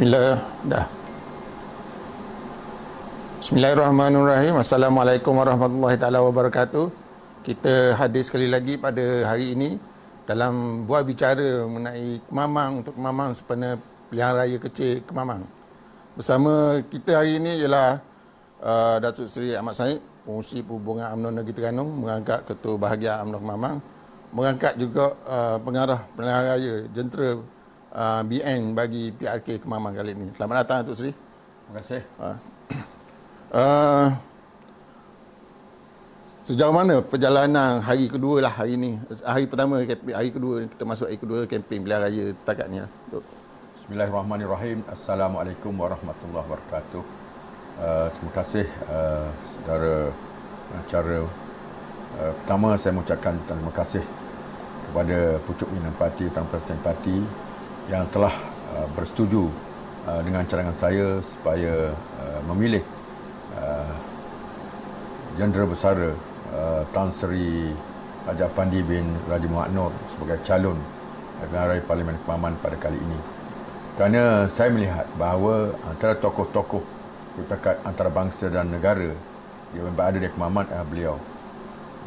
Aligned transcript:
Bismillah 0.00 0.40
dah. 0.64 0.88
Bismillahirrahmanirrahim. 3.36 4.56
Assalamualaikum 4.56 5.36
warahmatullahi 5.36 6.00
taala 6.00 6.24
wabarakatuh. 6.24 6.88
Kita 7.44 8.00
hadir 8.00 8.24
sekali 8.24 8.48
lagi 8.48 8.80
pada 8.80 9.28
hari 9.28 9.52
ini 9.52 9.76
dalam 10.24 10.88
buah 10.88 11.04
bicara 11.04 11.68
mengenai 11.68 12.16
kemamang 12.32 12.80
untuk 12.80 12.96
kemamang 12.96 13.36
sempena 13.36 13.76
pilihan 14.08 14.40
raya 14.40 14.56
kecil 14.56 15.04
kemamang. 15.04 15.44
Bersama 16.16 16.80
kita 16.88 17.20
hari 17.20 17.36
ini 17.36 17.60
ialah 17.60 18.00
uh, 18.64 18.96
Datuk 19.04 19.28
Seri 19.28 19.52
Ahmad 19.52 19.76
Said, 19.76 20.00
pengurusi 20.24 20.64
perhubungan 20.64 21.12
UMNO 21.12 21.44
Negeri 21.44 21.52
Terengganu, 21.52 21.84
mengangkat 21.84 22.48
ketua 22.48 22.80
bahagian 22.80 23.20
UMNO 23.28 23.36
Kemamang, 23.44 23.76
mengangkat 24.32 24.80
juga 24.80 25.12
uh, 25.28 25.60
pengarah 25.60 26.00
pilihan 26.16 26.40
raya 26.56 26.74
jentera 26.88 27.59
uh, 27.94 28.22
BN 28.26 28.74
bagi 28.74 29.10
PRK 29.14 29.62
Kemamang 29.62 29.94
kali 29.94 30.14
ini. 30.14 30.30
Selamat 30.34 30.64
datang 30.64 30.76
Datuk 30.82 30.96
Seri. 30.96 31.12
Terima 31.12 31.74
kasih. 31.82 32.02
Uh, 33.50 34.08
sejauh 36.46 36.74
mana 36.74 37.02
perjalanan 37.02 37.82
hari 37.82 38.06
kedua 38.06 38.42
lah 38.42 38.52
hari 38.54 38.78
ini? 38.78 38.98
Hari 39.10 39.46
pertama, 39.50 39.82
hari 39.82 40.30
kedua, 40.30 40.66
kita 40.66 40.84
masuk 40.86 41.06
hari 41.10 41.18
kedua 41.18 41.40
kempen 41.46 41.82
pilihan 41.82 42.02
raya 42.02 42.24
setakat 42.34 42.66
ni 42.70 42.78
lah. 42.82 42.90
Duk. 43.10 43.22
Bismillahirrahmanirrahim. 43.78 44.86
Assalamualaikum 44.86 45.74
warahmatullahi 45.74 46.46
wabarakatuh. 46.46 47.02
Uh, 47.80 48.06
terima 48.12 48.32
kasih 48.38 48.66
uh, 48.86 49.28
saudara 49.34 50.14
acara. 50.78 51.20
Uh, 52.18 52.32
pertama 52.42 52.74
saya 52.74 52.92
mengucapkan 52.94 53.34
terima 53.46 53.72
kasih 53.74 54.02
kepada 54.90 55.38
pucuk 55.46 55.70
pimpinan 55.70 55.94
parti 55.94 56.26
presiden 56.26 56.78
parti 56.82 57.14
yang 57.90 58.06
telah 58.14 58.30
uh, 58.70 58.86
bersetuju 58.94 59.50
uh, 60.06 60.22
dengan 60.22 60.46
cadangan 60.46 60.76
saya 60.78 61.18
supaya 61.20 61.90
uh, 61.92 62.40
memilih 62.46 62.86
Jendera 65.38 65.66
Besara 65.66 66.10
Tan 66.90 67.10
Sri 67.14 67.70
Raja 68.26 68.46
Pandi 68.50 68.82
bin 68.82 69.04
Raja 69.26 69.46
Muhammad 69.46 69.72
Nur 69.74 69.92
sebagai 70.14 70.38
calon 70.46 70.78
raya 71.50 71.82
Parlimen 71.82 72.18
Kemaman 72.24 72.58
pada 72.60 72.76
kali 72.76 72.98
ini. 72.98 73.18
Kerana 73.94 74.46
saya 74.50 74.74
melihat 74.74 75.06
bahawa 75.16 75.74
antara 75.86 76.18
tokoh-tokoh 76.18 76.82
berpekat 77.38 77.78
antara 77.86 78.10
bangsa 78.10 78.50
dan 78.50 78.70
negara 78.74 79.14
yang 79.72 79.92
berada 79.94 80.18
di 80.18 80.28
Kemaman 80.30 80.66
adalah 80.68 80.88
beliau. 80.88 81.16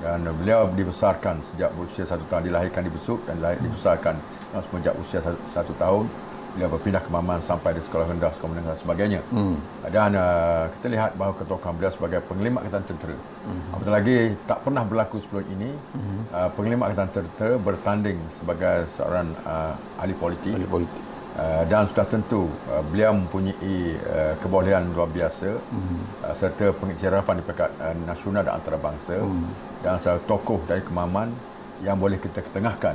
Dan 0.04 0.28
beliau 0.36 0.68
dibesarkan 0.74 1.44
sejak 1.54 1.72
berusia 1.74 2.04
satu 2.04 2.28
tahun, 2.28 2.50
dilahirkan 2.50 2.82
di 2.82 2.92
Besut 2.92 3.24
dan 3.30 3.40
dibesarkan 3.40 4.16
dan 4.20 4.33
semenjak 4.62 4.94
usia 5.02 5.20
satu, 5.24 5.40
satu 5.50 5.74
tahun 5.82 6.06
beliau 6.54 6.70
berpindah 6.70 7.02
ke 7.02 7.10
Maman 7.10 7.42
sampai 7.42 7.74
di 7.74 7.82
sekolah 7.82 8.06
rendah, 8.06 8.30
sekolah 8.30 8.52
menengah 8.54 8.78
sebagainya. 8.78 9.22
Hmm. 9.34 9.58
Dan 9.90 10.14
uh, 10.14 10.70
kita 10.78 10.88
lihat 10.94 11.18
bahawa 11.18 11.34
ketokohan 11.42 11.74
beliau 11.74 11.92
sebagai 11.92 12.22
penglimat 12.30 12.62
Angkatan 12.62 12.94
Tentera. 12.94 13.18
Hmm. 13.18 13.74
Apatah 13.74 13.94
lagi 13.98 14.18
tak 14.46 14.60
pernah 14.62 14.84
berlaku 14.86 15.18
sebelum 15.26 15.46
ini 15.50 15.70
hmm. 15.74 16.22
uh, 16.30 16.50
penglimat 16.54 16.94
Angkatan 16.94 17.26
Tentera 17.26 17.58
bertanding 17.58 18.18
sebagai 18.38 18.86
seorang 18.94 19.34
uh, 19.44 19.74
ahli 19.98 20.14
politik. 20.14 20.54
Ahli 20.54 20.70
politik. 20.70 21.02
Uh, 21.34 21.66
dan 21.66 21.90
sudah 21.90 22.06
tentu 22.06 22.46
uh, 22.70 22.86
beliau 22.94 23.18
mempunyai 23.18 23.98
uh, 24.06 24.38
kebolehan 24.38 24.94
luar 24.94 25.10
biasa 25.10 25.58
hmm. 25.58 26.30
uh, 26.30 26.36
serta 26.38 26.70
pengiktirafan 26.78 27.42
di 27.42 27.44
peringkat 27.50 27.74
uh, 27.82 27.98
nasional 28.06 28.46
dan 28.46 28.62
antarabangsa 28.62 29.18
hmm. 29.18 29.82
dan 29.82 29.98
seorang 29.98 30.22
tokoh 30.30 30.62
dari 30.70 30.86
Kemaman 30.86 31.34
yang 31.82 31.98
boleh 31.98 32.22
kita 32.22 32.46
ketengahkan 32.46 32.94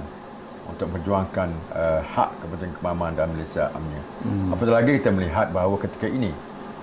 untuk 0.69 0.85
memperjuangkan 0.93 1.49
uh, 1.73 2.01
hak 2.05 2.31
kepentingan 2.45 2.75
Kemaman 2.77 3.13
dan 3.17 3.27
Malaysia 3.33 3.73
amnya. 3.73 4.03
Hmm. 4.23 4.53
Apatah 4.53 4.75
lagi 4.79 4.93
kita 5.01 5.11
melihat 5.11 5.49
bahawa 5.51 5.81
ketika 5.81 6.07
ini 6.07 6.31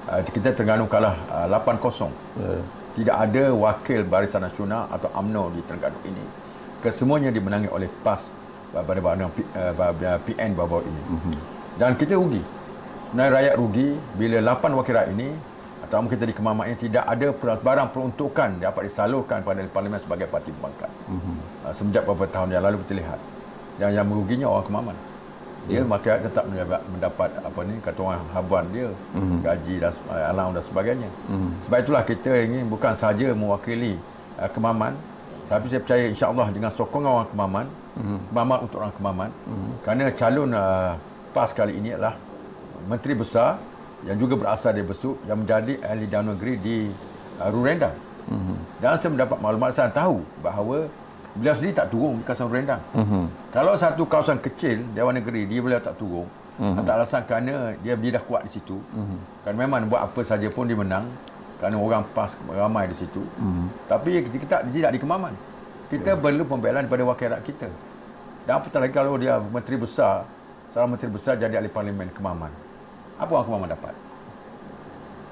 uh, 0.10 0.22
kita 0.26 0.58
Terengganu 0.58 0.90
kalah 0.90 1.16
uh, 1.30 1.48
8-0. 1.48 2.10
Yeah. 2.42 2.64
Tidak 2.96 3.12
ada 3.12 3.44
wakil 3.52 4.08
Barisan 4.08 4.42
Nasional 4.48 4.88
atau 4.88 5.12
UMNO 5.14 5.52
di 5.54 5.62
Terengganu 5.68 6.00
ini. 6.08 6.26
Kesemuanya 6.80 7.30
dimenangi 7.30 7.70
oleh 7.70 7.92
PAS 8.02 8.32
pada 8.72 9.00
bahagian 9.00 9.30
uh, 9.32 10.20
PN 10.26 10.52
bawah 10.58 10.84
ini. 10.84 11.02
Mm-hmm. 11.12 11.36
Dan 11.80 11.92
kita 12.00 12.20
rugi. 12.20 12.44
Sebenarnya 13.12 13.32
rakyat 13.32 13.56
rugi 13.56 13.88
bila 14.20 14.38
8 14.44 14.80
wakil 14.80 14.94
rakyat 14.96 15.12
ini 15.16 15.30
atau 15.86 16.02
kita 16.10 16.26
di 16.26 16.34
Kemaman 16.34 16.74
ini 16.74 16.78
tidak 16.82 17.06
ada 17.06 17.28
barang 17.62 17.90
peruntukan 17.94 18.58
dapat 18.58 18.90
disalurkan 18.90 19.46
pada 19.46 19.62
parlimen 19.70 20.02
sebagai 20.02 20.28
parti 20.28 20.50
pembangkang. 20.56 20.92
Mm-hmm. 21.12 21.36
Uh, 21.68 21.74
semenjak 21.76 22.04
beberapa 22.04 22.28
tahun 22.32 22.50
yang 22.58 22.64
lalu 22.66 22.82
kita 22.84 22.94
lihat. 23.00 23.20
Yang 23.82 23.92
yang 24.00 24.06
meruginya 24.08 24.48
orang 24.50 24.66
Kemaman. 24.68 24.98
Dia 25.66 25.82
yeah. 25.82 25.86
maka 25.90 26.22
tetap 26.22 26.46
mendapat 26.94 27.30
apa 27.42 27.60
ni 27.66 27.74
kata 27.82 28.00
orang 28.06 28.22
habuan 28.38 28.66
dia, 28.70 28.86
mm-hmm. 29.18 29.40
gaji 29.42 29.76
dan 29.82 29.94
alam 30.14 30.54
dan 30.54 30.62
sebagainya. 30.62 31.10
Mm-hmm. 31.26 31.52
Sebab 31.66 31.78
itulah 31.82 32.04
kita 32.06 32.32
ingin 32.46 32.70
bukan 32.70 32.94
saja 32.94 33.34
mewakili 33.34 33.98
uh, 34.38 34.50
Kemaman 34.52 34.94
tapi 35.46 35.70
saya 35.70 35.82
percaya 35.82 36.06
insya-Allah 36.10 36.48
dengan 36.50 36.72
sokongan 36.74 37.12
orang 37.22 37.30
Kemaman 37.30 37.66
mm-hmm. 37.70 38.20
Kemaman 38.34 38.58
untuk 38.66 38.78
orang 38.82 38.94
Kemaman 38.98 39.30
mm-hmm. 39.30 39.74
kerana 39.86 40.04
calon 40.14 40.50
uh, 40.54 40.92
PAS 41.34 41.50
kali 41.54 41.74
ini 41.78 41.90
adalah 41.94 42.16
menteri 42.86 43.14
besar 43.18 43.58
yang 44.06 44.18
juga 44.22 44.38
berasal 44.38 44.74
dari 44.74 44.86
Besut 44.86 45.18
yang 45.26 45.42
menjadi 45.42 45.82
ahli 45.82 46.06
daun 46.06 46.30
negeri 46.38 46.54
di 46.62 46.78
uh, 47.42 47.50
Rurendang. 47.50 47.98
Mm-hmm. 48.26 48.58
Dan 48.82 48.98
saya 48.98 49.12
mendapat 49.14 49.38
maklumat 49.42 49.72
saya 49.74 49.90
tahu 49.94 50.22
bahawa 50.42 50.90
beliau 51.36 51.56
sendiri 51.56 51.76
tak 51.76 51.92
turun 51.92 52.20
di 52.20 52.24
kawasan 52.24 52.48
Rurendang. 52.48 52.82
Mm-hmm. 52.96 53.24
Kalau 53.52 53.74
satu 53.76 54.04
kawasan 54.08 54.40
kecil 54.40 54.88
Dewan 54.96 55.20
Negeri 55.20 55.44
dia 55.46 55.60
beliau 55.60 55.84
tak 55.84 56.00
turun 56.00 56.26
mm-hmm. 56.58 56.84
tak 56.88 56.96
alasan 56.96 57.22
kerana 57.28 57.76
dia, 57.84 57.94
dia 58.00 58.12
dah 58.16 58.24
kuat 58.24 58.48
di 58.48 58.52
situ. 58.56 58.80
Mm-hmm. 58.80 59.20
Kan 59.44 59.54
memang 59.54 59.86
buat 59.92 60.02
apa 60.08 60.22
saja 60.24 60.48
pun 60.48 60.66
dia 60.66 60.80
menang 60.80 61.08
kerana 61.60 61.76
orang 61.80 62.04
PAS 62.12 62.36
ramai 62.52 62.92
di 62.92 62.96
situ. 63.00 63.24
Hmm. 63.40 63.72
Tapi 63.88 64.28
kita 64.28 64.46
tak 64.46 64.62
tidak 64.72 64.92
di 64.92 65.00
Kemaman. 65.00 65.34
Kita 65.88 66.14
yeah. 66.16 66.20
perlu 66.20 66.44
pembelaan 66.44 66.84
daripada 66.84 67.04
wakil 67.08 67.32
rakyat 67.32 67.46
kita. 67.48 67.70
Dan 68.46 68.62
apatah 68.62 68.80
lagi 68.84 68.94
kalau 68.94 69.16
dia 69.18 69.40
menteri 69.40 69.80
besar, 69.80 70.28
seorang 70.76 70.94
menteri 70.94 71.10
besar 71.10 71.40
jadi 71.40 71.58
ahli 71.58 71.72
parlimen 71.72 72.12
Kemaman. 72.12 72.52
Apa 73.18 73.32
orang 73.40 73.48
Kemaman 73.48 73.70
dapat? 73.72 73.94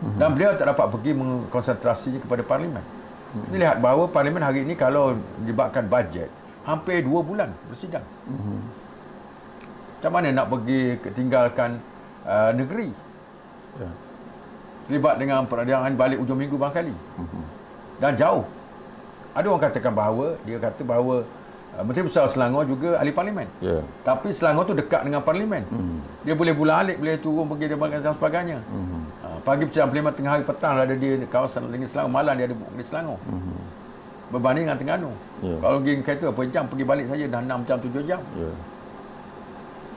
Hmm. 0.03 0.17
Dan 0.19 0.27
beliau 0.35 0.51
tak 0.55 0.67
dapat 0.71 0.85
pergi 0.89 1.11
mengkonsentrasinya 1.15 2.19
kepada 2.23 2.41
parlimen. 2.41 2.83
Hmm. 3.33 3.44
Kita 3.50 3.57
lihat 3.57 3.77
bahawa 3.81 4.03
parlimen 4.13 4.45
hari 4.45 4.62
ini 4.62 4.77
kalau 4.77 5.18
dibakkan 5.41 5.89
bajet, 5.89 6.30
hampir 6.63 7.01
dua 7.01 7.25
bulan 7.25 7.50
bersidang. 7.65 8.06
Hmm. 8.30 8.62
Macam 9.97 10.12
mana 10.13 10.27
nak 10.35 10.47
pergi 10.51 11.00
tinggalkan 11.18 11.81
uh, 12.27 12.51
negeri? 12.53 12.94
Yeah 13.81 13.94
terlibat 14.88 15.15
dengan 15.15 15.47
peradilan 15.47 15.95
balik 15.95 16.19
ujung 16.19 16.39
minggu 16.39 16.59
barangkali. 16.59 16.91
Mhm. 16.94 17.44
Dan 18.03 18.12
jauh. 18.19 18.44
Ada 19.33 19.45
orang 19.50 19.63
katakan 19.65 19.94
bahawa, 19.95 20.38
dia 20.45 20.57
kata 20.59 20.81
bahawa 20.86 21.25
Menteri 21.81 22.05
Besar 22.05 22.29
Selangor 22.29 22.69
juga 22.69 23.01
ahli 23.01 23.09
parlimen. 23.09 23.49
Yeah. 23.57 23.81
Tapi 24.05 24.29
Selangor 24.29 24.69
tu 24.69 24.77
dekat 24.77 25.01
dengan 25.09 25.25
parlimen. 25.25 25.65
Mm. 25.73 25.97
Dia 26.21 26.33
boleh 26.37 26.53
bulan 26.53 26.85
alik, 26.85 27.01
boleh 27.01 27.17
turun 27.17 27.49
pergi 27.49 27.65
dia 27.73 27.77
dan 27.97 28.13
sebagainya. 28.13 28.57
Mm. 28.69 29.01
Uh, 29.25 29.37
pagi 29.41 29.65
persidangan 29.65 29.89
parlimen 29.89 30.11
tengah 30.13 30.31
hari 30.37 30.43
petang 30.45 30.73
ada 30.77 30.93
di 30.93 31.09
kawasan 31.25 31.65
Negeri 31.73 31.89
Selangor, 31.89 32.11
malam 32.13 32.33
dia 32.37 32.45
ada 32.45 32.55
di 32.55 32.83
Selangor. 32.85 33.17
Mm. 33.25 33.57
Berbanding 34.29 34.63
dengan 34.69 34.77
Terengganu. 34.77 35.11
Yeah. 35.41 35.59
Kalau 35.65 35.75
pergi 35.81 35.93
kereta 36.05 36.25
apa 36.29 36.41
jam, 36.53 36.63
pergi 36.69 36.85
balik 36.85 37.05
saja 37.09 37.25
dah 37.25 37.39
6 37.41 37.67
jam, 37.69 37.77
7 37.81 38.09
jam. 38.09 38.21
Yeah. 38.37 38.55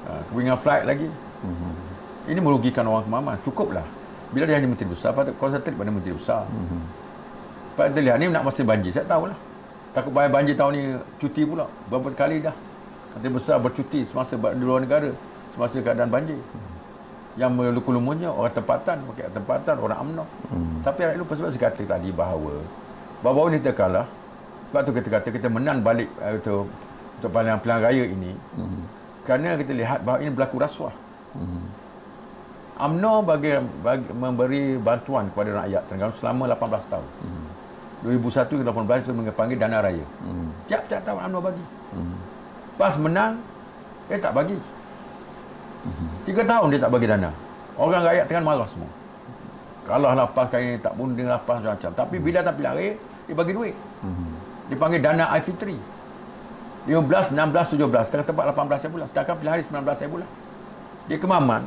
Uh, 0.08 0.20
dengan 0.32 0.56
flight 0.56 0.84
lagi. 0.88 1.08
Mm. 1.44 1.74
Ini 2.32 2.40
merugikan 2.40 2.88
orang 2.88 3.04
kemaman. 3.04 3.36
Cukuplah. 3.44 3.86
Bila 4.34 4.44
dia 4.48 4.58
hanya 4.58 4.66
menteri 4.66 4.90
besar, 4.90 5.14
patut 5.14 5.36
konsentrate 5.38 5.76
pada 5.78 5.90
menteri 5.92 6.14
besar. 6.16 6.42
Mm-hmm. 6.50 6.82
Pak 7.78 7.86
lihat 7.94 8.16
ni 8.18 8.26
nak 8.32 8.42
masa 8.42 8.66
banjir, 8.66 8.90
saya 8.90 9.06
tahulah. 9.06 9.36
Takut 9.96 10.12
bayar 10.12 10.28
banjir 10.28 10.52
tahun 10.52 10.72
ni 10.76 10.82
cuti 11.16 11.48
pula. 11.48 11.64
Berapa 11.88 12.12
kali 12.12 12.44
dah. 12.44 12.52
Menteri 13.16 13.32
besar 13.32 13.56
bercuti 13.56 14.04
semasa 14.04 14.36
di 14.36 14.60
luar 14.60 14.84
negara. 14.84 15.08
Semasa 15.56 15.80
keadaan 15.80 16.12
banjir. 16.12 16.36
Yang 17.40 17.52
melukulumunnya 17.56 18.28
orang 18.28 18.52
tempatan, 18.52 19.00
pakai 19.08 19.32
tempatan, 19.32 19.74
orang 19.80 19.98
UMNO. 20.04 20.24
Mm-hmm. 20.24 20.78
Tapi 20.84 20.98
rakyat 21.00 21.16
lupa 21.16 21.32
sebab 21.32 21.48
saya 21.48 21.62
kata 21.64 21.82
tadi 21.88 22.12
bahawa 22.12 22.60
bahawa 23.24 23.48
ni 23.48 23.56
kita 23.64 23.72
kalah. 23.72 24.06
Sebab 24.68 24.80
tu 24.84 24.92
kita 24.92 25.08
kata 25.08 25.28
kita 25.32 25.48
menang 25.48 25.80
balik 25.80 26.12
uh, 26.20 26.36
untuk, 26.36 26.68
untuk 27.16 27.30
pilihan 27.32 27.60
raya 27.64 28.04
ini. 28.04 28.36
Mm-hmm. 28.36 28.82
Kerana 29.24 29.56
kita 29.56 29.72
lihat 29.72 30.04
bahawa 30.04 30.18
ini 30.20 30.30
berlaku 30.36 30.56
rasuah. 30.60 30.92
Mm-hmm. 31.40 31.64
UMNO 32.76 33.12
bagi, 33.24 33.56
bagi 33.80 34.12
memberi 34.12 34.76
bantuan 34.76 35.32
kepada 35.32 35.64
rakyat 35.64 35.82
Terengganu 35.88 36.12
selama 36.20 36.52
18 36.52 36.92
tahun. 36.92 37.08
Hmm. 37.24 37.46
2001 38.04 38.60
ke 38.60 38.64
18 38.64 39.04
itu 39.04 39.12
mengepanggil 39.16 39.56
dana 39.56 39.78
raya. 39.80 40.04
Hmm. 40.20 40.50
Tiap-tiap 40.68 41.00
tahun 41.06 41.20
UMNO 41.30 41.38
bagi. 41.40 41.64
Hmm. 41.96 42.16
Pas 42.76 42.94
menang, 43.00 43.40
dia 44.10 44.18
tak 44.20 44.32
bagi. 44.36 44.58
Hmm. 45.86 46.10
Tiga 46.28 46.42
tahun 46.44 46.66
dia 46.76 46.80
tak 46.84 46.92
bagi 46.92 47.06
dana. 47.08 47.30
Orang 47.76 48.02
rakyat 48.04 48.24
tengah 48.28 48.44
marah 48.44 48.68
semua. 48.68 48.90
Kalah 49.86 50.12
lapas 50.18 50.50
kali 50.50 50.74
ini, 50.74 50.78
tak 50.82 50.92
pun 50.98 51.14
dia 51.14 51.24
lapas 51.30 51.62
macam-macam. 51.62 51.90
Tapi 51.94 52.16
bila 52.18 52.38
tak 52.42 52.54
pilih 52.58 52.72
raya, 52.74 52.92
dia 53.24 53.34
bagi 53.34 53.52
duit. 53.54 53.74
Hmm. 54.02 54.32
Dipanggil 54.68 55.00
dana 55.00 55.24
IP3. 55.40 55.64
15, 56.86 57.34
16, 57.34 57.80
17. 57.80 58.06
Setengah 58.06 58.26
tempat 58.26 58.44
18 58.50 58.82
saya 58.82 58.90
bulan. 58.92 59.06
Sedangkan 59.08 59.34
pilih 59.40 59.52
hari 59.56 59.62
19 59.64 59.98
saya 59.98 60.08
bulan. 60.10 60.28
Dia 61.06 61.18
kemaman, 61.22 61.62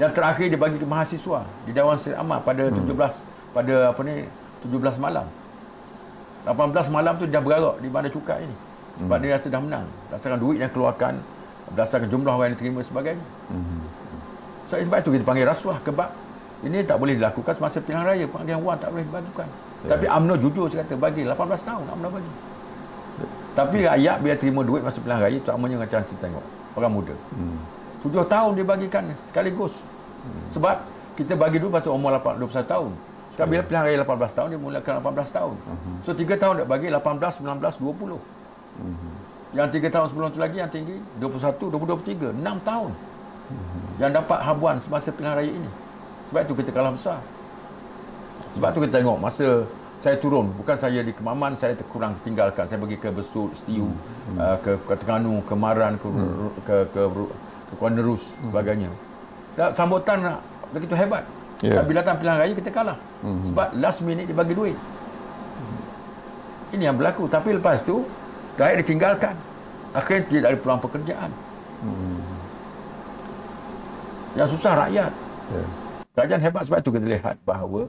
yang 0.00 0.12
terakhir 0.16 0.48
dia 0.48 0.56
bagi 0.56 0.80
ke 0.80 0.86
mahasiswa 0.88 1.44
di 1.68 1.76
Dewan 1.76 2.00
Seri 2.00 2.16
Amat 2.16 2.40
pada 2.40 2.72
hmm. 2.72 2.88
17 2.88 3.52
pada 3.52 3.74
apa 3.92 4.00
ni 4.06 4.24
17 4.64 4.96
malam. 4.96 5.28
18 6.44 6.88
malam 6.88 7.14
tu 7.20 7.24
dia 7.28 7.40
bergerak 7.42 7.76
di 7.84 7.88
mana 7.92 8.06
cukai 8.08 8.40
ini. 8.44 8.56
Sebab 9.00 9.16
hmm. 9.16 9.24
dia 9.24 9.30
rasa 9.36 9.46
dah 9.48 9.60
menang. 9.60 9.86
Berdasarkan 10.08 10.38
duit 10.40 10.58
yang 10.60 10.72
keluarkan, 10.72 11.14
berdasarkan 11.72 12.08
jumlah 12.08 12.32
orang 12.32 12.46
yang 12.52 12.56
diterima 12.56 12.80
sebagainya. 12.84 13.26
Hmm. 13.48 13.82
So, 14.68 14.78
sebab 14.78 14.98
itu 15.02 15.10
kita 15.18 15.24
panggil 15.26 15.46
rasuah 15.48 15.78
kebab. 15.82 16.10
Ini 16.60 16.84
tak 16.84 17.00
boleh 17.00 17.16
dilakukan 17.16 17.56
semasa 17.56 17.80
pilihan 17.80 18.04
raya. 18.04 18.24
Panggilan 18.28 18.60
wang 18.60 18.76
tak 18.76 18.92
boleh 18.92 19.04
dibagikan. 19.08 19.48
Yeah. 19.48 19.96
Tapi 19.96 20.04
UMNO 20.12 20.34
jujur 20.44 20.66
saya 20.68 20.84
kata 20.84 20.94
bagi 21.00 21.24
18 21.24 21.34
tahun 21.64 21.84
UMNO 21.88 22.08
bagi. 22.12 22.30
Yeah. 22.30 23.30
Tapi 23.56 23.76
rakyat 23.88 24.16
biar 24.20 24.36
terima 24.36 24.60
duit 24.60 24.84
masa 24.84 25.00
pilihan 25.00 25.20
raya 25.24 25.38
tak 25.40 25.52
namanya 25.56 25.76
macam 25.88 25.98
kita 26.04 26.20
tengok. 26.20 26.44
Orang 26.76 26.92
muda. 26.92 27.14
Hmm. 27.32 27.58
Tujuh 28.04 28.24
tahun 28.28 28.50
dia 28.60 28.64
bagikan 28.68 29.02
sekaligus. 29.26 29.74
Hmm. 30.20 30.44
Sebab 30.52 30.76
kita 31.16 31.32
bagi 31.34 31.56
dulu 31.58 31.72
pasal 31.72 31.96
umur 31.96 32.14
8, 32.20 32.38
21 32.44 32.64
tahun. 32.68 32.90
Sekarang 33.30 33.50
bila 33.54 33.62
pilihan 33.62 33.84
raya 33.86 33.96
18 34.02 34.36
tahun, 34.36 34.48
dia 34.50 34.60
mulakan 34.60 34.92
18 35.00 35.30
tahun. 35.30 35.54
Hmm. 35.54 35.98
So, 36.02 36.10
3 36.12 36.34
tahun 36.34 36.54
dia 36.62 36.66
bagi 36.66 36.86
18, 36.90 37.40
19, 37.40 37.78
20. 37.78 38.18
Hmm. 38.80 39.14
Yang 39.54 39.68
3 39.78 39.94
tahun 39.94 40.06
sebelum 40.10 40.28
tu 40.34 40.40
lagi 40.42 40.56
yang 40.58 40.70
tinggi, 40.70 40.96
21, 41.22 41.70
22, 41.70 42.34
23. 42.34 42.34
6 42.34 42.68
tahun. 42.68 42.90
Hmm. 42.90 43.90
Yang 44.02 44.10
dapat 44.22 44.38
habuan 44.42 44.76
semasa 44.82 45.08
pilihan 45.14 45.34
raya 45.38 45.52
ini. 45.52 45.70
Sebab 46.30 46.40
itu 46.46 46.54
kita 46.58 46.70
kalah 46.74 46.92
besar. 46.94 47.18
Sebab 48.54 48.68
tu 48.74 48.78
kita 48.82 48.98
tengok 48.98 49.18
masa 49.18 49.66
saya 50.00 50.16
turun, 50.16 50.48
bukan 50.56 50.80
saya 50.80 51.04
di 51.04 51.12
Kemaman, 51.12 51.60
saya 51.60 51.76
kurang 51.92 52.16
tinggalkan. 52.24 52.64
Saya 52.64 52.80
pergi 52.80 52.96
ke 52.96 53.12
Besut, 53.12 53.52
Setiu, 53.52 53.84
hmm. 53.84 54.38
uh, 54.40 54.56
ke, 54.64 54.72
ke 54.80 54.94
Terengganu, 54.96 55.44
ke 55.44 55.54
Maran, 55.54 56.00
ke, 56.00 56.08
hmm. 56.08 56.48
ke, 56.64 56.76
ke, 56.88 57.02
ke 57.68 57.72
Kuala 57.76 58.00
Nerus 58.00 58.24
hmm. 58.24 58.48
sebagainya. 58.48 58.90
Dan 59.60 59.76
sambutan 59.76 60.40
begitu 60.72 60.96
hebat. 60.96 61.26
Yeah. 61.60 61.84
Bila 61.84 62.00
datang 62.00 62.16
pilihan 62.20 62.38
raya 62.40 62.52
kita 62.56 62.70
kalah. 62.72 62.98
Hmm. 63.20 63.44
Sebab 63.52 63.68
last 63.76 64.00
minute 64.00 64.24
dia 64.24 64.36
bagi 64.36 64.56
duit. 64.56 64.76
Ini 66.72 66.88
yang 66.88 66.96
berlaku. 66.96 67.28
Tapi 67.28 67.60
lepas 67.60 67.84
tu 67.84 68.08
rakyat 68.56 68.80
ditinggalkan. 68.80 69.34
Akhirnya 69.92 70.22
tidak 70.30 70.48
ada 70.48 70.58
peluang 70.58 70.82
pekerjaan. 70.82 71.30
Hmm. 71.84 72.20
Yang 74.40 74.48
susah 74.56 74.72
rakyat. 74.88 75.12
Yeah. 75.52 75.68
Kerajaan 76.16 76.42
hebat 76.42 76.62
sebab 76.64 76.78
itu 76.80 76.90
kita 76.96 77.06
lihat 77.06 77.36
bahawa 77.44 77.80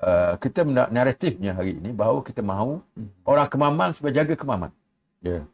uh, 0.00 0.34
kita 0.38 0.60
naratifnya 0.68 1.52
hari 1.56 1.76
ini 1.76 1.90
bahawa 1.90 2.22
kita 2.22 2.40
mahu 2.40 2.78
hmm. 2.94 3.10
orang 3.26 3.48
kemaman 3.50 3.90
supaya 3.90 4.22
jaga 4.22 4.34
kemaman. 4.38 4.70
Yeah. 5.18 5.44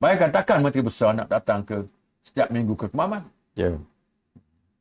Bayangkan 0.00 0.32
takkan 0.32 0.64
Menteri 0.64 0.80
Besar 0.80 1.12
nak 1.12 1.28
datang 1.28 1.60
ke 1.60 1.84
setiap 2.24 2.48
minggu 2.48 2.72
ke 2.72 2.88
Kemaman. 2.88 3.26
Ya. 3.52 3.76
Yeah. 3.76 3.76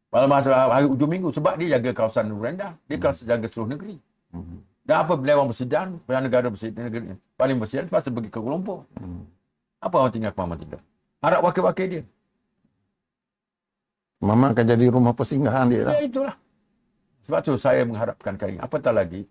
Pada 0.09 0.25
masa 0.25 0.49
hari 0.49 0.89
ujung 0.89 1.05
minggu 1.05 1.29
sebab 1.29 1.53
dia 1.61 1.77
jaga 1.77 1.93
kawasan 1.93 2.33
Nurenda, 2.33 2.73
dia 2.89 2.97
hmm. 2.97 3.03
kawasan 3.05 3.25
jaga 3.29 3.45
seluruh 3.45 3.69
negeri. 3.77 4.01
Hmm. 4.33 4.65
Dan 4.81 5.05
apa 5.05 5.13
beliau 5.13 5.45
orang 5.45 5.53
bersidang, 5.53 6.01
pilihan 6.01 6.23
negara 6.25 6.47
bersidang, 6.49 6.89
negeri, 6.89 7.13
paling 7.37 7.57
bersidang, 7.61 7.85
pasti 7.93 8.09
pergi 8.09 8.33
ke 8.33 8.41
Kuala 8.41 8.57
Lumpur. 8.57 8.89
Hmm. 8.97 9.29
Apa 9.77 9.95
orang 10.01 10.13
tinggal 10.17 10.33
Kemaman 10.33 10.57
tinggal? 10.57 10.81
Harap 11.21 11.39
wakil-wakil 11.45 11.85
dia. 11.85 12.03
Mama 14.19 14.51
akan 14.51 14.65
jadi 14.65 14.85
rumah 14.89 15.13
persinggahan 15.13 15.69
dia 15.69 15.85
lah. 15.85 15.93
Ya, 15.95 16.09
itulah. 16.09 16.35
Sebab 17.23 17.39
tu 17.45 17.53
saya 17.55 17.85
mengharapkan 17.85 18.33
kali 18.33 18.57
ini. 18.57 18.61
Apatah 18.65 18.91
lagi, 18.91 19.29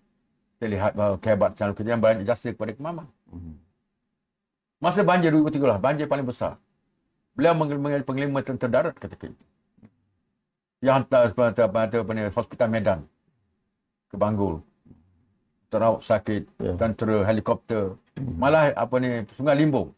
saya 0.63 0.69
lihat 0.79 0.93
bahawa 0.95 1.19
kehebat 1.19 1.59
calon 1.59 1.75
kerja 1.75 1.91
yang 1.99 2.03
banyak 2.03 2.23
jasa 2.23 2.55
kepada 2.55 2.71
Kemaman. 2.79 3.07
Hmm. 3.35 3.59
Masa 4.79 5.03
banjir 5.03 5.35
2003 5.35 5.59
lah, 5.75 5.79
banjir 5.83 6.07
paling 6.07 6.23
besar. 6.23 6.55
Beliau 7.35 7.59
penglima 8.07 8.47
tentera 8.47 8.71
darat 8.71 8.95
ketika 8.95 9.27
itu. 9.27 9.45
Yang 10.79 10.95
hantar 10.95 11.23
pada 11.35 12.31
hospital 12.31 12.69
Medan 12.71 13.01
ke 14.09 14.17
Banggul. 14.17 14.63
Terawat 15.69 16.01
sakit, 16.01 16.49
yeah. 16.65 16.77
tentera 16.81 17.29
helikopter. 17.29 17.93
Hmm. 18.17 18.41
Malah 18.41 18.73
apa 18.73 18.97
ni 18.97 19.21
Sungai 19.37 19.59
Limbung 19.59 19.93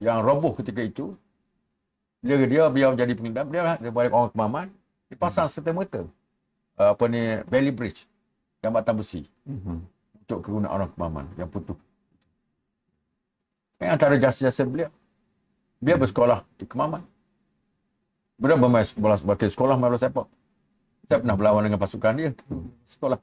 yang 0.00 0.24
roboh 0.24 0.56
ketika 0.56 0.80
itu. 0.80 1.12
Dia 2.24 2.40
dia 2.48 2.72
biar 2.72 2.96
menjadi 2.96 3.12
penglima, 3.20 3.44
dia 3.44 3.60
lah, 3.60 3.76
dia 3.76 3.92
balik 3.92 4.08
orang 4.16 4.32
kemaman, 4.32 4.66
dipasang 5.12 5.44
serta 5.44 5.76
merta. 5.76 6.08
Apa 6.72 7.04
ni 7.04 7.44
Valley 7.52 7.68
Bridge, 7.68 8.08
jambatan 8.64 8.96
besi. 8.96 9.28
Mm-hmm. 9.44 9.78
Untuk 10.24 10.38
kegunaan 10.40 10.72
orang 10.72 10.90
kemaman 10.96 11.28
yang 11.36 11.52
putus. 11.52 11.76
Ini 13.76 13.92
antara 13.92 14.16
jasa-jasa 14.16 14.64
beliau. 14.64 14.88
Dia 15.84 16.00
bersekolah 16.00 16.40
di 16.56 16.64
Kemaman. 16.64 17.04
Beliau 18.34 18.58
bermain 18.58 18.86
bola 18.98 19.14
sebagai 19.14 19.46
sekolah 19.46 19.78
main 19.78 19.94
bola 19.94 20.00
sepak. 20.00 20.26
Saya 21.06 21.18
pernah 21.20 21.36
berlawan 21.36 21.62
dengan 21.68 21.78
pasukan 21.78 22.12
dia. 22.16 22.30
Sekolah. 22.88 23.18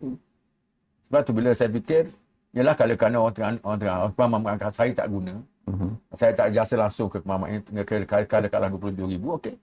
Sebab 1.09 1.21
tu 1.27 1.31
bila 1.35 1.51
saya 1.51 1.67
fikir, 1.67 2.07
ialah 2.55 2.75
kalau 2.77 2.95
kerana 2.95 3.17
orang 3.19 3.35
tengah, 3.35 3.51
orang 3.65 3.79
tengah, 3.79 3.95
orang 4.07 4.13
Kemaman 4.15 4.39
mengangkat 4.39 4.71
saya 4.71 4.91
tak 4.95 5.07
guna. 5.11 5.33
Uh-huh. 5.67 5.91
Saya 6.15 6.31
tak 6.31 6.47
jasa 6.55 6.75
langsung 6.79 7.07
ke 7.11 7.19
Kemaman 7.19 7.59
ini. 7.59 7.83
Kali 7.83 8.05
kali 8.07 8.47
kalah 8.47 8.69
22 8.71 9.11
ribu, 9.17 9.35
okey. 9.35 9.55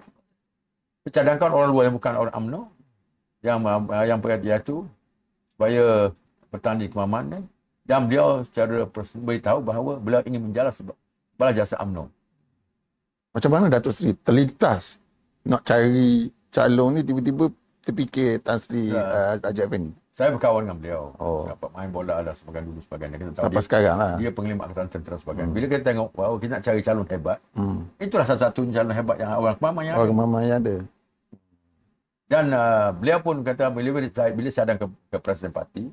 Cadangkan 1.08 1.48
orang 1.48 1.72
luar 1.72 1.88
yang 1.88 1.96
bukan 1.96 2.12
orang 2.16 2.34
UMNO. 2.36 2.62
Yang 3.40 3.58
yang 4.04 4.18
perhatian 4.20 4.60
itu. 4.60 4.76
Supaya 5.56 5.84
bertanding 6.52 6.90
Kemaman 6.92 7.24
ni. 7.32 7.40
Dan 7.88 8.04
beliau 8.04 8.44
secara 8.44 8.84
beritahu 9.16 9.58
bahawa 9.64 9.96
beliau 9.96 10.20
ingin 10.28 10.44
menjalan 10.44 10.72
sebab 10.76 10.96
balas 11.40 11.56
jasa 11.56 11.80
UMNO. 11.80 12.12
Macam 13.32 13.50
mana 13.54 13.72
Datuk 13.72 13.96
Seri 13.96 14.12
terlintas 14.12 15.00
nak 15.48 15.64
cari 15.64 16.28
calon 16.52 16.92
ni 16.92 17.00
tiba-tiba 17.00 17.48
terfikir 17.80 18.36
Tan 18.44 18.60
Sri 18.60 18.92
ya. 18.92 19.00
uh, 19.00 19.32
Raja 19.40 19.64
Effendi? 19.64 19.96
Saya 20.12 20.34
berkawan 20.34 20.66
dengan 20.66 20.78
beliau. 20.82 21.02
Oh. 21.22 21.46
Dapat 21.46 21.70
main 21.72 21.90
bola 21.94 22.20
dan 22.26 22.34
sebagainya 22.34 22.66
dulu 22.66 22.80
sebagainya. 22.82 23.16
Kita 23.22 23.30
tahu 23.38 23.44
Sampai 23.46 23.54
dia, 23.56 23.66
sekarang 23.70 23.96
lah. 23.96 24.14
dia 24.18 24.30
penglimat 24.34 24.64
angkatan 24.66 24.88
tentera 24.90 25.16
sebagainya. 25.16 25.52
Bila 25.54 25.64
kita 25.70 25.82
tengok, 25.86 26.08
wow, 26.18 26.32
kita 26.36 26.50
nak 26.58 26.62
cari 26.66 26.80
calon 26.82 27.06
hebat. 27.06 27.38
Hmm. 27.54 27.80
Itulah 28.02 28.26
satu-satu 28.26 28.60
calon 28.74 28.92
hebat 28.92 29.16
yang 29.22 29.30
orang 29.38 29.56
kemamang 29.56 29.84
yang 29.86 29.94
ada. 29.94 30.02
Orang 30.02 30.42
yang 30.42 30.58
ada. 30.58 30.76
Dan 32.28 32.44
uh, 32.52 32.88
beliau 32.92 33.18
pun 33.24 33.40
kata 33.40 33.70
bila 33.72 33.88
bila, 33.94 34.06
bila 34.10 34.48
saya 34.52 34.64
datang 34.68 34.78
ke, 34.84 34.86
ke 35.08 35.16
Presiden 35.22 35.52
Parti, 35.54 35.84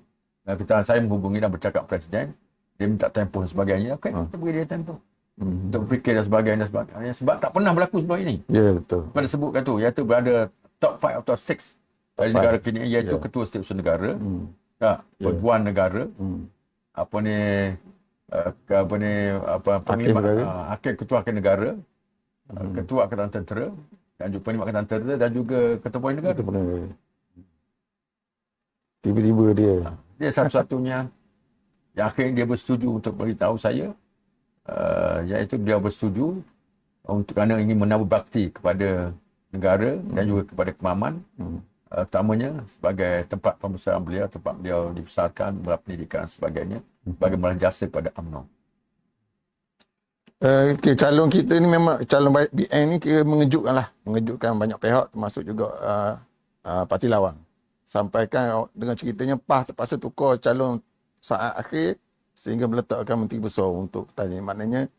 kita 0.43 0.83
saya 0.83 0.99
menghubungi 0.99 1.39
dan 1.39 1.53
bercakap 1.53 1.85
Presiden, 1.87 2.33
dia 2.75 2.85
minta 2.89 3.07
tempoh 3.07 3.45
dan 3.45 3.49
sebagainya. 3.49 3.89
Okey, 3.95 4.11
Ah. 4.11 4.25
kita 4.27 4.35
beri 4.35 4.51
dia 4.57 4.67
tempoh. 4.67 4.97
Hmm. 5.35 5.67
Untuk 5.67 5.91
fikir 5.91 6.15
dan 6.15 6.23
sebagainya 6.23 6.59
dan 6.63 6.69
sebagainya. 6.71 7.13
Sebab 7.19 7.35
tak 7.43 7.51
pernah 7.51 7.71
berlaku 7.75 7.99
sebelum 7.99 8.19
ini. 8.23 8.35
Ya, 8.47 8.71
betul. 8.71 9.11
Pada 9.11 9.27
sebutkan 9.27 9.61
tu, 9.67 9.75
iaitu 9.83 10.07
berada 10.07 10.47
top 10.79 10.95
5 11.03 11.19
atau 11.19 11.35
6 11.35 11.75
dari 12.15 12.31
five. 12.31 12.35
negara 12.39 12.57
kini, 12.57 12.79
iaitu 12.87 13.15
Ya. 13.15 13.19
Ketua 13.19 13.43
Setiausaha 13.43 13.75
Negara, 13.75 14.15
Hmm. 14.15 14.47
tak, 14.79 15.03
Ya. 15.19 15.23
Pertuan 15.27 15.59
Negara, 15.67 16.03
Hmm. 16.15 16.47
apa 16.95 17.17
ni, 17.19 17.37
uh, 18.31 18.51
apa 18.71 18.93
ni, 18.95 19.11
apa, 19.35 19.71
penglimat, 19.83 20.23
negara. 20.23 20.41
uh, 20.47 20.63
hakim 20.71 20.93
Ketua 20.95 21.17
Hakim 21.19 21.35
Negara, 21.35 21.69
uh, 21.75 22.55
Hmm. 22.55 22.71
Ketua 22.71 22.99
Angkatan 23.03 23.29
Tentera, 23.35 23.67
dan 24.15 24.27
juga 24.31 24.43
penglimat 24.47 24.65
Angkatan 24.71 24.87
Tentera 24.87 25.13
dan 25.19 25.29
juga 25.35 25.59
Ketua 25.83 25.99
Polis 25.99 26.15
Negara. 26.15 26.35
Itu 26.39 26.45
pernah. 26.47 26.63
Tiba-tiba 29.03 29.45
dia. 29.51 29.75
Dia 30.15 30.31
satu-satunya 30.31 30.97
yang 31.93 32.05
akhirnya 32.07 32.31
dia 32.33 32.45
bersetuju 32.47 32.87
untuk 32.89 33.13
beritahu 33.13 33.59
saya 33.59 33.91
uh, 34.69 35.19
iaitu 35.25 35.55
dia 35.61 35.77
bersetuju 35.77 36.41
untuk 37.05 37.33
kerana 37.37 37.61
ingin 37.61 37.77
menambah 37.77 38.09
bakti 38.09 38.49
kepada 38.49 39.13
negara 39.53 39.97
dan 40.11 40.23
juga 40.25 40.43
kepada 40.49 40.71
kemaman 40.75 41.21
Hmm. 41.37 41.59
uh, 41.93 42.03
utamanya 42.03 42.51
sebagai 42.69 43.29
tempat 43.29 43.53
pembesaran 43.61 44.01
beliau 44.01 44.25
tempat 44.27 44.53
beliau 44.57 44.91
dibesarkan 44.91 45.61
belah 45.61 45.79
pendidikan 45.79 46.25
sebagainya 46.25 46.79
sebagai 47.05 47.37
malah 47.37 47.57
jasa 47.57 47.85
kepada 47.87 48.11
UMNO 48.17 48.55
Uh, 50.43 50.75
okay, 50.75 50.99
calon 50.99 51.31
kita 51.31 51.55
ni 51.63 51.65
memang 51.65 52.03
calon 52.03 52.35
BN 52.51 52.83
ni 52.91 52.97
kira 52.99 53.23
mengejutkan 53.23 53.71
lah. 53.71 53.87
Mengejutkan 54.03 54.51
banyak 54.59 54.75
pihak 54.83 55.07
termasuk 55.15 55.47
juga 55.47 55.71
uh, 55.79 56.13
uh, 56.67 56.83
Parti 56.83 57.07
Lawang. 57.07 57.39
Sampaikan 57.87 58.67
dengan 58.75 58.99
ceritanya 58.99 59.39
PAH 59.39 59.71
terpaksa 59.71 59.95
tukar 59.95 60.35
calon 60.43 60.83
saat 61.23 61.55
akhir 61.55 61.95
sehingga 62.35 62.67
meletakkan 62.67 63.15
Menteri 63.15 63.39
Besar 63.39 63.65
untuk 63.71 64.11
tanya. 64.13 64.37
Maknanya 64.43 64.91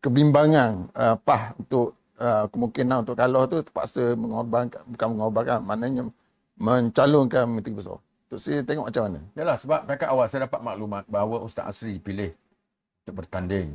kebimbangan 0.00 0.88
uh, 0.96 1.16
PAH 1.20 1.58
untuk 1.58 1.98
uh, 2.16 2.46
kemungkinan 2.48 3.04
untuk 3.04 3.18
kalah 3.18 3.44
tu 3.50 3.60
terpaksa 3.60 4.14
mengorbankan, 4.14 4.80
bukan 4.86 5.08
mengorbankan, 5.12 5.58
maknanya 5.66 6.02
mencalonkan 6.56 7.44
Menteri 7.50 7.74
Besar. 7.74 7.98
Untuk 8.30 8.38
saya 8.38 8.62
tengok 8.62 8.94
macam 8.94 9.02
mana. 9.10 9.20
Yalah 9.34 9.56
sebab 9.58 9.80
dekat 9.90 10.06
awal 10.06 10.30
saya 10.30 10.46
dapat 10.46 10.62
maklumat 10.62 11.02
bahawa 11.10 11.42
Ustaz 11.42 11.66
Asri 11.66 11.98
dipilih 11.98 12.30
untuk 13.02 13.26
bertanding. 13.26 13.74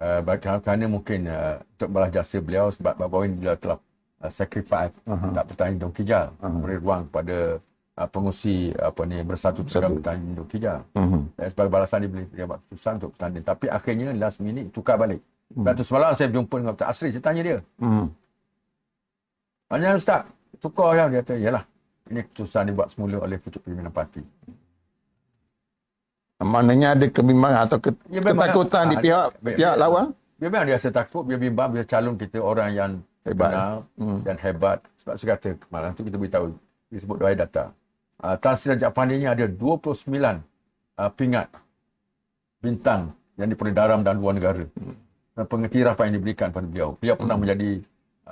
Uh, 0.00 0.20
kerana 0.40 0.88
mungkin 0.90 1.28
uh, 1.28 1.60
untuk 1.76 1.88
balas 1.92 2.10
jasa 2.10 2.40
beliau 2.42 2.72
sebab 2.72 2.98
baru 2.98 3.28
ini 3.28 3.36
beliau 3.38 3.56
telah 3.60 3.78
uh, 4.24 4.32
sacrifice 4.32 4.92
Aha. 5.06 5.36
tak 5.36 5.44
bertanding 5.52 5.78
Dong 5.78 5.92
Kijal. 5.92 6.32
Aha. 6.40 6.48
Memberi 6.48 6.76
ruang 6.80 7.04
kepada 7.12 7.60
uh, 7.94 8.08
pengusi 8.08 8.70
apa 8.74 9.02
ni 9.04 9.22
bersatu 9.22 9.62
bertanding 9.62 10.34
Dong 10.34 10.48
Kijal. 10.48 10.82
Uh-huh. 10.94 11.22
Dan 11.34 11.46
sebagai 11.48 11.70
balasan 11.70 12.02
dia 12.02 12.10
beli 12.10 12.24
dia 12.30 12.44
buat 12.44 12.58
keputusan 12.64 12.92
untuk 12.98 13.10
bertanding. 13.14 13.42
Tapi 13.42 13.66
akhirnya 13.68 14.08
last 14.12 14.38
minute 14.38 14.70
tukar 14.70 14.96
balik. 14.96 15.22
Sebab 15.50 15.72
tu 15.72 15.82
semalam 15.82 16.10
saya 16.12 16.28
berjumpa 16.28 16.54
dengan 16.58 16.72
Ustaz 16.74 16.88
Asri. 16.90 17.08
Saya 17.12 17.22
tanya 17.22 17.42
dia. 17.42 17.58
Uh-huh. 17.78 18.06
Tanya 19.64 19.94
Ustaz, 19.94 20.22
tukar 20.58 20.94
kan? 20.94 21.06
Dia 21.08 21.20
kata, 21.22 21.34
yalah. 21.36 21.64
Ini 22.04 22.20
keputusan 22.22 22.68
dibuat 22.68 22.88
semula 22.90 23.16
oleh 23.18 23.38
pucuk 23.38 23.64
pimpinan 23.64 23.88
parti. 23.88 24.20
Maknanya 26.44 26.92
ada 26.92 27.06
kebimbangan 27.08 27.60
atau 27.64 27.78
ke, 27.80 27.90
Ya, 28.12 28.20
memang. 28.20 28.44
ketakutan 28.44 28.84
di 28.92 28.96
Ah, 28.96 29.00
pihak 29.00 29.26
biar- 29.40 29.56
pihak 29.56 29.56
biar- 29.56 29.78
lawang. 29.80 30.08
Dia 30.36 30.46
memang 30.50 30.64
dia 30.68 30.76
rasa 30.76 30.90
takut, 30.92 31.24
dia 31.24 31.38
bimbang 31.40 31.68
bila 31.72 31.84
calon 31.86 32.14
kita 32.20 32.36
orang 32.36 32.70
yang 32.74 32.90
Hebat. 33.24 33.48
kenal 33.48 33.74
Hmm. 33.96 34.18
dan 34.20 34.36
hebat. 34.36 34.78
Sebab 35.00 35.14
saya 35.16 35.28
kata 35.32 35.48
malam 35.72 35.96
tu 35.96 36.04
kita 36.04 36.20
beritahu, 36.20 36.52
dia 36.90 36.98
sebut 37.00 37.16
dua 37.16 37.32
data. 37.32 37.72
Uh, 38.22 38.36
Tan 38.38 38.54
Sri 38.56 38.72
Raja 38.72 38.88
Pandey 38.94 39.18
ni 39.20 39.26
ada 39.26 39.44
29 39.44 40.06
uh, 40.98 41.10
pingat 41.12 41.50
bintang 42.62 43.12
yang 43.36 43.50
diberi 43.50 43.74
dalam 43.74 44.00
dan 44.06 44.16
luar 44.16 44.38
negara. 44.38 44.64
Hmm. 44.78 44.96
Dan 45.34 45.44
pengiktirafan 45.50 46.14
yang 46.14 46.16
diberikan 46.22 46.48
kepada 46.54 46.66
beliau. 46.70 46.88
Beliau 47.02 47.16
pernah 47.18 47.36
menjadi 47.36 47.82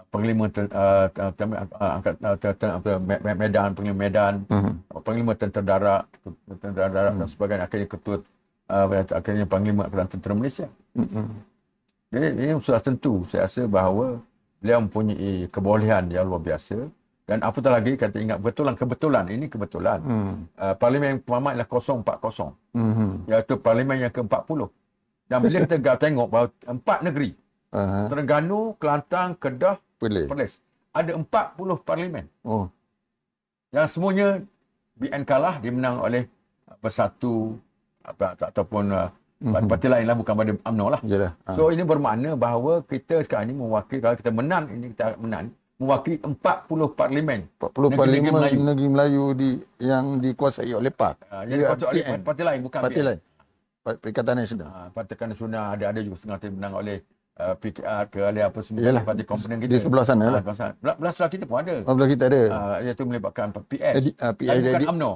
panglima 0.08 0.46
ter, 0.48 0.70
uh, 0.70 1.06
ter, 1.10 1.28
ter, 1.34 1.46
uh, 1.50 1.92
angkat, 1.98 2.14
ter, 2.38 2.52
ter, 2.54 2.68
Me- 3.02 3.36
Medan, 3.36 3.68
panglima 3.74 3.98
Medan, 3.98 4.34
Uh-huh. 4.48 5.02
panglima 5.02 5.32
tentera 5.34 5.64
darat, 5.66 6.02
tentera 6.62 6.88
darat 6.88 7.12
dan 7.18 7.28
sebagainya. 7.28 7.66
Akhirnya 7.66 7.88
ketua 7.90 8.16
uh, 8.70 8.86
akhirnya 9.10 9.46
panglima 9.50 9.90
Angkatan 9.90 10.08
Tentera 10.14 10.32
Malaysia. 10.38 10.66
Uh-huh. 10.94 11.26
Jadi 12.12 12.26
ini 12.38 12.54
sudah 12.60 12.80
tentu 12.80 13.24
saya 13.28 13.48
rasa 13.48 13.64
bahawa 13.66 14.20
beliau 14.62 14.78
mempunyai 14.84 15.50
kebolehan 15.50 16.06
yang 16.12 16.28
luar 16.28 16.38
biasa 16.44 16.86
dan 17.32 17.40
apatah 17.40 17.72
lagi 17.72 17.96
kata 17.96 18.16
ingat 18.18 18.36
kebetulan 18.38 18.74
kebetulan 18.74 19.24
ini 19.26 19.46
kebetulan 19.46 19.98
Hmm. 19.98 20.34
uh, 20.54 20.76
parlimen 20.76 21.16
Pemamat 21.18 21.56
ialah 21.56 21.68
040 21.68 22.04
Uh-huh. 22.72 23.12
iaitu 23.26 23.56
parlimen 23.56 23.96
yang 23.98 24.10
ke-40 24.10 24.60
dan 25.26 25.38
bila 25.40 25.56
kita 25.64 25.76
tengok 25.98 26.28
bahawa 26.28 26.46
empat 26.66 26.98
negeri 27.02 27.30
Uh-huh. 27.72 28.04
Terengganu, 28.06 28.76
Kelantan, 28.76 29.32
Kedah, 29.34 29.80
Boleh. 29.96 30.28
Perlis 30.28 30.60
ada 30.92 31.08
40 31.10 31.24
parlimen 31.80 32.28
Oh. 32.42 32.68
yang 33.70 33.86
semuanya 33.86 34.44
BN 34.94 35.24
kalah 35.24 35.56
dimenang 35.56 35.96
oleh 35.98 36.28
uh, 36.68 36.76
Bersatu 36.78 37.56
apa 38.02 38.36
atau- 38.36 38.48
ataupun 38.50 38.84
uh, 38.90 39.08
Mhm. 39.40 39.66
parti 39.66 39.88
lain 39.88 40.04
lah 40.04 40.14
bukan 40.14 40.34
pada 40.36 40.52
UMNO 40.54 40.86
lah 40.88 41.00
Yalah. 41.02 41.32
Ah. 41.42 41.50
So 41.52 41.66
ini 41.68 41.82
bermakna 41.82 42.36
bahawa 42.36 42.78
kita 42.84 43.26
sekarang 43.26 43.50
ini 43.50 43.58
mewakili 43.58 43.98
kalau 43.98 44.14
kita 44.14 44.30
menang 44.30 44.70
ini 44.70 44.86
kita 44.90 45.18
menang 45.18 45.50
mewakili 45.82 46.16
40 46.16 46.38
parlimen 46.94 47.40
40 47.58 47.58
negeri-negeri 47.58 47.98
parlimen 47.98 48.30
Melayu. 48.32 48.58
negeri 48.62 48.88
Melayu 48.88 49.24
di 49.34 49.50
yang 49.78 50.04
dikuasai 50.16 50.70
oleh 50.70 50.92
uh, 50.94 51.42
yang 51.42 51.58
dikuasai 51.60 51.86
oleh 51.88 52.02
PN. 52.04 52.20
parti 52.22 52.42
lain 52.42 52.60
bukan 52.62 52.80
Parti 52.80 52.94
PN. 52.96 53.06
lain. 53.08 53.20
Perikatan 53.82 54.34
Nasional. 54.36 54.68
Uh, 54.68 54.88
Parti 54.88 55.12
Nasional 55.18 55.64
ada 55.74 55.84
ada 55.90 56.00
juga 56.00 56.14
setengah 56.14 56.38
tim 56.38 56.52
menang 56.54 56.74
oleh 56.76 56.96
uh, 57.34 57.54
PKR 57.56 58.02
ke 58.06 58.18
oleh 58.22 58.42
apa 58.42 58.58
semua 58.62 58.78
Yalah, 58.80 59.02
parti 59.02 59.22
komponen 59.24 59.58
di 59.58 59.66
kita. 59.66 59.82
sebelah 59.82 60.04
sana 60.04 60.24
lah. 60.28 60.38
Ah, 60.38 60.42
belah- 60.44 60.74
Belah, 60.78 60.94
belah 60.96 61.12
sebelah 61.12 61.30
kita 61.30 61.44
pun 61.44 61.56
ada. 61.58 61.74
Oh, 61.82 61.92
belah 61.92 62.06
kita 62.06 62.24
ada. 62.30 62.40
Uh, 62.46 62.76
iaitu 62.80 63.02
melibatkan 63.02 63.50
PS. 63.50 63.94
Edi, 63.98 64.10
uh, 64.12 64.30
Tapi 64.30 64.42
bukan 64.46 64.62
jadi. 64.62 64.84
UMNO. 64.86 65.12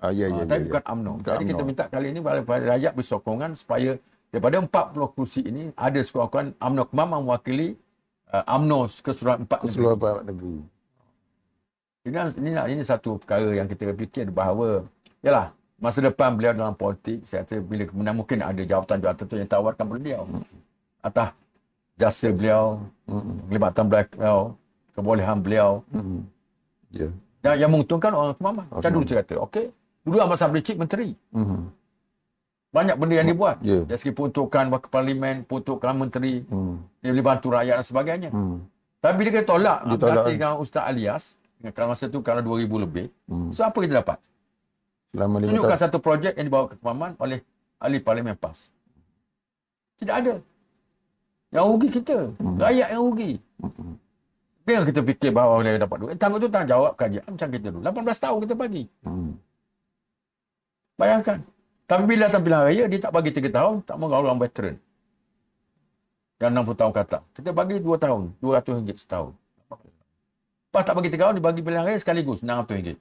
Ah, 0.00 0.10
ya, 0.10 0.26
ya, 0.26 0.32
Ah, 0.32 0.36
ya. 0.36 0.44
tapi 0.46 0.60
ya. 0.60 0.66
bukan 0.68 0.82
UMNO. 0.86 1.12
Bukan 1.18 1.32
Jadi 1.32 1.44
kita 1.46 1.56
UMNO. 1.56 1.68
minta 1.68 1.84
kali 1.86 2.06
ini 2.08 2.20
pada 2.20 2.40
pada 2.42 2.64
rakyat 2.70 2.92
bersokongan 2.92 3.50
supaya 3.52 3.90
daripada 4.28 4.56
40 4.60 4.68
kursi 5.10 5.40
ini 5.42 5.62
ada 5.74 6.00
sekurang-kurangnya 6.00 6.52
UMNO 6.58 6.82
Kemamang 6.86 7.22
mewakili 7.24 7.68
uh, 8.30 8.44
UMNO 8.46 8.78
keseluruhan 9.00 9.38
empat 9.44 9.58
negeri. 9.62 9.74
Seluruh 9.74 9.98
Barat 9.98 10.22
negeri. 10.24 10.56
Ini, 12.00 12.16
ini, 12.40 12.50
ini 12.72 12.82
satu 12.82 13.20
perkara 13.20 13.52
yang 13.52 13.68
kita 13.68 13.92
fikir 13.92 14.32
bahawa 14.32 14.88
yalah 15.20 15.52
masa 15.76 16.00
depan 16.00 16.32
beliau 16.32 16.52
dalam 16.52 16.72
politik 16.72 17.24
saya 17.24 17.44
kata 17.44 17.60
bila 17.60 17.84
kemudian 17.84 18.16
mungkin 18.16 18.38
ada 18.40 18.60
jawatan-jawatan 18.60 19.24
tu 19.24 19.36
yang 19.36 19.48
tawarkan 19.48 19.84
kepada 19.84 20.00
beliau 20.00 20.22
atas 21.00 21.28
jasa 21.96 22.28
beliau 22.32 22.80
Hmm. 23.04 23.42
kelibatan 23.48 23.84
beliau 23.84 24.38
kebolehan 24.92 25.38
beliau 25.40 25.70
Hmm. 25.92 26.24
Ya. 26.88 27.08
yang, 27.42 27.56
yang 27.66 27.70
menguntungkan 27.72 28.12
orang 28.12 28.32
kemamang 28.36 28.66
Orang 28.68 28.80
macam 28.80 28.92
dulu 28.92 29.04
saya 29.04 29.20
kata 29.20 29.34
okey 29.48 29.66
dulu 30.04 30.16
Ahmad 30.20 30.38
Sabri 30.40 30.60
Cik 30.60 30.76
menteri 30.80 31.08
Hmm. 31.32 31.68
Banyak 32.70 32.94
benda 32.94 33.14
yang 33.16 33.26
dibuat 33.26 33.58
Ya. 33.60 33.82
dari 33.82 33.98
segi 33.98 34.10
peruntukan 34.10 34.70
wakil 34.70 34.88
parlimen 34.88 35.42
peruntukan 35.42 35.90
menteri 35.92 36.46
Hmm. 36.46 36.78
dia 36.98 37.10
boleh 37.10 37.26
bantu 37.26 37.48
rakyat 37.50 37.74
dan 37.76 37.86
sebagainya 37.86 38.30
Hmm. 38.30 38.62
tapi 38.98 39.20
kita 39.24 39.42
tolak 39.42 39.82
Dia 39.84 39.98
tolak. 39.98 40.24
dengan 40.26 40.52
Ustaz 40.56 40.84
Alias 40.84 41.24
kalau 41.68 41.92
masa 41.92 42.06
tu 42.06 42.18
kalau 42.20 42.40
2000 42.40 42.78
lebih 42.78 43.06
Hmm. 43.24 43.50
so 43.50 43.62
apa 43.62 43.74
kita 43.76 43.98
dapat 43.98 44.18
Selama 45.10 45.42
tunjukkan 45.42 45.66
tahun. 45.72 45.84
satu 45.84 45.98
projek 45.98 46.32
yang 46.32 46.46
dibawa 46.46 46.64
ke 46.66 46.78
kemaman 46.78 47.18
oleh 47.18 47.42
ahli 47.76 47.98
parlimen 47.98 48.38
PAS. 48.38 48.70
Tidak 49.98 50.14
ada. 50.14 50.34
Yang 51.50 51.64
rugi 51.66 51.88
kita. 51.90 52.18
Hmm. 52.32 52.54
Rakyat 52.54 52.88
yang 52.88 53.02
rugi. 53.02 53.32
Hmm. 53.58 53.98
Biar 54.62 54.86
kita 54.86 55.02
fikir 55.02 55.34
bahawa 55.34 55.58
boleh 55.58 55.76
dapat 55.76 55.96
duit. 55.98 56.14
Tanggung 56.14 56.38
tu 56.38 56.46
tanggungjawab 56.46 56.94
kerajaan 56.94 57.26
macam 57.26 57.48
kita 57.50 57.68
dulu. 57.68 57.82
18 57.82 58.22
tahun 58.22 58.38
kita 58.38 58.54
bagi. 58.54 58.84
Hmm. 59.02 59.34
Bayangkan. 60.94 61.38
Tapi 61.90 62.02
bila 62.06 62.30
datang 62.30 62.46
pilihan 62.46 62.62
raya, 62.62 62.84
dia 62.86 63.00
tak 63.02 63.10
bagi 63.10 63.34
3 63.34 63.50
tahun, 63.50 63.74
tak 63.82 63.98
mau 63.98 64.06
orang 64.06 64.38
veteran. 64.38 64.78
Yang 66.38 66.50
60 66.62 66.78
tahun 66.78 66.92
kata. 66.94 67.18
Kita 67.34 67.50
bagi 67.50 67.76
2 67.82 67.98
tahun, 67.98 68.22
RM200 68.38 68.94
setahun. 68.94 69.34
PAS 70.70 70.86
tak 70.86 70.94
bagi 70.94 71.10
3 71.10 71.18
tahun, 71.18 71.32
dia 71.34 71.42
bagi 71.42 71.60
pilihan 71.66 71.82
raya 71.82 71.98
sekaligus, 71.98 72.46
RM600. 72.46 72.94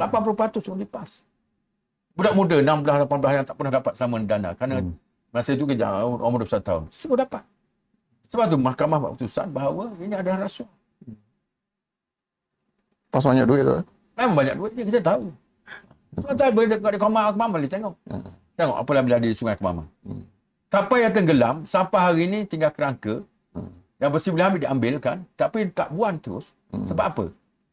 80% 0.00 0.72
orang 0.72 0.88
PAS. 0.88 1.20
Budak 2.16 2.32
muda, 2.32 2.56
16, 2.64 3.04
18 3.04 3.36
yang 3.36 3.44
tak 3.44 3.56
pernah 3.60 3.72
dapat 3.76 3.92
sama 4.00 4.16
dana. 4.24 4.56
Kerana 4.56 4.76
Hmm. 4.80 4.96
masa 5.28 5.52
itu 5.52 5.68
kerja 5.68 6.08
umur 6.08 6.40
21 6.48 6.64
tahun. 6.64 6.82
Semua 6.88 7.20
dapat. 7.20 7.44
Sebab 8.32 8.44
tu 8.48 8.56
mahkamah 8.56 8.96
buat 9.04 9.10
keputusan 9.20 9.52
bahawa 9.52 9.92
ini 10.00 10.16
adalah 10.16 10.48
rasuah. 10.48 10.70
Pas 13.12 13.20
banyak 13.20 13.44
duit 13.44 13.68
tu. 13.68 13.76
Memang 14.16 14.32
banyak 14.32 14.54
duit 14.56 14.72
dia, 14.72 14.84
kita 14.88 15.00
tahu. 15.04 15.28
Tuan-tuan 16.16 16.50
boleh 16.50 16.68
dekat 16.74 16.90
di 16.94 16.98
Kemamang, 16.98 17.32
Kemamang 17.34 17.50
boleh 17.54 17.70
tengok. 17.70 17.94
Tengok 18.58 18.76
apa 18.82 18.90
yang 18.96 19.04
berada 19.06 19.26
di 19.26 19.36
sungai 19.36 19.56
Kemamang. 19.56 19.88
Kapal 20.70 20.98
yang 21.02 21.12
tenggelam, 21.14 21.56
sampai 21.66 21.98
hari 21.98 22.20
ini 22.26 22.38
tinggal 22.46 22.70
kerangka. 22.74 23.22
Yang 24.00 24.10
bersih 24.16 24.30
boleh 24.32 24.46
ambil, 24.48 24.60
diambilkan. 24.64 25.16
Tapi 25.36 25.68
tak 25.70 25.92
buang 25.92 26.16
terus. 26.18 26.46
Sebab 26.72 27.04
apa? 27.04 27.24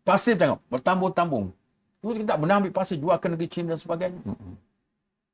Pasir 0.03 0.35
tengok, 0.35 0.59
bertambung-tambung. 0.69 1.53
Terus 2.01 2.21
kita 2.21 2.35
tak 2.35 2.39
benar 2.41 2.61
ambil 2.61 2.73
pasir, 2.73 2.97
jual 3.01 3.17
ke 3.17 3.27
negeri 3.29 3.47
China 3.49 3.67
dan 3.73 3.79
sebagainya. 3.81 4.21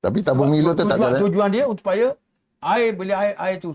Tapi 0.04 0.20
tabung 0.20 0.52
Milo 0.52 0.76
tetap 0.76 1.00
tujuan, 1.00 1.12
ada. 1.16 1.20
tujuan 1.24 1.50
dia 1.52 1.64
untuk 1.64 1.80
supaya 1.80 2.12
air 2.60 2.92
boleh 2.92 3.16
air, 3.16 3.34
air 3.40 3.56
tu 3.60 3.72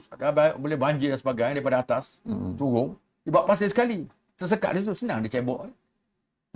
boleh 0.60 0.76
banjir 0.76 1.08
dan 1.12 1.20
sebagainya 1.20 1.60
daripada 1.60 1.80
atas 1.80 2.20
turun 2.56 2.96
dia 3.24 3.32
bawa 3.32 3.44
pasir 3.48 3.68
sekali 3.68 4.04
tersekat 4.36 4.76
di 4.76 4.78
situ 4.84 4.96
senang 4.96 5.20
dia 5.24 5.40
cebok 5.40 5.68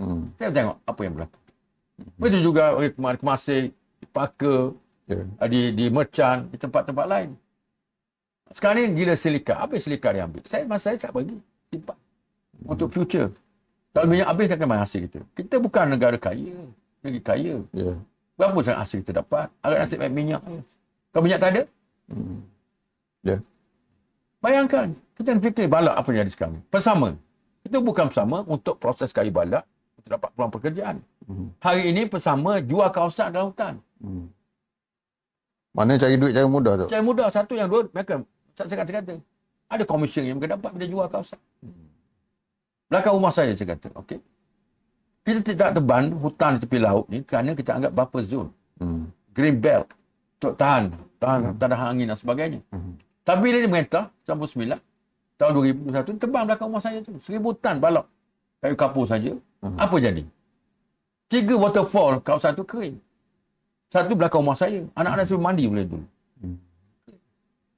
Hmm. 0.01 0.25
saya 0.41 0.49
tengok 0.49 0.77
apa 0.89 1.01
yang 1.05 1.13
berlaku 1.13 1.37
begitu 2.17 2.39
juga 2.43 2.73
oleh 2.73 2.89
kemarin 2.91 3.19
kemasih 3.19 3.59
di 3.71 4.07
Paka 4.07 4.73
Ya. 5.03 5.19
uh, 5.19 5.49
di 5.51 5.75
di 5.75 5.91
Merchant 5.91 6.47
di 6.47 6.55
tempat-tempat 6.55 7.05
lain 7.05 7.35
sekarang 8.55 8.87
ni 8.87 9.03
gila 9.03 9.19
silika 9.19 9.59
apa 9.59 9.75
yang 9.75 9.83
silika 9.83 10.07
dia 10.15 10.23
ambil 10.23 10.41
saya 10.47 10.63
masa 10.63 10.95
saya 10.95 10.97
tak 10.97 11.11
bagi 11.11 11.35
simpan 11.67 11.97
untuk 12.63 12.87
future 12.87 13.27
kalau 13.91 14.07
minyak 14.07 14.31
habis 14.31 14.47
kan 14.47 14.63
mana 14.63 14.87
hasil 14.87 15.03
kita 15.11 15.19
kita 15.35 15.59
bukan 15.59 15.91
negara 15.91 16.15
kaya 16.15 16.55
negeri 17.03 17.19
kaya 17.19 17.55
Ya. 17.75 17.99
berapa 18.39 18.55
sangat 18.63 18.79
hasil 18.79 18.97
kita 19.03 19.19
dapat 19.19 19.51
agak 19.59 19.77
nasib 19.83 19.99
baik 19.99 20.15
minyak 20.15 20.41
kalau 21.11 21.23
minyak 21.23 21.39
tak 21.43 21.49
ada 21.51 21.63
Hmm. 22.03 22.43
Ya. 23.23 23.39
Bayangkan, 24.43 24.91
kita 25.15 25.33
nak 25.33 25.41
fikir 25.41 25.71
balak 25.71 25.95
apa 25.95 26.07
yang 26.11 26.27
jadi 26.27 26.31
sekarang. 26.35 26.59
Bersama. 26.67 27.15
Itu 27.63 27.79
bukan 27.79 28.11
bersama 28.11 28.43
untuk 28.43 28.75
proses 28.75 29.15
kayu 29.15 29.31
balak 29.31 29.63
untuk 29.95 30.19
dapat 30.19 30.29
peluang 30.35 30.51
pekerjaan. 30.51 30.95
Hmm. 31.27 31.49
Hari 31.63 31.81
ini 31.91 32.01
bersama 32.07 32.59
jual 32.59 32.87
kawasan 32.91 33.31
dalam 33.31 33.55
hutan. 33.55 33.79
Hmm. 34.03 34.27
Mana 35.73 35.97
cari 35.97 36.15
duit 36.19 36.35
cara 36.35 36.45
mudah 36.45 36.73
tu? 36.83 36.85
Cara 36.91 37.03
mudah 37.03 37.27
satu 37.33 37.53
yang 37.57 37.67
dua 37.71 37.89
mereka 37.89 38.21
tak 38.53 38.69
saya 38.69 38.85
kata-kata. 38.85 39.17
Ada 39.71 39.83
komisen 39.89 40.23
yang 40.29 40.37
mereka 40.37 40.59
dapat 40.59 40.69
bila 40.77 40.85
jual 40.85 41.07
kawasan. 41.09 41.39
Belakang 42.91 43.13
rumah 43.17 43.33
saya 43.33 43.57
saya 43.57 43.73
kata, 43.73 43.89
okey. 44.05 44.21
Kita 45.23 45.39
tidak 45.41 45.69
teban 45.79 46.13
hutan 46.19 46.59
di 46.59 46.67
tepi 46.67 46.77
laut 46.83 47.07
ni 47.07 47.23
kerana 47.23 47.55
kita 47.55 47.79
anggap 47.79 47.91
buffer 47.95 48.21
zone. 48.21 48.51
Hmm. 48.81 49.07
green 49.33 49.61
belt 49.61 49.85
untuk 50.41 50.57
tahan 50.57 50.91
tahan 51.21 51.55
tanah 51.57 51.79
angin 51.89 52.11
dan 52.11 52.17
sebagainya. 52.19 52.59
Hmm. 52.69 52.99
Tapi 53.23 53.39
bila 53.39 53.57
dia 53.63 53.69
merintah 53.71 54.03
99 54.27 54.77
tahun 55.39 55.51
2001 55.87 56.19
tebang 56.19 56.43
belakang 56.45 56.67
rumah 56.67 56.83
saya 56.83 56.99
tu 56.99 57.15
1000 57.15 57.39
tan 57.63 57.79
balok 57.79 58.05
kayu 58.59 58.75
kapur 58.75 59.07
saja. 59.07 59.31
Hmm. 59.63 59.79
Apa 59.79 59.95
jadi? 59.97 60.27
Tiga 61.33 61.57
waterfall 61.57 62.21
kawasan 62.21 62.53
tu 62.53 62.61
kering. 62.61 63.01
Satu 63.89 64.13
belakang 64.13 64.45
rumah 64.45 64.53
saya. 64.53 64.85
Anak-anak 64.93 65.25
saya 65.25 65.41
mandi 65.41 65.65
boleh 65.65 65.85
dulu. 65.89 66.05
Hmm. 66.37 66.57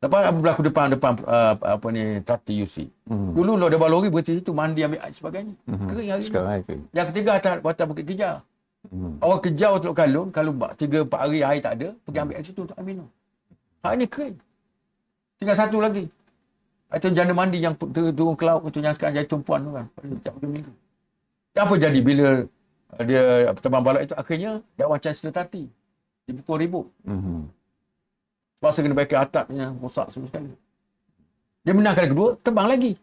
Lepas 0.03 0.27
berlaku 0.35 0.61
depan 0.67 0.91
depan 0.91 1.11
uh, 1.23 1.55
apa 1.55 1.87
ni 1.95 2.19
Tati 2.19 2.59
UC. 2.59 2.91
Hmm. 3.07 3.31
Dulu 3.31 3.55
lo 3.55 3.71
ada 3.71 3.79
balori 3.79 4.11
berhenti 4.11 4.43
situ 4.43 4.51
mandi 4.51 4.83
ambil 4.83 4.99
air 4.99 5.15
sebagainya. 5.15 5.55
Hmm. 5.71 5.87
Kering 5.87 6.07
hari 6.11 6.19
ni. 6.19 6.27
Sekarang 6.27 6.63
kering. 6.67 6.83
Yang 6.91 7.05
ketiga 7.15 7.29
atas 7.39 7.51
atas 7.63 7.85
Bukit 7.87 8.05
Kejar. 8.11 8.35
Hmm. 8.91 9.17
Orang 9.17 9.41
kejar 9.41 9.71
Teluk 9.81 9.95
Kalun, 9.97 10.27
kalau 10.29 10.51
tiga 10.77 11.01
empat 11.01 11.19
hari 11.25 11.41
air 11.41 11.57
tak 11.63 11.73
ada, 11.81 11.87
pergi 12.05 12.19
ambil 12.21 12.35
air 12.37 12.45
situ 12.45 12.59
untuk 12.67 12.77
minum. 12.83 13.07
Hari 13.81 13.95
ni 14.03 14.05
kering. 14.05 14.35
Tinggal 15.39 15.57
satu 15.57 15.79
lagi. 15.79 16.05
Itu 16.91 17.07
janda 17.15 17.33
mandi 17.33 17.63
yang 17.63 17.73
tu- 17.79 17.89
tu- 17.89 18.13
turun 18.13 18.35
ke 18.37 18.45
laut 18.45 18.67
itu 18.67 18.83
yang 18.83 18.93
sekarang 18.93 19.15
jadi 19.17 19.27
tumpuan 19.31 19.63
tu 19.63 19.71
kan. 19.73 19.85
Setiap 20.05 20.35
minggu. 20.43 20.71
Apa 21.55 21.73
jadi 21.79 21.99
bila 22.03 22.27
dia 23.05 23.51
terbang 23.59 23.83
balak 23.83 24.01
itu 24.07 24.13
akhirnya 24.15 24.51
dakwah 24.77 24.99
Chancellor 25.01 25.33
Tati. 25.33 25.67
Dipukul 26.25 26.57
ribut. 26.57 26.85
Hmm. 27.05 27.49
Pasal 28.57 28.87
kena 28.87 28.97
baiki 28.97 29.13
atapnya, 29.13 29.75
rosak 29.77 30.09
semua 30.09 30.31
sekali. 30.31 30.53
Dia 31.61 31.73
menang 31.73 31.93
kali 31.93 32.07
kedua, 32.09 32.29
terbang 32.41 32.67
lagi. 32.69 32.93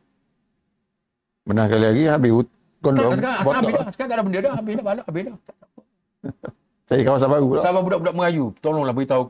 Menang 1.47 1.66
kali 1.71 1.85
lagi 1.87 2.03
habis 2.11 2.31
hut- 2.35 2.57
kondom. 2.83 3.14
Sekarang, 3.14 3.42
sekarang 3.42 3.61
habis 3.62 3.75
dah. 3.75 3.87
Sekarang 3.95 4.11
tak 4.11 4.16
ada 4.18 4.25
benda 4.27 4.38
dah. 4.42 4.53
Habis 4.59 4.73
dah 4.75 4.85
balak, 4.87 5.05
habis 5.07 5.23
dah. 5.23 5.37
Cari 6.90 7.03
kawasan 7.07 7.29
baru 7.31 7.45
pula. 7.47 7.61
Sahabat 7.62 7.83
budak-budak 7.87 8.14
Melayu, 8.14 8.45
tolonglah 8.59 8.95
beritahu 8.95 9.23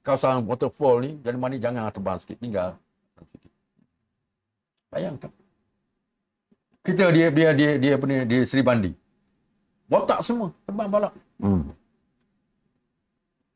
kawasan 0.00 0.46
waterfall 0.48 1.04
ni, 1.04 1.18
jadi 1.20 1.36
mana 1.36 1.60
jangan 1.60 1.90
terbang 1.92 2.16
sikit, 2.22 2.36
tinggal. 2.40 2.80
Bayangkan. 4.88 5.30
Kita 6.86 7.10
dia 7.10 7.28
dia 7.34 7.50
dia 7.50 7.70
dia 7.76 7.92
apa 7.98 8.04
ni 8.06 8.14
dia 8.24 8.40
Seri 8.46 8.62
Bandi. 8.62 8.94
Botak 9.86 10.20
semua, 10.26 10.50
terbang 10.66 10.90
balak. 10.90 11.12
Hmm. 11.38 11.70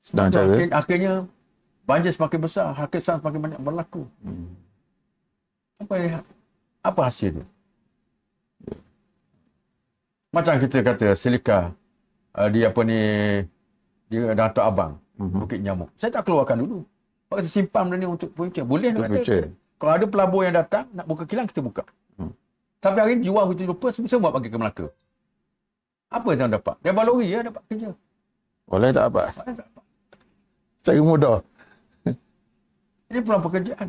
Sedang 0.00 0.30
cara. 0.30 0.46
Akhir, 0.46 0.68
akhirnya 0.70 1.12
banjir 1.84 2.12
semakin 2.14 2.40
besar, 2.40 2.66
hakisan 2.74 3.18
semakin 3.18 3.40
banyak 3.50 3.60
berlaku. 3.60 4.02
Hmm. 4.22 4.54
Apa 5.82 5.94
yang 5.98 6.22
apa 6.80 7.00
hasil 7.04 7.40
dia? 7.40 7.46
Macam 10.30 10.54
kita 10.62 10.78
kata 10.86 11.18
silika 11.18 11.74
uh, 12.38 12.46
dia 12.46 12.70
apa 12.70 12.80
ni 12.86 13.00
dia 14.06 14.30
Datuk 14.38 14.62
Abang 14.62 14.94
Mhm. 15.20 15.36
Bukit 15.44 15.60
Nyamuk. 15.60 15.92
Saya 16.00 16.16
tak 16.16 16.24
keluarkan 16.24 16.64
dulu. 16.64 16.80
Saya 17.28 17.44
simpan 17.44 17.86
benda 17.86 17.96
ni 18.00 18.08
untuk 18.08 18.32
future. 18.32 18.64
Boleh 18.64 18.88
nak 18.90 19.12
kata. 19.12 19.52
Kalau 19.76 19.92
ada 19.92 20.06
pelabur 20.08 20.40
yang 20.48 20.56
datang 20.56 20.88
nak 20.96 21.04
buka 21.04 21.28
kilang 21.28 21.44
kita 21.44 21.60
buka. 21.60 21.84
Hmm. 22.16 22.32
Tapi 22.80 22.96
hari 22.96 23.12
ni 23.20 23.28
jual 23.28 23.44
kita 23.52 23.68
lupa 23.68 23.92
semua 23.92 24.32
bagi 24.32 24.48
ke 24.48 24.56
Melaka. 24.56 24.88
Apa 26.10 26.26
yang 26.34 26.38
tuan 26.42 26.52
dapat? 26.58 26.74
Dia 26.82 26.90
balori 26.90 27.30
ya 27.30 27.46
dapat 27.46 27.62
kerja. 27.70 27.94
Oleh 28.66 28.90
tak 28.90 29.14
apa. 29.14 29.30
Mana 29.30 29.52
tak 29.54 29.66
dapat? 29.70 29.84
Cara 30.82 31.00
mudah. 31.06 31.38
Ini 33.10 33.18
peluang 33.22 33.42
pekerjaan. 33.46 33.88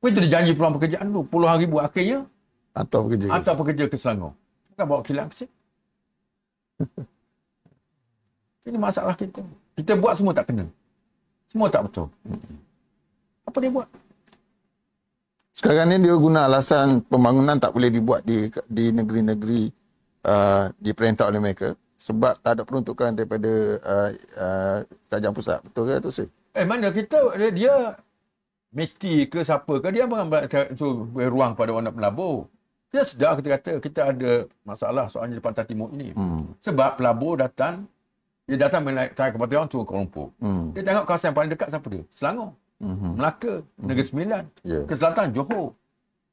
Begitu 0.00 0.18
dia 0.24 0.30
janji 0.40 0.52
peluang 0.56 0.74
pekerjaan 0.80 1.06
dulu. 1.12 1.22
Puluhan 1.28 1.56
ribu 1.60 1.76
akhirnya 1.80 2.24
Atau 2.72 3.08
bekerja. 3.08 3.28
Hantar 3.28 3.54
pekerja 3.56 3.84
ke 3.88 3.96
Selangor. 4.00 4.32
Bukan 4.72 4.84
bawa 4.88 5.00
kilang 5.04 5.28
ke 5.28 5.44
sini. 5.44 5.52
Ini 8.68 8.78
masalah 8.80 9.12
kita. 9.12 9.44
Kita 9.76 9.92
buat 10.00 10.16
semua 10.16 10.32
tak 10.32 10.48
kena. 10.48 10.64
Semua 11.52 11.68
tak 11.68 11.88
betul. 11.88 12.08
Apa 13.44 13.56
dia 13.60 13.68
buat? 13.68 13.88
Sekarang 15.52 15.92
ni 15.92 16.00
dia 16.00 16.16
guna 16.16 16.48
alasan 16.48 17.04
pembangunan 17.04 17.60
tak 17.60 17.76
boleh 17.76 17.92
dibuat 17.92 18.24
di 18.24 18.48
di 18.72 18.88
negeri-negeri 18.88 19.81
uh, 20.26 20.70
diperintah 20.78 21.28
oleh 21.28 21.40
mereka 21.42 21.74
sebab 21.98 22.34
tak 22.42 22.58
ada 22.58 22.62
peruntukan 22.66 23.14
daripada 23.14 23.52
uh, 23.82 24.10
uh, 24.34 24.78
kerajaan 25.06 25.34
pusat. 25.34 25.58
Betul 25.62 25.82
ke 25.86 25.94
tu 26.02 26.10
sih? 26.10 26.28
Eh 26.52 26.66
mana 26.66 26.90
kita 26.90 27.18
dia, 27.38 27.50
dia 27.50 27.74
Meti 28.72 29.28
ke 29.28 29.44
siapa 29.44 29.84
ke 29.84 29.88
dia 29.92 30.08
bukan 30.08 30.32
tu 30.72 31.04
ruang 31.12 31.52
pada 31.52 31.76
orang 31.76 31.92
nak 31.92 31.96
melabur. 32.00 32.48
Kita 32.88 33.04
sedar 33.04 33.36
kita 33.36 33.48
kata 33.60 33.72
kita 33.84 34.00
ada 34.16 34.32
masalah 34.64 35.12
soalnya 35.12 35.36
di 35.36 35.44
pantai 35.44 35.68
timur 35.68 35.92
ini. 35.92 36.16
Hmm. 36.16 36.56
Sebab 36.64 36.96
pelabur 36.96 37.36
datang 37.36 37.84
dia 38.48 38.56
datang 38.56 38.80
menaik 38.88 39.12
tarik 39.12 39.36
kapal 39.36 39.48
terbang 39.48 39.68
turun 39.68 39.84
Kuala 39.84 40.00
Lumpur. 40.00 40.28
Hmm. 40.40 40.72
Dia 40.72 40.82
tengok 40.88 41.04
kawasan 41.04 41.26
yang 41.30 41.36
paling 41.36 41.52
dekat 41.52 41.68
siapa 41.68 41.86
dia? 41.92 42.04
Selangor, 42.16 42.50
Hmm. 42.82 43.14
Melaka, 43.14 43.62
Negeri 43.78 44.06
Sembilan. 44.10 44.44
Ya. 44.66 44.82
Ke 44.90 44.94
selatan 44.98 45.30
Johor. 45.30 45.78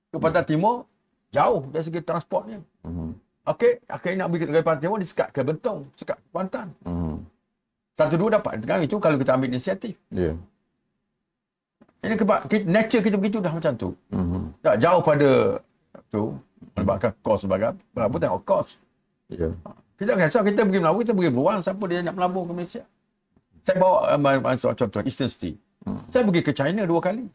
Ke 0.09 0.17
pantai 0.17 0.43
timur 0.49 0.89
jauh 1.29 1.61
dari 1.69 1.83
segi 1.85 2.01
transportnya. 2.01 2.59
Hmm. 2.81 3.13
Okey, 3.49 3.81
akhirnya 3.89 4.25
nak 4.25 4.27
pergi 4.29 4.45
ke 4.45 4.61
pantai 4.61 4.83
timur 4.85 5.01
disekat 5.01 5.27
ke 5.33 5.41
Bentong, 5.41 5.89
sekat 5.97 6.21
ke 6.21 6.27
Kuantan. 6.29 6.69
Hmm. 6.85 7.25
Satu 7.97 8.13
dua 8.13 8.37
dapat. 8.37 8.61
Dengan 8.61 8.85
itu 8.85 9.01
kalau 9.01 9.17
kita 9.17 9.33
ambil 9.33 9.49
inisiatif. 9.49 9.97
Ya. 10.13 10.37
Ini 12.05 12.13
keba, 12.13 12.45
kita, 12.45 12.63
nature 12.69 13.01
kita 13.01 13.17
begitu 13.17 13.41
dah 13.41 13.49
macam 13.49 13.73
tu. 13.73 13.89
Hmm. 14.13 14.53
Tak 14.61 14.77
jauh 14.77 15.01
pada 15.01 15.29
tu 16.13 16.37
menyebabkan 16.77 17.11
kos 17.25 17.43
sebagai 17.43 17.73
apa 17.73 18.15
tengok 18.21 18.41
kos. 18.45 18.77
Ya. 19.33 19.49
Kita 19.97 20.15
tak 20.15 20.29
kisah 20.29 20.43
kita 20.45 20.61
pergi 20.63 20.79
melabur, 20.79 21.01
kita 21.01 21.13
pergi 21.17 21.31
beruang 21.33 21.59
siapa 21.65 21.83
dia 21.89 21.99
nak 22.05 22.15
melabur 22.15 22.43
ke 22.45 22.51
Malaysia. 22.53 22.83
Saya 23.65 23.75
bawa 23.81 23.97
um, 24.15 24.25
um, 24.45 24.55
contoh 24.55 25.01
Eastern 25.03 25.27
City. 25.33 25.57
Hmm. 25.83 26.05
Saya 26.13 26.21
pergi 26.21 26.41
ke 26.45 26.51
China 26.53 26.85
dua 26.85 27.01
kali. 27.01 27.25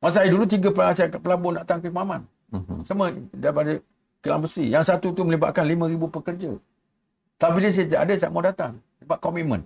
Masa 0.00 0.24
saya 0.24 0.32
dulu 0.32 0.48
tiga 0.48 0.72
pelabur, 0.72 0.96
saya 0.96 1.60
nak 1.60 1.68
datang 1.68 1.78
ke 1.84 1.92
Maman. 1.92 2.26
Hmm. 2.52 2.84
Semua 2.84 3.08
daripada 3.32 3.80
kilang 4.20 4.44
besi. 4.44 4.68
Yang 4.68 4.92
satu 4.92 5.16
tu 5.16 5.24
melibatkan 5.24 5.64
5,000 5.64 6.16
pekerja. 6.20 6.50
Tapi 7.40 7.52
bila 7.58 7.68
saya 7.72 7.86
tak 7.88 8.00
ada, 8.06 8.14
tak 8.20 8.30
mau 8.30 8.42
datang. 8.44 8.72
Sebab 9.02 9.18
komitmen. 9.18 9.60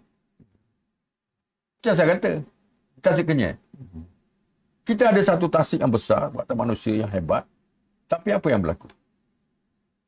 Macam 1.83 1.93
saya 1.93 2.09
kata, 2.17 2.31
tasik 3.05 3.29
kenyal. 3.29 3.55
Kita 4.87 5.11
ada 5.11 5.21
satu 5.21 5.51
tasik 5.51 5.83
yang 5.83 5.93
besar, 5.93 6.31
buatan 6.31 6.57
manusia 6.57 6.95
yang 6.95 7.11
hebat. 7.11 7.43
Tapi 8.07 8.31
apa 8.33 8.47
yang 8.49 8.63
berlaku? 8.63 8.87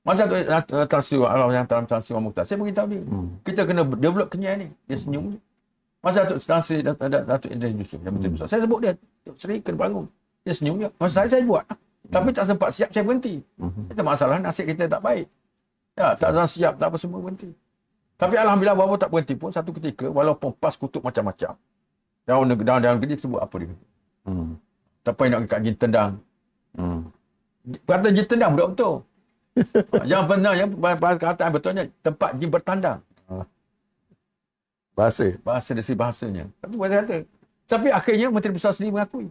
Masa 0.07 0.25
tu 0.25 0.39
uh, 0.39 0.87
tasik 0.89 1.21
Allah 1.21 1.53
yang 1.53 1.69
dalam 1.69 1.85
tasik 1.85 2.17
Mukhtar, 2.17 2.49
saya 2.49 2.57
beritahu 2.57 2.89
dia. 2.89 3.03
Hmm. 3.05 3.37
Kita 3.45 3.69
kena 3.69 3.85
develop 3.85 4.33
kenyal 4.33 4.65
ni. 4.65 4.69
Dia 4.89 4.97
senyum 4.97 5.37
je. 5.37 5.39
Masa 6.01 6.25
tu 6.25 6.41
tasik 6.41 6.81
Datuk 6.87 7.51
Idris 7.53 7.75
Yusuf, 7.75 8.01
yang 8.01 8.17
besar. 8.17 8.47
Saya 8.49 8.65
sebut 8.65 8.79
dia, 8.81 8.97
Tok 9.27 9.37
Seri 9.37 9.61
kena 9.61 9.77
bangun. 9.77 10.07
Dia 10.47 10.55
senyum 10.57 10.81
je. 10.81 10.89
Masa 10.97 11.13
saya, 11.21 11.29
saya 11.29 11.43
buat. 11.45 11.67
Tapi 12.09 12.29
tak 12.33 12.45
sempat 12.49 12.73
siap, 12.73 12.89
saya 12.89 13.05
berhenti. 13.05 13.45
Hmm. 13.61 13.93
Itu 13.93 14.01
masalah 14.01 14.41
nasib 14.41 14.65
kita 14.65 14.89
tak 14.89 15.03
baik. 15.05 15.27
Ya, 15.93 16.17
tak 16.17 16.33
ada 16.33 16.49
siap, 16.49 16.81
tak 16.81 16.89
apa 16.89 16.97
semua 16.97 17.21
berhenti. 17.21 17.53
Tapi 18.19 18.35
Alhamdulillah, 18.35 18.77
walaupun 18.77 18.99
tak 18.99 19.11
berhenti 19.13 19.35
pun, 19.37 19.51
satu 19.53 19.71
ketika, 19.77 20.09
walaupun 20.09 20.51
pas 20.57 20.73
kutuk 20.75 21.05
macam-macam, 21.05 21.55
dalam 22.25 22.45
negeri, 22.49 22.65
dalam, 22.67 22.97
negeri 22.99 23.21
sebut 23.21 23.41
apa 23.41 23.55
dia? 23.61 23.71
Hmm. 24.25 24.57
Tak 25.05 25.13
payah 25.15 25.39
nak 25.39 25.49
kat 25.49 25.61
jin 25.65 25.77
tendang. 25.77 26.13
Hmm. 26.75 27.09
Kata 27.85 28.09
jin 28.11 28.27
tendang 28.27 28.51
budak 28.57 28.69
betul. 28.73 28.95
yang 30.11 30.25
benar, 30.25 30.53
yang 30.55 30.69
perkataan 30.75 31.51
betulnya, 31.53 31.85
tempat 32.01 32.31
jin 32.41 32.49
bertandang. 32.49 32.99
Bahasa. 34.99 35.39
Bahasa 35.47 35.71
dari 35.79 35.95
bahasanya. 35.95 36.45
Tapi 36.59 36.75
bahasa 36.75 37.07
kata. 37.07 37.17
Tapi 37.71 37.89
akhirnya 37.95 38.35
Menteri 38.35 38.59
Besar 38.59 38.75
sendiri 38.75 38.99
mengakui. 38.99 39.31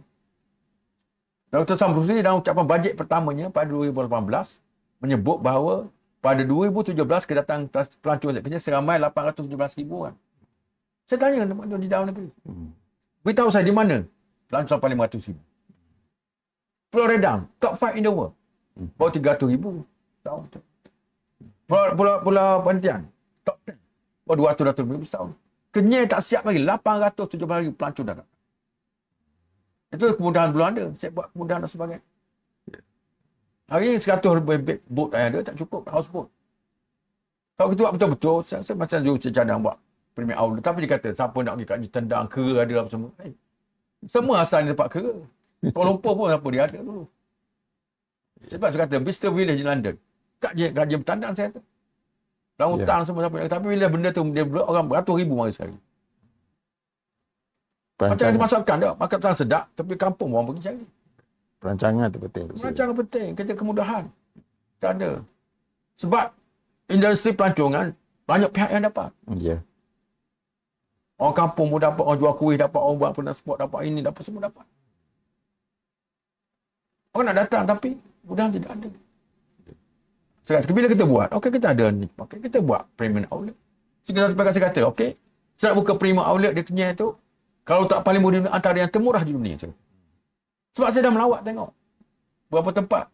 Dr. 1.48 1.80
Samruzli 1.80 2.20
dalam 2.20 2.44
ucapan 2.44 2.64
bajet 2.68 2.92
pertamanya 2.92 3.48
pada 3.48 3.72
2018 3.72 4.60
menyebut 5.00 5.40
bahawa 5.40 5.88
pada 6.20 6.44
2017 6.44 6.92
kedatangan 7.24 7.72
pelancong 8.04 8.36
kerja 8.44 8.60
seramai 8.60 9.00
817 9.00 9.80
ribu 9.80 10.04
orang. 10.04 10.16
Saya 11.08 11.18
tanya 11.24 11.48
di 11.80 11.88
dalam 11.88 12.12
negeri. 12.12 12.28
Hmm. 12.44 12.68
Beritahu 13.24 13.48
saya 13.48 13.64
di 13.64 13.72
mana 13.72 14.04
pelancong 14.52 14.76
sampai 14.76 14.92
500 14.92 15.28
ribu. 15.32 15.42
Redang, 16.92 17.48
top 17.56 17.80
5 17.80 17.96
in 17.96 18.04
the 18.04 18.12
world. 18.12 18.34
Hmm. 18.76 18.88
Bawa 19.00 19.08
300 19.08 19.48
ribu. 19.48 19.68
Tahun 20.20 20.42
tu. 20.52 20.60
Pulau, 21.64 21.92
Pulau, 21.96 22.16
Pulau 22.20 22.48
Pantian, 22.60 23.08
top 23.40 23.56
10. 23.64 23.72
Bawa 24.28 24.52
200 24.52 24.84
ribu 24.84 25.04
setahun. 25.08 25.32
Kenyai 25.72 26.04
tak 26.04 26.20
siap 26.20 26.44
lagi. 26.44 26.60
870 26.60 27.64
ribu 27.64 27.72
pelancong 27.72 28.04
dah. 28.04 28.28
Itu 29.88 30.04
kemudahan 30.20 30.52
belum 30.52 30.66
ada. 30.74 30.84
Saya 31.00 31.10
buat 31.12 31.32
kemudahan 31.32 31.64
dan 31.64 31.70
sebagainya. 31.70 32.04
Hari 33.68 33.84
ini 33.84 33.96
100 34.00 34.24
lebih 34.24 34.80
boat 34.88 35.12
yang 35.12 35.28
ada 35.32 35.38
tak 35.52 35.56
cukup. 35.60 35.84
Houseboat. 35.92 36.28
Kalau 37.58 37.68
kita 37.74 37.80
buat 37.84 37.92
betul-betul, 37.98 38.36
saya, 38.46 38.60
saya 38.64 38.76
macam 38.78 38.96
dulu 39.02 39.16
saya 39.18 39.32
cadang 39.34 39.60
buat 39.60 39.76
premier 40.16 40.38
outlet. 40.40 40.62
Tapi 40.64 40.78
dia 40.84 40.90
kata, 40.96 41.08
siapa 41.12 41.38
nak 41.42 41.54
pergi 41.58 41.68
kat 41.68 41.78
tendang, 41.90 42.24
kera 42.30 42.64
ada 42.64 42.72
apa 42.80 42.88
semua. 42.88 43.10
Hey, 43.18 43.32
semua 44.06 44.34
asal 44.40 44.62
ni 44.64 44.72
tempat 44.72 44.88
kera. 44.88 45.14
Kuala 45.74 45.90
Lumpur 45.90 46.12
pun 46.14 46.30
apa 46.30 46.46
dia 46.54 46.62
ada 46.70 46.78
dulu. 46.78 47.04
Sebab 48.46 48.68
saya 48.70 48.80
kata, 48.86 49.02
Mr. 49.02 49.30
Village 49.34 49.58
di 49.58 49.66
London. 49.66 49.94
Tak 50.38 50.52
je 50.54 50.70
gaji 50.70 50.94
bertandang 51.02 51.32
saya 51.34 51.50
kata. 51.50 51.60
Dalam 52.54 52.68
yeah. 52.70 52.78
hutang 52.78 53.00
semua. 53.02 53.20
Tapi, 53.26 53.36
tapi 53.50 53.64
bila 53.74 53.86
benda 53.90 54.08
tu, 54.14 54.22
dia 54.30 54.44
orang 54.46 54.86
beratus 54.86 55.14
ribu 55.18 55.34
mari 55.34 55.50
sekali. 55.50 55.74
Macam 57.98 58.26
ada 58.30 58.38
masakan 58.38 58.76
dah. 58.78 58.92
Makan 58.94 59.18
sangat 59.18 59.38
sedap. 59.42 59.64
Tapi 59.74 59.92
kampung 59.98 60.30
orang 60.38 60.54
pergi 60.54 60.62
cari. 60.70 60.86
Perancangan 61.58 62.06
tu 62.14 62.18
penting. 62.22 62.46
Perancangan 62.54 62.94
penting. 62.94 63.28
Kita 63.34 63.52
kemudahan. 63.58 64.04
Tak 64.78 64.90
ada. 64.94 65.10
Sebab 65.98 66.30
industri 66.86 67.34
pelancongan, 67.34 67.90
banyak 68.24 68.50
pihak 68.54 68.70
yang 68.70 68.86
dapat. 68.86 69.10
Ya. 69.34 69.58
Yeah. 69.58 69.60
Orang 71.18 71.34
kampung 71.34 71.74
pun 71.74 71.82
dapat, 71.82 72.04
orang 72.06 72.18
jual 72.22 72.34
kuih 72.38 72.54
dapat, 72.54 72.78
orang 72.78 72.96
buat 73.02 73.10
transport 73.18 73.58
dapat, 73.58 73.80
ini 73.90 74.06
dapat, 74.06 74.22
semua 74.22 74.46
dapat. 74.46 74.62
Orang 77.10 77.26
nak 77.26 77.36
datang 77.42 77.66
tapi 77.66 77.98
mudahan 78.22 78.54
tidak 78.54 78.70
ada. 78.70 78.88
Sekarang, 80.46 80.70
bila 80.70 80.86
kita 80.86 81.04
buat, 81.04 81.28
okey 81.34 81.50
kita 81.58 81.74
ada 81.74 81.90
ni, 81.90 82.06
okey 82.06 82.38
kita 82.38 82.62
buat 82.62 82.86
premium 82.94 83.26
outlet. 83.34 83.58
Sekarang 84.06 84.38
saya 84.38 84.64
kata, 84.70 84.80
okey, 84.94 85.18
saya 85.58 85.74
buka 85.74 85.98
premium 85.98 86.22
outlet 86.22 86.54
di 86.54 86.62
Kenyai 86.62 86.94
tu, 86.94 87.18
kalau 87.68 87.84
tak 87.84 88.00
paling 88.00 88.24
mudah 88.24 88.48
antara 88.48 88.80
yang 88.80 88.88
termurah 88.88 89.20
di 89.20 89.36
dunia. 89.36 89.60
Cakap. 89.60 89.76
Sebab 90.72 90.88
saya 90.88 91.04
dah 91.04 91.12
melawat 91.12 91.44
tengok. 91.44 91.68
Berapa 92.48 92.70
tempat. 92.72 93.04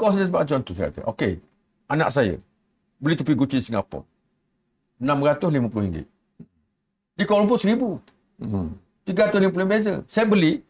Kau 0.00 0.08
saya 0.08 0.24
sebab 0.24 0.48
contoh 0.48 0.72
saya 0.72 0.88
kata. 0.88 1.04
Okey. 1.12 1.36
Anak 1.92 2.08
saya. 2.08 2.40
Beli 2.96 3.12
tepi 3.12 3.36
Gucci 3.36 3.60
di 3.60 3.64
Singapura. 3.68 4.00
RM650. 5.04 6.00
Di 7.12 7.22
Kuala 7.28 7.44
Lumpur 7.44 7.60
RM1,000. 7.60 7.84
Hmm. 8.40 8.72
RM350 9.04 9.68
beza. 9.68 9.94
Saya 10.08 10.24
beli. 10.24 10.64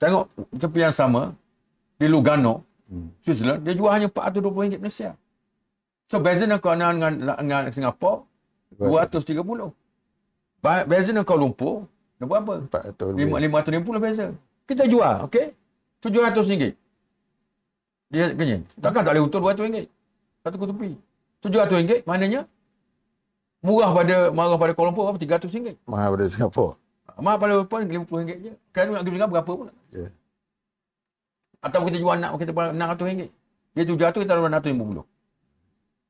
Tengok 0.00 0.32
tepi 0.56 0.88
yang 0.88 0.96
sama. 0.96 1.36
Di 2.00 2.08
Lugano. 2.08 2.64
Hmm. 2.88 3.12
Switzerland. 3.20 3.60
Dia 3.60 3.76
jual 3.76 3.92
hanya 3.92 4.08
RM420 4.08 4.80
Malaysia. 4.80 5.12
So 6.08 6.16
beza 6.16 6.48
dengan, 6.48 6.96
dengan, 6.96 7.12
dengan 7.44 7.60
Singapura. 7.68 8.24
RM230. 8.80 9.84
Beza 10.62 11.12
dengan 11.12 11.22
Kuala 11.22 11.46
Lumpur, 11.46 11.86
nak 12.18 12.26
buat 12.26 12.40
apa? 12.42 12.54
400 12.96 13.12
550 13.16 14.02
beza. 14.02 14.26
Kita 14.66 14.88
jual, 14.88 15.22
okey? 15.30 15.54
RM700. 16.02 16.74
Dia 18.10 18.30
kenyang. 18.34 18.62
Takkan 18.78 19.02
tak 19.02 19.12
boleh 19.18 19.22
untung 19.26 19.42
RM200. 19.42 19.86
Satu 20.46 20.56
kutupi. 20.62 20.94
RM700 21.42 22.06
maknanya 22.06 22.46
murah 23.62 23.90
pada 23.90 24.30
murah 24.30 24.58
pada 24.58 24.72
Kuala 24.74 24.94
Lumpur 24.94 25.10
apa 25.10 25.18
RM300. 25.18 25.74
Mahal 25.86 26.08
pada 26.14 26.24
Singapura. 26.30 26.78
Mahal 27.18 27.36
pada 27.38 27.52
Kuala 27.66 27.84
Lumpur 27.86 28.22
RM50 28.22 28.42
je. 28.42 28.52
Kan 28.70 28.90
nak 28.90 29.02
pergi 29.02 29.22
berapa 29.22 29.50
pun. 29.50 29.70
Yeah. 29.90 30.10
Atau 31.62 31.82
kita 31.90 31.98
jual 31.98 32.16
nak 32.18 32.38
kita 32.38 32.54
RM600. 32.54 33.30
Dia 33.76 33.82
RM700 33.84 34.18
kita 34.24 34.32
dapat 34.34 34.50
RM650. 34.62 34.98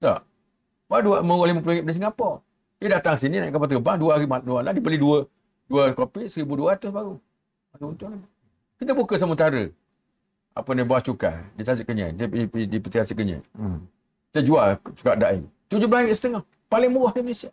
Tak. 0.01 0.21
Baru 0.87 1.19
murah 1.25 1.51
RM50 1.51 1.83
dari 1.83 1.97
Singapura. 1.97 2.46
Dia 2.77 3.01
datang 3.01 3.17
sini 3.17 3.41
naik 3.41 3.57
kapal 3.57 3.69
terbang 3.73 3.97
dua 3.97 4.11
hari 4.21 4.29
dua 4.29 4.61
malam 4.61 4.73
dia 4.77 4.85
beli 4.85 5.01
dua 5.01 5.25
dua 5.65 5.97
kopi 5.97 6.29
1200 6.29 6.93
baru. 6.93 7.17
Ada 7.73 7.85
untung 7.89 8.11
lagi. 8.13 8.29
Kita 8.77 8.93
buka 8.93 9.17
sementara. 9.17 9.73
Apa 10.57 10.73
ni 10.73 10.85
buah 10.89 11.05
cukai 11.05 11.53
di 11.53 11.63
Tasik 11.65 11.85
Kenyai, 11.85 12.17
di 12.17 12.49
di, 12.49 12.77
Peti 12.81 12.97
Tasik 12.97 13.17
Kenyai. 13.17 13.45
Hmm. 13.57 13.85
Kita 14.33 14.41
jual 14.41 14.81
sukat 14.97 15.17
daim. 15.21 15.45
RM17.5. 15.69 16.41
Paling 16.73 16.91
murah 16.93 17.13
di 17.13 17.21
Malaysia. 17.21 17.53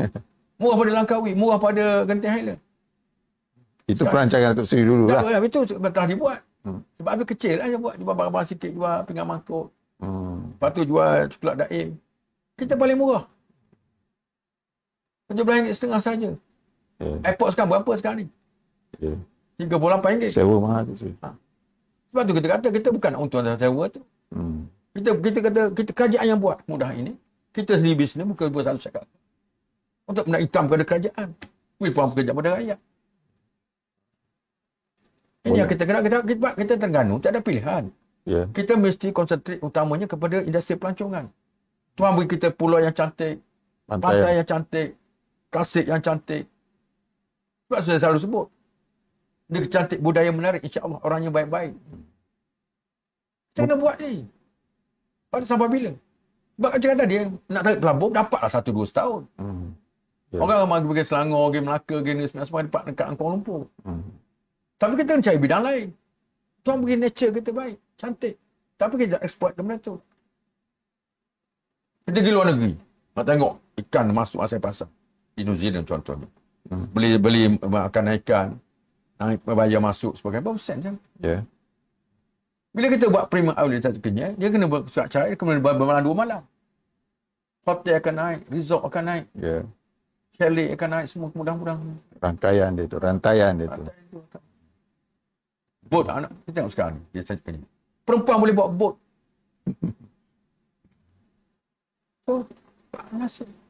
murah 0.60 0.76
pada 0.80 0.90
Langkawi, 0.96 1.32
murah 1.36 1.60
pada 1.60 1.84
Genting 2.08 2.32
Highland. 2.32 2.60
Itu 3.84 4.08
perancangan 4.08 4.56
Datuk 4.56 4.64
Seri 4.64 4.88
dulu 4.88 5.12
lah. 5.12 5.28
Ya, 5.28 5.38
itu 5.44 5.60
telah 5.68 6.08
dibuat. 6.08 6.40
Hmm. 6.64 6.80
Sebab 6.96 7.10
habis 7.12 7.26
kecil 7.36 7.60
lah 7.60 7.68
buat. 7.76 7.94
Jual 8.00 8.14
barang-barang 8.16 8.48
sikit, 8.48 8.70
jual 8.72 9.04
pinggan 9.04 9.28
mangkuk. 9.28 9.68
Hmm. 10.00 10.56
Lepas 10.56 10.68
tu 10.72 10.82
jual 10.88 11.28
coklat 11.36 11.54
daim. 11.68 11.88
Kita 12.56 12.80
paling 12.80 12.96
murah. 12.96 13.28
RM17 15.32 15.72
setengah 15.72 16.00
saja. 16.04 16.30
Yeah. 17.00 17.18
Airport 17.24 17.56
sekarang 17.56 17.70
berapa 17.72 17.90
sekarang 17.96 18.18
ni? 18.24 18.26
Yeah. 19.00 19.18
RM38. 19.58 20.34
Sewa 20.34 20.56
mahal 20.60 20.82
tu. 20.90 21.08
Ha. 21.22 21.28
Sebab 22.10 22.22
tu 22.26 22.32
kita 22.36 22.48
kata 22.50 22.66
kita 22.70 22.88
bukan 22.90 23.10
nak 23.14 23.20
untung 23.22 23.42
dalam 23.42 23.58
sewa 23.58 23.84
tu. 23.90 24.02
Hmm. 24.34 24.66
Kita 24.94 25.10
kita 25.18 25.38
kata 25.42 25.60
kita 25.74 25.90
kerajaan 25.90 26.26
yang 26.26 26.40
buat 26.42 26.62
mudah 26.66 26.90
ini. 26.94 27.14
Kita 27.54 27.78
sendiri 27.78 28.06
bisnes 28.06 28.26
bukan 28.26 28.50
buat 28.50 28.66
satu 28.66 28.82
cakap. 28.82 29.06
Untuk 30.10 30.26
nak 30.26 30.42
hitam 30.42 30.66
kepada 30.66 30.84
kerajaan. 30.86 31.28
Wih 31.78 31.90
puan 31.90 32.10
pekerja 32.12 32.34
pada 32.34 32.48
rakyat. 32.58 32.78
Ini 35.44 35.56
yang 35.60 35.68
kita 35.68 35.82
kena 35.84 36.00
kita 36.00 36.18
kita, 36.24 36.48
kita 36.56 36.72
terganu, 36.80 37.14
tak 37.20 37.36
ada 37.36 37.40
pilihan. 37.44 37.84
Yeah. 38.24 38.48
Kita 38.48 38.80
mesti 38.80 39.12
konsentrate 39.12 39.60
utamanya 39.60 40.08
kepada 40.08 40.40
industri 40.40 40.80
pelancongan. 40.80 41.28
Tuan 41.94 42.16
beri 42.16 42.26
kita 42.26 42.48
pulau 42.50 42.80
yang 42.80 42.96
cantik, 42.96 43.44
pantai, 43.84 44.02
pantai 44.02 44.32
yang 44.40 44.48
cantik, 44.48 44.88
tasik 45.54 45.86
yang 45.86 46.02
cantik. 46.02 46.50
Sebab 47.70 47.80
saya 47.86 47.98
selalu 48.02 48.18
sebut. 48.18 48.46
Dia 49.46 49.62
cantik 49.70 50.02
budaya 50.02 50.34
menarik. 50.34 50.66
InsyaAllah 50.66 50.98
orangnya 51.06 51.30
baik-baik. 51.30 51.78
Macam 53.54 53.62
mana 53.62 53.74
buat 53.78 53.96
ni? 54.02 54.26
Pada 55.30 55.44
sampai 55.46 55.70
bila? 55.70 55.92
Sebab 56.58 56.70
macam 56.74 56.88
kata 56.90 57.04
dia, 57.06 57.22
nak 57.46 57.62
tarik 57.62 57.78
pelabur, 57.78 58.10
dapatlah 58.10 58.50
satu 58.50 58.70
dua 58.74 58.86
setahun. 58.86 59.22
Hmm. 59.38 59.70
Yeah. 60.34 60.42
Orang 60.42 60.66
ramai 60.66 60.82
pergi 60.82 61.06
Selangor, 61.06 61.54
pergi 61.54 61.62
Melaka, 61.62 61.94
pergi 62.02 62.12
ni, 62.18 62.24
semua 62.26 62.66
dapat 62.66 62.82
dekat 62.90 63.06
Kuala 63.14 63.30
Lumpur. 63.38 63.62
Hmm. 63.86 64.10
Tapi 64.74 64.92
kita 64.98 65.22
cari 65.22 65.38
bidang 65.38 65.62
lain. 65.62 65.86
Tuan 66.66 66.82
pergi 66.82 66.96
nature 66.98 67.30
kita 67.30 67.50
baik, 67.54 67.76
cantik. 67.94 68.34
Tapi 68.74 68.94
kita 68.98 69.16
export 69.22 69.54
ke 69.54 69.62
benda 69.62 69.78
tu. 69.78 69.94
Kita 72.10 72.18
pergi 72.18 72.32
luar 72.34 72.46
negeri. 72.50 72.74
Nak 73.14 73.22
tengok 73.22 73.52
ikan 73.86 74.06
masuk 74.10 74.42
asal 74.42 74.58
pasar 74.58 74.90
di 75.34 75.42
New 75.42 75.58
Zealand 75.58 75.86
contohnya. 75.86 76.28
Hmm. 76.70 76.86
Beli 76.94 77.20
beli 77.20 77.42
makan 77.60 78.16
ikan, 78.22 78.48
naik 79.20 79.44
bayar 79.44 79.82
masuk 79.82 80.16
sebagainya, 80.16 80.44
berapa 80.46 80.60
sen 80.62 80.78
je? 80.80 80.90
Ya. 81.20 81.28
Yeah. 81.28 81.40
Bila 82.74 82.86
kita 82.90 83.06
buat 83.06 83.30
prima 83.30 83.54
outlet 83.54 83.86
satu 83.86 84.02
kenyai, 84.02 84.34
dia 84.34 84.50
kena 84.50 84.66
buat 84.66 84.90
surat 84.90 85.06
cara, 85.06 85.30
dia 85.30 85.38
kena 85.38 85.62
bermalam 85.62 86.02
dua 86.02 86.16
malam. 86.16 86.42
Hotel 87.62 88.02
akan 88.02 88.14
naik, 88.18 88.40
resort 88.50 88.82
akan 88.82 89.02
naik. 89.06 89.26
Ya. 89.38 89.46
Yeah. 89.46 89.62
Chalet 90.34 90.74
akan 90.74 90.88
naik 90.90 91.06
semua 91.06 91.30
mudah-mudahan. 91.30 91.94
Rangkaian 92.18 92.74
dia 92.74 92.90
tu, 92.90 92.98
rantaian 92.98 93.54
dia 93.54 93.70
tu. 93.70 93.82
Bot 95.86 96.08
anak, 96.10 96.34
kita 96.48 96.50
tengok 96.58 96.72
sekarang 96.74 96.98
dia 97.14 97.22
kenyai. 97.22 97.66
Perempuan 98.02 98.38
boleh 98.42 98.54
buat 98.56 98.68
bot. 98.74 98.94
so, 102.26 102.42
nasib. 103.14 103.63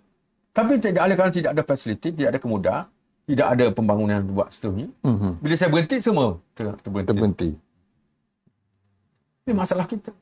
Tapi 0.54 0.78
tidak 0.78 1.02
ada 1.02 1.14
kalau 1.18 1.32
tidak 1.34 1.50
ada 1.50 1.62
fasiliti, 1.66 2.14
tidak 2.14 2.30
ada 2.30 2.38
kemudahan, 2.38 2.86
tidak 3.26 3.46
ada 3.58 3.64
pembangunan 3.74 4.22
yang 4.22 4.30
buat 4.30 4.54
seterusnya. 4.54 4.86
Mm-hmm. 5.02 5.32
Bila 5.42 5.54
saya 5.58 5.70
berhenti 5.74 5.96
semua 5.98 6.38
ter- 6.54 6.78
terberhenti. 6.78 7.10
Terberhenti. 7.10 7.50
Ini 9.44 9.52
masalah 9.52 9.84
kita. 9.90 10.14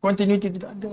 Continuity 0.00 0.48
tidak 0.56 0.72
ada. 0.72 0.88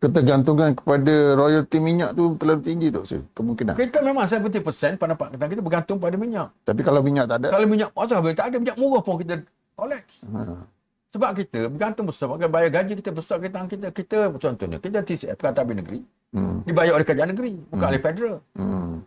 Ketergantungan 0.00 0.72
kepada 0.78 1.36
royalty 1.36 1.76
minyak 1.76 2.16
tu 2.16 2.38
terlalu 2.40 2.60
tinggi 2.64 2.88
tu 2.88 3.02
Sir. 3.04 3.20
Kemungkinan. 3.34 3.74
Kita 3.76 3.98
memang 4.00 4.24
70% 4.24 4.96
pendapat 4.96 5.26
kita, 5.36 5.44
kita 5.50 5.60
bergantung 5.60 5.98
pada 6.00 6.16
minyak. 6.16 6.48
Tapi 6.64 6.80
kalau 6.86 7.02
minyak 7.02 7.26
tak 7.28 7.44
ada. 7.44 7.48
Kalau 7.52 7.66
minyak 7.66 7.90
pasal 7.92 8.22
tak 8.32 8.46
ada 8.46 8.56
minyak 8.56 8.78
murah 8.78 9.02
pun 9.02 9.20
kita 9.20 9.42
collapse. 9.74 10.22
Ha. 10.24 10.64
Sebab 11.10 11.30
kita 11.34 11.66
bergantung 11.66 12.06
besar 12.06 12.30
bayar 12.30 12.70
gaji 12.70 12.94
kita 12.94 13.10
besar 13.10 13.42
kita 13.42 13.66
kita 13.66 13.86
kita 13.90 14.18
contohnya 14.38 14.78
kita 14.78 15.02
TCF 15.02 15.34
Perkhidmatan 15.34 15.62
Habis 15.66 15.76
Negeri 15.82 16.00
Hmm. 16.30 16.62
dibayar 16.62 16.94
oleh 16.94 17.02
kerajaan 17.02 17.34
negeri 17.34 17.58
bukan 17.74 17.86
oleh 17.90 17.98
federal. 17.98 18.36
Hmm. 18.54 19.02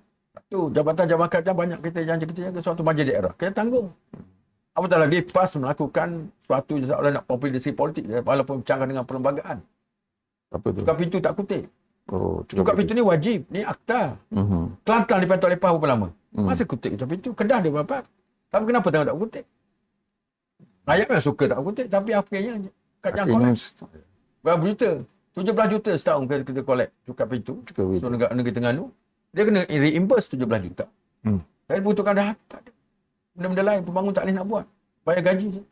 Tu 0.52 0.60
jabatan-jabatan 0.76 1.32
kerajaan 1.32 1.56
banyak 1.56 1.80
kita 1.80 2.00
janji 2.04 2.26
kita 2.28 2.39
jaga 2.52 2.60
suatu 2.60 2.84
majlis 2.84 3.08
daerah. 3.08 3.32
Kita 3.39 3.56
tanggung. 3.56 3.96
Apatah 4.76 5.08
lagi 5.08 5.24
PAS 5.24 5.56
melakukan 5.56 6.28
suatu 6.44 6.84
seolah 6.84 7.16
nak 7.16 7.24
populasi 7.24 7.72
politik 7.72 8.04
walaupun 8.28 8.60
bercanggah 8.60 8.88
dengan 8.92 9.08
perlembagaan. 9.08 9.63
Apa 10.52 10.68
tu? 10.76 10.84
Tukar 10.84 10.96
pintu 11.00 11.18
tak 11.24 11.34
kutip. 11.39 11.63
Oh, 12.12 12.44
Tukar 12.44 12.76
pintu 12.76 12.92
ni 12.92 13.00
wajib. 13.00 13.48
Ni 13.48 13.63
akta. 13.63 14.20
Mhm. 14.28 14.84
Kelantan 14.84 15.18
dipantau 15.24 15.48
oleh 15.48 15.60
PAS 15.62 15.72
berapa 15.80 15.88
lama? 15.88 16.08
Hmm. 16.36 16.52
Masa 16.52 16.68
kutip 16.68 16.92
tukar 16.92 17.08
pintu. 17.08 17.32
Kedah 17.32 17.63
dia 17.63 17.72
berapa? 17.72 18.04
Tapi 18.52 18.63
kenapa 18.68 18.88
tengok 18.92 19.08
tak 19.08 19.16
kutip? 19.16 19.46
Rakyat 20.84 21.08
memang 21.08 21.26
suka 21.26 21.43
tak 21.48 21.60
kutip. 21.63 21.88
Tapi 21.88 22.10
akhirnya 22.12 22.54
kerajaan 23.00 23.28
Akhirnya 23.28 23.56
kolek. 23.56 23.56
Berapa 24.43 24.63
juta? 24.67 24.89
17 25.34 25.74
juta 25.74 25.91
setahun 25.98 26.30
kita, 26.30 26.43
kita 26.46 26.62
collect 26.62 26.91
tukar 27.10 27.26
pintu. 27.26 27.65
Tukar 27.65 27.89
pintu. 27.89 28.06
So 28.06 28.12
negara, 28.12 28.30
negeri 28.38 28.54
Terengganu. 28.54 28.93
Dia 29.34 29.50
kena 29.50 29.65
reimburse 29.65 30.30
17 30.30 30.46
juta. 30.69 30.86
Hmm. 31.26 31.41
Saya 31.65 31.82
butuhkan 31.82 32.13
dah 32.13 32.38
tak 32.46 32.60
ada. 32.62 32.72
Benda-benda 33.34 33.63
lain 33.65 33.82
pembangun 33.82 34.13
tak 34.13 34.24
boleh 34.30 34.36
nak 34.38 34.46
buat. 34.46 34.65
Bayar 35.02 35.24
gaji 35.26 35.48
je. 35.58 35.63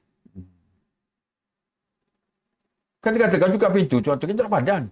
Kan 3.02 3.18
dia 3.18 3.22
kata 3.26 3.36
kalau 3.38 3.54
tukar 3.54 3.70
pintu, 3.74 3.98
contoh 4.02 4.26
kita 4.30 4.46
tak 4.46 4.54
padan. 4.54 4.84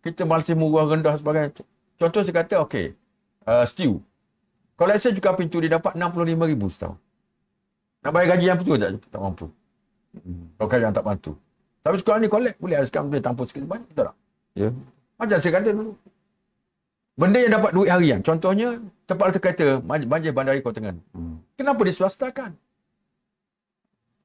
Kita 0.00 0.22
masih 0.24 0.56
murah 0.56 0.88
rendah 0.88 1.16
sebagainya. 1.16 1.64
Contoh 1.96 2.20
saya 2.24 2.36
kata, 2.36 2.64
okey, 2.68 2.96
uh, 3.48 3.64
stew. 3.64 4.00
Kalau 4.76 4.92
saya 4.96 5.12
tukar 5.16 5.36
pintu, 5.40 5.60
dia 5.60 5.76
dapat 5.76 5.96
RM65,000 5.96 6.62
setahun. 6.72 6.98
Nak 8.06 8.14
bayar 8.14 8.38
gaji 8.38 8.44
yang 8.46 8.58
betul 8.62 8.78
tak? 8.78 8.90
Tak 9.10 9.18
mampu. 9.18 9.46
Kalau 10.54 10.68
kerajaan 10.70 10.94
tak 10.94 11.02
bantu. 11.02 11.32
Tapi 11.82 11.96
sekarang 11.98 12.20
ni 12.22 12.28
collect 12.30 12.56
boleh 12.62 12.78
sekarang 12.86 13.10
boleh 13.10 13.18
tampung 13.18 13.46
sikit 13.50 13.66
banyak. 13.66 13.90
Betul 13.90 14.06
tak? 14.06 14.16
Ya. 14.54 14.68
Macam 15.18 15.36
saya 15.42 15.52
kata 15.58 15.70
dulu. 15.74 15.92
Benda 17.18 17.38
yang 17.42 17.52
dapat 17.58 17.70
duit 17.74 17.90
harian. 17.90 18.20
Contohnya, 18.22 18.78
tempat 19.10 19.34
letak 19.34 19.42
kereta, 19.42 19.82
banjir 19.82 20.30
bandari 20.30 20.62
Kota 20.62 20.78
Terengganu. 20.78 21.02
Hmm. 21.16 21.42
Kenapa 21.58 21.80
diswastakan? 21.82 22.54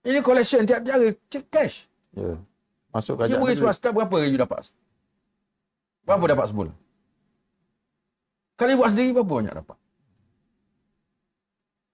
Ini 0.05 0.19
collection 0.21 0.61
tiap 0.69 0.85
hari. 0.85 1.17
Cek 1.33 1.49
cash. 1.49 1.89
Ya. 2.13 2.37
Masuk 2.93 3.17
You 3.17 3.33
kerajaan 3.33 3.41
beri 3.41 3.57
swasta, 3.57 3.89
berapa 3.89 4.15
you 4.29 4.37
dapat? 4.37 4.69
Berapa 6.05 6.23
dapat 6.29 6.45
sebulan? 6.53 6.75
Kalau 8.61 8.69
you 8.69 8.77
buat 8.77 8.91
sendiri, 8.93 9.09
berapa 9.17 9.31
banyak 9.41 9.55
dapat? 9.57 9.77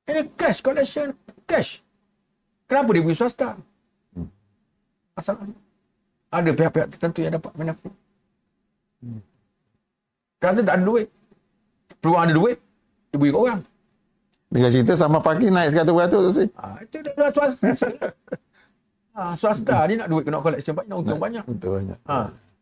Ini 0.07 0.21
cash, 0.39 0.59
collection, 0.63 1.11
cash. 1.43 1.83
Kenapa 2.67 2.95
dia 2.95 3.03
beri 3.03 3.15
swasta? 3.15 3.59
Hmm. 4.15 4.31
Masalahnya. 5.15 5.57
Ada 6.31 6.49
pihak-pihak 6.51 6.87
tertentu 6.95 7.19
yang 7.23 7.33
dapat 7.35 7.51
benefit. 7.55 7.93
Hmm. 9.03 9.21
Kata 10.39 10.59
tak 10.63 10.75
ada 10.79 10.83
duit. 10.83 11.07
Peluang 11.99 12.21
ada 12.23 12.33
duit, 12.35 12.57
dia 13.11 13.17
beri 13.19 13.31
orang. 13.35 13.59
Dengan 14.47 14.69
cerita 14.71 14.93
sama 14.95 15.19
pagi 15.19 15.51
naik 15.51 15.75
100% 15.75 16.07
tu 16.07 16.19
Sir. 16.31 16.47
Ha, 16.55 16.79
itu 16.79 16.97
dah 17.03 17.29
swasta. 17.35 17.67
ha, 19.11 19.21
swasta 19.39 19.75
dia 19.91 19.95
nak 19.99 20.07
duit, 20.07 20.23
nak 20.23 20.39
collection 20.39 20.71
banyak, 20.71 20.87
nak 20.87 20.99
untung 21.03 21.19
banyak. 21.19 21.43
Betul 21.43 21.83
banyak. 21.83 21.99
Ha. 22.07 22.17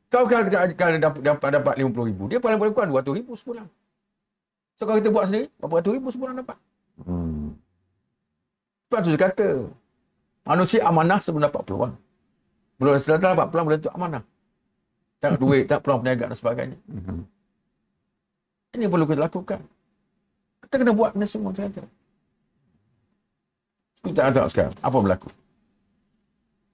Kau 0.10 0.24
kalau, 0.26 0.48
kalau, 0.74 0.98
dapat, 0.98 1.22
dapat, 1.22 1.50
dapat 1.62 1.74
RM50,000, 1.82 2.20
dia 2.32 2.40
paling 2.42 2.58
paling 2.58 2.74
kurang 2.74 2.90
RM200,000 2.90 3.30
sebulan. 3.38 3.68
So 4.76 4.84
kalau 4.88 4.98
kita 5.00 5.12
buat 5.12 5.26
sendiri, 5.28 5.48
berapa 5.60 5.74
ratus 5.80 5.92
ribu 5.92 6.08
sebulan 6.12 6.34
dapat. 6.40 6.58
Hmm. 7.04 7.35
Sebab 8.86 9.00
tu 9.02 9.10
saya 9.14 9.22
kata, 9.30 9.48
manusia 10.46 10.80
amanah 10.86 11.20
sebelum 11.20 11.50
dapat 11.50 11.62
peluang. 11.66 11.94
Belum 12.78 12.94
setelah 13.02 13.34
dapat 13.34 13.48
peluang, 13.50 13.66
boleh 13.72 13.80
tu 13.82 13.92
amanah. 13.92 14.24
Tak 15.24 15.42
duit, 15.42 15.66
tak 15.66 15.82
peluang 15.82 16.06
perniagaan 16.06 16.30
dan 16.32 16.38
sebagainya. 16.38 16.78
Mhm. 16.86 17.20
Ini 18.76 18.86
perlu 18.92 19.06
kita 19.08 19.22
lakukan. 19.26 19.62
Kita 20.62 20.76
kena 20.82 20.92
buat 20.94 21.16
benda 21.16 21.26
semua 21.26 21.56
kata. 21.56 21.82
Kita 24.06 24.20
nak 24.22 24.32
tengok 24.38 24.50
sekarang, 24.54 24.76
apa 24.86 24.98
berlaku? 25.02 25.30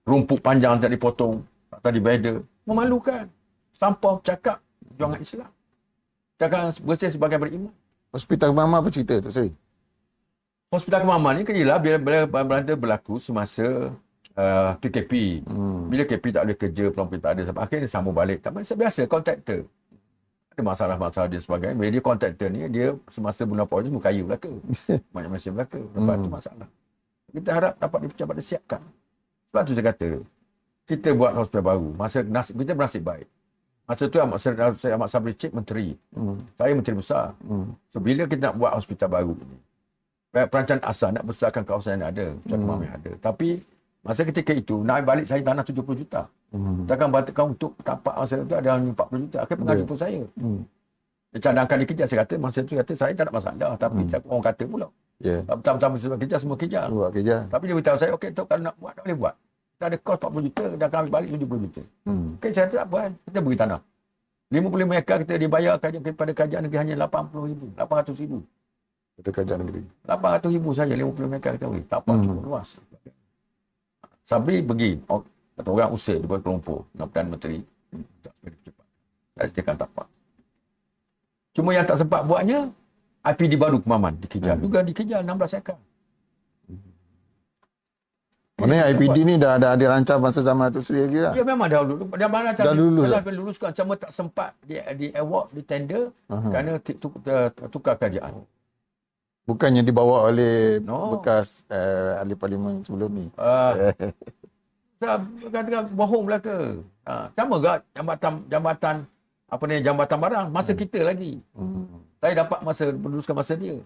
Rumput 0.04 0.40
panjang 0.44 0.82
tak 0.82 0.92
dipotong, 0.92 1.46
tak 1.70 1.92
dibedah. 1.96 2.44
Memalukan. 2.68 3.30
Sampah 3.72 4.20
cakap, 4.26 4.60
perjuangan 4.92 5.22
Islam. 5.22 5.52
Cakap 6.42 6.76
bersih 6.82 7.14
sebagai 7.14 7.38
beriman. 7.38 7.74
Hospital 8.12 8.52
Mama 8.52 8.84
apa 8.84 8.92
cerita 8.92 9.22
tu 9.24 9.32
Sir? 9.32 9.54
Hospital 10.72 11.04
Kemaman 11.04 11.36
ni 11.36 11.44
kejelah 11.44 11.84
bila, 11.84 12.00
bila 12.00 12.20
berada 12.48 12.74
berlaku 12.80 13.20
semasa 13.20 13.92
uh, 14.40 14.72
PKP. 14.80 15.44
Hmm. 15.44 15.92
Bila 15.92 16.08
KP 16.08 16.32
tak 16.32 16.48
boleh 16.48 16.58
kerja, 16.58 16.84
peluang 16.88 17.12
tak 17.20 17.32
ada. 17.36 17.42
Sampai 17.44 17.62
akhirnya 17.68 17.88
sambung 17.92 18.16
balik. 18.16 18.40
Tak 18.40 18.56
macam 18.56 18.80
biasa, 18.80 19.04
kontraktor. 19.04 19.68
Ada 20.56 20.62
masalah-masalah 20.64 21.28
dia 21.28 21.44
sebagainya. 21.44 21.76
Bila 21.76 21.90
dia 21.92 22.00
kontraktor 22.00 22.48
ni, 22.48 22.72
dia 22.72 22.96
semasa 23.12 23.44
bulan 23.44 23.68
Puasa 23.68 23.92
semua 23.92 24.00
kaya 24.00 24.22
belaka. 24.24 24.52
Banyak 25.14 25.30
manusia 25.36 25.52
belaka. 25.52 25.80
Lepas 25.80 26.16
tu 26.16 26.28
Hmm. 26.28 26.36
masalah. 26.40 26.68
Kita 27.36 27.50
harap 27.52 27.74
dapat 27.76 28.00
dipecabat 28.08 28.36
disiapkan. 28.40 28.82
Sebab 29.52 29.62
tu 29.68 29.72
saya 29.76 29.86
kata, 29.92 30.10
kita 30.88 31.10
buat 31.12 31.32
hospital 31.36 31.64
baru. 31.68 31.90
Masa 32.00 32.24
nasib, 32.24 32.56
kita 32.64 32.72
bernasib 32.72 33.04
baik. 33.04 33.28
Masa 33.84 34.08
tu 34.08 34.24
Ahmad, 34.24 34.40
saya 34.40 34.96
Ahmad 34.96 35.12
Sabri 35.12 35.36
Cik 35.36 35.52
menteri. 35.52 36.00
Hmm. 36.16 36.48
Saya 36.56 36.72
menteri 36.72 36.96
besar. 36.96 37.36
Hmm. 37.44 37.76
So 37.92 38.00
bila 38.00 38.24
kita 38.24 38.52
nak 38.52 38.56
buat 38.56 38.72
hospital 38.72 39.12
baru 39.12 39.36
ni, 39.36 39.60
perancangan 40.32 40.84
asal 40.84 41.10
nak 41.12 41.28
besarkan 41.28 41.64
kawasan 41.64 42.00
yang 42.00 42.10
ada, 42.10 42.26
macam 42.34 42.58
Hmm. 42.58 42.82
yang 42.82 42.96
ada. 42.96 43.12
Tapi 43.20 43.50
masa 44.02 44.22
ketika 44.24 44.52
itu 44.52 44.80
nak 44.82 45.04
balik 45.04 45.28
saya 45.28 45.44
tanah 45.44 45.64
70 45.64 45.94
juta. 45.94 46.26
Hmm. 46.52 46.84
Takkan 46.88 47.08
batalkan 47.12 47.46
untuk 47.52 47.76
tapak 47.80 48.16
masa 48.16 48.40
itu 48.40 48.56
ada 48.56 48.70
hanya 48.76 48.92
40 48.92 49.20
juta. 49.28 49.38
Akhirnya 49.44 49.60
pengaruh 49.62 49.84
Ya. 49.84 49.88
pun 49.88 49.98
saya. 50.00 50.22
Hmm. 50.40 50.62
Dia 51.32 51.40
cadangkan 51.40 51.78
dikejar 51.80 52.08
saya 52.08 52.20
kata 52.24 52.36
masa 52.36 52.60
tu 52.60 52.76
kata 52.76 52.92
saya 52.92 53.12
tak 53.16 53.24
ada 53.28 53.32
masalah 53.32 53.72
tapi 53.80 54.04
Hmm. 54.04 54.28
orang 54.28 54.46
kata 54.46 54.64
pula. 54.68 54.88
Ya. 55.22 55.38
Pertama-tama 55.46 55.96
sebab 55.96 56.18
kejar 56.18 56.40
semua 56.42 56.58
kejar. 56.58 56.86
Buat 56.90 57.12
kerja. 57.14 57.36
Tapi 57.48 57.64
dia 57.68 57.76
beritahu 57.78 57.98
saya 58.00 58.12
okey 58.16 58.30
kalau 58.34 58.64
nak 58.64 58.76
buat 58.76 58.92
tak 58.96 59.04
boleh 59.06 59.18
buat. 59.20 59.36
Kita 59.72 59.84
ada 59.88 59.98
kos 59.98 60.18
40 60.18 60.44
juta 60.44 60.66
dah 60.76 60.90
kami 60.90 61.08
balik 61.10 61.30
70 61.32 61.60
juta. 61.62 61.82
Hmm. 62.04 62.28
Okey 62.36 62.52
saya 62.52 62.66
kata 62.68 62.76
tak 62.76 62.88
apa 62.88 62.98
kan. 63.00 63.12
Kita 63.28 63.38
beri 63.40 63.58
tanah. 63.60 63.80
55 64.52 65.00
ekar 65.00 65.18
kita 65.24 65.34
dibayar 65.38 65.74
kepada 65.80 66.32
kerajaan 66.34 66.62
negeri 66.68 66.80
hanya 66.84 66.96
80 67.08 67.48
ribu, 67.48 67.66
800 67.72 68.20
ribu. 68.20 68.38
Kata 69.20 69.30
kerajaan 69.30 69.60
negeri. 69.62 69.82
800 70.06 70.56
ribu 70.56 70.70
saja 70.72 70.94
50 70.94 71.28
meter 71.28 71.50
kita 71.56 71.68
beri. 71.68 71.84
Tak 71.86 72.00
apa 72.02 72.12
Hmm. 72.12 72.24
cukup 72.24 72.44
luas. 72.46 72.70
Sabri 74.24 74.64
pergi. 74.64 74.92
Oh, 75.06 75.22
kata 75.54 75.70
orang 75.70 75.92
usir 75.92 76.18
di 76.18 76.26
bawah 76.26 76.42
kelompok 76.42 76.88
dengan 76.90 77.08
Perdana 77.08 77.30
Menteri. 77.30 77.58
Hmm, 77.92 78.06
Tak 78.24 78.34
boleh 78.40 78.58
cepat. 78.64 78.86
Tak 79.78 79.90
apa. 79.90 80.04
Cuma 81.52 81.70
yang 81.76 81.84
tak 81.84 82.00
sempat 82.00 82.24
buatnya, 82.24 82.72
IPD 83.22 83.54
baru 83.56 83.78
Kemaman 83.78 84.16
dikejar. 84.18 84.56
Hmm. 84.56 84.64
Juga 84.64 84.80
dikejar 84.82 85.20
16 85.22 85.54
ekar. 85.54 85.78
Maknanya 88.62 88.94
IPD 88.94 89.18
ni 89.26 89.36
dah 89.42 89.58
dah 89.58 89.74
dirancang 89.74 90.22
masa 90.22 90.46
zaman 90.46 90.70
Datuk 90.70 90.86
Seri 90.86 91.10
lagi 91.10 91.18
lah. 91.18 91.34
Ya 91.34 91.42
memang 91.42 91.66
dah 91.66 91.82
dulu. 91.82 92.06
Dah 92.14 92.30
mana 92.30 92.54
Dah 92.54 92.76
lulus 92.78 93.10
dah 93.10 93.22
dah? 93.26 93.34
luluskan. 93.34 93.70
Cuma 93.74 93.94
tak 93.98 94.14
sempat 94.14 94.54
di, 94.62 94.78
di 95.02 95.08
award, 95.18 95.50
di 95.50 95.62
tender 95.66 96.14
Aha. 96.30 96.46
kerana 96.46 96.72
tukar 97.74 97.98
kerajaan. 97.98 98.46
Bukannya 99.46 99.82
dibawa 99.82 100.30
oleh 100.30 100.78
No. 100.86 101.18
bekas 101.18 101.66
uh, 101.68 102.22
ahli 102.22 102.38
parlimen 102.38 102.86
sebelum 102.86 103.10
ni. 103.10 103.26
Uh, 103.36 103.74
tak 105.02 105.26
katakan 105.50 105.90
bohong 105.98 106.30
belaka. 106.30 106.78
Ha, 107.10 107.34
sama 107.34 107.58
juga 107.58 107.82
jambatan 107.98 108.34
jambatan 108.46 108.96
apa 109.50 109.64
ni 109.66 109.82
jambatan 109.82 110.18
barang 110.22 110.48
masa 110.54 110.72
kita 110.78 111.02
lagi. 111.02 111.42
Hmm. 111.58 111.90
Saya 112.22 112.46
dapat 112.46 112.62
masa 112.62 112.94
meneruskan 112.94 113.34
masa 113.34 113.58
dia. 113.58 113.82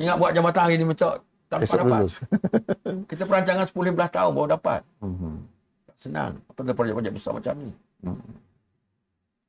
Ingat 0.00 0.16
buat 0.16 0.32
jambatan 0.32 0.62
hari 0.64 0.76
ni 0.80 0.88
macam 0.88 1.20
tak 1.46 1.56
dapat 1.60 1.68
Esok 1.68 1.78
dapat. 1.78 1.92
lulus. 2.02 2.14
Kita 3.12 3.22
perancangan 3.22 3.64
10 3.70 3.94
15 3.94 4.16
tahun 4.16 4.30
baru 4.34 4.48
dapat. 4.58 4.80
Hmm. 4.98 5.36
Tak 5.86 5.96
senang. 6.00 6.32
Apa 6.50 6.58
ada 6.64 6.72
projek-projek 6.74 7.12
besar 7.14 7.32
macam 7.36 7.54
ni. 7.60 7.70
Hmm. 8.02 8.32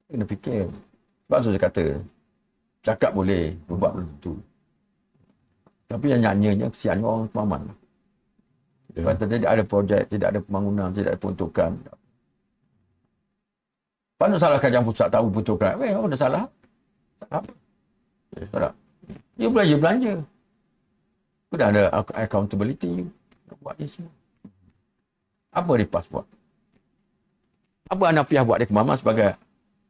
Kena 0.05 0.25
fikir. 0.29 0.63
Sebab 1.25 1.37
tu 1.41 1.49
saya 1.49 1.61
kata 1.63 1.83
cakap 2.85 3.11
boleh, 3.11 3.55
buat 3.65 3.91
belum 3.97 4.07
tentu. 4.19 4.33
Tapi 5.87 6.05
yang 6.11 6.21
nyanyanya 6.23 6.67
kesian 6.67 6.99
orang 6.99 7.31
pemahaman. 7.31 7.71
Ya. 8.91 9.03
Sebab 9.03 9.13
tidak 9.23 9.51
ada 9.51 9.63
projek, 9.63 10.01
tidak 10.11 10.27
ada 10.35 10.39
pembangunan, 10.43 10.91
tidak 10.91 11.15
ada 11.15 11.19
peruntukan. 11.19 11.71
Mana 14.17 14.35
salah 14.41 14.57
kerajaan 14.57 14.83
pusat 14.83 15.07
tahu 15.13 15.29
peruntukan? 15.31 15.77
Eh, 15.79 15.93
apa 15.93 16.05
dah 16.11 16.19
salah? 16.19 16.43
Tak 17.21 17.29
apa. 17.31 17.51
Ya. 18.35 18.45
Tak? 18.51 18.73
You 19.37 19.49
belanja, 19.53 19.75
belanja. 19.77 20.13
Sudah 21.47 21.67
ada 21.71 21.83
ac- 21.93 22.15
accountability 22.17 22.89
you. 22.91 23.07
Nak 23.47 23.57
buat 23.63 23.75
ni 23.79 23.87
semua. 23.87 24.11
Apa 25.55 25.71
Ripas 25.79 26.05
buat? 26.11 26.27
Apa 27.87 28.11
Hanafiah 28.11 28.43
buat 28.43 28.59
dia 28.59 28.67
kemaman 28.67 28.99
sebagai 28.99 29.39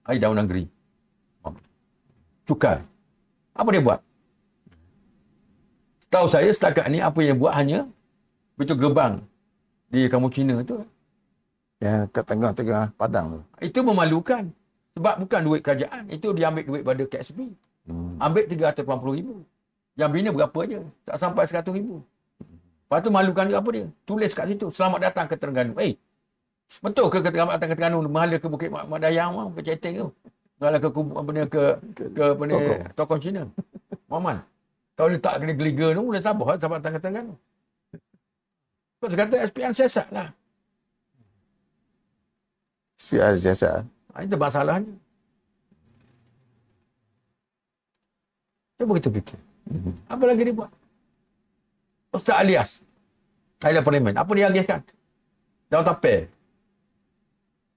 ahli 0.05 0.21
daun 0.21 0.38
negeri? 0.38 0.69
Cukai. 2.47 2.79
Apa 3.57 3.67
dia 3.73 3.83
buat? 3.83 3.99
Tahu 6.07 6.25
saya 6.31 6.47
setakat 6.47 6.87
ni 6.87 7.03
apa 7.03 7.19
yang 7.19 7.35
buat 7.35 7.51
hanya 7.51 7.83
itu 8.57 8.73
gerbang 8.73 9.19
di 9.91 10.07
kampung 10.07 10.31
Cina 10.31 10.63
tu. 10.63 10.81
Yang 11.83 12.09
kat 12.09 12.25
tengah-tengah 12.25 12.83
padang 12.97 13.25
tu. 13.37 13.39
Itu 13.61 13.85
memalukan. 13.85 14.49
Sebab 14.97 15.13
bukan 15.21 15.41
duit 15.45 15.61
kerajaan. 15.61 16.09
Itu 16.09 16.33
dia 16.33 16.49
ambil 16.49 16.65
duit 16.65 16.81
pada 16.81 17.03
KSB. 17.05 17.39
Hmm. 17.85 18.17
Ambil 18.17 18.49
380 18.49 19.17
ribu. 19.19 19.45
Yang 19.93 20.09
bina 20.09 20.29
berapa 20.33 20.59
je? 20.65 20.81
Tak 21.05 21.17
sampai 21.21 21.43
100 21.45 21.69
ribu. 21.77 22.01
Lepas 22.87 22.99
tu 23.03 23.11
malukan 23.11 23.45
dia 23.45 23.59
apa 23.59 23.69
dia? 23.69 23.85
Tulis 24.07 24.31
kat 24.31 24.47
situ. 24.47 24.71
Selamat 24.71 25.11
datang 25.11 25.27
ke 25.27 25.35
Terengganu. 25.35 25.75
Eh, 25.77 25.99
betul 26.81 27.11
ke 27.11 27.19
selamat 27.19 27.59
datang 27.59 27.69
ke 27.69 27.75
Terengganu? 27.75 28.07
Mahala 28.07 28.35
ke 28.39 28.47
Bukit 28.47 28.71
Mak 28.71 28.97
Dayang 28.97 29.35
tu? 29.35 29.59
Ke 29.59 29.61
Ceteng 29.61 29.93
tu? 30.01 30.07
Mahala 30.57 30.77
ke 30.81 30.89
kubu 30.89 31.13
apa 31.13 31.29
ni 31.29 31.39
ke 31.45 31.63
ke, 31.93 32.03
ke 32.15 32.23
apa 32.33 32.43
ni 32.47 32.55
Tokong 32.97 33.21
Cina. 33.21 33.43
Muhammad. 34.09 34.41
Kalau 34.97 35.13
letak 35.13 35.38
kena 35.38 35.53
geliga 35.53 35.93
tu 35.93 36.01
boleh 36.01 36.21
sabar 36.25 36.57
selamat 36.57 36.77
datang 36.81 36.93
ke 36.97 36.99
Terengganu. 37.05 37.33
Kau 38.97 39.13
kata 39.13 39.45
SPN 39.45 39.73
siasat 39.77 40.07
lah. 40.10 40.33
SPR 42.97 43.38
siasat. 43.38 43.86
Ha, 43.86 44.25
itu 44.25 44.33
masalahnya. 44.33 44.97
Cuba 48.81 48.97
kita 48.97 49.10
fikir. 49.13 49.38
Mm-hmm. 49.69 49.93
Apa 50.10 50.23
lagi 50.25 50.41
dia 50.49 50.55
buat? 50.57 50.71
Ustaz 52.10 52.41
Alias. 52.41 52.69
Thailand 53.62 53.86
Parliament. 53.86 54.17
Apa 54.17 54.31
dia 54.33 54.49
agihkan? 54.49 54.81
Daun 55.69 55.86
tapir. 55.86 56.25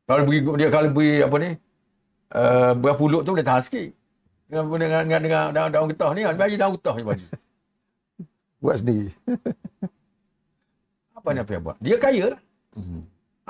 Kalau 0.08 0.24
beri 0.24 0.40
dia 0.56 0.68
kalau 0.72 0.88
beri 0.88 1.20
apa 1.20 1.36
ni? 1.36 1.50
Uh, 2.32 2.72
berapa 2.80 2.96
pulut 2.96 3.28
tu 3.28 3.36
boleh 3.36 3.44
tahan 3.44 3.60
sikit. 3.60 3.99
Dengan 4.50 4.66
dengan 4.66 5.02
dengan, 5.06 5.20
dengan 5.22 5.44
daun, 5.54 5.70
daun 5.70 5.86
getah 5.94 6.10
ni, 6.10 6.26
bagi 6.26 6.58
daun 6.58 6.74
getah 6.76 6.94
je 6.98 7.04
bagi. 7.06 7.26
buat 8.58 8.76
sendiri. 8.82 9.08
apa 11.14 11.28
nak 11.30 11.46
yang 11.46 11.62
buat? 11.62 11.76
Dia 11.78 11.96
kaya 12.02 12.24
lah. 12.34 12.40
Mm-hmm. 12.74 13.02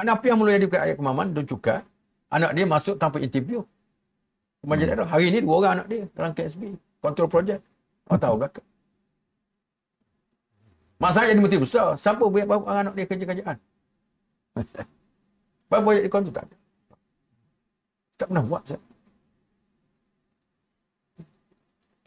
Anak 0.04 0.16
piah 0.20 0.36
mula 0.36 0.60
jadi 0.60 0.68
ayat 0.76 0.96
kemaman, 1.00 1.32
dan 1.32 1.44
cukai. 1.48 1.80
Anak 2.28 2.52
dia 2.52 2.68
masuk 2.68 3.00
tanpa 3.00 3.16
interview. 3.18 3.64
Kemajuan 4.60 4.86
mm. 4.86 4.92
daerah. 4.92 5.08
Hari 5.08 5.26
ni 5.32 5.40
dua 5.40 5.54
orang 5.56 5.72
anak 5.80 5.86
dia 5.88 6.02
dalam 6.12 6.30
KSB. 6.36 6.62
Control 7.00 7.28
project. 7.32 7.60
Kau 8.04 8.20
tahu 8.20 8.34
belakang. 8.36 8.66
Mak 11.00 11.12
saya 11.16 11.32
ni 11.32 11.40
menteri 11.40 11.64
besar. 11.64 11.96
Siapa 11.96 12.20
banyak 12.20 12.60
anak 12.68 12.92
dia 12.92 13.06
kerja 13.08 13.24
kerjaan? 13.24 13.56
Berapa 15.72 15.80
banyak 15.80 16.02
dia 16.04 16.12
kontrak? 16.12 16.34
Tak 16.36 16.44
ada. 16.44 16.56
Tak 18.20 18.26
pernah 18.28 18.44
buat. 18.44 18.62
Saya. 18.68 18.89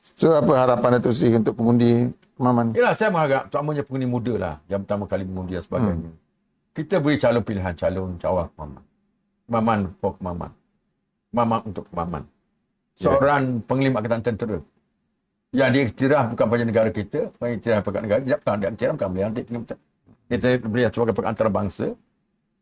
So 0.04 0.36
apa 0.36 0.52
harapan 0.52 1.00
Datuk 1.00 1.16
Seri 1.16 1.39
untuk 1.39 1.56
pengundi 1.56 2.12
Maman? 2.36 2.76
Yalah, 2.76 2.92
saya 2.92 3.08
mengharap 3.08 3.48
terutamanya 3.48 3.88
pengundi 3.88 4.08
muda 4.10 4.34
lah. 4.36 4.56
Yang 4.68 4.84
pertama 4.84 5.04
kali 5.08 5.24
mengundi 5.24 5.56
dan 5.56 5.63
sebagainya. 5.63 6.12
Hmm. 6.12 6.20
Kita 6.76 6.96
beri 7.00 7.16
calon 7.16 7.44
pilihan 7.48 7.74
calon 7.80 8.10
cawan 8.20 8.48
Maman. 8.60 8.84
Maman 9.48 9.80
for 10.04 10.13
Maman. 10.20 10.52
Maman 11.32 11.60
untuk 11.63 11.88
Maman. 11.96 12.28
Ya. 13.00 13.08
Seorang 13.08 13.42
yeah. 13.48 13.63
penglima 13.63 14.04
angkatan 14.04 14.22
tentera 14.22 14.60
yang 15.54 15.70
diiktiraf 15.70 16.34
bukan 16.34 16.46
pada 16.50 16.63
negara 16.66 16.89
kita, 16.89 17.30
bukan 17.38 17.50
iktiraf 17.62 17.82
pada 17.86 18.00
negara 18.02 18.20
kita, 18.26 18.36
bukan 18.42 18.56
dia 18.60 18.70
iktiraf 18.74 18.94
bukan 18.98 19.10
beliau 19.13 19.26
nanti 19.30 19.42
kita 20.28 20.48
beri 20.66 20.84
sebagai 20.89 21.13
antarabangsa 21.24 21.88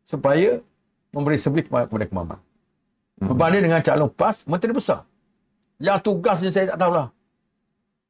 supaya 0.04 0.60
memberi 1.10 1.40
kepada, 1.40 1.88
kepada 1.88 2.04
kemaman. 2.06 2.38
Hmm. 3.18 3.28
Berbanding 3.32 3.62
dengan 3.66 3.80
calon 3.80 4.10
PAS, 4.12 4.44
menteri 4.44 4.72
besar. 4.76 5.08
Yang 5.80 5.98
tugasnya 6.06 6.52
saya 6.52 6.76
tak 6.76 6.78
tahulah. 6.78 7.08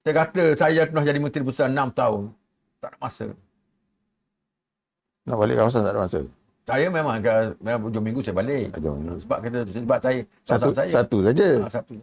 Saya 0.03 0.15
kata 0.19 0.45
saya 0.59 0.83
pernah 0.91 1.07
jadi 1.07 1.19
menteri 1.23 1.47
besar 1.47 1.71
6 1.71 1.95
tahun. 1.95 2.23
Tak 2.83 2.91
ada 2.91 2.99
masa. 2.99 3.27
Nak 5.23 5.37
balik 5.39 5.57
kawasan 5.63 5.87
tak 5.87 5.95
ada 5.95 6.03
masa? 6.03 6.21
Saya 6.67 6.87
memang 6.91 7.15
memang 7.63 7.83
hujung 7.87 8.03
minggu 8.03 8.21
saya 8.27 8.35
balik. 8.35 8.75
Sebab 9.23 9.39
kata 9.39 9.59
sebab 9.71 9.99
saya 10.03 10.19
satu 10.43 10.71
saya. 10.75 10.89
satu 10.91 11.19
saja. 11.23 11.49
Ha, 11.63 11.71
satu. 11.71 11.95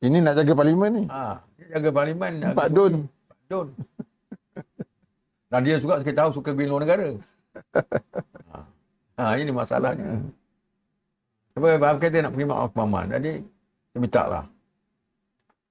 Ini 0.00 0.18
nak 0.24 0.40
jaga 0.40 0.52
parlimen 0.56 0.90
ni. 0.92 1.04
Ha, 1.12 1.40
jaga 1.76 1.90
parlimen. 1.92 2.32
Pak 2.56 2.68
Don. 2.72 2.94
Pak 3.04 3.40
Don. 3.52 3.66
Dan 5.52 5.60
dia 5.64 5.76
suka 5.76 6.00
kita 6.00 6.24
tahu 6.24 6.40
suka 6.40 6.56
bina 6.56 6.76
negara. 6.80 7.12
ha. 8.48 8.58
ha, 9.20 9.36
ini 9.36 9.52
masalahnya. 9.52 10.24
Sebab 11.56 12.00
kata 12.00 12.20
nak 12.20 12.32
pergi 12.36 12.48
maaf 12.48 12.72
Maman. 12.76 13.12
Jadi, 13.16 13.32
dia 13.40 13.98
minta 14.00 14.22
lah. 14.28 14.44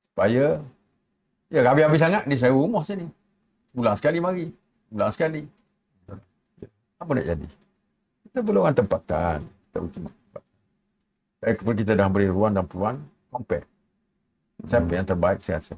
Supaya, 0.09 0.57
ya 1.53 1.65
habis-habis 1.65 2.01
sangat, 2.01 2.23
dia 2.25 2.37
sewa 2.39 2.57
rumah 2.57 2.83
sini. 2.85 3.05
Bulan 3.75 3.95
sekali 3.99 4.17
mari. 4.23 4.45
Bulan 4.89 5.09
sekali. 5.11 5.43
Apa 6.95 7.11
nak 7.11 7.25
jadi? 7.27 7.47
Kita 8.29 8.39
perlu 8.39 8.59
orang 8.63 8.77
tempatan. 8.77 9.39
Kita 9.43 9.75
perlu 9.81 9.91
tempatan. 9.91 10.41
Kita 11.75 11.93
dah 11.93 12.07
beri 12.09 12.27
ruang 12.31 12.53
dan 12.55 12.65
peluang, 12.65 12.97
compare. 13.29 13.67
Hmm. 14.63 14.87
yang 14.87 15.03
terbaik 15.03 15.43
saya 15.43 15.59
rasa. 15.59 15.75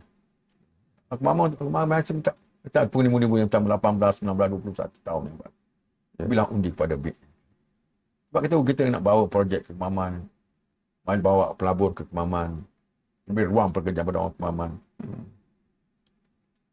Aku 1.09 1.21
mama 1.25 1.49
aku 1.49 1.65
mama 1.65 1.97
macam 1.97 2.21
tak 2.21 2.37
kita 2.67 2.83
pun 2.91 2.99
ni 2.99 3.09
muda 3.09 3.25
yang 3.31 3.47
tambah 3.47 3.71
18, 3.79 4.27
19, 4.27 4.59
21 4.59 4.91
tahun 5.07 5.21
ni. 5.23 5.31
Ya. 6.19 6.25
Bilang 6.27 6.47
undi 6.51 6.69
kepada 6.69 6.99
BIT. 6.99 7.15
Sebab 8.27 8.39
kita 8.43 8.55
kita 8.59 8.81
nak 8.91 9.03
bawa 9.07 9.23
projek 9.31 9.63
ke 9.63 9.71
Kemaman. 9.71 10.27
Main 11.07 11.19
bawa 11.23 11.55
pelabur 11.55 11.95
ke 11.95 12.03
Kemaman. 12.11 12.59
Lebih 13.31 13.47
ruang 13.47 13.71
pekerjaan 13.71 14.03
pada 14.03 14.19
orang 14.19 14.35
Kemaman. 14.35 14.71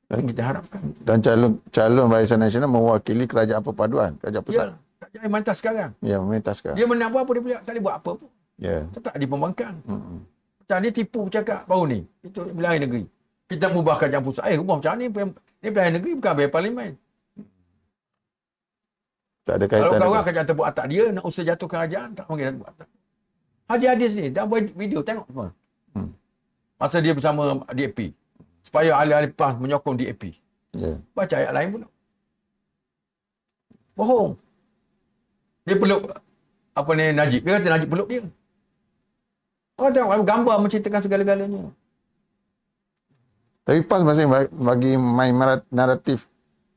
Dan 0.05 0.21
kita 0.29 0.43
harapkan. 0.45 0.81
Dan 1.01 1.19
calon 1.25 1.53
calon 1.73 2.07
Barisan 2.13 2.41
Nasional 2.41 2.69
mewakili 2.69 3.25
kerajaan 3.25 3.65
perpaduan, 3.65 4.11
kerajaan 4.21 4.45
pusat. 4.45 4.67
Ya, 4.69 4.77
kerajaan 5.01 5.29
mentah 5.33 5.57
sekarang. 5.57 5.91
Ya, 6.05 6.17
mentah 6.21 6.55
sekarang. 6.55 6.77
Dia 6.77 6.87
menang 6.87 7.11
apa 7.11 7.31
dia 7.33 7.43
boleh 7.43 7.57
tak 7.65 7.73
boleh 7.73 7.83
buat 7.83 7.97
apa 7.97 8.11
pun. 8.21 8.31
Ya. 8.61 8.79
Tetap 8.93 9.13
di 9.17 9.27
pembangkang. 9.27 9.77
Hmm. 9.89 10.23
Macam 10.65 10.77
dia 10.81 10.93
tipu 10.93 11.21
bercakap 11.27 11.61
baru 11.65 11.85
ni. 11.89 12.01
Itu 12.21 12.41
belahan 12.53 12.85
negeri. 12.85 13.05
Kita 13.49 13.69
mengubah 13.73 13.97
kerajaan 14.01 14.23
pusat. 14.25 14.45
Eh, 14.53 14.57
rumah 14.61 14.77
macam 14.81 14.93
ni. 15.01 15.07
Ni 15.65 15.69
belahan 15.73 15.93
negeri 15.97 16.13
bukan 16.21 16.33
biar 16.37 16.51
parlimen. 16.53 16.93
Tak 19.45 19.61
ada 19.61 19.65
kaitan. 19.69 20.01
Kalau 20.01 20.09
orang 20.09 20.25
kerajaan 20.25 20.47
terbuat 20.49 20.69
atak 20.73 20.87
dia, 20.89 21.05
nak 21.13 21.25
usah 21.29 21.45
jatuh 21.45 21.69
kerajaan, 21.69 22.09
tak 22.17 22.25
mungkin 22.33 22.45
nak 22.49 22.57
buat 22.65 22.71
atak. 22.73 22.89
Haji 23.65 23.87
Hadis 23.89 24.11
ni, 24.17 24.27
dah 24.29 24.45
buat 24.45 24.61
video, 24.77 25.01
tengok 25.05 25.27
semua. 25.29 25.49
Hmm. 25.93 26.13
Masa 26.81 26.97
dia 27.01 27.13
bersama 27.13 27.65
DAP. 27.73 28.13
Supaya 28.65 28.97
ahli-ahli 28.97 29.31
PAS 29.31 29.61
menyokong 29.61 30.01
DAP. 30.01 30.35
Yeah. 30.75 30.99
Baca 31.15 31.35
ayat 31.37 31.53
lain 31.55 31.69
pula. 31.79 31.87
Bohong. 33.95 34.31
Dia 35.69 35.77
peluk 35.79 36.03
apa 36.75 36.91
ni 36.99 37.05
Najib. 37.15 37.41
Dia 37.47 37.61
kata 37.61 37.71
Najib 37.71 37.89
peluk 37.93 38.09
dia. 38.11 38.25
Oh 39.79 39.91
tengok 39.91 40.27
gambar 40.27 40.57
menceritakan 40.65 41.03
segala-galanya. 41.03 41.63
Tapi 43.65 43.81
pas 43.89 44.05
masih 44.05 44.29
bagi 44.53 44.93
main 44.99 45.33
naratif 45.73 46.29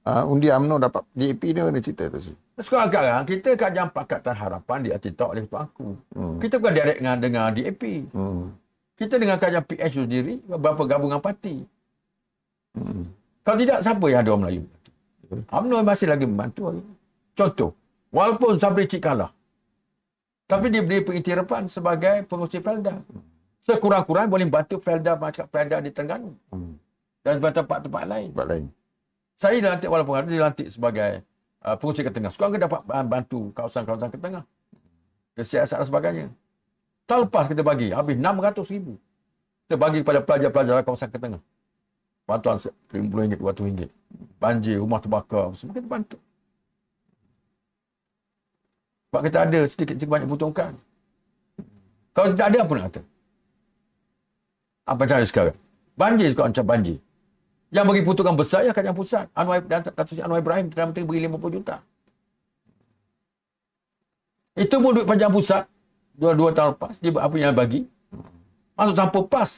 uh, 0.07 0.23
undi 0.31 0.47
UMNO 0.47 0.79
dapat 0.79 1.03
DAP 1.11 1.43
ni 1.51 1.59
ada 1.59 1.79
cerita 1.83 2.07
tu 2.07 2.19
sih. 2.31 2.35
Sekarang 2.57 3.27
kita 3.27 3.53
kat 3.59 3.75
jam 3.75 3.91
pakatan 3.91 4.33
harapan 4.33 4.77
di 4.81 4.89
hati 4.89 5.11
tak 5.13 5.29
oleh 5.35 5.43
aku. 5.45 5.93
Hmm. 6.15 6.39
Kita 6.39 6.57
bukan 6.57 6.73
direct 6.73 6.99
dengan, 7.03 7.17
dengan 7.19 7.45
DAP. 7.53 7.83
Hmm. 8.15 8.55
Kita 8.97 9.21
dengan 9.21 9.37
kajian 9.37 9.61
PH 9.61 9.93
sendiri, 9.93 10.41
beberapa 10.41 10.81
gabungan 10.89 11.21
parti. 11.21 11.61
Hmm. 12.77 13.05
Kalau 13.41 13.57
tidak, 13.57 13.79
siapa 13.81 14.05
yang 14.11 14.19
ada 14.21 14.29
orang 14.33 14.43
Melayu? 14.45 14.63
Hmm. 15.27 15.43
UMNO 15.49 15.77
masih 15.83 16.07
lagi 16.07 16.25
membantu. 16.29 16.61
Contoh, 17.33 17.71
walaupun 18.13 18.61
Sabri 18.61 18.85
Cik 18.85 19.01
kalah, 19.03 19.31
tapi 20.47 20.71
dia 20.71 20.79
beri 20.79 21.03
pengiktirafan 21.03 21.67
sebagai 21.67 22.23
pengurusi 22.23 22.63
Felda. 22.63 23.03
Sekurang-kurang 23.67 24.31
boleh 24.31 24.47
bantu 24.47 24.79
Felda 24.79 25.19
macam 25.19 25.43
Felda 25.51 25.83
di 25.83 25.91
Terengganu. 25.91 26.31
Hmm. 26.55 26.79
Dan 27.19 27.43
tempat-tempat 27.43 28.03
lain. 28.07 28.31
Tempat 28.31 28.47
lain. 28.47 28.65
Saya 29.35 29.59
dilantik 29.59 29.91
walaupun 29.91 30.15
ada 30.15 30.27
dilantik 30.31 30.71
sebagai 30.71 31.21
uh, 31.67 31.75
pengurusi 31.75 32.01
ke 32.07 32.11
tengah. 32.15 32.31
Sekurang 32.31 32.55
dapat 32.55 32.81
bantu 32.87 33.51
kawasan-kawasan 33.51 34.09
ke 34.15 34.17
tengah. 34.23 34.43
Kesiasat 35.35 35.83
dan 35.83 35.87
sebagainya. 35.91 36.27
Tahun 37.05 37.27
lepas 37.27 37.45
kita 37.51 37.61
bagi, 37.61 37.91
habis 37.91 38.15
600 38.15 38.73
ribu. 38.73 38.95
Kita 39.67 39.75
bagi 39.75 39.99
kepada 40.01 40.19
pelajar-pelajar 40.23 40.83
kawasan 40.87 41.11
ke 41.11 41.19
tengah. 41.19 41.41
Bantuan 42.27 42.59
RM50, 42.91 43.39
RM200. 43.39 43.89
Banjir, 44.37 44.77
rumah 44.83 44.99
terbakar. 44.99 45.55
Semua 45.55 45.73
kita 45.73 45.87
bantu. 45.87 46.17
Sebab 49.07 49.21
kita 49.23 49.37
ada 49.47 49.59
sedikit 49.65 49.95
banyak 50.03 50.27
butuhkan. 50.27 50.75
Kalau 52.11 52.35
tidak 52.35 52.47
ada, 52.51 52.57
apa 52.67 52.71
nak 52.75 52.85
kata? 52.91 53.01
Apa 54.87 55.01
cara 55.07 55.23
sekarang? 55.23 55.57
Banjir 55.95 56.27
sekarang 56.35 56.51
macam 56.51 56.67
banjir. 56.67 56.97
Yang 57.71 57.85
bagi 57.87 58.03
putukan 58.03 58.35
besar 58.35 58.63
ya 58.67 58.71
kerajaan 58.75 58.95
pusat. 58.95 59.25
Anwar 59.31 59.63
dan 59.63 59.83
Datuk 59.83 60.19
Anwar 60.19 60.39
Ibrahim 60.39 60.67
Perdana 60.71 60.87
Menteri 60.91 61.03
beri 61.07 61.19
50 61.27 61.55
juta. 61.59 61.75
Itu 64.55 64.75
pun 64.83 64.91
duit 64.95 65.07
kerajaan 65.07 65.31
pusat 65.31 65.63
dua, 66.17 66.33
dua 66.33 66.49
tahun 66.51 66.73
lepas, 66.73 66.97
dia 66.97 67.13
apa 67.13 67.35
yang 67.37 67.53
bagi. 67.53 67.85
Masuk 68.73 68.95
sampai 68.97 69.21
pas. 69.29 69.51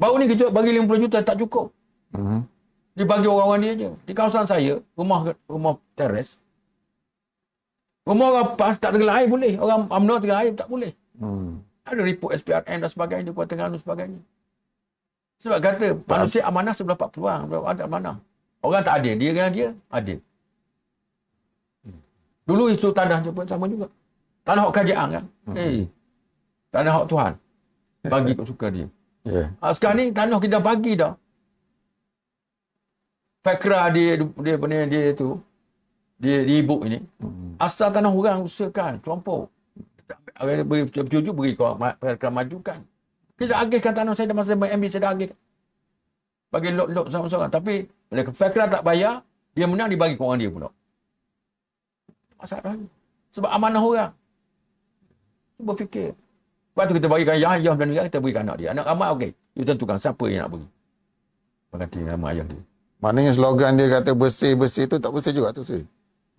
Baru 0.00 0.16
ni 0.16 0.26
kita 0.32 0.48
bagi 0.48 0.72
50 0.72 1.04
juta 1.04 1.20
tak 1.20 1.36
cukup. 1.36 1.68
Mhm. 2.16 2.40
Dia 2.96 3.04
bagi 3.04 3.28
orang-orang 3.28 3.60
dia 3.62 3.72
je. 3.76 3.90
Di 4.08 4.12
kawasan 4.16 4.48
saya, 4.48 4.80
rumah 4.96 5.36
rumah 5.44 5.76
teres. 5.94 6.40
Rumah 8.08 8.26
orang 8.32 8.48
pas 8.56 8.74
tak 8.80 8.96
tengah 8.96 9.12
air 9.12 9.28
boleh. 9.28 9.60
Orang 9.60 9.86
UMNO 9.86 10.14
tengah 10.18 10.38
air 10.40 10.52
tak 10.56 10.66
boleh. 10.66 10.90
Hmm. 11.20 11.60
Ada 11.84 12.00
report 12.00 12.32
SPRM 12.40 12.78
dan 12.80 12.90
sebagainya, 12.90 13.30
Kuala 13.30 13.46
Terengganu 13.46 13.76
dan 13.76 13.82
sebagainya. 13.84 14.20
Sebab 15.40 15.58
kata 15.60 15.86
manusia 16.04 16.40
amanah 16.44 16.74
sebelah 16.76 16.96
empat 16.96 17.10
peluang, 17.12 17.40
ada 17.48 17.82
amanah. 17.84 18.16
Orang 18.60 18.84
tak 18.84 19.00
adil, 19.00 19.16
dia 19.16 19.30
dengan 19.32 19.52
dia 19.52 19.68
adil. 19.88 20.18
Dulu 22.44 22.68
isu 22.74 22.90
tanah 22.90 23.22
je 23.22 23.30
pun 23.30 23.46
sama 23.46 23.70
juga. 23.70 23.86
Tanah 24.42 24.68
hak 24.68 24.72
kerajaan 24.74 25.08
kan. 25.14 25.24
Eh, 25.54 25.86
tanah 26.74 26.92
hak 26.98 27.06
Tuhan. 27.06 27.32
Bagi 28.10 28.32
kau 28.34 28.48
suka 28.48 28.66
dia. 28.74 28.86
Ya. 29.24 29.52
Ha, 29.60 29.76
sekarang 29.76 29.96
ni 30.00 30.04
tanah 30.16 30.38
kita 30.40 30.58
bagi 30.64 30.96
dah. 30.96 31.12
Fakra 33.40 33.88
dia 33.92 34.20
dia 34.20 34.54
dia, 34.56 34.80
dia 34.88 35.02
tu 35.16 35.40
dia 36.20 36.44
di 36.44 36.60
ibu 36.60 36.84
ini. 36.84 37.00
Asal 37.60 37.92
tanah 37.92 38.12
orang 38.12 38.44
usahakan 38.44 39.00
kelompok. 39.00 39.48
Orang 40.40 40.64
beri 40.68 40.88
bercuju 40.88 41.30
beri 41.36 41.52
kau 41.56 41.76
majukan. 42.32 42.80
Kita 43.36 43.56
agihkan 43.56 43.92
tanah 43.96 44.12
saya 44.12 44.28
dah 44.28 44.36
masa 44.36 44.56
MB 44.56 44.84
saya 44.88 45.02
dah 45.04 45.12
agihkan. 45.16 45.38
Bagi 46.52 46.68
lot-lot 46.76 47.06
sama-sama. 47.08 47.48
Tapi 47.48 47.88
bila 48.08 48.26
fakra 48.36 48.68
tak 48.68 48.84
bayar, 48.84 49.24
dia 49.56 49.64
menang 49.64 49.88
dibagi 49.88 50.16
ke 50.18 50.22
orang 50.24 50.40
dia 50.40 50.50
pula. 50.52 50.68
Masalah. 52.36 52.76
Sebab 53.32 53.50
amanah 53.52 53.80
orang. 53.84 54.12
Cuba 55.56 55.72
fikir. 55.76 56.16
Lepas 56.80 56.96
tu 56.96 56.96
kita 56.96 57.12
bagikan 57.12 57.36
ayah, 57.36 57.60
ayah 57.60 57.76
dan 57.76 57.86
negara, 57.92 58.08
kita 58.08 58.18
berikan 58.24 58.42
anak 58.48 58.56
dia. 58.56 58.68
Anak 58.72 58.88
ramai, 58.88 59.12
okey. 59.12 59.30
You 59.52 59.68
tentukan 59.68 60.00
siapa 60.00 60.24
yang 60.32 60.48
nak 60.48 60.56
beri. 60.56 60.66
Berkati 61.68 61.98
nama 62.08 62.26
ayah 62.32 62.46
dia. 62.48 62.62
Maknanya 63.04 63.32
slogan 63.36 63.76
dia 63.76 63.86
kata 64.00 64.16
bersih-bersih 64.16 64.88
tu 64.88 64.96
tak 64.96 65.12
bersih 65.12 65.36
juga 65.36 65.52
tu 65.52 65.60
sih. 65.60 65.84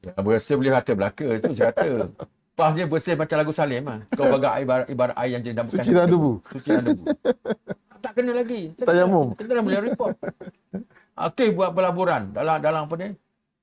Ya, 0.02 0.18
bersih 0.18 0.58
boleh 0.58 0.74
kata 0.74 0.98
belaka. 0.98 1.28
Itu 1.38 1.54
saya 1.54 1.70
kata. 1.70 2.10
Pas 2.58 2.74
dia 2.74 2.90
bersih 2.90 3.14
macam 3.14 3.38
lagu 3.38 3.54
Salim 3.54 3.86
lah. 3.86 4.02
Kau 4.18 4.34
bagai 4.34 4.66
ibarat, 4.66 4.86
ibarat 4.90 5.16
air 5.22 5.30
yang 5.38 5.44
jenam. 5.46 5.66
Suci 5.70 5.94
dan 5.94 6.10
debu. 6.10 6.42
Suci 6.42 6.70
dan 6.74 6.84
debu. 6.90 7.06
tak 8.02 8.12
kena 8.18 8.32
lagi. 8.34 8.74
Tayamum. 8.82 9.38
Kita 9.38 9.62
dah 9.62 9.62
boleh 9.62 9.80
report. 9.94 10.18
Okey 11.22 11.54
buat 11.54 11.70
pelaburan 11.70 12.34
dalam 12.34 12.58
dalam 12.58 12.90
apa 12.90 12.96
ni? 12.98 13.14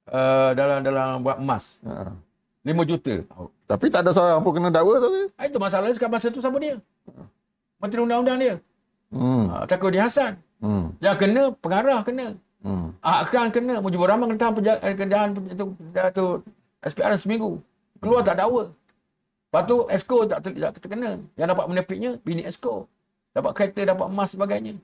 Uh, 0.07 0.55
dalam 0.55 0.87
dalam 0.87 1.27
buat 1.27 1.43
emas. 1.43 1.83
Ha. 1.83 2.15
5 2.69 2.85
juta. 2.85 3.15
Oh, 3.33 3.49
Tapi 3.65 3.89
tak 3.89 4.05
ada 4.05 4.13
seorang 4.13 4.45
pun 4.45 4.53
kena 4.53 4.69
dakwa 4.69 5.01
sih. 5.01 5.33
Ah, 5.41 5.49
itu 5.49 5.57
masalah 5.57 5.89
sekarang 5.97 6.21
masa 6.21 6.29
tu 6.29 6.45
sama 6.45 6.61
dia. 6.61 6.77
Menteri 7.81 8.01
Undang-Undang 8.05 8.39
dia. 8.39 8.55
Hmm. 9.09 9.49
Ha, 9.49 9.65
takut 9.65 9.89
dia 9.89 10.05
Hasan. 10.05 10.37
Hmm. 10.61 10.93
Yang 11.01 11.17
kena 11.17 11.43
pengarah 11.57 12.05
kena. 12.05 12.37
Hmm. 12.61 12.93
Akan 13.01 13.49
kena 13.49 13.81
Mujibur 13.81 14.05
Rahman 14.05 14.35
kena 14.35 14.41
tahan 14.45 14.55
penja- 14.61 14.83
eh, 14.85 14.93
kendahan 14.93 15.29
tu, 15.33 15.41
tu, 15.49 15.65
tu 16.13 16.25
SPR 16.85 17.17
seminggu. 17.17 17.63
Keluar 18.05 18.21
tak 18.21 18.37
dakwa. 18.37 18.69
Lepas 19.49 19.63
tu 19.65 19.77
Esko 19.89 20.29
tak, 20.29 20.39
ter, 20.45 20.53
tak 20.61 20.77
terkena. 20.77 21.25
Yang 21.41 21.49
dapat 21.57 21.65
menepiknya 21.73 22.11
bini 22.21 22.45
Esko. 22.45 22.85
Dapat 23.33 23.53
kereta, 23.57 23.97
dapat 23.97 24.07
emas 24.13 24.29
sebagainya. 24.29 24.77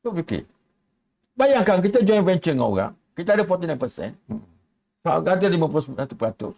Tu 0.00 0.08
fikir. 0.22 0.42
Bayangkan 1.36 1.84
kita 1.84 2.00
joint 2.00 2.24
venture 2.24 2.54
dengan 2.56 2.66
orang. 2.66 2.92
Kita 3.12 3.34
ada 3.34 3.44
49%. 3.44 4.14
Kalau 5.02 5.22
ada 5.22 5.46
51%. 5.46 6.54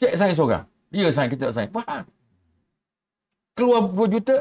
Cek 0.00 0.12
saya 0.16 0.32
seorang. 0.32 0.64
Dia 0.90 1.12
sign, 1.12 1.28
kita 1.30 1.50
tak 1.50 1.54
sign. 1.54 1.68
Faham? 1.70 2.04
Keluar 3.54 3.80
20 3.90 4.14
juta. 4.16 4.36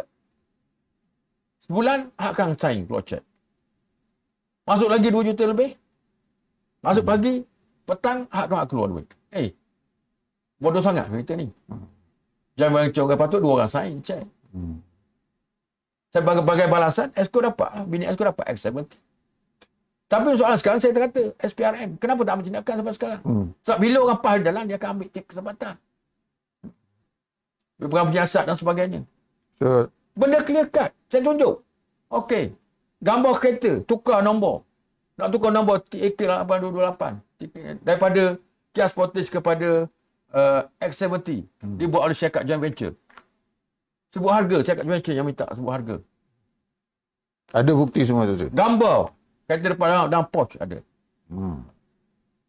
Sebulan, 1.68 2.10
hak 2.18 2.32
akan 2.34 2.50
sign 2.58 2.88
keluar 2.90 3.04
cek. 3.06 3.22
Masuk 4.66 4.90
lagi 4.90 5.08
2 5.12 5.30
juta 5.30 5.44
lebih. 5.46 5.76
Masuk 6.80 7.04
pagi, 7.04 7.44
petang, 7.84 8.26
hak 8.32 8.48
akan 8.48 8.66
keluar 8.72 8.88
duit. 8.88 9.08
Eh, 9.36 9.52
bodoh 10.58 10.82
sangat 10.82 11.12
kita 11.12 11.36
ni. 11.36 11.52
Jangan 12.56 12.72
bagi 12.88 13.00
orang 13.00 13.20
patut, 13.20 13.40
dua 13.40 13.54
orang 13.64 13.72
sign, 13.72 14.00
cek. 14.04 14.24
Hmm. 14.52 14.84
Saya 16.10 16.26
bagi, 16.26 16.42
bagai 16.42 16.68
balasan, 16.68 17.14
Esko 17.14 17.40
dapat. 17.40 17.86
Bini 17.86 18.10
Esko 18.10 18.26
dapat 18.26 18.50
X70. 18.58 18.90
Tapi 20.10 20.34
soalan 20.34 20.58
sekarang 20.58 20.82
saya 20.82 20.90
kata 20.90 21.38
SPRM. 21.38 22.02
Kenapa 22.02 22.26
tak 22.26 22.42
tindakan 22.42 22.74
sampai 22.82 22.96
sekarang? 22.98 23.22
Hmm. 23.22 23.46
Sebab 23.62 23.78
bila 23.78 23.98
orang 24.10 24.20
PAS 24.26 24.42
dalam, 24.42 24.64
dia 24.66 24.82
akan 24.82 24.90
ambil 24.98 25.08
kesempatan. 25.14 25.74
Pegang 27.78 28.08
penyiasat 28.10 28.44
dan 28.50 28.58
sebagainya. 28.58 29.02
So, 29.62 29.88
Benda 30.18 30.42
clear 30.42 30.66
cut. 30.68 30.92
Saya 31.14 31.22
tunjuk. 31.22 31.62
Okey. 32.10 32.58
Gambar 33.00 33.34
kereta. 33.38 33.86
Tukar 33.86 34.26
nombor. 34.26 34.66
Nak 35.16 35.30
tukar 35.30 35.54
nombor 35.54 35.86
TAK8228. 35.88 37.04
Daripada 37.86 38.36
Kia 38.74 38.90
Sportage 38.90 39.30
kepada 39.30 39.86
uh, 40.34 40.62
X70. 40.82 41.46
Hmm. 41.62 41.78
Dibuat 41.78 42.10
oleh 42.10 42.18
syarikat 42.18 42.50
joint 42.50 42.60
venture. 42.60 42.98
Sebut 44.10 44.34
harga. 44.34 44.58
Syarikat 44.66 44.84
joint 44.90 44.98
venture 44.98 45.16
yang 45.16 45.28
minta 45.30 45.46
sebut 45.54 45.70
harga. 45.70 45.96
ada 47.54 47.72
bukti 47.78 48.02
semua 48.02 48.26
tu. 48.26 48.50
Gambar. 48.50 49.19
Kereta 49.50 49.74
depan 49.74 49.88
dalam, 49.90 50.08
dalam 50.14 50.28
Porsche 50.30 50.62
ada. 50.62 50.78
Hmm. 51.26 51.66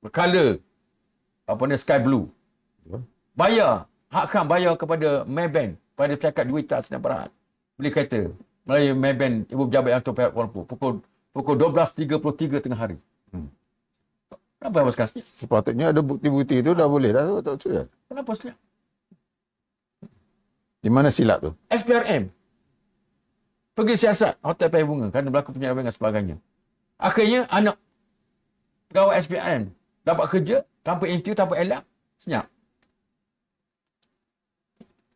Color. 0.05 0.61
Apa 1.49 1.63
ni? 1.65 1.81
Sky 1.81 1.97
blue. 1.97 2.29
Ya. 2.85 3.01
Bayar. 3.33 3.89
Hakkan 4.13 4.45
bayar 4.45 4.77
kepada 4.77 5.25
Maybank. 5.25 5.81
Pada 5.97 6.13
syarikat 6.13 6.45
Duita 6.45 6.77
Sinar 6.85 7.01
Berhad. 7.01 7.33
Beli 7.81 7.89
kereta. 7.89 8.29
Melalui 8.69 8.93
Maybank 8.93 9.49
Ibu 9.49 9.73
Pejabat 9.73 9.91
Yang 9.97 10.05
Terperak 10.13 10.31
Kuala 10.37 10.45
Lumpur. 10.53 10.65
Pukul 10.69 10.93
pukul 11.33 11.57
12.33 11.57 12.69
tengah 12.69 12.77
hari. 12.77 13.01
Hmm. 13.33 13.49
Kenapa 14.61 14.77
abang 14.85 14.93
sekarang? 14.93 15.13
Sepatutnya 15.17 15.97
ada 15.97 16.05
bukti-bukti 16.05 16.61
tu 16.61 16.77
dah 16.77 16.85
boleh 16.85 17.17
dah 17.17 17.25
tu 17.25 17.37
tak 17.41 17.55
cuy. 17.65 17.81
Kenapa 18.13 18.31
sekarang? 18.37 18.61
Di 20.85 20.91
mana 20.93 21.09
silap 21.09 21.41
tu? 21.41 21.57
SPRM. 21.73 22.29
Pergi 23.73 23.95
siasat 23.97 24.37
Hotel 24.45 24.69
Pai 24.69 24.85
Bunga 24.85 25.09
kerana 25.09 25.33
berlaku 25.33 25.57
penyeraban 25.57 25.89
dan 25.89 25.97
sebagainya. 25.97 26.37
Akhirnya 27.01 27.49
anak 27.49 27.81
pegawai 28.93 29.17
SPRM 29.25 29.73
dapat 30.05 30.27
kerja 30.29 30.57
tanpa 30.85 31.09
interview, 31.09 31.33
tanpa 31.33 31.57
elak, 31.57 31.83
senyap. 32.21 32.45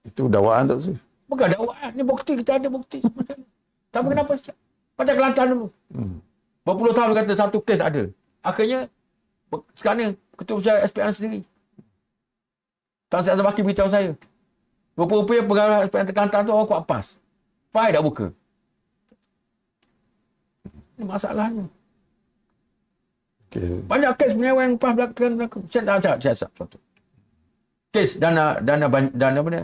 Itu 0.04 0.32
dakwaan 0.32 0.64
tak 0.64 0.80
sih? 0.80 0.96
Bukan 1.28 1.52
dakwaan. 1.52 1.90
Ni 1.92 2.00
bukti. 2.04 2.40
Kita 2.40 2.56
ada 2.56 2.68
bukti. 2.72 3.04
sebenarnya. 3.04 3.44
Tapi 3.92 4.06
kenapa 4.16 4.32
senyap? 4.40 4.56
Macam 4.96 5.14
Kelantan 5.16 5.46
dulu. 5.52 5.66
Hmm. 5.92 6.16
Berpuluh 6.64 6.94
tahun 6.96 7.12
kata 7.12 7.32
satu 7.36 7.58
kes 7.60 7.80
ada. 7.84 8.02
Akhirnya, 8.40 8.88
sekarang 9.76 9.98
ni 10.00 10.06
ketua 10.40 10.56
besar 10.60 10.80
SPRM 10.88 11.12
sendiri. 11.12 11.40
Tan 13.12 13.20
Sri 13.20 13.32
Azam 13.36 13.44
Hakim 13.44 13.64
beritahu 13.68 13.92
saya. 13.92 14.16
Rupa-rupanya 14.96 15.42
pegawai 15.44 15.84
SPRM 15.92 16.06
Kelantan 16.16 16.48
tu 16.48 16.52
orang 16.56 16.68
kuat 16.68 16.84
pas. 16.88 17.06
Faham 17.74 17.92
tak 17.92 18.04
buka? 18.04 18.26
Ini 20.94 21.04
masalahnya. 21.04 21.66
Okay. 23.50 23.82
Banyak 23.86 24.12
kes 24.18 24.34
penyewaan 24.34 24.74
PAS 24.78 24.92
berlaku. 24.98 25.14
berlaku. 25.14 25.58
Saya 25.70 25.82
tak 25.86 25.96
ada 26.02 26.12
siasat 26.18 26.50
contoh. 26.58 26.82
Kes 27.94 28.18
dana 28.18 28.58
dana 28.58 28.90
dana 28.90 29.38
apa 29.38 29.50
ni? 29.54 29.62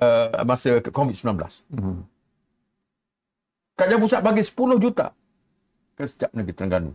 Uh, 0.00 0.28
masa 0.44 0.80
COVID-19. 0.80 1.24
Hmm. 1.72 2.04
Kerajaan 3.76 4.00
pusat 4.00 4.20
bagi 4.20 4.44
10 4.44 4.76
juta 4.76 5.12
ke 5.96 6.04
setiap 6.04 6.32
negeri 6.36 6.52
Terengganu. 6.56 6.92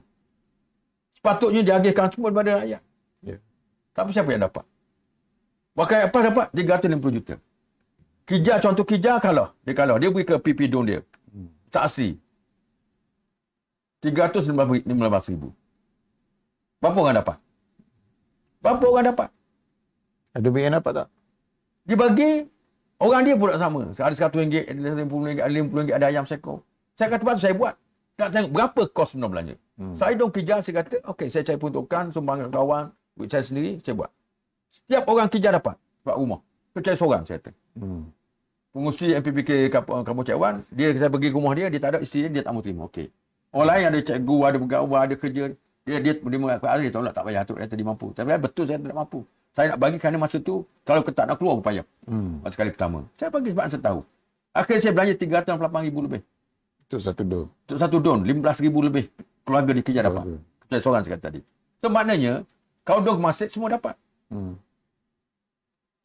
Sepatutnya 1.18 1.62
diagihkan 1.66 2.14
semua 2.14 2.30
kepada 2.30 2.62
rakyat. 2.62 2.82
Ya. 3.26 3.38
Tapi 3.94 4.10
siapa 4.14 4.30
yang 4.34 4.46
dapat? 4.46 4.66
Wakil 5.74 5.98
apa 6.10 6.18
dapat? 6.30 6.46
350 6.54 7.18
juta. 7.18 7.36
Kija 8.26 8.62
contoh 8.62 8.86
Kija 8.86 9.18
kalah. 9.22 9.54
Dia 9.66 9.74
kalah. 9.74 9.98
Dia 10.02 10.10
beri 10.14 10.26
ke 10.26 10.38
PP 10.38 10.70
Don 10.70 10.86
dia. 10.86 11.02
Hmm. 11.30 11.50
Tak 11.74 11.90
asli. 11.90 12.22
315 14.12 15.32
ribu. 15.34 15.50
Berapa 16.78 16.98
orang 17.02 17.18
dapat? 17.18 17.38
Berapa 18.62 18.84
orang 18.86 19.06
dapat? 19.10 19.30
Ada 20.36 20.48
BN 20.52 20.74
dapat 20.78 20.92
tak? 20.94 21.08
Dia 21.86 21.96
bagi 21.96 22.32
orang 23.02 23.22
dia 23.26 23.36
pula 23.38 23.58
sama. 23.58 23.90
Ada 23.90 24.30
RM100, 24.30 24.70
ada 24.70 24.78
RM50, 25.06 25.26
ada 25.38 25.50
RM50, 25.50 25.88
ada 25.96 26.06
ayam 26.10 26.26
sekor. 26.28 26.62
Saya 26.98 27.08
kata 27.10 27.24
patut 27.24 27.42
saya 27.42 27.56
buat. 27.56 27.76
Nak 28.16 28.30
tengok 28.32 28.52
berapa 28.56 28.82
kos 28.96 29.12
sebenar 29.12 29.30
belanja. 29.32 29.56
Hmm. 29.76 29.92
Saya 29.92 30.16
dong 30.16 30.32
kerja, 30.32 30.64
saya 30.64 30.82
kata, 30.82 31.04
okey 31.14 31.28
saya 31.28 31.44
cari 31.44 31.60
peruntukan, 31.60 32.04
sumbangan 32.16 32.48
kawan, 32.48 32.86
duit 33.20 33.28
saya 33.28 33.44
sendiri, 33.44 33.84
saya 33.84 33.92
buat. 33.92 34.12
Setiap 34.72 35.04
orang 35.12 35.28
kerja 35.28 35.52
dapat. 35.52 35.76
Buat 36.08 36.16
rumah. 36.16 36.40
Saya 36.72 36.82
cari 36.92 36.98
seorang, 37.00 37.24
saya 37.28 37.38
kata. 37.44 37.52
Hmm. 37.76 38.08
Pengurusi 38.72 39.08
MPPK 39.16 39.72
Kampung 39.72 40.28
Cakwan, 40.28 40.64
dia 40.72 40.92
saya 40.96 41.12
pergi 41.12 41.32
rumah 41.32 41.56
dia, 41.56 41.68
dia 41.72 41.80
tak 41.80 41.96
ada 41.96 42.00
isteri 42.04 42.28
dia, 42.28 42.40
dia 42.40 42.44
tak 42.44 42.52
mau 42.56 42.64
terima. 42.64 42.88
Okey. 42.88 43.08
Orang 43.56 43.68
lain 43.72 43.84
ada 43.88 44.00
cikgu, 44.04 44.38
ada 44.44 44.58
pegawai, 44.60 45.00
ada 45.08 45.16
kerja. 45.16 45.44
Dia 45.88 45.98
dia 46.04 46.14
dia 46.20 46.40
mengaku 46.42 46.66
dia 46.84 46.92
tahu 46.92 47.04
lah 47.08 47.14
tak 47.16 47.24
payah 47.24 47.42
atur, 47.48 47.56
dia 47.56 47.72
tadi 47.72 47.84
mampu. 47.88 48.12
Tapi 48.12 48.36
betul 48.36 48.68
saya 48.68 48.78
tidak 48.84 48.98
mampu. 49.00 49.24
Saya 49.56 49.72
nak 49.72 49.78
bagi 49.80 49.96
kerana 49.96 50.20
masa 50.20 50.38
tu 50.44 50.68
kalau 50.84 51.00
ketak 51.00 51.24
nak 51.32 51.40
keluar 51.40 51.64
payah. 51.64 51.88
Hmm. 52.04 52.44
Masa 52.44 52.60
kali 52.60 52.76
pertama. 52.76 53.08
Saya 53.16 53.32
bagi 53.32 53.56
sebab 53.56 53.66
saya 53.72 53.80
tahu. 53.80 54.00
Akhirnya 54.52 54.82
saya 54.84 54.92
belanja 54.92 55.14
388 55.16 55.88
ribu 55.88 56.00
lebih. 56.04 56.22
Itu 56.84 57.00
satu 57.00 57.24
dom. 57.24 57.48
Untuk 57.48 57.78
satu 57.80 57.98
don, 58.04 58.20
15 58.28 58.60
ribu 58.60 58.84
lebih. 58.84 59.08
Keluarga 59.48 59.72
dikejar 59.72 60.04
dapat. 60.04 60.28
Keluarga. 60.28 60.68
Saya 60.68 60.80
seorang 60.84 61.04
sekali 61.08 61.22
tadi. 61.24 61.40
So 61.80 61.88
maknanya, 61.88 62.44
kalau 62.84 63.00
dua 63.00 63.16
ke 63.16 63.24
masjid, 63.24 63.48
semua 63.48 63.72
dapat. 63.72 63.96
Hmm. 64.28 64.60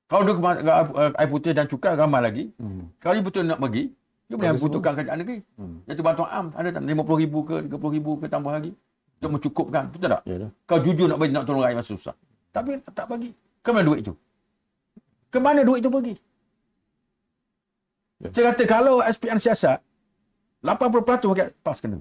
Ke 0.06 0.34
ma- 0.38 0.62
uh, 0.62 1.10
air 1.18 1.28
putih 1.30 1.52
dan 1.54 1.66
cukai, 1.66 1.98
ramai 1.98 2.22
lagi. 2.22 2.44
Hmm. 2.58 2.86
Kalau 3.02 3.18
betul 3.22 3.46
nak 3.46 3.58
bagi, 3.58 3.90
you 4.30 4.38
boleh 4.38 4.54
butuhkan 4.54 4.94
kerajaan 4.94 5.18
negeri. 5.26 5.38
Hmm. 5.58 5.82
Iaitu 5.90 6.02
bantuan 6.06 6.30
am, 6.30 6.46
ada 6.54 6.70
tak? 6.70 6.82
50 6.86 7.22
ribu 7.26 7.38
ke, 7.42 7.56
30 7.66 7.96
ribu 7.98 8.10
ke 8.22 8.26
tambah 8.30 8.54
lagi. 8.54 8.70
Untuk 9.18 9.30
mencukupkan. 9.36 9.84
Betul 9.90 10.08
tak? 10.14 10.22
Ya 10.24 10.36
dah. 10.46 10.50
Kau 10.64 10.78
jujur 10.78 11.06
nak 11.10 11.18
bagi, 11.18 11.34
nak 11.34 11.44
tolong 11.44 11.66
rakyat 11.66 11.82
masa 11.82 11.90
susah. 11.90 12.14
Tapi 12.54 12.78
tak 12.94 13.06
bagi. 13.10 13.34
Ke 13.60 13.74
mana 13.74 13.84
duit 13.84 14.00
itu? 14.06 14.14
Ke 15.28 15.38
mana 15.42 15.60
duit 15.66 15.82
itu 15.82 15.90
pergi? 15.90 16.14
Ya. 18.22 18.28
Saya 18.32 18.44
kata 18.54 18.62
kalau 18.64 19.02
SPN 19.02 19.42
siasat, 19.42 19.82
80% 20.62 21.04
pakai 21.04 21.50
PAS 21.60 21.78
kena. 21.82 21.98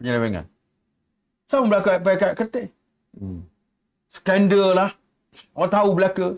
Penyelewengan. 0.00 0.46
Sama 1.50 1.68
berlaku 1.68 1.88
pakai 2.00 2.32
kertas. 2.34 2.66
Hmm. 3.12 3.44
Skandal 4.08 4.72
lah. 4.72 4.90
Orang 5.52 5.72
tahu 5.72 5.88
belaka. 5.94 6.28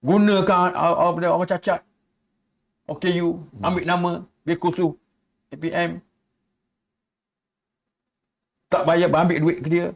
Gunakan 0.00 0.70
benda 1.12 1.28
orang 1.34 1.50
cacat. 1.50 1.80
OKU. 2.86 3.42
Ambil 3.62 3.84
nama. 3.86 4.12
Bekusu. 4.46 4.94
APM. 5.50 6.02
Tak 8.66 8.82
bayar, 8.82 9.10
ambil 9.10 9.38
duit 9.38 9.58
ke 9.62 9.68
dia. 9.70 9.86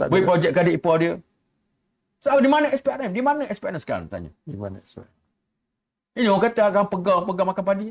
Tak 0.00 0.08
Beri 0.08 0.24
projek 0.24 0.50
ke 0.56 0.60
adik 0.64 0.76
ipar 0.80 0.96
dia. 0.96 1.14
So, 2.20 2.36
di 2.40 2.48
mana 2.48 2.72
SPRM? 2.72 3.12
Di 3.12 3.20
mana 3.20 3.44
SPRM 3.48 3.80
sekarang? 3.80 4.08
Tanya. 4.08 4.32
Di 4.44 4.56
mana 4.56 4.80
Ismail? 4.80 5.08
Ini 6.16 6.28
orang 6.28 6.44
kata 6.48 6.62
akan 6.68 6.84
pegang-pegang 6.88 7.48
makan 7.48 7.64
padi. 7.64 7.88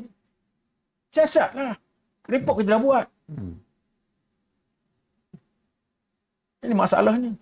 Siasat 1.10 1.50
lah. 1.54 1.74
Report 2.30 2.62
kita 2.62 2.78
dah 2.78 2.82
buat. 2.82 3.06
Hmm. 3.26 3.58
Ini 6.62 6.74
masalahnya. 6.76 7.32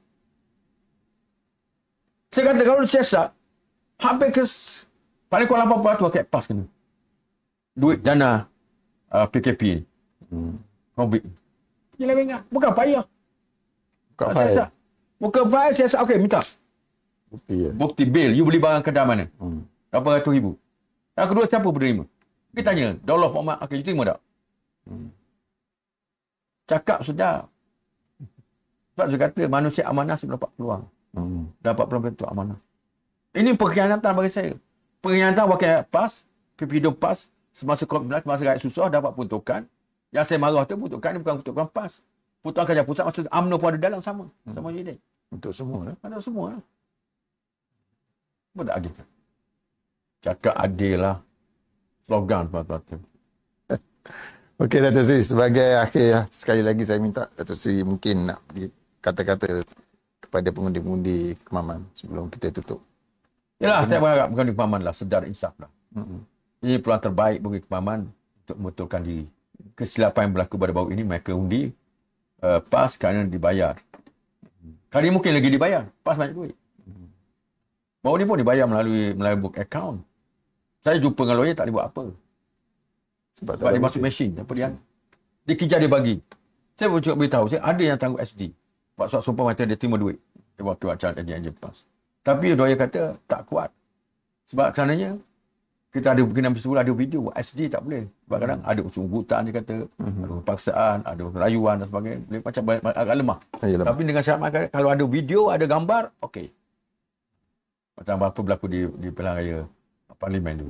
Saya 2.32 2.52
kata 2.52 2.62
kalau 2.62 2.84
siasat, 2.86 3.28
hampir 3.98 4.28
ke 4.30 4.44
paling 5.28 5.46
kurang 5.46 5.68
80% 5.68 6.08
pakai 6.08 6.24
PAS 6.24 6.44
kena. 6.48 6.64
Duit 7.78 8.02
dana 8.02 8.48
uh, 9.12 9.26
PKP 9.30 9.60
ni. 9.78 9.82
Hmm. 10.28 10.56
Covid. 10.98 11.22
Penyelewengan. 11.94 12.42
Bukan 12.50 12.70
payah. 12.74 13.04
Buka 14.12 14.24
Tak 14.24 14.34
file. 14.34 14.46
siasat. 14.50 14.68
Bukan 15.22 15.44
file 15.46 15.74
siasat. 15.78 15.98
Okey, 16.02 16.16
minta. 16.18 16.40
Bukti 17.30 17.54
ya. 17.54 17.70
Bukti 17.70 18.02
bil. 18.08 18.34
You 18.34 18.42
beli 18.42 18.58
barang 18.58 18.82
kedai 18.82 19.06
mana? 19.06 19.30
Hmm. 19.38 19.62
Berapa 19.94 20.18
ratus 20.18 20.32
ribu. 20.34 20.58
Yang 21.14 21.28
kedua, 21.34 21.44
siapa 21.46 21.68
penerima? 21.70 22.04
Kita 22.54 22.74
tanya, 22.74 22.96
Daulah 23.06 23.30
Pak 23.30 23.42
Mat, 23.44 23.58
okey, 23.66 23.78
you 23.78 23.84
terima 23.86 24.02
tak? 24.08 24.18
Hmm. 24.88 25.08
Cakap 26.66 26.98
sedap. 27.06 27.46
Sebab 28.92 29.06
saya 29.14 29.20
kata, 29.30 29.42
manusia 29.46 29.86
amanah 29.86 30.18
sebelum 30.18 30.36
dapat 30.42 30.50
peluang. 30.58 30.82
Hmm. 31.14 31.44
Dapat 31.62 31.84
peluang 31.86 32.04
bentuk 32.10 32.26
amanah. 32.26 32.58
Ini 33.38 33.54
pengkhianatan 33.54 34.12
bagi 34.12 34.32
saya. 34.34 34.52
Pengkhianatan 34.98 35.44
pakai 35.46 35.86
PAS, 35.86 36.26
PP2 36.58 36.90
PAS, 36.98 37.30
semasa 37.54 37.86
COVID-19, 37.86 38.26
semasa 38.26 38.42
rakyat 38.42 38.62
susah, 38.62 38.86
dapat 38.90 39.14
peruntukan. 39.14 39.62
Yang 40.10 40.24
saya 40.26 40.38
marah 40.42 40.66
tu, 40.66 40.74
peruntukan 40.74 41.10
ni 41.14 41.18
bukan 41.22 41.34
peruntukan 41.38 41.66
PAS. 41.70 41.92
Peruntukan 42.42 42.66
kerja 42.66 42.82
pusat, 42.82 43.04
masa 43.06 43.20
UMNO 43.30 43.56
pun 43.58 43.68
ada 43.70 43.78
dalam 43.78 44.00
sama. 44.02 44.24
Sama 44.50 44.74
je 44.74 44.82
dia. 44.82 44.96
Untuk 45.28 45.52
semua 45.54 45.92
lah. 45.92 45.96
Ada 46.02 46.18
semua 46.18 46.56
lah. 46.58 46.62
Apa 48.56 48.62
tak 48.66 48.76
adil? 48.82 48.94
Cakap 50.24 50.54
adil 50.58 50.96
lah. 50.98 51.16
Slogan 52.02 52.48
tuan-tuan. 52.48 52.80
Okey 54.64 54.80
Dato' 54.80 55.04
Sri, 55.04 55.22
sebagai 55.22 55.78
akhir 55.78 56.26
sekali 56.32 56.64
lagi 56.64 56.82
saya 56.82 56.98
minta 56.98 57.28
Dato' 57.36 57.54
Sri 57.54 57.84
mungkin 57.84 58.32
nak 58.32 58.40
kata-kata 58.98 59.62
kepada 60.24 60.48
pengundi-pengundi 60.50 61.36
kemaman 61.46 61.84
sebelum 61.94 62.26
kita 62.32 62.50
tutup. 62.50 62.87
Yalah, 63.58 63.90
saya 63.90 63.98
berharap 63.98 64.28
bukan 64.30 64.46
kepaman 64.54 64.80
lah. 64.86 64.94
Sedar 64.94 65.26
insaf 65.26 65.54
lah. 65.58 65.70
Hmm. 65.94 66.22
Ini 66.62 66.78
peluang 66.78 67.02
terbaik 67.02 67.38
bagi 67.42 67.60
kepaman 67.66 68.06
untuk 68.46 68.56
membetulkan 68.58 69.00
diri. 69.02 69.26
Kesilapan 69.74 70.30
yang 70.30 70.32
berlaku 70.38 70.54
pada 70.58 70.72
baru 70.74 70.88
ini, 70.94 71.02
mereka 71.02 71.34
undi 71.34 71.74
uh, 72.42 72.60
PAS 72.62 72.94
kerana 72.94 73.26
dibayar. 73.26 73.74
Kali 74.88 75.10
mungkin 75.10 75.34
lagi 75.34 75.50
dibayar. 75.50 75.90
PAS 76.06 76.16
banyak 76.16 76.34
duit. 76.34 76.54
Baru 77.98 78.14
ni 78.14 78.24
pun 78.24 78.38
dibayar 78.38 78.64
melalui 78.70 79.12
melalui 79.12 79.38
book 79.42 79.58
account. 79.58 80.06
Saya 80.86 81.02
jumpa 81.02 81.18
dengan 81.26 81.36
lawyer 81.42 81.54
tak 81.58 81.66
boleh 81.66 81.74
buat 81.74 81.86
apa. 81.90 82.04
Sebab, 83.42 83.54
Sebab 83.58 83.70
dia 83.74 83.82
masuk 83.82 84.00
mesin. 84.02 84.30
Apa 84.38 84.52
dia? 84.54 84.68
Dia 85.44 85.54
kejar 85.58 85.78
dia 85.82 85.90
bagi. 85.90 86.22
Saya 86.78 86.94
pun 86.94 87.02
cuba 87.02 87.18
beritahu. 87.18 87.50
Saya 87.50 87.60
ada 87.66 87.82
yang 87.82 87.98
tangguh 87.98 88.22
SD. 88.22 88.54
Buat 88.94 89.10
surat 89.10 89.22
sumpah 89.26 89.50
mati 89.50 89.66
dia 89.66 89.74
terima 89.74 89.98
duit. 89.98 90.22
Dia 90.54 90.62
waktu 90.62 90.86
acara 90.94 91.18
enjin-enjin 91.18 91.54
PAS. 91.58 91.82
Tapi 92.28 92.46
lawyer 92.52 92.76
kata 92.76 93.16
tak 93.24 93.48
kuat. 93.48 93.72
Sebab 94.48 94.76
sananya 94.76 95.16
kita 95.88 96.12
ada 96.12 96.20
kena 96.20 96.52
ambil 96.52 96.76
ada 96.76 96.92
video 96.92 97.18
buat 97.24 97.36
SD 97.40 97.72
tak 97.72 97.80
boleh. 97.80 98.04
Sebab 98.28 98.36
kadang 98.44 98.60
ada 98.60 98.80
usul 98.84 99.08
hutan 99.08 99.40
dia 99.48 99.54
kata, 99.56 99.76
Mhm. 99.96 100.20
ada 100.20 100.34
paksaan, 100.44 100.98
ada 101.00 101.22
rayuan 101.32 101.80
dan 101.80 101.86
sebagainya. 101.88 102.18
Boleh 102.28 102.40
macam 102.44 102.62
banyak- 102.68 102.84
agak 102.84 103.16
lemah. 103.16 103.38
Yalah. 103.64 103.86
Tapi 103.88 104.02
dengan 104.04 104.22
syarat 104.22 104.50
kalau 104.68 104.88
ada 104.92 105.04
video, 105.08 105.40
ada 105.48 105.64
gambar, 105.64 106.12
okey. 106.28 106.52
Macam 107.96 108.14
apa 108.22 108.40
berlaku 108.44 108.66
di 108.70 108.80
di 109.00 109.08
pilihan 109.10 109.34
raya 109.34 109.58
parlimen 110.18 110.54
tu. 110.60 110.66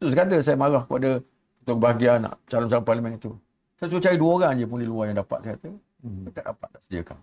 Tu 0.00 0.04
saya 0.10 0.18
kata 0.24 0.36
saya 0.42 0.56
marah 0.56 0.82
kepada 0.84 1.20
ketua 1.60 1.76
bahagian 1.76 2.18
calon-calon 2.48 2.84
parlimen 2.84 3.12
itu. 3.16 3.30
Saya 3.78 3.86
suruh 3.92 4.02
cari 4.02 4.16
dua 4.18 4.30
orang 4.42 4.52
je 4.58 4.66
pun 4.66 4.78
di 4.82 4.88
luar 4.88 5.12
yang 5.12 5.22
dapat. 5.22 5.38
Saya 5.44 5.54
kata, 5.54 5.70
Hmm. 6.02 6.24
tak 6.34 6.44
dapat 6.44 6.68
tak 6.72 6.80
sediakan. 6.88 7.18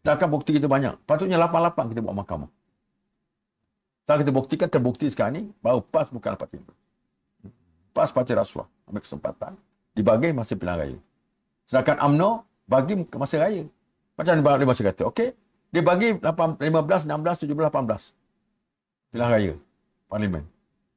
Kita 0.00 0.16
akan 0.16 0.28
bukti 0.30 0.50
kita 0.56 0.68
banyak. 0.68 0.94
Patutnya 1.08 1.40
88 1.40 1.92
kita 1.92 2.00
buat 2.04 2.16
mahkamah. 2.16 2.50
Kalau 4.06 4.18
kita 4.22 4.32
buktikan 4.32 4.68
terbukti 4.70 5.10
sekarang 5.10 5.34
ni, 5.34 5.42
baru 5.58 5.82
PAS 5.82 6.14
bukan 6.14 6.38
45. 6.38 6.62
PAS 7.90 8.10
parti 8.14 8.32
rasuah. 8.38 8.66
Ambil 8.86 9.02
kesempatan. 9.02 9.58
Dibagi 9.98 10.30
masa 10.30 10.54
pilihan 10.54 10.78
raya. 10.78 10.98
Sedangkan 11.66 11.98
UMNO 11.98 12.46
bagi 12.70 12.94
masa 13.18 13.42
raya. 13.42 13.66
Macam 14.14 14.32
mana 14.38 14.56
dia 14.56 14.68
masa 14.68 14.80
kata, 14.80 15.02
okey, 15.12 15.28
dia 15.74 15.82
bagi 15.82 16.16
8, 16.16 16.56
15, 16.62 17.04
16, 17.04 17.50
17, 17.50 17.52
18. 17.52 19.12
Pilihan 19.12 19.30
raya. 19.32 19.52
Parlimen. 20.06 20.44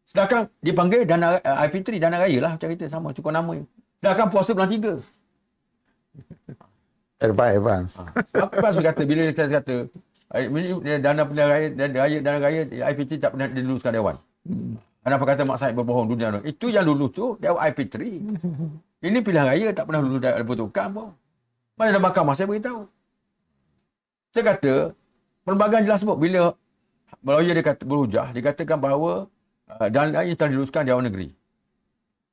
Sedangkan 0.05 0.49
dia 0.61 0.73
panggil 0.73 1.01
dana 1.05 1.37
uh, 1.37 1.65
IP3 1.65 1.97
dana 1.97 2.17
raya 2.17 2.37
lah 2.41 2.51
macam 2.57 2.69
kita 2.69 2.89
sama 2.89 3.09
cukup 3.13 3.33
nama. 3.33 3.57
Sedangkan 4.01 4.27
puasa 4.29 4.53
bulan 4.53 4.69
3. 4.69 5.18
Advance, 7.19 7.55
advance. 7.59 7.93
Apa 8.31 8.55
pas 8.63 8.71
dia 8.71 8.85
kata 8.95 9.01
bila 9.03 9.21
kita 9.27 9.51
kata 9.59 9.75
dia 10.85 10.95
dana 11.03 11.25
pilihan 11.27 11.47
raya 11.51 11.67
dana 11.73 11.95
raya 11.99 12.17
dana 12.23 12.37
raya 12.39 12.61
IP3 12.69 13.11
tak 13.19 13.29
pernah 13.35 13.47
diluluskan 13.51 13.91
dewan. 13.91 14.15
Kenapa 15.03 15.23
kata 15.27 15.41
mak 15.43 15.57
saya 15.59 15.75
berbohong 15.75 16.07
dunia 16.07 16.31
orang? 16.31 16.43
Itu 16.47 16.71
yang 16.71 16.87
lulus 16.87 17.11
tu 17.11 17.35
dewan 17.43 17.59
IP3. 17.59 17.95
Ini 19.09 19.19
pilihan 19.19 19.47
raya 19.51 19.67
tak 19.75 19.91
pernah 19.91 19.99
lulus 19.99 20.21
dari 20.23 20.45
pertukan 20.47 20.87
pun. 20.95 21.07
Mana 21.75 21.91
ada 21.91 21.99
mahkamah 21.99 22.35
saya 22.39 22.47
beritahu. 22.47 22.87
Saya 24.31 24.43
kata 24.55 24.73
perlembagaan 25.43 25.83
jelas 25.83 25.99
sebut 25.99 26.15
bila 26.15 26.55
lawyer 27.25 27.51
dia 27.51 27.65
kata 27.65 27.83
berhujah 27.83 28.31
dikatakan 28.31 28.79
bahawa 28.79 29.27
uh, 29.67 29.87
dana 29.91 30.23
ini 30.23 30.39
telah 30.39 30.55
diluluskan 30.55 30.87
dewan 30.87 31.03
negeri. 31.03 31.35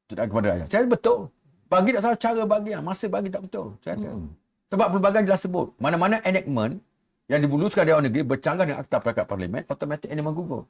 Tidak 0.07 0.31
kepada 0.31 0.47
rakyat. 0.55 0.69
Saya 0.71 0.87
betul. 0.87 1.27
Bagi 1.67 1.91
tak 1.91 2.03
salah 2.07 2.19
cara 2.23 2.43
bagi, 2.47 2.71
masa 2.79 3.11
bagi 3.11 3.35
tak 3.35 3.43
betul. 3.51 3.75
Saya 3.83 3.99
kata. 3.99 4.15
Hmm. 4.15 4.46
Sebab 4.67 4.87
perlembagaan 4.91 5.25
jelas 5.27 5.43
sebut, 5.47 5.71
mana-mana 5.79 6.19
enactment 6.27 6.83
yang 7.31 7.43
dibuluskan 7.43 7.87
Dewan 7.87 8.03
Negeri 8.07 8.23
bercanggah 8.27 8.67
dengan 8.67 8.83
Akta 8.83 8.99
Perangkat 8.99 9.27
Parlimen, 9.27 9.63
automatik 9.67 10.11
enactment 10.11 10.35
gugur. 10.35 10.63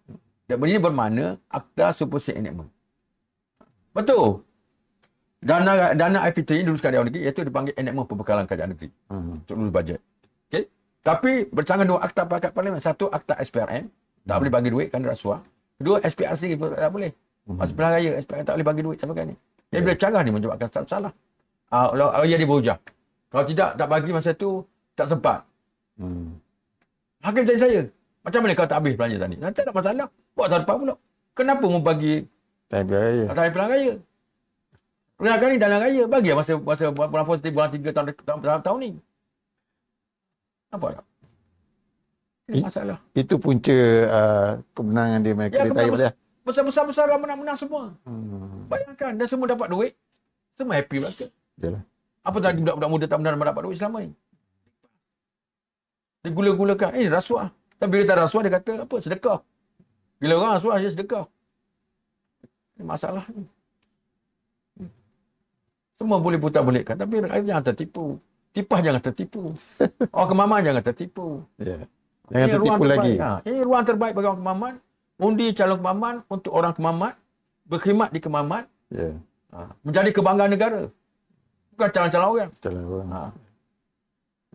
Dan 0.48 0.60
ini 0.64 0.80
bermakna 0.80 1.40
Akta 1.48 1.92
Supersede 1.96 2.40
Enactment. 2.40 2.68
Betul. 3.96 4.44
Dana 5.40 5.92
dana 5.92 6.18
IP3 6.28 6.60
ini 6.60 6.62
diluluskan 6.64 6.90
Dewan 6.92 7.06
Negeri, 7.08 7.20
iaitu 7.24 7.40
dipanggil 7.44 7.72
enactment 7.76 8.08
pembekalan 8.08 8.44
kerajaan 8.44 8.70
negeri 8.72 8.88
Hmm. 9.08 9.40
untuk 9.40 9.54
lulus 9.56 9.72
bajet. 9.72 10.00
Okey. 10.48 10.64
Tapi 11.00 11.32
bercanggah 11.48 11.86
dua 11.88 11.98
Akta 12.04 12.28
Perangkat 12.28 12.52
Parlimen. 12.52 12.80
Satu 12.80 13.08
Akta 13.08 13.36
SPRM, 13.40 13.88
tak 14.26 14.36
boleh 14.42 14.52
bagi 14.52 14.68
duit 14.72 14.88
kerana 14.92 15.12
rasuah. 15.12 15.40
Kedua 15.76 16.00
SPRC 16.04 16.56
pun 16.56 16.72
tak 16.72 16.92
boleh. 16.92 17.12
Masa 17.46 17.70
pilihan 17.70 17.92
raya, 17.94 18.10
SPRM 18.20 18.44
tak 18.44 18.54
boleh 18.58 18.66
bagi 18.66 18.82
duit 18.82 18.98
sampai 18.98 19.24
ni. 19.28 19.34
Jadi 19.70 19.80
bila 19.86 19.94
canggah 19.94 20.20
ni 20.24 20.30
menyebabkan 20.34 20.68
salah. 20.88 21.12
Ah, 21.70 21.90
uh, 21.90 22.22
oh, 22.22 22.26
ya 22.26 22.38
dia 22.38 22.46
berhujah. 22.46 22.78
Kalau 23.36 23.44
tidak, 23.52 23.76
tak 23.76 23.88
bagi 23.92 24.10
masa 24.16 24.32
tu, 24.32 24.64
tak 24.96 25.12
sempat. 25.12 25.44
Hmm. 26.00 26.40
Hakim 27.20 27.44
tanya 27.44 27.60
saya, 27.60 27.80
macam 28.24 28.40
mana 28.40 28.56
kau 28.56 28.64
tak 28.64 28.80
habis 28.80 28.96
belanja 28.96 29.16
tadi? 29.20 29.36
Nanti 29.36 29.60
tak 29.60 29.68
ada 29.68 29.72
masalah. 29.76 30.08
Buat 30.32 30.48
tahun 30.48 30.62
depan 30.64 30.76
pula. 30.80 30.94
Kenapa 31.36 31.64
mau 31.68 31.84
bagi 31.84 32.24
Time 32.72 32.88
raya. 32.88 33.28
tahun 33.28 33.52
pilihan 33.52 33.68
raya? 33.68 33.92
Pilihan 35.20 35.36
kali 35.44 35.54
dalam 35.60 35.78
raya, 35.84 36.02
bagi 36.08 36.32
masa 36.32 36.56
masa 36.56 36.88
bulan 36.88 37.28
positif 37.28 37.52
bulan 37.52 37.68
3 37.76 37.92
tahun, 37.92 38.06
tahun, 38.24 38.38
tahun, 38.40 38.60
tahun 38.64 38.78
ni. 38.80 38.90
Apa 40.72 40.86
tak? 40.96 41.06
Ini 42.48 42.56
masalah. 42.64 42.98
Itu 43.12 43.36
punca 43.36 43.76
uh, 44.16 44.50
kemenangan 44.72 45.20
dia 45.20 45.34
mereka 45.36 45.60
Ya, 45.60 45.64
dia 45.68 45.76
tarik 45.76 45.92
balik. 45.92 46.14
Besar-besar 46.40 47.04
orang 47.04 47.20
menang-menang 47.20 47.58
semua. 47.60 47.92
Hmm. 48.08 48.64
Bayangkan, 48.64 49.12
dan 49.12 49.26
semua 49.28 49.44
dapat 49.44 49.68
duit. 49.68 49.92
Semua 50.56 50.80
happy 50.80 51.04
belaka. 51.04 51.28
Yalah. 51.60 51.84
Apa 52.26 52.42
lagi 52.42 52.58
budak-budak 52.58 52.90
muda 52.90 53.04
tak 53.06 53.18
benar 53.22 53.38
dapat 53.38 53.62
duit 53.62 53.78
selama 53.78 54.02
ni? 54.02 54.10
Dia 56.26 56.30
gula-gulakan. 56.34 56.90
Eh, 56.98 57.06
rasuah. 57.06 57.54
Dan 57.78 57.86
bila 57.86 58.02
tak 58.02 58.18
rasuah, 58.26 58.42
dia 58.42 58.52
kata, 58.58 58.72
apa, 58.82 58.96
sedekah. 58.98 59.38
Bila 60.18 60.32
orang 60.42 60.58
rasuah, 60.58 60.82
dia 60.82 60.90
sedekah. 60.90 61.30
Ini 62.74 62.82
masalah 62.82 63.22
ni. 63.30 63.46
Semua 65.96 66.18
boleh 66.20 66.36
putar 66.36 66.66
balikkan. 66.66 66.98
Tapi 66.98 67.24
rakyat 67.24 67.46
jangan 67.46 67.64
tertipu. 67.72 68.18
Tipah 68.52 68.80
jangan 68.84 69.00
tertipu. 69.00 69.52
Orang 70.16 70.30
kemaman 70.32 70.60
jangan 70.64 70.82
tertipu. 70.84 71.40
Ya. 71.56 71.88
Jangan 72.28 72.48
Ini 72.48 72.56
ruang 72.58 72.76
tertipu 72.76 72.84
lagi. 72.84 73.12
terbaik. 73.16 73.18
Ha, 73.22 73.30
ini 73.48 73.58
ruang 73.62 73.84
terbaik 73.86 74.12
bagi 74.18 74.28
orang 74.28 74.40
kemaman. 74.42 74.74
Undi 75.16 75.46
calon 75.56 75.78
kemaman 75.78 76.14
untuk 76.28 76.52
orang 76.52 76.74
kemaman. 76.74 77.12
Berkhidmat 77.64 78.08
di 78.12 78.20
kemaman. 78.20 78.64
Ya. 78.92 79.08
Ha, 79.54 79.72
menjadi 79.86 80.10
kebanggaan 80.10 80.50
negara. 80.52 80.82
Bukan 81.76 81.88
calon-calon 81.92 82.28
orang. 82.32 82.50
Lah. 82.56 82.84
orang. 82.88 83.08
Ha. 83.12 83.22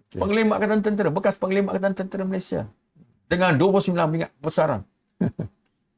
Okey. 0.01 0.19
Pengelima 0.19 0.53
Angkatan 0.57 0.81
Tentera, 0.81 1.09
bekas 1.13 1.37
pengelima 1.37 1.69
Angkatan 1.71 1.93
Tentera 1.93 2.23
Malaysia. 2.25 2.65
Dengan 3.29 3.55
29 3.55 3.93
bintang 3.93 4.33
besaran. 4.41 4.81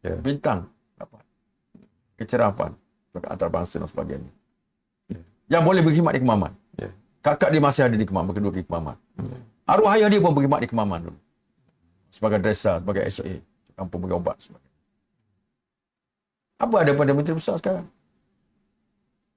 Ya. 0.03 0.19
Bintang. 0.19 0.67
Dapat. 0.99 1.23
Kecerapan. 2.19 2.75
Antarabangsa 3.15 3.79
dan 3.79 3.87
sebagainya. 3.87 4.27
Ya. 5.07 5.23
Yang 5.47 5.63
boleh 5.63 5.79
berkhidmat 5.79 6.11
di 6.11 6.21
Kemaman. 6.27 6.51
Ya. 6.75 6.91
Kakak 7.23 7.55
dia 7.55 7.63
masih 7.63 7.87
ada 7.87 7.95
di 7.95 8.03
Kemaman, 8.03 8.35
kedua 8.35 8.51
di 8.51 8.67
Kemaman. 8.67 8.99
Ya. 9.15 9.39
Arwah 9.63 9.95
ayah 9.95 10.11
dia 10.11 10.19
pun 10.19 10.35
berkhidmat 10.35 10.59
di 10.59 10.67
Kemaman 10.67 11.07
dulu. 11.07 11.19
Sebagai 12.11 12.43
dresser, 12.43 12.83
sebagai 12.83 13.07
SA. 13.07 13.31
Kampung 13.79 14.03
bagi 14.03 14.19
obat. 14.19 14.43
Sebagainya. 14.43 14.73
Apa 16.59 16.75
ada 16.83 16.91
pada 16.91 17.11
menteri 17.15 17.39
besar 17.39 17.55
sekarang? 17.55 17.87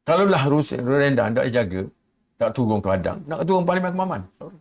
Kalau 0.07 0.23
lah 0.31 0.47
Rendan 0.47 1.35
tak 1.35 1.51
dijaga, 1.51 1.83
tak 2.39 2.55
turun 2.55 2.79
ke 2.79 2.87
Padang, 2.87 3.19
nak 3.27 3.43
turun 3.43 3.67
Parlimen 3.67 3.91
Kemaman. 3.91 4.23
Sorry. 4.39 4.59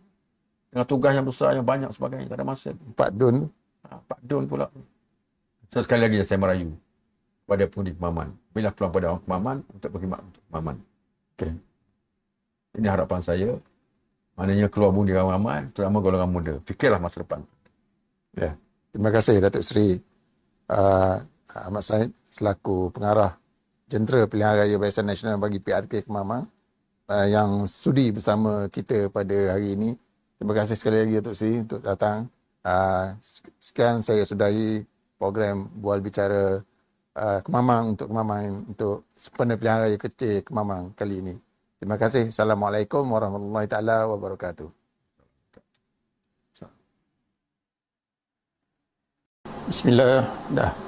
Dengan 0.74 0.86
tugas 0.90 1.12
yang 1.14 1.24
besar, 1.24 1.54
yang 1.54 1.64
banyak 1.64 1.90
sebagainya, 1.94 2.26
tak 2.26 2.42
ada 2.42 2.44
masa. 2.44 2.74
Pak 2.74 3.10
Dun. 3.14 3.46
Ha, 3.86 3.96
Pak 4.10 4.20
Dun 4.26 4.44
pula. 4.50 4.66
So, 5.70 5.80
sekali 5.86 6.04
lagi 6.04 6.20
saya 6.26 6.42
merayu 6.42 6.74
kepada 7.46 7.62
pengundi 7.70 7.94
Kemaman. 7.94 8.28
Bila 8.50 8.68
peluang 8.74 8.92
pada 8.92 9.06
orang 9.14 9.22
Kemaman 9.22 9.56
untuk 9.70 9.88
berkhidmat 9.94 10.20
untuk 10.20 10.42
Kemaman. 10.50 10.76
Okey. 11.38 11.52
Ini 12.76 12.86
harapan 12.90 13.20
saya. 13.22 13.50
Maknanya 14.36 14.66
keluar 14.68 14.90
bundi 14.92 15.14
Kemaman, 15.14 15.70
terutama 15.72 16.02
golongan 16.02 16.28
muda. 16.28 16.54
Fikirlah 16.66 16.98
masa 16.98 17.22
depan. 17.22 17.40
Ya. 18.34 18.58
Terima 18.92 19.12
kasih 19.12 19.40
Datuk 19.44 19.60
Seri 19.60 20.00
uh, 20.72 21.16
Ahmad 21.52 21.84
Said 21.84 22.10
selaku 22.28 22.88
pengarah 22.92 23.36
Jentera 23.86 24.26
Pilihan 24.26 24.58
Raya 24.58 24.76
Barisan 24.82 25.06
Nasional 25.06 25.38
bagi 25.38 25.62
PRK 25.62 26.10
Kemamang 26.10 26.50
uh, 27.06 27.26
yang 27.30 27.70
sudi 27.70 28.10
bersama 28.10 28.66
kita 28.66 29.06
pada 29.14 29.54
hari 29.54 29.78
ini. 29.78 29.94
Terima 30.36 30.58
kasih 30.58 30.74
sekali 30.74 31.06
lagi 31.06 31.22
Datuk 31.22 31.38
Seri 31.38 31.62
untuk 31.62 31.78
datang. 31.86 32.26
Uh, 32.66 33.14
sekian 33.62 34.02
saya 34.02 34.26
sudahi 34.26 34.82
program 35.22 35.70
Bual 35.78 36.02
Bicara 36.02 36.58
uh, 37.14 37.38
Kemamang 37.46 37.94
untuk 37.94 38.10
Kemamang 38.10 38.66
untuk 38.66 39.06
sempena 39.14 39.54
Pilihan 39.54 39.78
Raya 39.86 39.98
Kecil 40.02 40.42
Kemamang 40.42 40.90
kali 40.98 41.22
ini. 41.22 41.34
Terima 41.78 41.94
kasih. 41.94 42.34
Assalamualaikum 42.34 43.06
warahmatullahi 43.06 43.70
taala 43.70 44.10
wabarakatuh. 44.10 44.66
Bismillah. 49.66 50.26
Dah. 50.54 50.85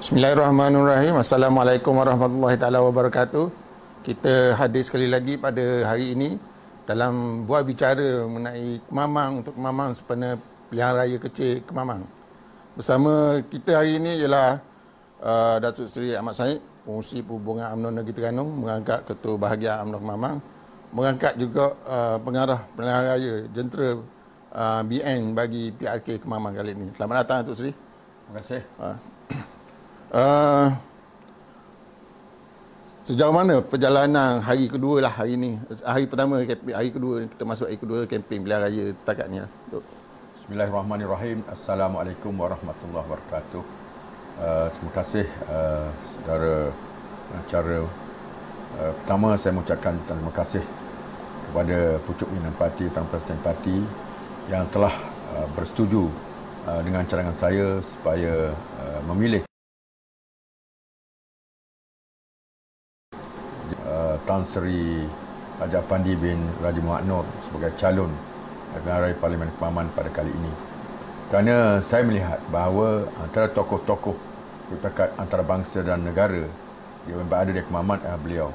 Bismillahirrahmanirrahim. 0.00 1.20
Assalamualaikum 1.20 1.92
warahmatullahi 1.92 2.56
taala 2.56 2.80
wabarakatuh. 2.80 3.52
Kita 4.00 4.56
hadir 4.56 4.80
sekali 4.80 5.04
lagi 5.04 5.36
pada 5.36 5.60
hari 5.92 6.16
ini 6.16 6.40
dalam 6.88 7.44
buat 7.44 7.68
bicara 7.68 8.24
mengenai 8.24 8.80
Kemamang 8.88 9.44
untuk 9.44 9.60
Kemamang 9.60 9.92
sempena 9.92 10.40
pilihan 10.72 10.96
raya 10.96 11.20
kecil 11.20 11.60
Kemamang. 11.68 12.08
Bersama 12.72 13.44
kita 13.44 13.76
hari 13.76 14.00
ini 14.00 14.24
ialah 14.24 14.64
uh, 15.20 15.60
Datuk 15.60 15.84
Seri 15.84 16.16
Ahmad 16.16 16.32
Said, 16.32 16.64
pengurusi 16.88 17.20
perhubungan 17.20 17.68
UMNO 17.76 18.00
Negeri 18.00 18.16
Terengganu, 18.16 18.48
mengangkat 18.56 19.04
Ketua 19.04 19.36
Bahagian 19.36 19.84
UMNO 19.84 20.00
Kemamang, 20.00 20.36
mengangkat 20.96 21.36
juga 21.36 21.76
uh, 21.84 22.16
pengarah 22.24 22.64
pilihan 22.72 23.04
raya 23.04 23.34
jentera 23.52 24.00
uh, 24.56 24.80
BN 24.80 25.36
bagi 25.36 25.76
PRK 25.76 26.24
Kemamang 26.24 26.56
kali 26.56 26.72
ini. 26.72 26.88
Selamat 26.96 27.20
datang 27.20 27.44
Datuk 27.44 27.52
Seri. 27.52 27.76
Terima 27.76 28.40
kasih. 28.40 28.64
Uh, 28.80 29.19
sejauh 33.06 33.30
mana 33.30 33.62
perjalanan 33.62 34.42
hari 34.42 34.66
kedua 34.66 34.98
lah 35.02 35.12
hari 35.14 35.38
ini? 35.38 35.54
Hari 35.70 36.10
pertama, 36.10 36.42
hari 36.74 36.90
kedua, 36.90 37.30
kita 37.30 37.42
masuk 37.46 37.70
hari 37.70 37.78
kedua 37.78 38.10
kempen 38.10 38.42
pilihan 38.42 38.58
raya 38.58 38.90
setakat 38.90 39.26
ni 39.30 39.38
lah. 39.38 39.50
Bismillahirrahmanirrahim. 40.34 41.46
Assalamualaikum 41.46 42.34
warahmatullahi 42.34 43.06
wabarakatuh. 43.06 43.62
Uh, 44.40 44.66
terima 44.74 44.92
kasih 44.98 45.26
uh, 45.46 45.86
saudara 45.94 46.74
acara. 47.38 47.78
Uh, 48.82 48.92
pertama 49.02 49.38
saya 49.38 49.52
mengucapkan 49.54 49.94
terima 50.10 50.32
kasih 50.34 50.64
kepada 51.50 52.02
pucuk 52.02 52.26
pimpinan 52.30 52.54
parti, 52.58 52.86
Tuan 52.90 53.06
Presiden 53.06 53.38
Parti 53.46 53.76
yang 54.50 54.66
telah 54.74 54.94
uh, 55.38 55.46
bersetuju 55.54 56.10
uh, 56.66 56.80
dengan 56.82 57.06
cadangan 57.06 57.36
saya 57.38 57.78
supaya 57.78 58.50
uh, 58.54 59.00
memilih 59.06 59.49
Tan 64.30 64.46
Sri 64.46 65.02
Raja 65.58 65.82
Pandi 65.82 66.14
bin 66.14 66.38
Raja 66.62 66.78
Muhammad 66.78 67.02
Nur 67.10 67.26
sebagai 67.50 67.74
calon 67.74 68.14
raya 68.86 69.10
Parlimen 69.18 69.50
Kemaman 69.58 69.90
pada 69.90 70.06
kali 70.06 70.30
ini. 70.30 70.52
Kerana 71.34 71.82
saya 71.82 72.06
melihat 72.06 72.38
bahawa 72.46 73.10
antara 73.18 73.50
tokoh-tokoh 73.50 74.14
berpekat 74.70 75.18
antara 75.18 75.42
bangsa 75.42 75.82
dan 75.82 76.06
negara 76.06 76.46
yang 77.10 77.26
berada 77.26 77.50
di 77.50 77.58
Kemaman 77.58 77.98
adalah 78.06 78.22
beliau. 78.22 78.48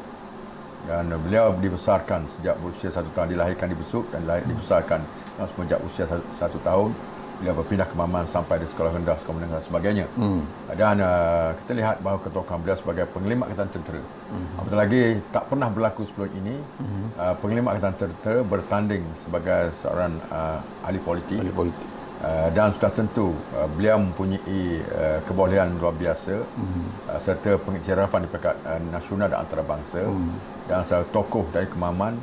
Dan 0.88 1.12
beliau 1.20 1.52
dibesarkan 1.60 2.24
sejak 2.40 2.56
berusia 2.64 2.88
satu 2.88 3.12
tahun, 3.12 3.36
dilahirkan 3.36 3.68
di 3.68 3.76
Besuk 3.76 4.08
dan 4.16 4.24
dibesarkan 4.24 5.04
semenjak 5.44 5.84
usia 5.84 6.08
satu 6.40 6.56
tahun 6.64 6.96
beliau 7.40 7.54
berpindah 7.60 7.88
ke 7.88 7.96
Maman 7.96 8.24
sampai 8.26 8.64
di 8.64 8.68
sekolah 8.68 8.96
rendah, 8.96 9.18
sekolah 9.20 9.36
menengah 9.38 9.60
dan 9.60 9.66
sebagainya. 9.68 10.06
Hmm. 10.16 10.42
Dan 10.74 11.04
uh, 11.04 11.52
kita 11.64 11.72
lihat 11.76 11.96
bahawa 12.00 12.20
ketokohan 12.24 12.60
beliau 12.64 12.78
sebagai 12.80 13.06
pengelima 13.12 13.48
Angkatan 13.48 13.70
Tentera. 13.76 14.02
Hmm. 14.02 14.60
Apatah 14.60 14.78
lagi 14.80 15.02
tak 15.30 15.44
pernah 15.52 15.68
berlaku 15.70 16.02
sebelum 16.08 16.32
ini 16.34 16.56
hmm. 16.56 17.06
uh, 17.20 17.36
pengelima 17.40 17.76
Angkatan 17.76 17.96
Tentera 18.00 18.40
bertanding 18.44 19.04
sebagai 19.20 19.74
seorang 19.76 20.18
uh, 20.32 20.60
ahli 20.88 21.00
politik. 21.00 21.40
Ahli 21.40 21.54
politik. 21.54 21.88
Uh, 22.16 22.48
dan 22.56 22.72
sudah 22.72 22.90
tentu 22.96 23.36
uh, 23.60 23.68
beliau 23.76 24.00
mempunyai 24.00 24.82
uh, 24.88 25.20
kebolehan 25.28 25.76
luar 25.76 25.92
biasa 25.92 26.48
mm-hmm. 26.48 27.12
uh, 27.12 27.20
serta 27.20 27.60
pengiktirafan 27.60 28.24
di 28.24 28.32
peringkat 28.32 28.56
uh, 28.64 28.82
nasional 28.88 29.28
dan 29.28 29.44
antarabangsa 29.44 30.00
mm. 30.00 30.32
dan 30.72 30.88
seorang 30.88 31.12
tokoh 31.12 31.44
dari 31.52 31.68
kemaman 31.68 32.16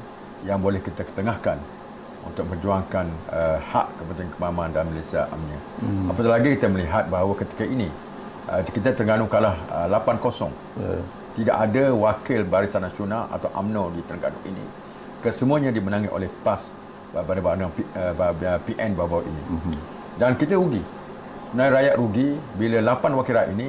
yang 0.49 0.59
boleh 0.65 0.81
kita 0.81 1.05
ketengahkan 1.05 1.61
untuk 2.23 2.47
memperjuangkan 2.47 3.07
uh, 3.35 3.59
hak 3.59 3.87
kepentingan 3.99 4.33
kemaman 4.39 4.69
dan 4.71 4.87
Malaysia 4.87 5.27
amnya. 5.29 5.59
Mm. 5.83 6.07
Apatah 6.15 6.31
lagi 6.39 6.49
kita 6.55 6.69
melihat 6.71 7.05
bahawa 7.11 7.35
ketika 7.35 7.65
ini 7.67 7.91
uh, 8.49 8.63
kita 8.63 8.95
Terengganu 8.95 9.27
kalah 9.27 9.59
uh, 9.71 9.87
8-0. 9.91 10.51
Yeah. 10.79 11.03
Tidak 11.33 11.57
ada 11.57 11.85
wakil 11.97 12.45
Barisan 12.45 12.85
Nasional 12.85 13.25
atau 13.33 13.49
UMNO 13.57 13.97
di 13.97 14.01
Terengganu 14.05 14.39
ini. 14.45 14.65
Kesemuanya 15.25 15.73
dimenangi 15.73 16.11
oleh 16.13 16.29
PAS 16.43 16.69
pada 17.13 17.41
bahagian 17.41 17.69
uh, 17.69 18.59
PN 18.65 18.91
bawah 18.97 19.23
ini. 19.25 19.43
Mm-hmm. 19.53 19.77
Dan 20.17 20.31
kita 20.37 20.57
rugi. 20.57 20.83
Sebenarnya 21.53 21.73
rakyat 21.77 21.95
rugi 22.01 22.29
bila 22.57 22.79
8 22.97 23.19
wakil 23.19 23.35
rakyat 23.37 23.51
ini 23.53 23.69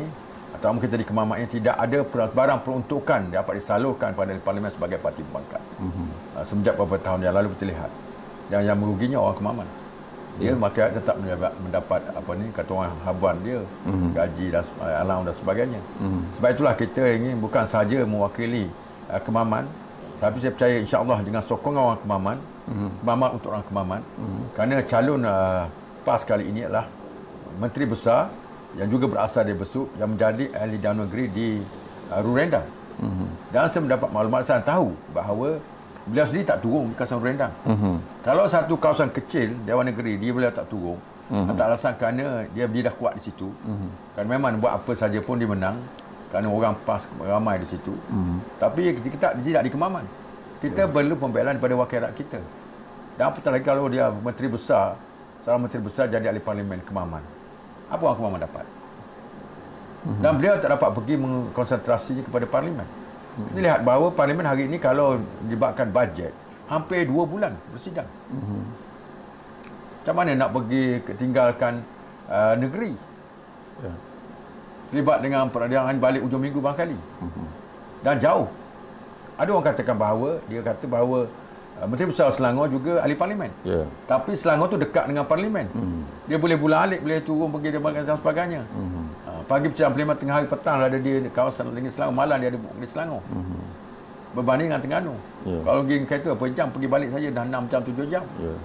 atau 0.55 0.79
kita 0.79 0.95
di 0.95 1.03
kemaman 1.03 1.43
ini 1.43 1.49
tidak 1.59 1.75
ada 1.75 1.99
barang 2.31 2.59
peruntukan 2.63 3.35
dapat 3.35 3.59
disalurkan 3.59 4.15
pada 4.15 4.31
parlimen 4.39 4.71
sebagai 4.71 4.95
parti 5.03 5.19
pembangkang. 5.27 5.65
Mm-hmm. 5.83 6.07
Uh, 6.39 6.43
semenjak 6.47 6.73
beberapa 6.79 6.99
tahun 7.03 7.19
yang 7.27 7.35
lalu 7.35 7.51
kita 7.59 7.67
lihat. 7.75 7.91
Yang 8.51 8.63
yang 8.67 8.77
meruginya 8.79 9.17
orang 9.21 9.37
kemaman. 9.37 9.67
Dia 10.41 10.49
yeah. 10.49 10.57
maka 10.57 10.89
tetap 10.89 11.15
mendapat, 11.21 11.53
mendapat 11.61 12.01
apa 12.09 12.31
ni 12.33 12.45
kata 12.49 12.71
orang 12.73 12.97
habuan 13.05 13.37
dia 13.45 13.61
mm-hmm. 13.85 14.09
gaji 14.17 14.45
dan 14.49 14.63
alam 14.81 15.19
dan 15.21 15.35
sebagainya. 15.37 15.81
Mm-hmm. 16.01 16.21
Sebab 16.41 16.49
itulah 16.57 16.73
kita 16.73 17.03
ingin 17.05 17.37
bukan 17.37 17.65
saja 17.69 18.01
mewakili 18.01 18.65
uh, 19.13 19.21
kemaman 19.21 19.69
tapi 20.23 20.39
saya 20.39 20.55
percaya 20.55 20.75
insya-Allah 20.79 21.19
dengan 21.19 21.43
sokongan 21.43 21.83
orang 21.83 21.99
kemaman 21.99 22.37
mm-hmm. 22.39 22.89
kemaman 23.03 23.29
untuk 23.35 23.49
orang 23.51 23.65
kemaman 23.67 24.01
mm-hmm. 24.01 24.43
kerana 24.55 24.75
calon 24.87 25.21
uh, 25.27 25.63
PAS 26.07 26.21
kali 26.23 26.43
ini 26.47 26.63
adalah 26.63 26.87
menteri 27.59 27.85
besar 27.87 28.31
yang 28.79 28.87
juga 28.87 29.05
berasal 29.11 29.43
dari 29.43 29.59
Besuk 29.59 29.91
yang 29.99 30.15
menjadi 30.15 30.47
ahli 30.55 30.79
dalam 30.79 31.03
negeri 31.03 31.25
di 31.27 31.47
uh, 32.07 32.19
Rurenda 32.23 32.63
mm-hmm. 33.03 33.27
dan 33.51 33.67
saya 33.67 33.81
mendapat 33.83 34.07
maklumat 34.15 34.47
saya 34.47 34.63
tahu 34.63 34.95
bahawa 35.11 35.59
beliau 36.03 36.25
sendiri 36.27 36.45
tak 36.47 36.59
turun 36.59 36.91
di 36.91 36.95
kawasan 36.99 37.19
rendang. 37.23 37.53
Mhm. 37.63 37.95
Kalau 38.23 38.43
satu 38.47 38.73
kawasan 38.75 39.09
kecil 39.11 39.55
Dewan 39.63 39.87
Negeri 39.87 40.19
dia 40.19 40.31
beliau 40.35 40.51
tak 40.51 40.67
turun. 40.67 40.99
Mhm. 41.31 41.55
Tak 41.55 41.65
alasan 41.71 41.93
kerana 41.95 42.25
dia 42.51 42.65
dia 42.67 42.81
dah 42.91 42.95
kuat 42.95 43.15
di 43.15 43.21
situ. 43.23 43.47
Mhm. 43.63 43.87
Kan 44.19 44.25
memang 44.27 44.59
buat 44.59 44.75
apa 44.75 44.91
saja 44.93 45.19
pun 45.23 45.39
dia 45.39 45.47
menang 45.47 45.79
kerana 46.27 46.47
orang 46.51 46.75
pas 46.83 47.07
ramai 47.23 47.63
di 47.63 47.67
situ. 47.71 47.95
Mhm. 48.11 48.59
Tapi 48.59 48.81
kita 48.99 49.17
tak 49.17 49.33
tidak 49.39 49.61
di 49.63 49.71
Kemaman. 49.71 50.05
Kita 50.59 50.87
perlu 50.87 51.15
pembelaan 51.19 51.55
daripada 51.59 51.75
wakil 51.75 51.99
rakyat 52.07 52.15
kita. 52.15 52.39
Dan 53.19 53.23
apatah 53.29 53.51
lagi 53.51 53.65
kalau 53.67 53.85
dia 53.91 54.09
menteri 54.09 54.47
besar, 54.47 54.95
seorang 55.43 55.67
menteri 55.67 55.83
besar 55.83 56.07
jadi 56.07 56.31
ahli 56.31 56.39
parlimen 56.39 56.79
Kemaman. 56.83 57.23
Apa 57.91 58.01
orang 58.11 58.17
Kemaman 58.19 58.39
dapat? 58.43 58.65
Dan 60.03 60.35
beliau 60.35 60.59
tak 60.59 60.67
dapat 60.67 60.89
pergi 60.91 61.15
mengkonsentrasinya 61.15 62.23
kepada 62.27 62.43
parlimen. 62.43 62.87
Kita 63.33 63.59
lihat 63.65 63.79
bahawa 63.81 64.13
parlimen 64.13 64.45
hari 64.45 64.69
ini 64.69 64.77
kalau 64.77 65.17
dilibatkan 65.45 65.89
bajet, 65.89 66.29
hampir 66.69 67.09
dua 67.09 67.25
bulan 67.25 67.53
bersidang. 67.73 68.05
Macam 70.03 70.13
mana 70.13 70.37
nak 70.37 70.49
pergi 70.53 71.01
tinggalkan 71.17 71.81
uh, 72.29 72.53
negeri? 72.59 72.93
Ya. 73.81 73.93
Terlibat 74.93 75.17
dengan 75.25 75.49
peradilan 75.49 75.97
balik 75.97 76.21
ujung 76.21 76.45
minggu 76.45 76.61
barangkali. 76.61 76.97
Dan 78.05 78.21
jauh. 78.21 78.45
Ada 79.33 79.49
orang 79.49 79.65
katakan 79.73 79.97
bahawa, 79.97 80.37
dia 80.45 80.61
kata 80.61 80.85
bahawa 80.85 81.25
Menteri 81.89 82.07
Besar 82.11 82.29
Selangor 82.33 82.67
juga 82.69 83.01
ahli 83.03 83.15
parlimen. 83.15 83.51
Ya. 83.65 83.87
Tapi 84.05 84.37
Selangor 84.37 84.67
tu 84.69 84.77
dekat 84.77 85.09
dengan 85.09 85.25
parlimen. 85.27 85.67
Mhm. 85.71 86.01
Dia 86.29 86.37
boleh 86.37 86.57
bulan 86.59 86.89
alik, 86.89 86.99
boleh 87.03 87.19
turun 87.23 87.49
pergi 87.51 87.69
dia 87.73 87.81
makan 87.81 88.01
dan 88.05 88.17
sebagainya. 88.19 88.61
Ha, 89.25 89.29
pagi 89.47 89.67
persidangan 89.71 89.93
parlimen 89.95 90.15
tengah 90.19 90.35
hari 90.39 90.47
petang 90.47 90.75
ada 90.79 90.97
dia 90.99 91.15
di 91.23 91.29
kawasan 91.29 91.73
Negeri 91.73 91.91
Selangor, 91.91 92.15
malam 92.15 92.35
dia 92.39 92.49
ada 92.53 92.59
di 92.59 92.87
Selangor. 92.87 93.21
Mhm. 93.29 93.61
Berbanding 94.33 94.67
dengan 94.73 94.81
Terengganu. 94.81 95.15
Ya. 95.45 95.59
Kalau 95.61 95.79
pergi 95.85 95.95
kereta 96.09 96.29
apa 96.33 96.45
jam, 96.49 96.67
pergi 96.73 96.87
balik 96.89 97.09
saja 97.13 97.27
dah 97.29 97.43
6 97.45 97.63
jam, 97.69 97.81
7 97.85 98.05
jam. 98.09 98.23
Ya. 98.41 98.55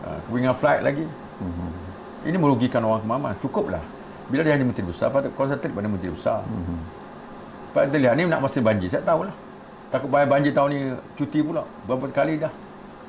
Ha, 0.00 0.08
dengan 0.30 0.54
flight 0.54 0.80
lagi. 0.86 1.06
Mhm. 1.42 1.68
Ini 2.30 2.36
merugikan 2.36 2.82
orang 2.86 3.02
kemaman. 3.02 3.32
Cukuplah. 3.42 3.82
Bila 4.30 4.46
dia 4.46 4.54
hanya 4.54 4.62
menteri 4.62 4.86
besar, 4.86 5.10
patut 5.10 5.34
konsentrate 5.34 5.74
pada 5.74 5.88
menteri 5.90 6.14
besar. 6.14 6.46
Mhm. 6.46 6.78
Pak 7.70 7.82
lihat 7.94 8.14
ni 8.18 8.26
nak 8.26 8.42
masa 8.42 8.58
banjir, 8.62 8.90
saya 8.90 9.02
tahulah. 9.02 9.34
Takut 9.90 10.06
bayar 10.06 10.30
banjir 10.30 10.54
tahun 10.54 10.70
ni 10.70 10.80
cuti 11.18 11.42
pula. 11.42 11.66
Berapa 11.90 12.06
kali 12.14 12.38
dah. 12.38 12.52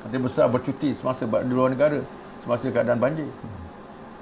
Menteri 0.02 0.18
besar 0.26 0.50
bercuti 0.50 0.90
semasa 0.98 1.22
di 1.22 1.52
luar 1.54 1.70
negara. 1.70 2.02
Semasa 2.42 2.66
keadaan 2.74 2.98
banjir. 2.98 3.30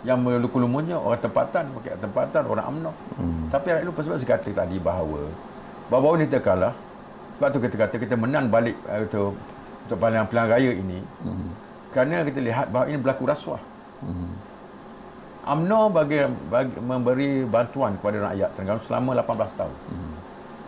Yang 0.05 0.19
melukulumunnya 0.21 1.01
orang 1.01 1.21
tempatan, 1.25 1.73
pakai 1.81 1.97
tempatan, 1.97 2.43
orang 2.45 2.65
UMNO. 2.69 2.93
Mhm. 3.17 3.45
Tapi 3.49 3.67
rakyat 3.73 3.85
lupa 3.89 4.01
sebab 4.05 4.17
saya 4.21 4.29
kata 4.37 4.51
tadi 4.53 4.77
bahawa 4.77 5.21
bahawa 5.89 6.21
ni 6.21 6.29
kita 6.29 6.41
kalah. 6.45 6.77
Sebab 7.41 7.49
tu 7.49 7.59
kita 7.65 7.77
kata 7.81 7.97
kita 7.97 8.15
menang 8.21 8.53
balik 8.53 8.77
uh, 8.85 9.09
untuk 9.09 9.33
untuk 9.89 9.97
pilihan 9.97 10.29
pilihan 10.29 10.49
raya 10.53 10.73
ini. 10.77 11.01
Mhm. 11.25 11.49
Kerana 11.97 12.29
kita 12.29 12.41
lihat 12.45 12.67
bahawa 12.69 12.85
ini 12.93 12.99
berlaku 13.01 13.25
rasuah. 13.25 13.63
Mhm. 14.05 14.29
UMNO 15.41 15.81
bagi, 15.97 16.21
bagi 16.53 16.77
memberi 16.77 17.31
bantuan 17.49 17.97
kepada 17.97 18.29
rakyat 18.29 18.49
Terengganu 18.53 18.85
selama 18.85 19.11
18 19.17 19.57
tahun. 19.57 19.77
Mhm. 19.89 20.13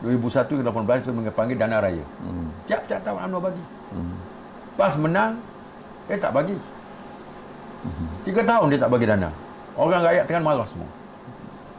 2001 0.02 0.58
ke 0.58 0.62
18 0.66 0.98
itu 1.06 1.10
panggil 1.30 1.56
dana 1.56 1.78
raya. 1.78 2.04
Mhm. 2.26 2.46
Tiap-tiap 2.66 3.00
tahun 3.06 3.18
UMNO 3.30 3.38
bagi. 3.38 3.64
Mhm. 3.94 4.14
Pas 4.74 4.92
menang, 4.98 5.32
dia 6.10 6.18
tak 6.18 6.32
bagi. 6.34 6.58
Tiga 8.22 8.42
tahun 8.46 8.66
dia 8.70 8.78
tak 8.82 8.90
bagi 8.90 9.06
dana. 9.06 9.30
Orang 9.74 10.02
rakyat 10.02 10.24
Terengganu 10.26 10.46
marah 10.46 10.66
semua. 10.66 10.90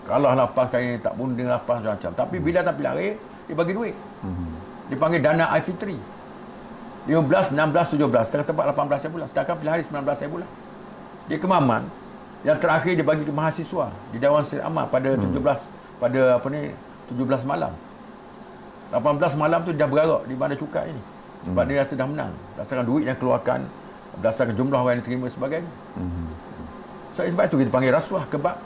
Kalah 0.04 0.34
lapas 0.36 0.68
kali 0.68 0.84
ni, 0.84 0.98
tak 1.00 1.16
bunding 1.16 1.48
lapas 1.48 1.80
macam-macam. 1.80 2.12
Tapi 2.12 2.36
bila 2.44 2.60
tak 2.60 2.76
pilihan 2.76 2.96
raya, 2.96 3.14
dia 3.48 3.56
bagi 3.56 3.74
duit. 3.76 3.96
Mhm. 4.24 4.48
Dipanggil 4.92 5.22
dana 5.24 5.46
iFitri. 5.60 5.96
15, 7.08 7.52
16, 7.52 7.88
17. 7.92 8.24
Setengah 8.28 8.48
tempat 8.48 8.66
18 8.72 9.00
saya 9.00 9.12
bulan. 9.12 9.28
Sedangkan 9.28 9.56
pilihan 9.60 9.74
hari 9.80 9.84
19 9.84 10.16
saya 10.16 10.30
bulan. 10.32 10.50
Dia 11.28 11.38
kemaman. 11.40 11.84
Yang 12.44 12.58
terakhir 12.60 12.92
dia 13.00 13.06
bagi 13.08 13.24
ke 13.24 13.32
mahasiswa 13.32 13.88
di 14.12 14.18
Dewan 14.20 14.44
Seri 14.44 14.60
Amat 14.60 14.92
pada 14.92 15.16
17 15.16 15.64
pada 15.96 16.22
apa 16.36 16.48
ni 16.52 16.76
17 17.08 17.48
malam. 17.48 17.72
18 18.94 19.42
malam 19.42 19.60
tu 19.66 19.74
dah 19.74 19.90
berarak 19.90 20.22
di 20.30 20.38
bandar 20.38 20.58
cukai 20.62 20.94
ni. 20.94 21.02
Sebab 21.50 21.64
dia 21.66 21.82
rasa 21.82 21.94
dah 21.98 22.08
menang. 22.08 22.32
Berdasarkan 22.56 22.86
duit 22.86 23.04
yang 23.10 23.18
keluarkan, 23.18 23.60
berdasarkan 24.22 24.54
jumlah 24.54 24.80
orang 24.80 24.94
yang 24.96 25.02
diterima 25.02 25.26
sebagainya. 25.28 25.72
Mhm. 25.98 26.26
So, 27.18 27.20
sebab 27.26 27.44
itu 27.50 27.56
kita 27.66 27.72
panggil 27.74 27.92
rasuah 27.92 28.24
kebab. 28.30 28.58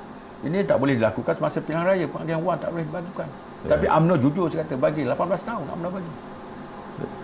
Ini 0.45 0.67
tak 0.69 0.77
boleh 0.77 0.93
dilakukan 0.99 1.33
semasa 1.33 1.57
pilihan 1.63 1.81
raya. 1.81 2.05
Pengalian 2.05 2.43
wang 2.45 2.59
tak 2.61 2.69
boleh 2.69 2.85
dilakukan. 2.85 3.27
Ya. 3.65 3.73
Tapi 3.73 3.85
UMNO 3.89 4.15
jujur 4.21 4.45
saya 4.53 4.61
kata 4.67 4.75
bagi 4.77 5.01
18 5.01 5.41
tahun 5.41 5.65
UMNO 5.65 5.89
bagi. 5.89 6.11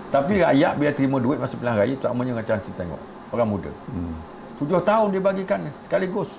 Tapi 0.09 0.33
rakyat 0.41 0.73
bila 0.77 0.91
terima 0.93 1.17
duit 1.21 1.37
masa 1.37 1.53
pilihan 1.53 1.77
raya 1.77 1.93
tak 2.01 2.09
namanya 2.09 2.33
macam 2.41 2.55
kita 2.57 2.77
tengok. 2.81 3.01
Orang 3.29 3.47
muda. 3.53 3.71
Mhm. 3.93 4.15
Tujuh 4.63 4.81
tahun 4.81 5.07
dia 5.13 5.21
bagikan 5.21 5.59
sekaligus. 5.85 6.33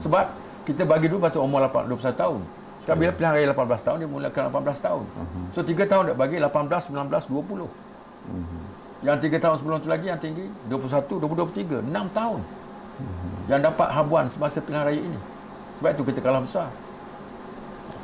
Sebab 0.00 0.24
kita 0.66 0.82
bagi 0.86 1.06
dulu 1.10 1.26
pasal 1.26 1.42
umur 1.42 1.62
8, 1.66 1.90
21 1.90 2.14
tahun. 2.14 2.40
Sekarang 2.86 3.02
bila 3.02 3.12
pilihan 3.18 3.32
raya 3.34 3.46
18 3.50 3.82
tahun, 3.82 3.96
dia 3.98 4.06
mulakan 4.06 4.42
18 4.46 4.78
tahun. 4.78 5.04
So 5.50 5.66
tiga 5.66 5.90
tahun 5.90 6.02
dia 6.06 6.14
bagi 6.14 6.38
18, 6.38 6.94
19, 6.94 7.26
20. 7.26 7.66
Yang 9.02 9.16
tiga 9.26 9.36
tahun 9.42 9.56
sebelum 9.58 9.76
tu 9.82 9.90
lagi 9.90 10.06
yang 10.06 10.22
tinggi 10.22 10.46
21, 10.70 11.18
22, 11.18 11.82
23. 11.82 11.82
6 11.82 11.90
tahun. 12.14 12.40
Yang 13.50 13.60
dapat 13.74 13.88
habuan 13.90 14.30
semasa 14.30 14.62
pilihan 14.62 14.86
raya 14.86 15.02
ini. 15.02 15.20
Sebab 15.82 15.98
itu 15.98 16.02
kita 16.14 16.22
kalah 16.22 16.46
besar. 16.46 16.70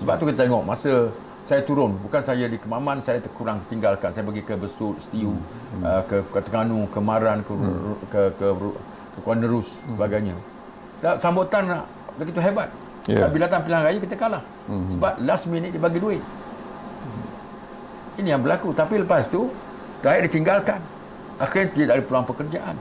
Sebab 0.03 0.15
tu 0.19 0.27
kita 0.27 0.51
tengok 0.51 0.67
masa 0.67 1.15
saya 1.47 1.63
turun, 1.63 1.95
bukan 2.03 2.23
saya 2.27 2.51
di 2.51 2.59
Kemaman, 2.59 2.99
saya 3.07 3.23
kurang 3.39 3.63
tinggalkan. 3.71 4.11
Saya 4.11 4.27
pergi 4.27 4.43
ke 4.43 4.59
Besut, 4.59 4.99
Setiu, 4.99 5.31
uh, 5.79 6.03
ke, 6.11 6.27
ke 6.27 6.39
Terengganu, 6.43 6.91
ke 6.91 6.99
Maran, 6.99 7.47
ke, 7.47 7.55
ke, 8.11 8.23
ke, 8.35 8.47
ke 9.15 9.19
Kuala 9.23 9.47
Nerus, 9.47 9.71
sebagainya. 9.95 10.35
Dan 10.99 11.23
sambutan 11.23 11.87
begitu 12.19 12.43
hebat. 12.43 12.67
Yeah. 13.11 13.27
Bila 13.31 13.51
datang 13.51 13.67
pilihan 13.67 13.83
raya 13.83 13.99
kita 13.99 14.15
kalah. 14.15 14.43
Sebab 14.69 15.13
last 15.27 15.51
minute 15.51 15.75
dia 15.75 15.83
bagi 15.83 15.99
duit. 15.99 16.23
Ini 18.21 18.37
yang 18.37 18.43
berlaku. 18.45 18.71
Tapi 18.71 19.03
lepas 19.03 19.27
tu, 19.27 19.51
rakyat 20.07 20.23
ditinggalkan. 20.31 20.81
Akhirnya 21.43 21.69
tidak 21.75 21.93
ada 21.99 22.05
peluang 22.07 22.27
pekerjaan. 22.29 22.77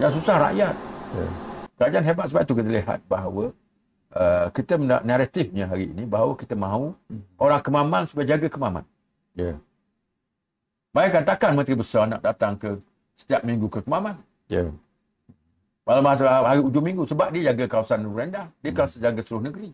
Yang 0.00 0.12
susah 0.16 0.36
rakyat. 0.48 0.74
Ya. 1.12 1.28
Kerajaan 1.76 2.04
hebat 2.08 2.26
sebab 2.28 2.42
itu 2.44 2.54
kita 2.56 2.70
lihat 2.72 3.00
bahawa 3.04 3.52
uh, 4.16 4.46
kita 4.52 4.76
mena- 4.80 5.04
naratifnya 5.04 5.64
hari 5.68 5.92
ini 5.92 6.04
bahawa 6.04 6.36
kita 6.36 6.56
mahu 6.56 6.92
orang 7.36 7.60
kemaman 7.60 8.02
supaya 8.08 8.36
jaga 8.36 8.48
kemaman. 8.48 8.84
Ya. 9.36 9.56
Bayangkan 10.92 11.24
takkan 11.24 11.52
Menteri 11.52 11.76
Besar 11.76 12.08
nak 12.08 12.24
datang 12.24 12.56
ke 12.56 12.80
setiap 13.16 13.44
minggu 13.44 13.68
ke 13.68 13.84
kemaman. 13.84 14.16
Ya. 14.48 14.72
Pada 15.80 16.04
masa 16.04 16.24
hari 16.44 16.60
ujung 16.60 16.84
minggu 16.84 17.02
sebab 17.08 17.32
dia 17.34 17.50
jaga 17.50 17.64
kawasan 17.66 18.04
rendah. 18.04 18.46
Dia 18.60 18.70
kawasan 18.70 19.00
jaga 19.00 19.20
seluruh 19.24 19.48
negeri. 19.48 19.70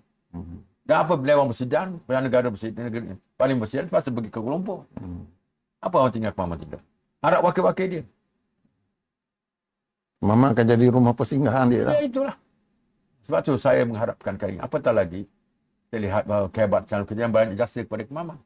Dan 0.86 0.96
apa 1.02 1.18
bila 1.18 1.42
orang 1.42 1.50
bersidang, 1.50 1.98
bila 2.06 2.22
negara 2.22 2.46
bersidang, 2.46 2.86
negeri, 2.86 3.18
paling 3.34 3.58
bersidang, 3.58 3.90
tu 3.90 4.10
pergi 4.14 4.30
ke 4.30 4.38
Kuala 4.38 4.54
Lumpur. 4.54 4.86
Apa 5.82 5.94
orang 5.98 6.14
tinggal 6.14 6.30
kemaman 6.30 6.56
tinggal? 6.62 6.80
Harap 7.20 7.40
wakil-wakil 7.42 7.86
dia. 7.90 8.04
Mama 10.22 10.54
akan 10.54 10.64
jadi 10.64 10.86
rumah 10.88 11.12
persinggahan 11.12 11.66
dia 11.68 11.82
lah. 11.84 11.94
Ya 11.98 12.06
itulah. 12.06 12.36
Sebab 13.26 13.42
tu 13.42 13.58
saya 13.58 13.82
mengharapkan 13.82 14.38
kali 14.38 14.56
ini. 14.56 14.62
Apatah 14.62 14.94
lagi, 14.94 15.26
kita 15.90 15.98
lihat 15.98 16.22
bahawa 16.30 16.46
kehebatan 16.54 17.02
kerjaan 17.02 17.30
banyak 17.34 17.58
jasa 17.58 17.82
kepada 17.82 18.06
kemaman. 18.06 18.38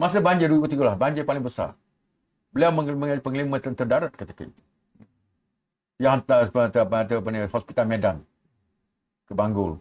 Masa 0.00 0.24
banjir 0.24 0.48
2003 0.48 0.88
lah, 0.88 0.96
banjir 0.96 1.22
paling 1.28 1.44
besar. 1.44 1.76
Beliau 2.48 2.72
mengambil 2.72 3.20
pengelima 3.20 3.60
tentera 3.60 4.08
darat 4.08 4.12
ketika 4.16 4.48
itu. 4.48 4.60
Yang 6.02 6.12
hantar 6.18 6.38
pada, 6.50 6.80
pada, 6.82 7.14
pada 7.22 7.40
hospital 7.46 7.84
Medan 7.86 8.16
ke 9.30 9.32
Banggul. 9.38 9.78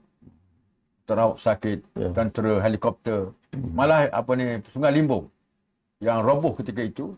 Terawat 1.10 1.42
sakit, 1.42 1.82
Ya. 1.98 2.14
tentera 2.14 2.62
helikopter. 2.62 3.34
Malah 3.52 4.06
apa 4.14 4.32
ni 4.38 4.62
Sungai 4.70 4.94
Limbung 4.94 5.28
yang 5.98 6.22
roboh 6.22 6.54
ketika 6.54 6.86
itu. 6.86 7.18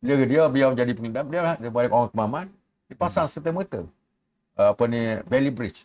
Dia 0.00 0.16
dia 0.24 0.48
biar 0.48 0.72
jadi 0.72 0.96
pengendam, 0.96 1.28
dia 1.28 1.60
dia 1.60 1.68
balik 1.68 1.92
orang 1.92 2.08
kemaman, 2.08 2.46
dipasang 2.88 3.28
serta 3.28 3.52
merta. 3.52 3.84
Uh, 4.56 4.72
apa 4.72 4.84
ni 4.88 5.20
Valley 5.28 5.52
Bridge 5.52 5.84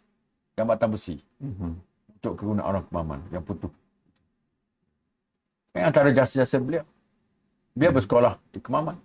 jambatan 0.55 0.87
besi 0.95 1.19
Mhm. 1.43 1.71
untuk 2.15 2.33
kegunaan 2.39 2.63
orang 2.65 2.83
kemaman 2.87 3.19
yang 3.29 3.43
putus. 3.43 3.69
Ini 5.75 5.91
antara 5.91 6.09
jasa-jasa 6.15 6.63
beliau. 6.63 6.87
Dia 7.75 7.91
bersekolah 7.91 8.39
di 8.55 8.63
Kemaman. 8.63 8.95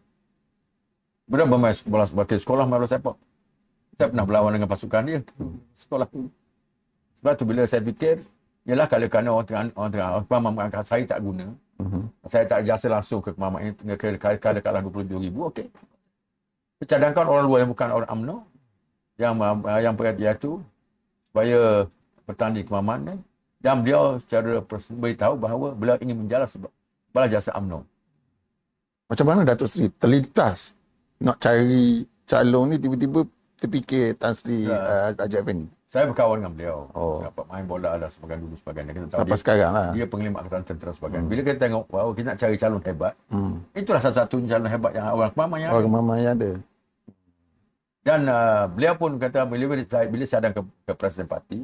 Beliau 1.30 1.46
bermain 1.46 1.70
bola 1.86 2.04
sebagai 2.10 2.42
sekolah 2.42 2.66
main 2.66 2.82
bola 2.82 2.90
sepak. 2.90 3.14
Saya 3.94 4.10
pernah 4.10 4.26
berlawan 4.26 4.50
dengan 4.58 4.66
pasukan 4.66 5.02
dia. 5.06 5.22
Sekolah. 5.78 6.10
Sebab 7.22 7.32
tu 7.38 7.44
bila 7.46 7.62
saya 7.70 7.86
fikir, 7.86 8.18
ialah 8.66 8.90
kalau 8.90 9.06
kerana 9.06 9.28
orang 9.30 9.46
tengah, 9.46 9.64
orang 9.78 9.90
tengah, 9.94 10.08
orang 10.74 10.88
saya 10.90 11.04
tak 11.06 11.20
guna. 11.22 11.46
Mhm. 11.78 12.02
Saya 12.26 12.44
tak 12.50 12.60
jasa 12.66 12.86
langsung 12.90 13.22
ke 13.22 13.30
Kemaman 13.30 13.60
ini. 13.62 13.72
Tengah 13.78 13.96
kala 14.42 14.58
kalah 14.58 14.80
22 14.82 15.22
ribu, 15.22 15.46
okey. 15.54 15.70
Cadangkan 16.82 17.28
orang 17.28 17.44
luar 17.46 17.58
yang 17.62 17.70
bukan 17.70 17.88
orang 17.92 18.10
UMNO, 18.10 18.36
yang 19.20 19.32
yang 19.84 19.94
perhatian 19.94 20.34
itu, 20.34 20.52
supaya 21.30 21.86
bertanding 22.26 22.66
Kemaman 22.66 22.98
ni, 23.06 23.16
Dan 23.60 23.84
beliau 23.84 24.16
secara 24.24 24.64
beritahu 24.96 25.36
bahawa 25.36 25.76
beliau 25.76 25.96
ingin 26.00 26.24
menjalan 26.24 26.48
sebab 26.48 26.72
balas 27.12 27.28
jasa 27.28 27.52
UMNO. 27.54 27.84
Macam 29.12 29.26
mana 29.28 29.44
Datuk 29.44 29.68
Seri 29.68 29.92
terlintas 30.00 30.72
nak 31.20 31.36
cari 31.38 32.02
calon 32.24 32.72
ni 32.72 32.76
tiba-tiba 32.76 33.28
terfikir 33.60 34.16
Tan 34.16 34.32
Sri 34.32 34.64
uh, 34.64 35.12
Raja 35.12 35.36
Effendi. 35.36 35.68
Saya 35.84 36.06
berkawan 36.06 36.38
dengan 36.38 36.52
beliau. 36.54 36.78
Oh. 36.94 37.18
Dapat 37.20 37.44
main 37.50 37.66
bola 37.66 37.98
dan 37.98 38.08
sebagainya 38.08 38.40
dulu 38.40 38.54
sebagainya. 38.56 38.90
Kita 38.94 39.06
tahu 39.06 39.18
Sampai 39.20 39.34
dia, 39.34 39.42
sekarang 39.42 39.70
lah. 39.74 39.88
dia 39.90 40.06
penglima 40.06 40.36
angkatan 40.38 40.62
tentera 40.64 40.92
sebagainya. 40.94 41.26
Bila 41.26 41.40
kita 41.42 41.58
tengok 41.58 41.84
bahawa 41.90 42.10
kita 42.14 42.26
nak 42.30 42.38
cari 42.38 42.56
calon 42.56 42.80
hebat, 42.80 43.14
Hmm. 43.26 43.54
itulah 43.74 44.00
satu-satu 44.00 44.36
calon 44.46 44.70
hebat 44.70 44.92
yang 44.94 45.06
awal 45.08 45.28
kemamanya. 45.28 45.68
Orang 45.74 45.92
mama 45.92 46.14
yang 46.16 46.38
ada. 46.38 46.50
Dan 48.00 48.20
uh, 48.24 48.64
beliau 48.70 48.94
pun 48.96 49.18
kata 49.18 49.44
bila 49.44 49.64
bila, 49.68 49.82
bila 49.84 50.24
saya 50.24 50.40
datang 50.40 50.64
ke, 50.64 50.88
ke 50.88 50.92
Presiden 50.94 51.26
Parti, 51.26 51.58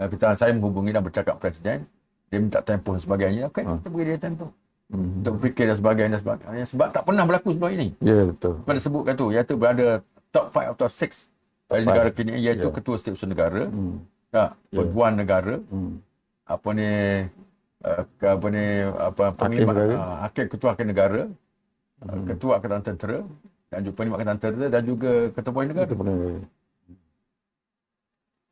uh, 0.00 0.08
kita 0.08 0.38
saya 0.38 0.54
menghubungi 0.54 0.94
dan 0.94 1.02
bercakap 1.02 1.36
Presiden, 1.36 1.84
dia 2.30 2.38
minta 2.40 2.62
tempoh 2.62 2.94
dan 2.94 3.02
sebagainya. 3.02 3.42
Okey, 3.52 3.68
Ah. 3.68 3.76
kita 3.76 3.88
beri 3.90 4.04
dia 4.06 4.22
tempoh. 4.22 4.48
Hmm. 4.94 5.18
Untuk 5.20 5.32
berfikir 5.42 5.66
dan 5.66 5.76
sebagainya, 5.76 6.10
dan 6.14 6.20
sebagainya. 6.22 6.66
Sebab 6.70 6.86
tak 6.94 7.02
pernah 7.02 7.26
berlaku 7.26 7.50
sebelum 7.50 7.72
ini. 7.74 7.88
Ya, 7.98 8.30
betul. 8.30 8.62
Pada 8.62 8.78
sebutkan 8.78 9.14
tu, 9.18 9.26
iaitu 9.34 9.58
berada 9.58 9.86
top 10.30 10.54
5 10.54 10.70
atau 10.70 10.86
6 10.86 11.26
dari 11.66 11.82
negara 11.82 12.08
kini, 12.14 12.38
iaitu 12.38 12.70
Ya. 12.70 12.72
Ketua 12.72 12.94
Setiausaha 12.94 13.26
Negara, 13.26 13.66
Hmm. 13.66 14.06
ya, 14.30 14.54
Ya. 14.54 14.78
Peguam 14.78 15.12
Negara, 15.18 15.58
Hmm. 15.66 15.98
apa 16.46 16.68
ni, 16.70 16.90
uh, 17.82 18.02
apa 18.06 18.46
ni, 18.48 18.64
apa, 18.86 19.24
penglima, 19.34 19.72
negara. 19.74 19.94
uh, 19.98 20.16
hakim 20.22 20.46
Ketua 20.46 20.68
Hakim 20.78 20.86
Negara, 20.86 21.22
uh, 21.26 22.06
Hmm. 22.06 22.26
Ketua 22.30 22.52
Angkatan 22.62 22.82
Tentera, 22.86 23.18
dan 23.74 23.78
juga 23.82 23.94
penglima 23.98 24.14
Angkatan 24.22 24.38
Tentera, 24.38 24.66
dan 24.70 24.82
juga 24.86 25.10
Ketua 25.34 25.52
Polis 25.52 25.68
Negara. 25.74 25.86
Itu 25.90 25.98
pernah. 25.98 26.14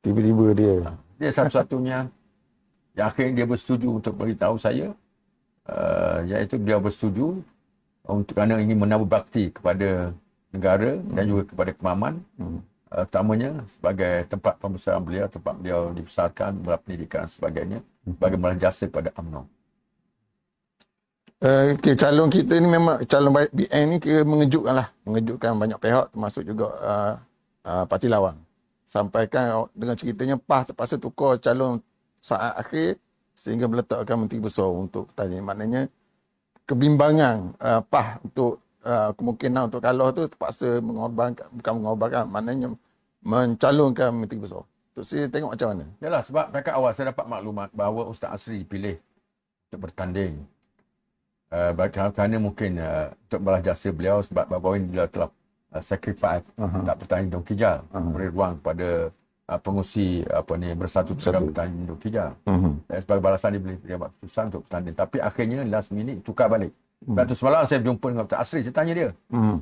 Tiba-tiba 0.03 0.45
dia. 0.53 0.75
Dia 1.23 1.31
satu-satunya 1.31 2.11
yang 2.93 3.07
akhirnya 3.07 3.33
dia 3.39 3.47
bersetuju 3.47 3.89
untuk 4.03 4.19
beritahu 4.19 4.59
saya 4.59 4.91
uh, 5.69 6.19
iaitu 6.27 6.59
dia 6.59 6.79
bersetuju 6.79 7.43
untuk 8.03 8.35
kerana 8.35 8.59
ingin 8.59 8.79
menambah 8.79 9.07
bakti 9.07 9.55
kepada 9.55 10.11
negara 10.51 10.99
dan 11.15 11.25
juga 11.25 11.43
kepada 11.49 11.71
kemaman 11.73 12.19
Hmm. 12.37 12.61
uh, 12.91 13.05
utamanya 13.07 13.63
sebagai 13.73 14.27
tempat 14.29 14.59
pembesaran 14.59 15.03
beliau 15.03 15.27
tempat 15.31 15.55
beliau 15.57 15.95
dibesarkan 15.95 16.61
berpendidikan 16.61 17.25
dan 17.25 17.31
sebagainya 17.31 17.79
sebagai 18.05 18.39
malah 18.39 18.59
jasa 18.59 18.91
kepada 18.91 19.15
UMNO. 19.15 19.47
Uh, 21.43 21.75
okay, 21.75 21.99
calon 21.99 22.31
kita 22.31 22.55
ni 22.63 22.71
memang 22.71 23.03
calon 23.03 23.35
BN 23.51 23.85
ni 23.91 23.97
kira 23.99 24.23
mengejutkan 24.23 24.79
lah. 24.79 24.89
Mengejutkan 25.03 25.59
banyak 25.59 25.75
pihak 25.83 26.15
termasuk 26.15 26.47
juga 26.47 26.71
uh, 26.79 27.15
uh, 27.67 27.85
Parti 27.91 28.07
Lawang. 28.07 28.39
Sampaikan 28.87 29.67
dengan 29.75 29.99
ceritanya 29.99 30.39
PAH 30.39 30.71
terpaksa 30.71 31.03
tukar 31.03 31.43
calon 31.43 31.83
saat 32.23 32.55
akhir 32.55 33.03
sehingga 33.33 33.67
meletakkan 33.67 34.17
Menteri 34.21 34.41
Besar 34.41 34.69
untuk 34.71 35.11
pertanian. 35.13 35.45
Maknanya 35.45 35.89
kebimbangan 36.69 37.57
uh, 37.59 37.81
PAH 37.83 38.23
untuk 38.23 38.63
uh, 38.87 39.11
kemungkinan 39.17 39.73
untuk 39.73 39.81
kalah 39.83 40.09
tu 40.15 40.29
terpaksa 40.29 40.79
mengorbankan, 40.79 41.47
bukan 41.51 41.73
mengorbankan, 41.81 42.25
maknanya 42.31 42.69
mencalonkan 43.23 44.11
Menteri 44.15 44.39
Besar. 44.43 44.63
Tok 44.93 45.09
Sri 45.09 45.25
tengok 45.25 45.57
macam 45.57 45.69
mana? 45.73 45.85
Yalah 46.05 46.21
sebab 46.21 46.53
dekat 46.53 46.75
awal 46.77 46.93
saya 46.93 47.17
dapat 47.17 47.25
maklumat 47.25 47.73
bahawa 47.73 48.13
Ustaz 48.13 48.29
Asri 48.29 48.61
dipilih 48.61 49.01
untuk 49.73 49.89
bertanding. 49.89 50.45
Uh, 51.49 51.73
kerana 51.89 52.37
mungkin 52.37 52.81
uh, 52.81 53.13
untuk 53.29 53.41
balas 53.41 53.61
jasa 53.65 53.89
beliau 53.93 54.21
sebab 54.25 54.49
baru 54.49 54.77
ini 54.77 54.89
beliau 54.89 55.09
telah 55.09 55.29
uh, 55.73 55.81
sacrifice 55.85 56.45
Aha. 56.61 56.93
tak 56.93 56.97
bertanding 57.05 57.29
di 57.29 57.33
Dong 57.33 57.45
Kijal. 57.45 57.81
Aha. 57.89 58.05
Beri 58.05 58.29
ruang 58.29 58.61
kepada 58.61 58.89
uh, 59.53 59.61
pengusi 59.61 60.25
apa 60.25 60.57
ni 60.57 60.73
bersatu 60.73 61.13
bertanding 61.13 61.77
di 61.77 61.87
Dong 61.87 62.01
Kijal. 62.01 62.33
Uh-huh. 62.49 62.73
Dan 62.89 62.99
sebagai 62.99 63.21
balasan 63.21 63.53
dia 63.53 63.61
beli 63.61 63.77
dia 63.85 64.01
buat 64.01 64.09
keputusan 64.17 64.45
untuk 64.49 64.63
bertanding. 64.65 64.97
Tapi 64.97 65.17
akhirnya 65.21 65.61
last 65.69 65.93
minute 65.93 66.25
tukar 66.25 66.49
balik. 66.49 66.73
Hmm. 67.05 67.13
Lepas 67.13 67.25
tu 67.29 67.35
semalam 67.37 67.67
saya 67.67 67.79
berjumpa 67.85 68.07
dengan 68.09 68.25
Ustaz 68.25 68.41
Asri. 68.41 68.61
Saya 68.65 68.73
tanya 68.73 68.93
dia. 68.95 69.09
Uh-huh. 69.29 69.59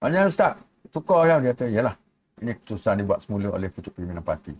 Mana 0.00 0.24
Ustaz? 0.24 0.56
Tukar 0.88 1.28
ya? 1.28 1.36
Dia 1.38 1.52
kata, 1.52 1.64
yalah. 1.68 1.94
Ini 2.40 2.56
keputusan 2.56 2.94
dibuat 2.98 3.18
semula 3.20 3.52
oleh 3.52 3.68
pucuk 3.68 3.92
pimpinan 3.92 4.18
parti. 4.20 4.50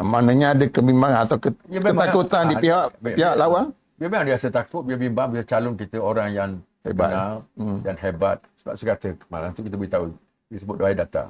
Maknanya 0.00 0.56
ada 0.56 0.64
kebimbangan 0.64 1.28
atau 1.28 1.36
ke- 1.36 1.52
Ya, 1.68 1.76
memang 1.78 2.08
ketakutan 2.08 2.48
di 2.48 2.56
ada. 2.56 2.62
pihak 2.64 2.84
Baik, 2.98 3.14
pihak 3.20 3.34
baik. 3.36 3.42
lawang? 3.44 3.66
Dia 4.00 4.06
memang 4.08 4.24
dia 4.24 4.34
rasa 4.34 4.48
takut, 4.48 4.82
dia 4.88 4.96
bimbang 4.96 5.28
bila 5.28 5.42
calon 5.44 5.74
kita 5.76 5.98
orang 6.00 6.28
yang 6.32 6.50
Hebat. 6.80 7.10
kenal 7.12 7.32
Hmm. 7.60 7.78
dan 7.84 7.94
hebat. 8.00 8.38
Sebab 8.56 8.72
saya 8.74 8.88
kata, 8.96 9.08
malam 9.28 9.52
tu 9.52 9.60
kita 9.60 9.76
beritahu, 9.76 10.08
disebut 10.48 10.74
doai 10.74 10.96
data. 10.96 11.28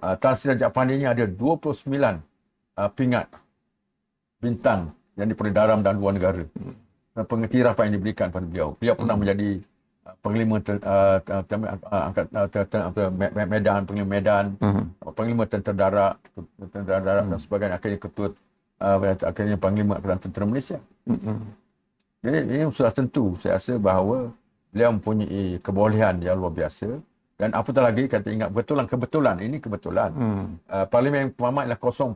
Uh, 0.00 0.16
Tan 0.16 0.32
Sri 0.32 0.56
Raja 0.56 0.72
Pandi 0.72 0.96
ini 0.96 1.04
ada 1.04 1.28
29 1.28 1.36
uh, 1.92 2.90
pingat 2.96 3.28
bintang 4.40 4.96
yang 5.20 5.28
diperoleh 5.28 5.52
dalam 5.52 5.84
dan 5.84 6.00
luar 6.00 6.16
negara. 6.16 6.40
Hmm. 6.56 6.72
Dan 7.12 7.24
pengiktirafan 7.28 7.92
yang 7.92 7.94
diberikan 8.00 8.32
kepada 8.32 8.46
beliau. 8.48 8.68
Beliau 8.80 8.94
pernah 8.96 9.16
menjadi 9.20 9.48
penglima 10.24 10.56
ter, 10.64 10.80
uh, 10.80 11.20
ter, 11.20 11.36
ter, 11.44 11.56
uh, 11.60 12.02
angkat 12.08 12.24
ter, 12.32 12.64
ter, 12.64 12.80
ter, 12.80 13.06
me- 13.12 13.32
me- 13.36 13.50
Medan, 13.50 13.80
penglima 13.84 14.08
Medan, 14.08 14.44
Uh-huh. 14.56 15.12
panglima 15.12 15.44
tentera 15.44 15.76
darat, 15.76 16.14
tentera 16.72 16.98
darat 17.04 17.24
Hmm. 17.28 17.32
dan 17.36 17.40
sebagainya 17.42 17.74
akhirnya 17.76 17.98
ketua 18.00 18.28
uh, 18.80 18.96
akhirnya 19.20 19.56
panglima 19.60 20.00
Angkatan 20.00 20.20
Tentera 20.24 20.44
Malaysia. 20.48 20.78
Uh-huh. 21.04 21.44
Jadi 22.24 22.36
ini 22.48 22.64
sudah 22.72 22.92
tentu 22.92 23.36
saya 23.36 23.60
rasa 23.60 23.76
bahawa 23.76 24.32
beliau 24.72 24.90
mempunyai 24.96 25.60
kebolehan 25.60 26.20
yang 26.24 26.40
luar 26.40 26.52
biasa 26.56 26.88
dan 27.40 27.50
apatah 27.50 27.82
lagi 27.82 28.04
kata 28.04 28.28
ingat 28.28 28.52
betulan 28.52 28.84
kebetulan 28.84 29.40
ini 29.40 29.56
kebetulan 29.56 30.12
Uh-huh. 30.12 30.44
uh, 30.68 30.84
parlimen 30.84 31.32
pertama 31.32 31.64
ialah 31.64 31.80
040 31.80 32.12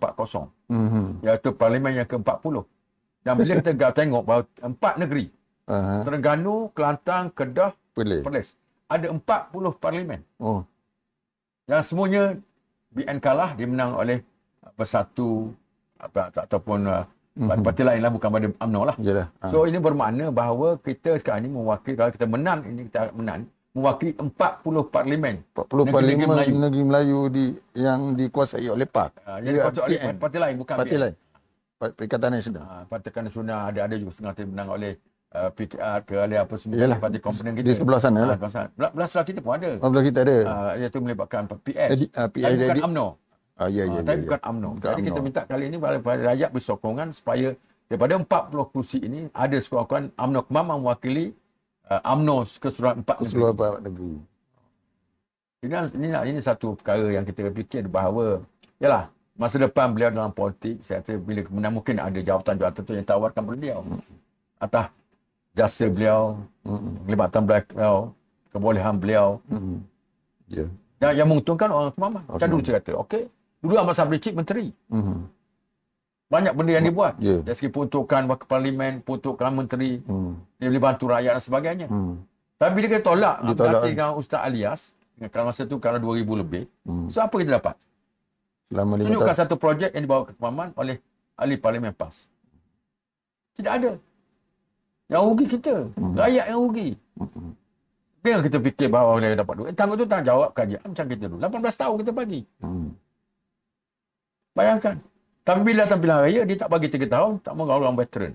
Uh-huh. 0.68 1.06
iaitu 1.20 1.48
parlimen 1.52 1.92
yang 1.94 2.04
ke-40 2.04 2.60
dan 3.22 3.32
bila 3.34 3.52
kita 3.58 3.88
tengok 3.90 4.22
bahawa 4.22 4.42
empat 4.62 4.94
negeri 4.98 5.26
Uh-huh. 5.64 6.04
Terengganu, 6.04 6.68
Kelantan, 6.70 7.32
Kedah, 7.32 7.72
Boleh. 7.96 8.20
Perlis 8.20 8.52
ada 8.84 9.08
40 9.08 9.24
parlimen 9.74 10.20
Oh. 10.36 10.60
yang 11.64 11.80
semuanya 11.80 12.36
BN 12.92 13.16
kalah 13.18 13.56
dimenang 13.56 13.96
oleh 13.96 14.20
Bersatu 14.74 15.54
apa 15.96 16.28
atau- 16.28 16.44
ataupun 16.44 16.80
uh, 16.84 17.04
Mhm. 17.34 17.62
parti 17.62 17.82
lain 17.82 17.98
lah 17.98 18.10
bukan 18.10 18.30
pada 18.30 18.46
UMNO 18.46 18.80
lah. 18.84 18.96
Yalah. 19.00 19.26
Ha. 19.42 19.50
So 19.50 19.66
ini 19.66 19.78
bermakna 19.78 20.30
bahawa 20.30 20.78
kita 20.78 21.18
sekarang 21.18 21.42
ini 21.42 21.50
mewakili 21.50 21.94
kalau 21.94 22.10
kita 22.10 22.26
menang 22.26 22.62
ini 22.62 22.86
kita 22.86 23.10
menang 23.10 23.50
mewakili 23.74 24.14
40 24.14 24.30
parlimen 24.86 25.42
40 25.50 25.66
negeri-negeri 25.66 25.90
parlimen 25.90 26.26
Melayu. 26.30 26.54
negeri 26.56 26.82
Melayu 26.84 27.18
di 27.28 27.44
yang 27.74 28.14
dikuasai 28.14 28.70
oleh 28.70 28.86
PAK. 28.86 29.10
uh, 29.20 29.38
yang 29.42 29.52
dikuasai 29.58 29.82
oleh 29.82 29.98
parti 30.14 30.38
lain 30.38 30.54
bukan 30.56 30.74
Parti 30.78 30.94
BN. 30.94 31.02
lain. 31.02 31.14
Perikatan 31.84 32.30
Nasional. 32.32 32.62
Uh, 32.62 32.82
Parti 32.86 33.08
Nasional 33.12 33.58
ada 33.68 33.80
ada 33.82 33.94
juga 33.98 34.10
setengah 34.14 34.32
dimenang 34.32 34.68
oleh 34.70 34.92
uh, 35.34 35.50
PKR 35.50 35.98
ke 36.00 36.14
oleh 36.16 36.38
apa 36.38 36.54
semua 36.54 36.78
Yalah. 36.78 36.96
parti 36.96 37.18
komponen 37.18 37.52
kita. 37.52 37.66
Di 37.66 37.74
sebelah 37.74 38.00
sana 38.00 38.18
lah. 38.22 38.24
Ah, 38.24 38.34
sebelah 38.38 38.52
sana. 38.54 38.68
Belah, 38.72 38.90
belah 38.94 39.08
sebelah 39.10 39.26
kita 39.26 39.38
pun 39.42 39.52
ada. 39.52 39.70
Oh, 39.82 39.88
belah 39.90 40.04
kita 40.06 40.18
ada. 40.22 40.36
Uh, 40.40 40.72
iaitu 40.78 40.98
melibatkan 41.02 41.42
PS. 41.50 41.88
Edi, 41.90 42.06
uh, 42.08 42.28
PI 42.30 42.40
Tapi 42.40 42.56
bukan. 42.62 42.84
UMNO. 42.86 43.06
Ah, 43.54 43.68
ya, 43.68 43.82
ya, 43.82 43.82
Ah, 43.84 43.90
ya. 43.90 44.00
tapi 44.00 44.16
ya. 44.16 44.24
bukan 44.24 44.40
UMNO. 44.48 44.70
Bukan 44.72 44.86
Jadi 44.88 45.00
kita 45.02 45.12
UMNO. 45.12 45.26
minta 45.26 45.40
kali 45.44 45.64
ini 45.66 45.76
pada 45.76 46.22
rakyat 46.24 46.50
bersokongan 46.50 47.08
supaya 47.10 47.48
daripada 47.84 48.12
40 48.16 48.72
kursi 48.72 48.98
ini 48.98 49.20
ada 49.34 49.56
sekurang-kurangnya 49.58 50.14
UMNO 50.16 50.40
Kemamang 50.46 50.78
mewakili 50.80 51.34
uh, 51.88 52.00
UMNO 52.04 52.36
keseluruhan 52.58 52.96
empat 53.02 53.16
negeri. 53.20 53.30
Seluruh 53.32 53.54
Bapak 53.54 53.80
negeri. 53.82 54.12
Ini, 55.64 55.74
ini, 55.96 56.06
ini 56.36 56.40
satu 56.44 56.76
perkara 56.76 57.08
yang 57.08 57.24
kita 57.24 57.48
fikir 57.48 57.88
bahawa 57.88 58.44
yalah 58.76 59.08
masa 59.34 59.56
depan 59.56 59.90
beliau 59.90 60.12
dalam 60.12 60.30
politik 60.30 60.78
saya 60.84 61.00
kata 61.00 61.16
bila 61.18 61.40
kemudian 61.40 61.72
mungkin 61.72 61.96
ada 61.98 62.20
jawatan-jawatan 62.20 62.74
tertentu 62.76 62.92
yang 62.94 63.08
tawarkan 63.08 63.40
kepada 63.42 63.58
beliau 63.58 63.78
atas 64.60 64.86
jasa 65.56 65.84
beliau 65.90 66.38
Mm-mm. 66.62 67.02
pelibatan 67.08 67.42
beliau 67.42 68.12
kebolehan 68.52 68.94
beliau 68.94 69.40
Mm-mm. 69.50 69.82
Ya. 70.52 70.68
yang, 71.02 71.12
yang 71.24 71.26
menguntungkan 71.32 71.66
orang 71.66 71.90
Kemamang 71.96 72.24
macam 72.28 72.46
dulu 72.46 72.62
saya 72.62 72.78
kata 72.78 72.92
okey 73.08 73.22
dulu 73.58 73.74
Ahmad 73.74 73.94
Sabri 73.96 74.18
Cik 74.20 74.34
menteri 74.36 74.70
Mhm. 74.92 75.18
Banyak 76.24 76.52
benda 76.52 76.72
yang 76.72 76.86
dibuat 76.86 77.14
Ya. 77.18 77.38
dari 77.40 77.54
segi 77.54 77.68
peruntukan 77.68 78.26
wakil 78.26 78.46
parlimen 78.46 78.92
peruntukan 79.00 79.50
menteri 79.50 80.00
Hmm. 80.02 80.40
dia 80.56 80.68
boleh 80.68 80.82
bantu 80.82 81.04
rakyat 81.08 81.32
dan 81.36 81.42
sebagainya 81.42 81.86
Hmm. 81.86 82.24
tapi 82.56 82.70
bila 82.74 82.86
kita 82.88 83.02
tolak 83.02 83.36
Ditolak. 83.42 83.56
berhati 83.60 83.88
dengan 83.92 84.10
Ustaz 84.14 84.40
Alias 84.40 84.80
kalau 85.28 85.46
masa 85.46 85.62
tu 85.62 85.76
kalau 85.78 85.98
2000 85.98 86.34
lebih 86.34 86.64
Hmm. 86.82 87.06
so 87.06 87.20
apa 87.20 87.34
kita 87.36 87.56
dapat 87.56 87.76
Selama 88.64 88.96
lima 88.96 89.06
tunjukkan 89.06 89.36
satu 89.36 89.54
projek 89.54 89.92
yang 89.92 90.02
dibawa 90.02 90.24
ke 90.24 90.32
Kemaman 90.34 90.72
oleh 90.74 90.96
ahli 91.36 91.54
parlimen 91.54 91.92
PAS. 91.92 92.26
Tidak 93.54 93.70
ada. 93.70 93.92
Yang 95.06 95.22
rugi 95.22 95.46
kita. 95.46 95.74
Hmm. 95.94 96.16
Rakyat 96.16 96.44
yang 96.48 96.58
rugi. 96.58 96.88
Mhm. 97.14 97.50
Bila 98.24 98.40
kita 98.40 98.58
fikir 98.58 98.88
bahawa 98.88 99.20
dia 99.20 99.36
dapat 99.36 99.54
duit. 99.54 99.72
Tanggung 99.76 100.00
tu 100.00 100.08
tanggungjawab 100.08 100.56
kerajaan 100.56 100.86
macam 100.90 101.06
kita 101.06 101.24
dulu. 101.28 101.38
18 101.38 101.76
tahun 101.76 101.96
kita 102.02 102.12
bagi. 102.16 102.40
Hmm. 102.58 102.88
Bayangkan. 104.54 104.96
Tapi 105.44 105.60
bila 105.60 105.84
datang 105.84 106.00
pilihan 106.00 106.20
raya, 106.24 106.40
dia 106.48 106.56
tak 106.56 106.72
bagi 106.72 106.88
3 106.88 107.04
tahun, 107.04 107.32
tak 107.44 107.52
mau 107.52 107.68
orang 107.68 107.92
veteran. 108.00 108.32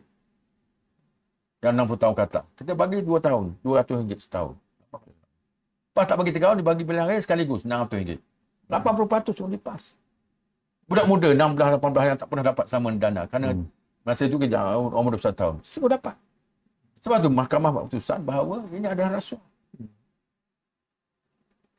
Yang 1.60 1.74
60 1.90 2.02
tahun 2.06 2.16
kata. 2.16 2.40
Kita 2.54 2.72
bagi 2.78 2.98
2 3.02 3.18
tahun, 3.18 3.46
RM200 3.66 4.22
setahun. 4.22 4.54
Pas 5.92 6.06
tak 6.06 6.22
bagi 6.22 6.32
3 6.32 6.46
tahun, 6.46 6.56
dia 6.62 6.68
bagi 6.70 6.84
pilihan 6.86 7.10
raya 7.10 7.20
sekaligus, 7.20 7.66
RM600. 7.66 8.22
80% 8.70 9.34
suruh 9.34 9.50
dipas. 9.50 9.98
Budak 10.86 11.06
muda 11.10 11.30
16 11.34 11.82
18 11.82 12.10
yang 12.10 12.18
tak 12.18 12.28
pernah 12.30 12.46
dapat 12.46 12.66
saman 12.66 12.98
dana 12.98 13.22
kerana 13.30 13.54
hmm. 13.54 13.66
masa 14.06 14.26
itu 14.26 14.38
kerja 14.42 14.74
umur 14.78 15.18
21 15.18 15.34
tahun. 15.38 15.56
Semua 15.62 15.90
dapat. 15.98 16.16
Sebab 17.06 17.18
tu 17.22 17.30
mahkamah 17.30 17.70
buat 17.70 17.84
keputusan 17.90 18.20
bahawa 18.26 18.66
ini 18.74 18.86
adalah 18.90 19.22
rasuah. 19.22 19.42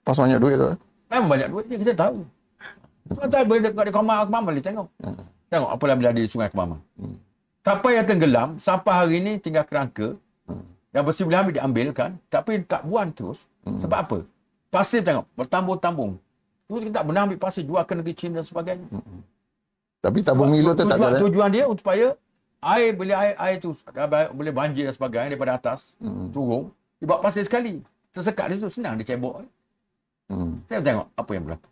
Pas 0.07 0.15
banyak 0.15 0.39
duit 0.39 0.57
tu. 0.59 0.67
eh? 0.71 0.79
Memang 1.11 1.29
banyak 1.29 1.49
duit 1.51 1.65
dia 1.67 1.79
kita 1.83 1.95
tahu. 1.95 2.23
Sebab 3.11 3.27
tu 3.27 3.37
boleh 3.45 3.61
dekat 3.61 3.85
di 3.87 3.93
Kemama 3.93 4.23
Kemama 4.25 4.47
boleh 4.55 4.63
tengok. 4.63 4.89
Hmm. 5.03 5.25
Tengok 5.51 5.69
apa 5.75 5.85
yang 5.85 6.15
di 6.15 6.25
Sungai 6.31 6.49
Kemama. 6.49 6.77
Kapal 7.61 7.91
yang 7.93 8.07
tenggelam 8.07 8.49
sampai 8.57 8.93
hari 8.95 9.17
ni 9.21 9.33
tinggal 9.37 9.67
kerangka. 9.67 10.15
Yang 10.91 11.05
bersih 11.07 11.25
boleh 11.27 11.39
ambil 11.39 11.55
diambilkan 11.55 12.11
tapi 12.27 12.63
tak 12.67 12.83
buang 12.83 13.11
terus. 13.11 13.39
Sebab 13.67 13.99
apa? 13.99 14.19
Pasir 14.71 15.03
tengok 15.03 15.27
bertambung-tambung. 15.35 16.19
Terus 16.67 16.87
kita 16.87 17.03
tak 17.03 17.07
benar 17.07 17.27
ambil 17.27 17.39
pasir 17.39 17.67
jual 17.67 17.83
ke 17.83 17.93
negeri 17.95 18.15
China 18.15 18.35
dan 18.39 18.47
sebagainya. 18.47 18.87
Tapi 20.01 20.19
tabung 20.25 20.49
milo 20.49 20.73
tu 20.73 20.87
tak 20.87 20.97
tujuan, 20.97 21.11
ada. 21.13 21.19
eh? 21.19 21.23
tujuan 21.27 21.49
dia 21.53 21.65
untuk 21.69 21.83
supaya 21.85 22.07
air 22.61 22.91
boleh 22.97 23.13
air, 23.13 23.35
air 23.37 23.57
tu 23.61 23.77
boleh 24.33 24.53
banjir 24.55 24.89
dan 24.89 24.95
sebagainya 24.97 25.29
daripada 25.37 25.61
atas 25.61 25.93
Hmm. 26.01 26.33
turun 26.33 26.73
dia 26.97 27.05
bawa 27.05 27.21
pasir 27.21 27.45
sekali 27.45 27.85
tersekat 28.09 28.49
di 28.49 28.55
situ 28.57 28.73
senang 28.73 28.97
dia 28.97 29.13
cebok 29.13 29.45
Hmm. 30.33 30.57
saya 30.69 30.81
tengok 30.81 31.07
apa 31.11 31.31
yang 31.33 31.45
berlaku 31.45 31.69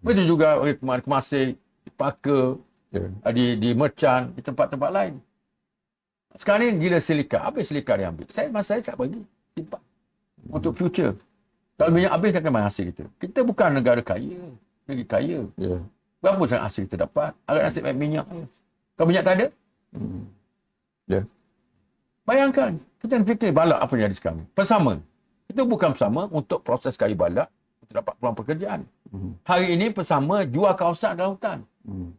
begitu 0.00 0.22
juga 0.28 0.56
kemar 0.76 1.00
kemasih 1.00 1.56
paka 1.94 2.58
Ya. 2.94 3.10
di 3.34 3.58
di 3.58 3.74
merchant 3.74 4.30
di 4.32 4.40
tempat-tempat 4.40 4.86
lain 4.94 5.18
sekarang 6.38 6.78
ni 6.78 6.86
gila 6.86 7.02
silika 7.02 7.42
apa 7.42 7.58
silika 7.66 7.98
dia 7.98 8.06
ambil 8.06 8.26
saya 8.30 8.46
masa 8.54 8.78
saya 8.78 8.86
tak 8.86 8.94
bagi 8.94 9.18
simpan 9.50 9.82
untuk 10.46 10.78
future 10.78 11.18
kalau 11.74 11.90
minyak 11.90 12.14
habis 12.14 12.38
akan 12.38 12.52
mana 12.54 12.70
hasil 12.70 12.94
kita 12.94 13.02
kita 13.18 13.42
bukan 13.42 13.74
negara 13.74 13.98
kaya 13.98 14.38
negeri 14.86 15.06
kaya 15.10 15.38
Ya. 15.58 15.82
berapa 16.22 16.38
sangat 16.46 16.64
hasil 16.70 16.82
kita 16.86 17.02
dapat 17.02 17.34
agak 17.50 17.62
nasib 17.66 17.82
baik 17.82 17.98
minyak 17.98 18.26
kalau 18.94 19.06
minyak 19.10 19.24
tak 19.26 19.34
ada 19.42 19.46
Hmm. 19.94 20.26
Ya. 21.06 21.22
Bayangkan, 22.26 22.80
kita 22.98 23.20
fikir 23.22 23.54
balak 23.54 23.78
apa 23.78 23.92
yang 23.94 24.10
jadi 24.10 24.16
sekarang. 24.18 24.42
Bersama. 24.56 24.98
Kita 25.46 25.62
bukan 25.62 25.94
bersama 25.94 26.26
untuk 26.32 26.64
proses 26.66 26.96
kayu 26.96 27.14
balak 27.14 27.46
untuk 27.78 27.94
dapat 28.02 28.14
peluang 28.18 28.34
pekerjaan. 28.34 28.80
Hmm. 29.14 29.32
Hari 29.46 29.78
ini 29.78 29.86
bersama 29.94 30.42
jual 30.42 30.74
kawasan 30.74 31.14
dalam 31.14 31.38
hutan. 31.38 31.62
Hmm. 31.86 32.10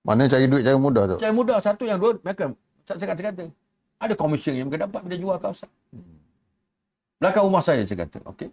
Mana 0.00 0.24
cari 0.24 0.48
duit 0.48 0.64
cara 0.64 0.80
mudah 0.80 1.04
tu? 1.04 1.16
Saya 1.20 1.32
mudah 1.36 1.60
satu 1.60 1.84
yang 1.84 2.00
dua 2.00 2.16
mereka 2.24 2.56
tak 2.88 2.96
saya 2.96 3.12
kata-kata. 3.12 3.52
Ada 4.00 4.16
komisen 4.16 4.56
yang 4.56 4.72
mereka 4.72 4.88
dapat 4.88 5.04
bila 5.04 5.16
jual 5.20 5.36
kawasan. 5.36 5.68
Belakang 7.20 7.44
rumah 7.44 7.60
saya 7.60 7.84
saya 7.84 8.08
kata, 8.08 8.24
okey. 8.32 8.48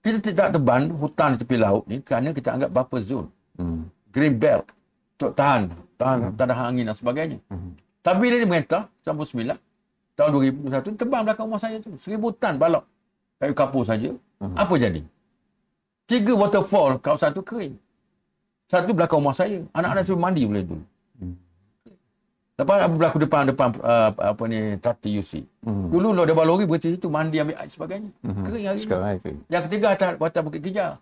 Kita 0.00 0.18
tidak 0.24 0.56
teban 0.56 0.88
hutan 0.96 1.36
di 1.36 1.38
tepi 1.44 1.56
laut 1.60 1.84
ni 1.84 2.00
kerana 2.00 2.32
kita 2.32 2.56
anggap 2.56 2.72
buffer 2.72 3.04
zone. 3.04 3.28
Hmm. 3.58 3.90
green 4.14 4.38
belt 4.38 4.70
untuk 5.18 5.34
tahan 5.34 5.74
tahan 5.98 6.30
hmm. 6.30 6.38
tahan 6.38 6.50
angin 6.56 6.84
dan 6.88 6.96
sebagainya. 6.96 7.38
Hmm. 7.50 7.74
Tapi 8.00 8.24
dia 8.30 8.46
merintah 8.48 8.86
99 9.04 9.52
tahun 10.16 10.30
2001 10.64 10.94
tebang 10.96 11.22
belakang 11.26 11.44
rumah 11.50 11.60
saya 11.60 11.82
tu 11.82 11.92
seribu 12.00 12.30
tan 12.32 12.56
balok 12.56 12.86
kayu 13.42 13.52
kapur 13.52 13.84
saja. 13.84 14.14
Hmm. 14.38 14.54
Apa 14.54 14.78
jadi? 14.78 15.02
Tiga 16.08 16.32
waterfall 16.32 16.96
kawasan 17.04 17.36
tu 17.36 17.44
kering. 17.44 17.76
Satu 18.64 18.96
belakang 18.96 19.20
rumah 19.20 19.36
saya. 19.36 19.60
Anak-anak 19.76 20.02
saya 20.08 20.16
mandi 20.16 20.48
boleh 20.48 20.64
dulu. 20.64 20.84
Hmm. 21.20 21.36
Lepas 22.56 22.76
apa 22.80 22.94
berlaku 22.96 23.18
depan 23.20 23.42
depan 23.44 23.68
uh, 23.84 24.10
apa 24.16 24.42
ni 24.48 24.80
Tati 24.80 25.20
UC. 25.20 25.44
Hmm. 25.68 25.92
Dulu 25.92 26.16
lo 26.16 26.24
ada 26.24 26.32
balori 26.32 26.64
berhenti 26.64 26.96
situ 26.96 27.12
mandi 27.12 27.36
ambil 27.44 27.60
air 27.60 27.68
sebagainya. 27.68 28.10
Hmm. 28.24 28.40
Kering 28.40 28.64
hari 28.64 28.78
ni. 28.80 28.84
Sekarang 28.88 29.06
air 29.12 29.20
kering. 29.20 29.40
Yang 29.52 29.62
ketiga 29.68 29.86
atas 29.92 30.08
atas 30.16 30.42
Bukit 30.42 30.62
Kejar. 30.64 30.92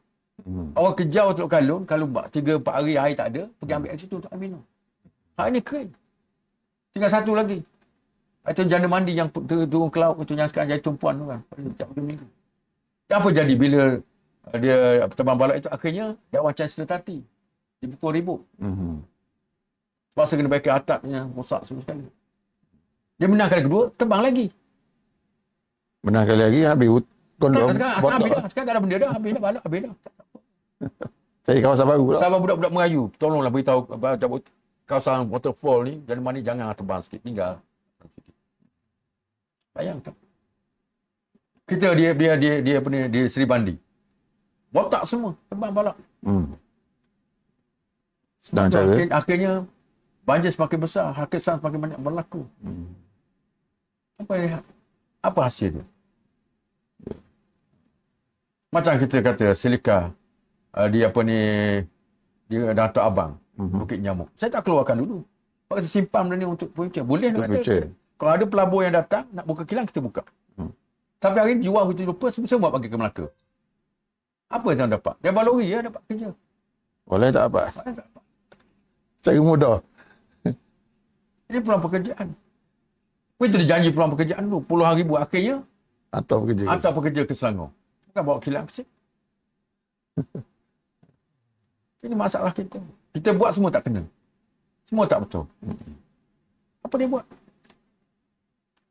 Hmm. 0.43 0.69
Orang 0.77 0.93
kejar 0.93 1.33
Teluk 1.33 1.49
Kalun, 1.49 1.83
kalau 1.89 2.05
bak- 2.05 2.29
tiga 2.29 2.61
empat 2.61 2.75
hari 2.77 3.01
air 3.01 3.15
tak 3.17 3.33
ada, 3.33 3.43
pergi 3.57 3.73
ambil 3.73 3.89
air 3.89 4.01
situ 4.03 4.15
untuk 4.21 4.29
air 4.29 4.41
minum. 4.43 4.63
Hari 5.39 5.51
ni 5.55 5.61
kering. 5.65 5.91
Tinggal 6.93 7.11
satu 7.15 7.33
lagi. 7.33 7.65
Itu 8.47 8.63
janda 8.69 8.85
mandi 8.87 9.17
yang 9.17 9.33
turun 9.33 9.89
ke 9.89 9.99
laut 9.99 10.21
itu 10.21 10.37
yang 10.37 10.51
sekarang 10.53 10.77
jadi 10.77 10.83
tumpuan 10.85 11.17
tu 11.17 11.25
kan. 11.25 11.41
Pada 11.41 11.61
setiap 11.73 11.89
minggu. 11.97 12.27
Apa 13.09 13.29
jadi 13.33 13.55
bila 13.57 13.81
dia 14.55 15.03
terbang 15.11 15.37
balak 15.39 15.57
itu 15.59 15.69
akhirnya 15.69 16.07
dia 16.31 16.41
macam 16.41 16.65
tati. 16.67 17.19
Dipukul 17.83 18.11
ribut. 18.15 18.41
Hmm. 18.63 19.03
Masa 20.17 20.33
kena 20.39 20.49
baiki 20.49 20.71
atapnya 20.73 21.29
rosak 21.35 21.67
semua 21.69 21.85
sekali. 21.85 22.07
Dia 23.21 23.29
menang 23.29 23.49
kali 23.53 23.63
kedua, 23.67 23.91
terbang 23.99 24.23
lagi. 24.23 24.47
Menang 26.01 26.25
kali 26.25 26.41
lagi 26.41 26.61
habis 26.65 26.89
hut- 26.89 27.13
Tak, 27.37 27.53
sekarang, 27.53 27.77
sekarang 27.77 28.17
habis 28.17 28.31
dah. 28.33 28.45
Sekarang 28.49 28.67
tak 28.67 28.75
ada 28.75 28.81
benda 28.81 28.97
dah. 28.97 29.11
Habis 29.13 29.31
dah 29.37 29.43
balak. 29.45 29.63
Habis 29.67 29.81
dah. 29.85 29.95
Cari 31.47 31.61
kawasan 31.63 31.87
baru 31.87 32.03
pula. 32.03 32.19
Sahabat 32.19 32.39
budak-budak 32.43 32.73
Melayu, 32.75 33.03
tolonglah 33.21 33.53
beritahu 33.53 33.81
kawasan 34.87 35.31
waterfall 35.31 35.87
ni, 35.87 36.03
jangan 36.03 36.23
mandi 36.23 36.41
jangan 36.43 36.75
terbang 36.75 37.01
sikit, 37.07 37.21
tinggal. 37.23 37.53
Bayangkan. 39.77 40.15
Kita 41.67 41.93
dia 41.93 42.11
dia 42.15 42.33
dia 42.39 42.55
dia 42.63 42.75
apa 42.79 42.89
ni 42.89 42.99
dia 43.11 43.27
Seri 43.29 43.45
Bandi. 43.45 43.75
Botak 44.77 45.09
semua, 45.09 45.33
terbang 45.49 45.73
balak. 45.73 45.97
Hmm. 46.21 46.53
Sedang 48.45 48.69
cara. 48.69 48.93
Akhir, 48.93 49.09
akhirnya 49.09 49.53
banjir 50.29 50.53
semakin 50.53 50.79
besar, 50.85 51.17
hakisan 51.17 51.57
semakin 51.57 51.81
banyak 51.81 52.01
berlaku. 52.05 52.45
Hmm. 52.61 52.93
Apa 54.21 54.33
dia? 54.37 54.61
Apa 55.25 55.41
hasil 55.49 55.81
dia? 55.81 55.87
Macam 58.69 58.93
kita 59.01 59.17
kata 59.25 59.47
silika 59.57 60.13
uh, 60.77 60.89
di 60.93 61.01
apa 61.01 61.21
ni 61.25 61.41
di 62.47 62.57
Datuk 62.61 63.01
Abang, 63.01 63.41
Mhm. 63.57 63.81
Bukit 63.81 63.99
Nyamuk. 64.05 64.29
Saya 64.37 64.53
tak 64.53 64.69
keluarkan 64.69 65.01
dulu. 65.01 65.25
Pak 65.65 65.81
saya 65.81 65.89
simpan 65.89 66.29
benda 66.29 66.45
ni 66.45 66.47
untuk 66.47 66.69
future. 66.77 67.01
Boleh 67.01 67.33
Untuk 67.33 67.41
nak 67.41 67.49
kata. 67.49 67.57
future. 67.57 67.85
Kalau 68.21 68.33
ada 68.37 68.45
pelabur 68.45 68.85
yang 68.85 68.93
datang 68.93 69.25
nak 69.33 69.49
buka 69.49 69.65
kilang 69.65 69.89
kita 69.89 70.05
buka. 70.05 70.23
Hmm. 70.61 70.71
Tapi 71.17 71.37
hari 71.41 71.53
ni 71.57 71.65
jual 71.65 71.81
hutan 71.81 72.05
lupa 72.05 72.29
semua 72.29 72.49
semua 72.53 72.69
bagi 72.69 72.93
ke 72.93 72.97
Melaka. 73.01 73.33
Apa 74.47 74.67
yang 74.75 74.91
dapat? 74.91 75.15
Dia 75.23 75.33
balori 75.35 75.67
ya 75.67 75.83
dapat 75.83 76.03
kerja. 76.07 76.31
Oleh 77.11 77.29
tak 77.35 77.51
dapat? 77.51 77.71
Cara 79.23 79.41
mudah. 79.43 79.83
Ini 81.51 81.59
peluang 81.63 81.83
pekerjaan. 81.83 82.29
Kita 83.37 83.59
dia 83.61 83.69
janji 83.77 83.89
peluang 83.91 84.13
pekerjaan 84.15 84.43
dulu. 84.47 84.59
Puluhan 84.65 84.95
ribu 84.97 85.19
akhirnya 85.19 85.67
Atau 86.15 86.47
bekerja. 86.47 86.65
Hantar 86.71 86.95
pekerja 86.95 87.23
ke 87.27 87.35
Selangor. 87.35 87.75
Bukan 88.11 88.23
bawa 88.23 88.39
kilang 88.39 88.67
ke. 88.71 88.87
Ini 92.07 92.15
masalah 92.15 92.55
kita. 92.55 92.79
Kita 93.11 93.35
buat 93.35 93.51
semua 93.51 93.75
tak 93.75 93.91
kena. 93.91 94.07
Semua 94.87 95.11
tak 95.11 95.27
betul. 95.27 95.51
Apa 96.87 96.95
dia 96.95 97.11
buat? 97.11 97.27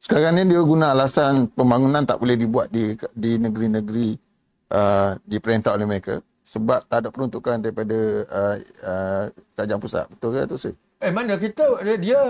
Sekarang 0.04 0.36
ni 0.36 0.44
dia 0.52 0.62
guna 0.62 0.92
alasan 0.92 1.48
pembangunan 1.56 2.04
tak 2.04 2.20
boleh 2.20 2.36
dibuat 2.38 2.68
di 2.70 2.94
di 3.16 3.40
negeri-negeri 3.40 4.25
uh, 4.72 5.18
diperintah 5.26 5.76
oleh 5.76 5.88
mereka 5.88 6.22
sebab 6.46 6.86
tak 6.86 6.98
ada 7.02 7.10
peruntukan 7.10 7.58
daripada 7.58 7.98
uh, 8.30 8.56
uh, 8.86 9.24
kerajaan 9.58 9.82
pusat. 9.82 10.06
Betul 10.14 10.30
ke 10.38 10.42
tu 10.46 10.58
sih? 10.62 10.74
Eh 11.02 11.10
mana 11.10 11.36
kita 11.42 11.82
dia, 11.82 11.96
dia 11.98 12.22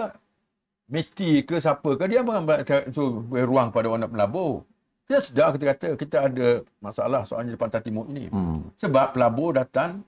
meti 0.88 1.44
ke 1.44 1.60
siapa 1.60 2.00
ke 2.00 2.04
dia 2.08 2.24
bukan 2.24 2.48
tu 2.96 3.28
ruang 3.32 3.70
pada 3.76 3.86
orang 3.92 4.08
nak 4.08 4.14
melabur. 4.16 4.64
Kita 5.06 5.22
sedar 5.22 5.54
kita 5.54 5.66
kata 5.76 5.88
kita 6.00 6.18
ada 6.32 6.48
masalah 6.82 7.22
soalnya 7.30 7.54
di 7.54 7.60
Pantai 7.60 7.84
Timur 7.84 8.10
ini. 8.10 8.32
Hmm. 8.32 8.74
Sebab 8.80 9.14
pelabur 9.14 9.54
datang 9.54 10.02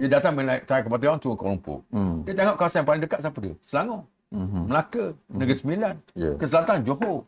dia 0.00 0.08
datang 0.08 0.32
menaik 0.32 0.64
tarik 0.64 0.88
terbang 0.88 1.20
turun 1.20 1.36
Kuala 1.36 1.52
Lumpur. 1.52 1.84
Hmm. 1.92 2.24
Dia 2.24 2.32
tengok 2.32 2.56
kawasan 2.56 2.80
yang 2.80 2.88
paling 2.88 3.02
dekat 3.04 3.20
siapa 3.20 3.38
dia? 3.44 3.54
Selangor, 3.60 4.08
Hmm. 4.30 4.70
Melaka, 4.70 5.10
Negeri 5.26 5.58
Sembilan. 5.58 5.94
Ya. 6.14 6.38
Ke 6.38 6.46
selatan 6.46 6.86
Johor. 6.86 7.26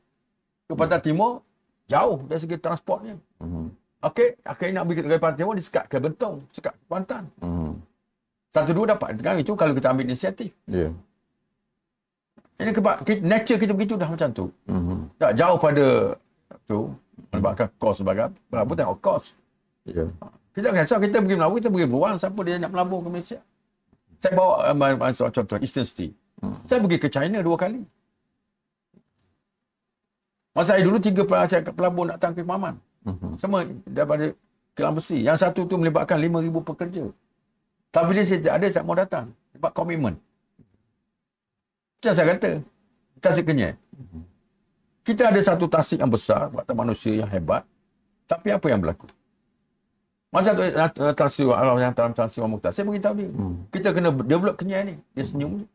Ke 0.70 0.72
pantai 0.78 1.03
timur 1.03 1.43
jauh 1.90 2.22
dari 2.30 2.38
segi 2.38 2.57
transportnya. 2.62 3.18
Hmm. 3.43 3.74
Okey, 4.03 4.35
akhirnya 4.43 4.83
nak 4.83 4.85
pergi 4.91 5.01
ke 5.07 5.19
pantai 5.23 5.39
timur 5.39 5.55
disekat 5.55 5.85
ke 5.87 5.97
Bentong, 6.03 6.43
sekat 6.51 6.75
ke 6.75 6.83
Kuantan. 6.91 7.25
Hmm. 7.39 7.79
Satu 8.51 8.75
dua 8.75 8.99
dapat. 8.99 9.15
Kan 9.23 9.39
itu 9.39 9.55
kalau 9.55 9.73
kita 9.79 9.95
ambil 9.95 10.11
inisiatif. 10.11 10.51
Ya. 10.67 10.91
Ini 12.59 12.71
kebab 12.75 13.07
kita, 13.07 13.23
nature 13.23 13.59
kita 13.63 13.73
begitu 13.73 13.95
dah 13.95 14.11
macam 14.11 14.29
tu. 14.35 14.51
Hmm. 14.67 15.07
Tak 15.23 15.39
jauh 15.39 15.55
pada 15.55 15.87
tu 16.67 16.91
menyebabkan 17.31 17.71
kos 17.79 18.03
sebagai 18.03 18.35
pelabur 18.51 18.75
tengok 18.75 18.99
kos. 18.99 19.25
Ya. 19.87 20.11
Kita 20.53 20.69
tak 20.69 20.85
kisah 20.85 20.99
kita 20.99 21.17
pergi 21.23 21.37
melabur, 21.39 21.57
kita 21.63 21.71
pergi 21.71 21.87
beruang 21.89 22.17
siapa 22.19 22.41
dia 22.43 22.59
nak 22.59 22.71
melabur 22.75 22.99
ke 23.07 23.09
Malaysia. 23.09 23.39
Saya 24.19 24.33
bawa 24.35 24.55
um, 24.71 25.31
contoh 25.31 25.59
Eastern 25.63 25.87
City. 25.87 26.11
Hmm. 26.43 26.59
Saya 26.67 26.83
pergi 26.83 26.99
ke 26.99 27.07
China 27.07 27.39
dua 27.39 27.55
kali. 27.55 27.87
Masa 30.53 30.77
saya 30.77 30.85
dulu 30.85 30.99
tiga 30.99 31.23
pelabur 31.71 32.05
nak 32.05 32.19
datang 32.19 32.35
ke 32.37 32.43
Maman. 32.45 32.77
Hmm. 33.03 33.35
Semua 33.39 33.67
daripada 33.87 34.35
kilang 34.79 34.95
besi. 34.97 35.23
Yang 35.23 35.49
satu 35.49 35.67
tu 35.67 35.75
melibatkan 35.79 36.19
5,000 36.19 36.63
pekerja. 36.63 37.05
Tapi 37.93 38.25
saya 38.25 38.41
tak 38.41 38.55
ada, 38.57 38.67
tak 38.73 38.85
mau 38.89 38.97
datang. 38.97 39.27
Sebab 39.53 39.71
komitmen. 39.77 40.17
Macam 42.01 42.13
saya 42.17 42.27
kata, 42.35 42.51
tasik 43.21 43.45
kenyai. 43.47 43.77
Kita 45.03 45.29
ada 45.29 45.41
satu 45.43 45.67
tasik 45.67 45.99
yang 46.01 46.11
besar, 46.11 46.49
watak 46.55 46.75
manusia 46.75 47.13
yang 47.15 47.29
hebat. 47.29 47.67
Tapi 48.27 48.49
apa 48.55 48.67
yang 48.71 48.81
berlaku? 48.81 49.11
Macam 50.33 50.57
tu 50.57 50.65
uh, 50.65 51.13
Tansi 51.13 51.45
Allah 51.45 51.77
yang 51.77 51.93
dalam 51.93 52.17
Wan 52.17 52.51
Mukhtar. 52.57 52.73
Saya 52.73 52.89
beritahu 52.89 53.15
dia. 53.21 53.29
Hmm. 53.29 53.69
Kita 53.69 53.93
kena 53.93 54.09
develop 54.09 54.57
kenyai 54.57 54.83
ni. 54.89 54.95
Dia 55.13 55.29
senyum. 55.29 55.69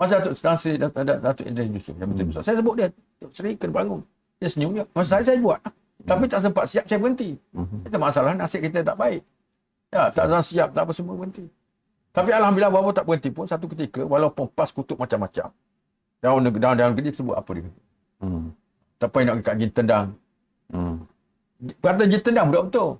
Masa 0.00 0.24
Datuk 0.24 0.40
Tansi 0.40 0.80
Datuk 0.80 1.44
Idris 1.44 1.68
Yusuf 1.68 1.94
yang 2.00 2.08
menteri 2.08 2.32
besar. 2.32 2.40
Saya 2.40 2.56
sebut 2.64 2.74
dia. 2.80 2.88
Seri 3.36 3.60
kena 3.60 3.76
bangun. 3.76 4.00
Dia 4.40 4.48
senyum 4.48 4.72
je. 4.72 4.84
Masa 4.96 5.20
saya, 5.20 5.22
saya 5.28 5.36
buat. 5.44 5.60
Tapi 6.06 6.24
tak 6.30 6.40
sempat 6.44 6.64
siap, 6.70 6.84
saya 6.88 6.98
berhenti. 7.00 7.36
Mhm. 7.52 7.86
Itu 7.86 7.96
masalah 8.00 8.32
nasib 8.36 8.60
kita 8.64 8.80
tak 8.84 8.96
baik. 8.96 9.22
Ya, 9.90 10.08
tak 10.14 10.30
ada 10.30 10.40
siap, 10.40 10.70
tak 10.72 10.82
apa 10.86 10.92
semua 10.94 11.18
berhenti. 11.18 11.44
Tapi 12.10 12.30
Alhamdulillah, 12.34 12.72
walaupun 12.72 12.94
tak 12.94 13.06
berhenti 13.06 13.30
pun, 13.30 13.46
satu 13.46 13.66
ketika, 13.70 14.02
walaupun 14.02 14.50
pas 14.50 14.70
kutuk 14.70 14.98
macam-macam. 14.98 15.50
Daun 16.20 16.44
daun 16.44 16.76
daun 16.76 16.92
kerja 16.92 17.10
sebut 17.16 17.32
apa 17.32 17.50
dia. 17.56 17.70
Hmm. 18.20 18.52
Tak 19.00 19.08
payah 19.08 19.32
nak 19.32 19.40
kat 19.40 19.54
jin 19.56 19.70
tendang. 19.72 20.06
Hmm. 20.68 21.08
Kata 21.80 22.04
jin 22.04 22.20
tendang 22.20 22.46
betul 22.52 22.64
betul. 22.68 22.90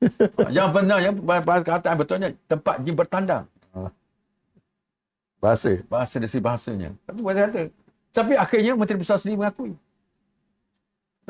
yang 0.56 0.70
benar 0.72 0.98
yang 1.02 1.14
perkataan 1.18 1.94
betulnya 1.98 2.28
tempat 2.46 2.78
jin 2.86 2.94
bertandang. 2.94 3.44
Bahasa. 5.40 5.72
Bahasa 5.88 6.20
dari 6.20 6.38
bahasanya. 6.38 6.90
Tapi 7.08 7.20
bahasa 7.24 7.40
kata. 7.48 7.62
Tapi 8.12 8.32
akhirnya 8.36 8.76
Menteri 8.76 9.00
Besar 9.00 9.16
sendiri 9.16 9.40
mengakui. 9.40 9.72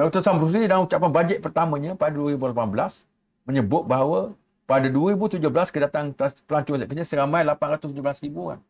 Dr. 0.00 0.24
Samruzli 0.24 0.64
dalam 0.64 0.88
ucapan 0.88 1.12
bajet 1.12 1.44
pertamanya 1.44 1.92
pada 1.92 2.16
2018 2.16 3.04
menyebut 3.44 3.84
bahawa 3.84 4.32
pada 4.64 4.88
2017 4.88 5.44
kedatangan 5.44 6.16
pelancong 6.48 6.88
kerja 6.88 7.04
seramai 7.04 7.44
817 7.44 8.24
ribu 8.24 8.48
orang. 8.48 8.64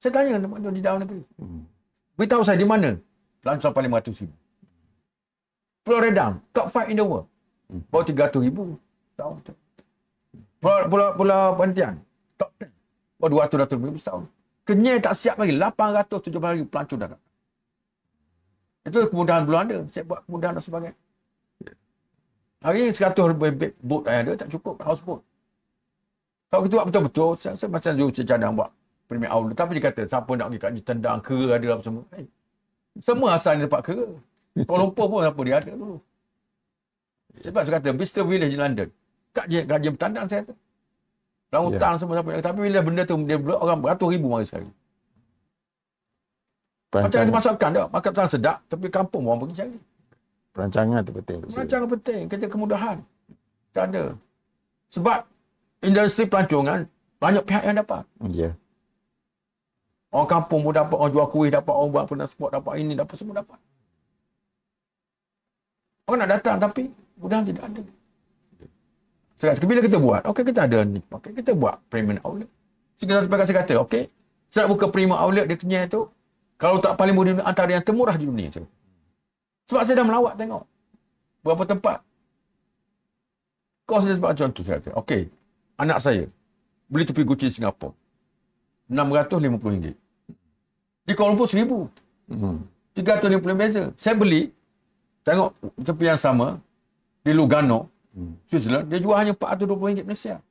Saya 0.00 0.10
tanya 0.16 0.40
di 0.72 0.80
dalam 0.80 1.04
negeri. 1.04 1.20
Hmm. 1.36 1.68
Beritahu 2.16 2.48
saya 2.48 2.56
di 2.56 2.64
mana 2.64 2.96
pelancong 3.44 3.76
paling 3.76 3.92
ribu. 3.92 4.32
Pulau 5.84 6.00
Redang, 6.00 6.40
top 6.56 6.72
5 6.72 6.92
in 6.92 6.96
the 6.96 7.04
world. 7.04 7.28
Hmm. 7.68 7.84
Bawa 7.92 8.02
300 8.08 8.40
ribu. 8.40 8.80
Tahun 9.20 9.36
tu. 9.44 9.52
Pulau, 10.64 10.88
Pulau, 10.88 11.08
Pulau 11.12 11.42
Pontian, 11.60 12.00
top 12.40 12.50
10. 12.56 12.72
Bawa 13.20 13.52
200 13.52 13.76
ribu 13.76 14.00
setahun. 14.00 14.24
Kenyai 14.64 14.96
tak 15.04 15.12
siap 15.12 15.36
lagi. 15.36 15.52
817 15.52 16.56
ribu 16.56 16.66
pelancong 16.72 16.98
dah. 17.04 17.20
Itu 18.88 18.98
kemudahan 19.12 19.44
Belanda. 19.44 19.76
Saya 19.92 20.04
buat 20.08 20.20
kemudahan 20.24 20.52
dan 20.56 20.64
sebagainya. 20.64 20.96
Hari 22.58 22.78
ini 22.82 22.90
100 22.90 23.14
lebih 23.14 23.70
boat 23.78 24.02
yang 24.10 24.26
ada 24.26 24.32
tak 24.34 24.48
cukup. 24.50 24.82
Houseboat. 24.82 25.22
Kalau 26.48 26.60
kita 26.64 26.74
buat 26.80 26.86
betul-betul, 26.90 27.30
saya 27.38 27.54
rasa 27.54 27.66
macam 27.68 27.90
Zul 27.94 28.10
cadang 28.10 28.52
buat 28.56 28.70
premier 29.06 29.30
outlet. 29.30 29.54
Tapi 29.54 29.70
dia 29.78 29.84
kata, 29.92 30.02
siapa 30.08 30.30
nak 30.34 30.46
pergi 30.50 30.60
kat 30.64 30.70
ni 30.74 30.80
tendang, 30.82 31.18
kera 31.22 31.54
ada 31.54 31.66
apa 31.76 31.82
semua. 31.84 32.02
Hey, 32.10 32.24
semua 32.98 33.28
asal 33.36 33.52
ni 33.60 33.68
dapat 33.68 33.80
kera. 33.84 34.06
Kuala 34.66 34.80
Lumpur 34.82 35.06
pun 35.06 35.22
apa 35.22 35.40
dia 35.46 35.60
ada 35.62 35.70
dulu. 35.70 36.02
Sebab 37.38 37.62
saya 37.62 37.74
kata, 37.78 37.88
Mr. 37.94 38.22
Village 38.26 38.50
di 38.50 38.58
London. 38.58 38.88
Kat 39.30 39.46
je, 39.46 39.60
je 39.62 39.90
bertandang 39.94 40.26
saya 40.26 40.42
kata. 40.42 40.54
Dalam 41.48 41.62
Ya. 41.64 41.68
hutang 41.78 41.94
semua 41.96 42.14
siapa. 42.20 42.30
Tapi 42.44 42.58
bila 42.60 42.78
benda 42.84 43.02
tu 43.08 43.14
dia 43.24 43.38
blok, 43.40 43.58
orang 43.60 43.78
beratus 43.80 44.08
ribu 44.12 44.26
mari 44.28 44.44
sekali. 44.44 44.68
Macam 46.88 47.20
ada 47.20 47.32
masakan 47.32 47.68
dah. 47.76 47.86
Makan 47.92 48.28
sedap. 48.32 48.56
Tapi 48.68 48.86
kampung 48.88 49.28
orang 49.28 49.44
pergi 49.44 49.56
cari. 49.60 49.78
perancangan 50.56 51.00
tu 51.06 51.12
penting. 51.14 51.38
Perancangan 51.44 51.88
penting. 51.98 52.22
Kita 52.26 52.44
kemudahan. 52.48 52.96
Tak 53.76 53.84
ada. 53.92 54.04
Sebab 54.90 55.18
industri 55.84 56.24
pelancongan 56.26 56.88
banyak 57.20 57.44
pihak 57.44 57.62
yang 57.62 57.76
dapat. 57.78 58.02
Ya. 58.32 58.50
Orang 60.08 60.28
kampung 60.30 60.64
pun 60.64 60.72
dapat, 60.72 60.96
orang 60.96 61.12
jual 61.12 61.28
kuih 61.28 61.52
dapat, 61.52 61.74
orang 61.74 61.90
buat 61.92 62.04
transport 62.08 62.50
dapat, 62.56 62.72
ini 62.80 62.96
dapat, 62.96 63.14
semua 63.20 63.44
dapat. 63.44 63.60
Orang 66.08 66.24
nak 66.24 66.30
datang 66.40 66.56
tapi 66.56 66.88
mudah 67.20 67.44
tidak 67.44 67.68
ada. 67.68 67.82
Sekarang 69.36 69.68
bila 69.68 69.80
kita 69.84 69.98
buat, 70.00 70.24
okey 70.24 70.42
kita 70.48 70.60
ada 70.64 70.78
ni, 70.82 71.04
okey 71.04 71.30
kita 71.36 71.52
buat 71.52 71.76
premium 71.92 72.16
outlet. 72.24 72.48
Pihak 72.98 73.44
saya 73.44 73.56
kata, 73.62 73.74
okey, 73.84 74.08
saya 74.48 74.64
nak 74.64 74.70
buka 74.72 74.88
premium 74.88 75.20
outlet 75.20 75.44
di 75.44 75.54
Kenyai 75.60 75.86
tu, 75.92 76.08
kalau 76.58 76.82
tak 76.82 76.98
paling 76.98 77.14
murah 77.14 77.38
antara 77.46 77.70
yang 77.70 77.84
termurah 77.86 78.18
di 78.18 78.26
dunia 78.26 78.50
tu. 78.50 78.66
Sebab 79.70 79.82
saya 79.86 80.02
dah 80.02 80.06
melawat 80.06 80.34
tengok. 80.34 80.66
Berapa 81.46 81.62
tempat. 81.64 81.98
Kau 83.86 84.02
saya 84.02 84.18
sebab 84.18 84.34
contoh 84.34 84.62
saya 84.66 84.82
kata, 84.82 84.90
okey, 85.00 85.30
anak 85.80 86.02
saya 86.02 86.26
beli 86.90 87.06
tepi 87.06 87.22
Gucci 87.22 87.48
di 87.48 87.54
Singapura. 87.54 87.94
RM650. 88.90 89.94
Di 91.08 91.12
Kuala 91.14 91.32
Lumpur 91.32 91.48
RM1,000. 91.48 91.72
Hmm. 92.34 92.60
RM350 92.98 93.54
beza. 93.56 93.82
Saya 93.96 94.18
beli, 94.18 94.52
tengok 95.24 95.54
tepi 95.80 96.04
yang 96.04 96.20
sama, 96.20 96.58
di 97.22 97.32
Lugano, 97.32 97.88
Hmm. 98.18 98.34
Switzerland, 98.50 98.90
dia 98.90 98.98
jual 98.98 99.14
hanya 99.14 99.30
RM420 99.36 100.02
Malaysia. 100.02 100.42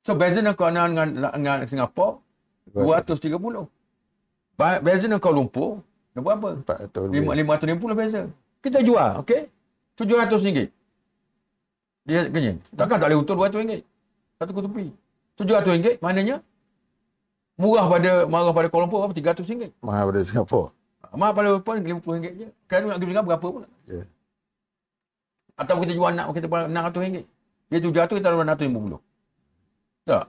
So, 0.00 0.16
beza 0.16 0.40
dengan, 0.40 0.56
dengan, 0.56 1.06
dengan, 1.12 1.32
dengan 1.36 1.56
Singapura, 1.68 2.16
RM230. 2.72 3.68
Beza 4.58 5.06
dengan 5.06 5.22
Kuala 5.22 5.38
Lumpur, 5.38 5.86
dia 6.10 6.18
berapa? 6.18 6.58
Empat 6.58 6.90
atau 6.90 7.06
lebih. 7.06 7.30
RM550 7.30 7.94
beza. 7.94 8.26
Kita 8.58 8.82
jual, 8.82 9.22
okey? 9.22 9.46
RM700. 9.94 10.74
Dia 12.02 12.26
kenyang. 12.26 12.58
Takkan 12.74 12.98
tak 12.98 13.06
boleh 13.06 13.18
untung 13.22 13.38
RM200. 13.38 13.86
Satu 14.42 14.50
kutupi. 14.50 14.90
RM700 15.38 16.02
maknanya 16.02 16.42
murah 17.54 17.86
pada 17.86 18.26
marah 18.26 18.50
pada 18.50 18.66
Kuala 18.66 18.90
Lumpur 18.90 19.06
apa 19.06 19.14
RM300. 19.14 19.78
Mahal 19.78 20.10
pada 20.10 20.20
Singapura. 20.26 20.74
Mahal 21.14 21.32
pada 21.38 21.48
pun 21.62 21.78
RM50 21.78 22.14
je. 22.34 22.46
Kan 22.66 22.82
nak 22.90 22.98
pergi 22.98 23.14
berapa 23.14 23.46
pula? 23.46 23.70
Ya. 23.86 24.02
Atau 25.54 25.78
kita 25.86 25.94
jual 25.94 26.10
nak 26.18 26.34
kita 26.34 26.50
RM600. 26.50 27.22
Dia 27.70 27.78
RM700 27.78 28.10
kita 28.10 28.26
dalam 28.26 28.42
RM650. 28.42 28.98
Tak. 30.02 30.26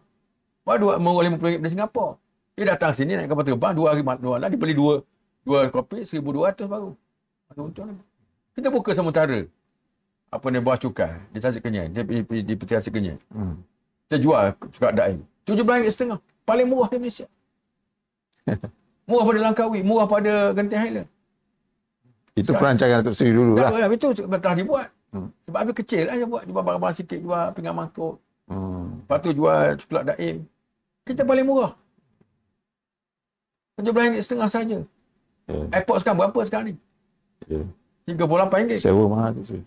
Baru 0.70 0.78
dua 0.78 0.94
murah 1.02 1.26
RM50 1.26 1.66
dari 1.66 1.74
Singapura. 1.74 2.14
Dia 2.60 2.76
datang 2.76 2.92
sini 2.92 3.16
naik 3.16 3.32
kapal 3.32 3.48
terbang 3.48 3.72
dua 3.72 3.96
hari 3.96 4.04
dua 4.04 4.36
malam 4.36 4.52
dia 4.52 4.60
beli 4.60 4.76
dua 4.76 5.00
dua 5.48 5.72
kopi 5.72 6.04
RM1,200 6.04 6.68
baru. 6.68 6.92
Ada 7.48 7.60
untung 7.64 7.88
lagi. 7.88 8.04
Kita 8.52 8.68
buka 8.68 8.92
sementara. 8.92 9.48
Apa 10.28 10.46
ni 10.52 10.60
bawah 10.60 10.76
cukai 10.76 11.24
di 11.32 11.40
Tasik 11.40 11.64
Kenyai, 11.64 11.88
di, 11.88 12.04
di, 12.04 12.20
di, 12.20 12.38
di 12.44 12.54
Peti 12.60 12.76
Tasik 12.76 12.92
Kenyai. 12.92 13.16
Hmm. 13.32 13.64
Kita 14.12 14.20
jual 14.20 14.52
sukat 14.76 14.92
daim. 14.92 15.24
RM17.5. 15.48 16.20
Paling 16.44 16.68
murah 16.68 16.92
di 16.92 17.00
Malaysia. 17.00 17.32
murah 19.08 19.24
pada 19.24 19.40
Langkawi, 19.40 19.80
murah 19.80 20.08
pada 20.12 20.52
Genting 20.52 20.82
Highland. 20.84 21.10
Itu 22.36 22.52
perancangan 22.60 23.00
Datuk 23.00 23.16
Seri 23.16 23.32
dulu 23.32 23.56
lah. 23.56 23.72
Tak, 23.72 23.80
ya, 23.80 23.88
itu 23.88 24.08
telah 24.20 24.56
dibuat. 24.60 24.88
Hmm. 25.16 25.32
Sebab 25.48 25.60
habis 25.64 25.76
kecil 25.80 26.12
lah 26.12 26.16
dia 26.20 26.28
buat. 26.28 26.44
Jual 26.44 26.64
barang-barang 26.68 26.98
sikit, 27.00 27.20
jual 27.24 27.56
pinggan 27.56 27.72
mangkuk. 27.72 28.20
Hmm. 28.52 29.00
Lepas 29.08 29.18
tu 29.24 29.30
jual 29.32 29.80
coklat 29.80 30.04
daim. 30.12 30.44
Kita 31.08 31.24
paling 31.24 31.48
murah. 31.48 31.72
RM17.5 33.80 34.50
saja. 34.52 34.80
Ya. 35.50 35.62
Airport 35.74 35.98
sekarang 36.04 36.20
berapa 36.22 36.40
sekarang 36.46 36.66
ni? 36.72 36.76
Ya. 37.50 37.64
RM38. 38.10 38.82
Sewa 38.82 39.06
mahal 39.10 39.30
tu. 39.38 39.44
Sir. 39.46 39.62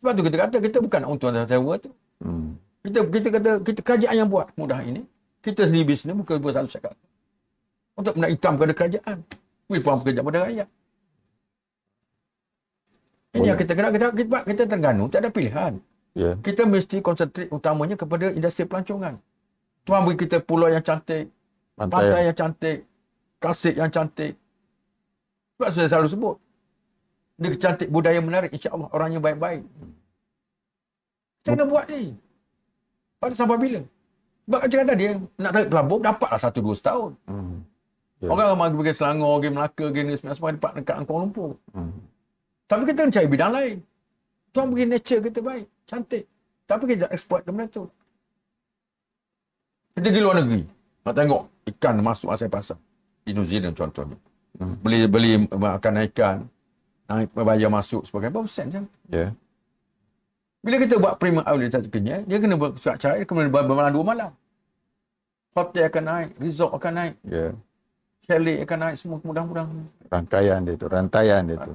Sebab 0.00 0.12
tu 0.16 0.22
kita 0.24 0.36
kata 0.40 0.56
kita 0.64 0.78
bukan 0.80 0.98
nak 1.04 1.10
untung 1.12 1.30
atas 1.34 1.50
sewa 1.50 1.72
tu. 1.76 1.90
Hmm. 2.24 2.56
Kita 2.80 2.98
kita 3.04 3.28
kata 3.28 3.50
kita 3.60 3.80
kerajaan 3.84 4.16
yang 4.16 4.28
buat 4.30 4.48
mudah 4.56 4.80
ini. 4.80 5.04
Kita 5.40 5.68
sendiri 5.68 5.92
bisnes 5.96 6.16
bukan 6.16 6.40
buat 6.40 6.56
satu 6.56 6.68
cakap. 6.68 6.94
Untuk 7.96 8.16
nak 8.16 8.28
income 8.32 8.56
kepada 8.56 8.72
kerajaan. 8.76 9.16
Wih, 9.68 9.80
puan 9.84 10.00
pekerja 10.00 10.20
pada 10.24 10.38
rakyat. 10.48 10.68
Ini 13.30 13.46
yang 13.54 13.58
kita 13.60 13.72
kena 13.78 13.88
kita 13.94 14.06
kita, 14.10 14.38
kita 14.42 14.62
Terengganu 14.66 15.04
tak 15.06 15.20
ada 15.22 15.30
pilihan. 15.30 15.72
Ya. 16.18 16.34
Kita 16.42 16.66
mesti 16.66 16.98
konsentrate 16.98 17.46
utamanya 17.54 17.94
kepada 17.94 18.34
industri 18.34 18.66
pelancongan. 18.66 19.22
Tuan 19.86 20.02
beri 20.02 20.18
kita 20.18 20.42
pulau 20.42 20.66
yang 20.66 20.82
cantik, 20.82 21.30
Pantai. 21.78 21.94
pantai 21.94 22.20
yang 22.26 22.36
cantik, 22.36 22.78
tasik 23.40 23.74
yang 23.74 23.88
cantik. 23.88 24.36
Sebab 25.56 25.68
saya 25.72 25.88
selalu 25.88 26.08
sebut. 26.12 26.36
Dia 27.40 27.56
cantik 27.56 27.88
budaya 27.88 28.20
menarik. 28.20 28.52
InsyaAllah 28.52 28.92
orangnya 28.92 29.20
baik-baik. 29.20 29.64
Kita 31.40 31.56
kena 31.56 31.64
buat 31.64 31.88
ni. 31.88 32.12
Pada 33.16 33.32
sampai 33.32 33.56
bila? 33.56 33.80
Sebab 34.44 34.60
macam 34.60 34.78
kata 34.84 34.94
dia, 34.96 35.10
nak 35.40 35.50
tarik 35.56 35.68
pelabuh, 35.72 35.98
dapatlah 36.04 36.40
satu 36.40 36.58
dua 36.60 36.74
setahun. 36.76 37.12
Hmm. 37.24 37.64
Ya. 38.20 38.28
Orang 38.28 38.46
ramai 38.52 38.68
pergi 38.76 38.92
Selangor, 38.92 39.40
pergi 39.40 39.50
Melaka, 39.56 39.84
pergi 39.88 40.02
ni 40.04 40.14
semua, 40.20 40.52
dapat 40.52 40.72
dekat 40.76 40.96
Kuala 41.08 41.20
Lumpur. 41.24 41.50
Hmm. 41.72 41.96
Tapi 42.68 42.82
kita 42.84 43.08
cari 43.08 43.28
bidang 43.28 43.52
lain. 43.56 43.76
Tuan 44.50 44.66
pergi 44.68 44.84
nature 44.84 45.20
kita 45.24 45.40
baik, 45.40 45.66
cantik. 45.86 46.24
Tapi 46.68 46.84
kita 46.90 47.06
export 47.14 47.40
ke 47.46 47.50
benda 47.54 47.70
tu. 47.70 47.86
Kita 49.96 50.08
di 50.10 50.20
luar 50.20 50.42
negeri, 50.42 50.62
nak 51.06 51.14
tengok 51.14 51.42
ikan 51.70 51.94
masuk 52.02 52.28
asal 52.34 52.50
pasar. 52.50 52.78
Di 53.24 53.30
New 53.36 53.46
Zealand 53.46 53.76
contohnya. 53.76 54.16
Hmm. 54.58 54.76
Beli 54.82 55.06
beli 55.06 55.30
makan 55.46 55.94
ikan, 56.10 56.38
naik 57.06 57.30
bayar 57.32 57.70
masuk 57.70 58.02
sebagainya. 58.04 58.34
Berapa 58.34 58.48
sen 58.50 58.66
je? 58.70 58.80
Ya. 59.10 59.26
Bila 60.60 60.76
kita 60.76 61.00
buat 61.00 61.16
premium 61.16 61.40
outlet 61.48 61.72
satu 61.72 61.88
kenyai, 61.88 62.28
dia 62.28 62.36
kena 62.36 62.60
bersurat 62.60 63.00
cara, 63.00 63.16
dia 63.16 63.24
kena 63.24 63.48
bermalam 63.48 63.92
dua 63.96 64.04
malam. 64.04 64.30
Hotel 65.56 65.88
akan 65.88 66.04
naik, 66.04 66.30
resort 66.36 66.70
akan 66.76 66.92
naik, 66.94 67.14
Ya. 67.26 67.56
chalet 68.28 68.60
akan 68.62 68.78
naik, 68.78 68.96
semua 69.00 69.18
mudah-mudah. 69.24 69.66
Rangkaian 70.12 70.60
dia 70.62 70.76
tu, 70.76 70.86
rantaian 70.86 71.42
dia 71.42 71.56
tu. 71.58 71.72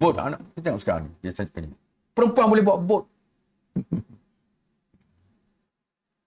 Bot 0.00 0.16
anak, 0.16 0.40
kita 0.56 0.72
tengok 0.72 0.80
sekarang 0.80 1.04
ni, 1.04 1.12
dia 1.20 1.30
satu 1.36 1.52
kenyai. 1.52 1.76
Perempuan 2.16 2.48
boleh 2.48 2.64
bawa 2.64 2.78
bot. 2.80 3.04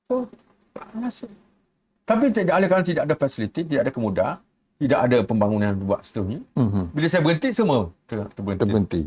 So, 0.07 0.29
tak 0.77 0.87
rasa. 1.01 1.27
Tapi 2.03 2.35
tidak 2.35 2.55
ada 2.59 2.65
kalau 2.67 2.83
tidak 2.83 3.03
ada 3.07 3.15
fasiliti, 3.15 3.63
tidak 3.63 3.81
ada 3.87 3.91
kemudahan, 3.95 4.37
tidak 4.75 4.99
ada 5.07 5.17
pembangunan 5.23 5.71
yang 5.71 5.79
buat 5.79 6.03
seterusnya. 6.03 6.43
Mhm. 6.59 6.91
Bila 6.91 7.07
saya 7.07 7.21
berhenti, 7.23 7.49
semua 7.55 7.87
ter, 8.03 8.19
terberhenti. 8.35 8.61
Terberhenti. 8.63 9.01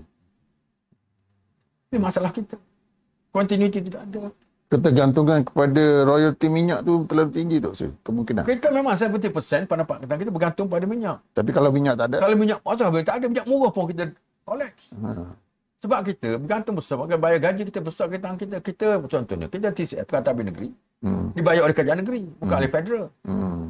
Ini 1.93 1.98
masalah 2.01 2.32
kita. 2.32 2.56
Continuity 3.31 3.85
tidak 3.85 4.01
ada. 4.09 4.32
Ketergantungan 4.66 5.47
kepada 5.47 6.02
royalti 6.02 6.51
minyak 6.51 6.82
tu 6.82 7.06
terlalu 7.06 7.31
tinggi 7.31 7.56
tak 7.62 7.73
sir? 7.78 7.90
Kemungkinan. 8.02 8.43
Kita 8.43 8.73
memang 8.74 8.98
70% 8.98 9.70
pendapat 9.70 9.97
kita, 10.02 10.14
kita 10.18 10.31
bergantung 10.35 10.66
pada 10.66 10.82
minyak. 10.89 11.23
Tapi 11.36 11.51
kalau 11.55 11.70
minyak 11.70 11.94
tak 11.94 12.10
ada, 12.10 12.27
Kalau 12.27 12.35
minyak 12.35 12.59
pasal 12.64 12.90
tak 13.06 13.23
ada 13.23 13.27
minyak 13.31 13.47
murah 13.47 13.70
pun 13.70 13.86
kita 13.86 14.10
collapse. 14.43 14.90
ha. 14.98 15.31
Sebab 15.77 16.09
kita 16.09 16.40
bergantung 16.40 16.81
besar, 16.81 16.97
pakai 16.97 17.20
bayar 17.20 17.39
gaji 17.53 17.69
kita 17.69 17.81
besar 17.85 18.09
kita 18.09 18.32
kita 18.40 18.57
kita 18.65 18.86
contohnya 19.05 19.47
kita 19.53 19.69
TCF 19.77 20.09
Perkhidmatan 20.09 20.32
Habis 20.32 20.47
Negeri 20.48 20.70
Hmm. 21.05 21.28
dibayar 21.36 21.69
oleh 21.69 21.77
kerajaan 21.77 22.01
negeri 22.01 22.24
bukan 22.40 22.57
oleh 22.57 22.70
federal. 22.73 23.05
Hmm. 23.28 23.69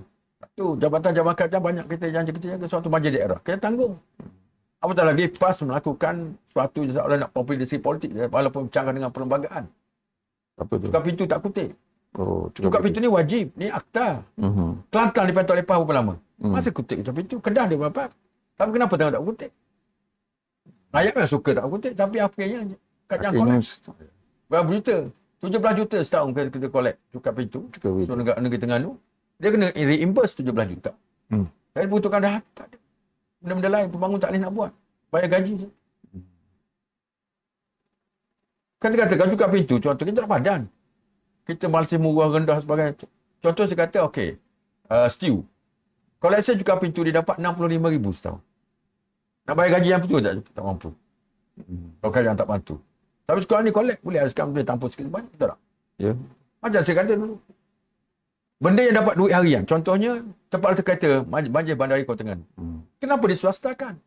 Tu 0.55 0.67
jabatan-jabatan 0.79 1.35
kerajaan 1.35 1.63
banyak 1.63 1.85
kita 1.91 2.07
janji 2.15 2.31
kita 2.39 2.47
jaga 2.55 2.67
suatu 2.71 2.87
majlis 2.87 3.19
daerah. 3.19 3.39
Kita 3.43 3.59
tanggung. 3.59 3.99
Apatah 4.79 5.11
lagi 5.11 5.27
PAS 5.35 5.67
melakukan 5.67 6.39
suatu 6.47 6.87
seolah 6.87 7.27
nak 7.27 7.31
populasi 7.35 7.83
politik 7.83 8.15
walaupun 8.31 8.71
bercanggah 8.71 8.95
dengan 8.95 9.11
perlembagaan. 9.11 9.67
Apa 10.55 10.73
tu? 10.79 10.87
Buka 10.87 11.01
pintu 11.03 11.27
tak 11.27 11.43
kutip. 11.43 11.75
Oh, 12.15 12.49
Buka 12.49 12.79
pintu 12.79 13.03
ni 13.03 13.11
wajib. 13.11 13.51
Ni 13.59 13.67
akta. 13.69 14.23
Mhm. 14.39 14.87
Kelantan 14.89 15.25
dipantau 15.27 15.59
lepas 15.59 15.77
berapa 15.83 15.93
lama? 15.99 16.15
Hmm. 16.39 16.55
Masa 16.55 16.71
kutip 16.71 17.03
kita 17.03 17.11
pintu. 17.11 17.43
Kedah 17.43 17.67
dia 17.67 17.77
berapa? 17.77 18.09
Tapi 18.57 18.71
kenapa 18.71 18.95
tengok 18.95 19.13
tak 19.13 19.25
kutip? 19.27 19.51
Rakyat 20.95 21.13
memang 21.15 21.31
suka 21.31 21.51
tak 21.55 21.65
kutip. 21.67 21.93
Tapi 21.95 22.17
akhirnya 22.23 22.61
kerajaan 23.07 23.33
Akhirnya 23.33 23.61
collect. 23.63 24.13
Berapa 24.47 24.71
juta? 24.71 24.97
17 25.37 25.79
juta 25.79 25.97
setahun 26.01 26.29
kita, 26.33 26.49
kita 26.49 26.69
collect 26.73 26.99
cukai 27.13 27.33
pintu. 27.37 27.61
cukup 27.71 28.03
So 28.09 28.17
negara, 28.17 28.41
negeri 28.41 28.59
Terengganu. 28.59 28.97
Dia 29.37 29.53
kena 29.53 29.69
reimburse 29.71 30.33
17 30.41 30.73
juta. 30.73 30.91
Hmm. 31.29 31.47
Saya 31.77 31.87
butuhkan 31.93 32.21
dah 32.25 32.41
tak 32.57 32.73
ada. 32.73 32.79
Benda-benda 33.43 33.69
lain 33.69 33.87
pembangun 33.93 34.19
tak 34.19 34.31
boleh 34.33 34.41
nak 34.41 34.53
buat. 34.57 34.73
Bayar 35.13 35.29
gaji 35.39 35.53
je. 35.61 35.69
Kan 38.81 38.93
dia 38.93 38.99
katakan 39.05 39.29
juga 39.33 39.45
pintu, 39.49 39.75
contoh 39.81 40.05
kita 40.05 40.25
tak 40.25 40.31
padan. 40.31 40.61
Kita 41.49 41.65
masih 41.69 41.97
murah 42.01 42.29
rendah 42.33 42.59
sebagainya. 42.61 43.07
Contoh 43.41 43.65
saya 43.69 43.79
kata, 43.87 43.99
okey, 44.11 44.37
uh, 44.91 45.09
stew. 45.09 45.47
Collection 46.19 46.57
juga 46.59 46.75
pintu 46.81 47.05
dia 47.05 47.21
dapat 47.21 47.39
RM65,000 47.39 48.07
setahun. 48.17 48.41
Nak 49.47 49.55
bayar 49.55 49.71
gaji 49.79 49.89
yang 49.95 50.03
betul 50.03 50.19
tak? 50.19 50.43
Tak 50.53 50.65
mampu. 50.67 50.91
Kalau 52.03 52.11
kerajaan 52.13 52.37
tak 52.37 52.49
bantu. 52.51 52.75
Tapi 53.27 53.39
sekarang 53.43 53.65
ni 53.67 53.73
collect 53.73 54.01
boleh 54.03 54.23
sekarang 54.31 54.51
boleh 54.53 54.67
tampung 54.67 54.91
sikit 54.91 55.07
banyak. 55.07 55.31
Betul 55.35 55.55
tak? 55.55 55.59
Ya. 56.03 56.13
Macam 56.59 56.81
saya 56.83 56.95
kata 56.99 57.15
dulu. 57.15 57.37
Benda 58.57 58.81
yang 58.83 58.97
dapat 58.97 59.15
duit 59.21 59.33
harian. 59.37 59.63
Contohnya, 59.69 60.25
tempat 60.49 60.69
letak 60.73 60.85
kereta, 60.97 61.11
banjir 61.29 61.77
bandari 61.77 62.09
Kota 62.09 62.25
Terengganu. 62.25 62.45
Hmm. 62.57 62.81
Kenapa 62.97 63.25
diswastakan? 63.29 64.01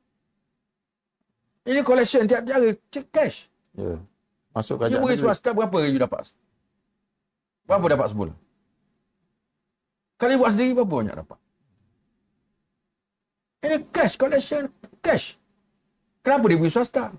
Ini 1.70 1.86
collection 1.86 2.26
tiap 2.26 2.50
cek 2.90 3.06
cash. 3.14 3.46
Ya. 3.78 4.02
Masuk 4.50 4.82
Dia 4.82 4.98
kerajaan 4.98 5.02
beri 5.06 5.14
negeri. 5.14 5.26
swasta, 5.30 5.50
berapa 5.54 5.78
you 5.86 6.02
dapat? 6.02 6.34
Berapa 7.70 7.86
dapat 7.86 8.08
sebulan? 8.10 8.36
Kalau 10.18 10.32
you 10.34 10.40
buat 10.42 10.52
sendiri, 10.58 10.72
berapa 10.74 10.94
banyak 10.98 11.16
dapat? 11.16 11.40
Ini 13.60 13.78
cash, 13.92 14.16
collection, 14.16 14.72
cash. 15.04 15.36
Kenapa 16.24 16.48
dia 16.48 16.60
beri 16.60 16.72
swasta? 16.72 17.12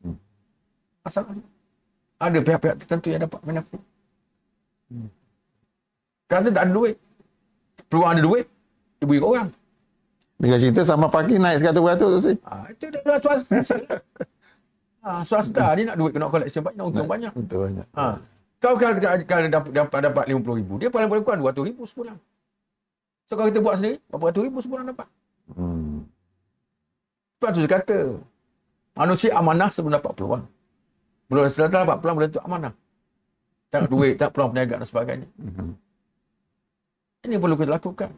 Hmm. 0.00 0.16
Masalahnya. 1.04 1.46
Ada 2.16 2.38
pihak-pihak 2.40 2.76
tertentu 2.80 3.08
yang 3.12 3.22
dapat 3.28 3.40
benefit. 3.44 3.82
Kata 6.30 6.48
tak 6.48 6.64
ada 6.64 6.72
duit. 6.72 6.96
Peluang 7.92 8.08
ada 8.08 8.22
duit, 8.24 8.46
dia 8.96 9.04
beri 9.04 9.20
kat 9.20 9.28
orang. 9.28 9.48
Dengan 10.40 10.58
cerita 10.58 10.80
sama 10.82 11.06
pagi 11.12 11.36
naik 11.36 11.60
100% 11.60 12.00
tu 12.00 12.18
sih. 12.24 12.36
Ha, 12.48 12.72
itu 12.72 12.84
dah 12.88 13.18
swasta. 13.20 13.56
ha, 15.04 15.10
swasta 15.28 15.64
ni 15.76 15.82
nak 15.84 15.96
duit 16.00 16.12
kena 16.16 16.32
collection 16.32 16.64
banyak, 16.64 16.78
nak 16.80 16.88
untung 16.88 17.08
banyak. 17.10 17.32
Betul 17.36 17.58
banyak. 17.68 17.86
Ha. 17.92 18.06
Kau 18.62 18.74
kalau, 18.78 18.96
kalau, 18.96 19.18
kalau 19.26 19.46
dapat, 19.50 19.70
dapat, 19.74 19.98
dapat 20.08 20.24
RM50,000, 20.30 20.70
dia 20.78 20.88
paling 20.88 21.08
paling 21.10 21.24
kurang 21.26 21.42
RM200,000 21.42 21.78
sebulan. 21.90 22.16
So 23.26 23.32
kalau 23.34 23.48
kita 23.50 23.60
buat 23.60 23.76
sendiri, 23.80 23.96
berapa 24.08 24.24
ratus 24.30 24.42
ribu 24.44 24.58
sebulan 24.62 24.84
dapat. 24.94 25.08
Hmm. 25.50 26.06
Sebab 27.42 27.50
tu 27.50 27.60
saya 27.66 27.70
kata, 27.74 27.98
manusia 28.94 29.30
amanah 29.34 29.68
sebelum 29.74 29.98
dapat 29.98 30.12
peluang. 30.14 30.44
Belum 31.26 31.42
setelah 31.50 31.82
dapat 31.82 31.96
peluang, 31.98 32.16
tentu 32.22 32.40
amanah. 32.46 32.74
Tak 33.72 33.88
duit, 33.90 34.14
tak 34.20 34.30
peluang 34.30 34.54
perniagaan 34.54 34.84
dan 34.84 34.88
sebagainya. 34.88 35.28
Mhm. 35.40 35.70
Ini 37.26 37.34
perlu 37.40 37.56
kita 37.58 37.72
lakukan. 37.74 38.10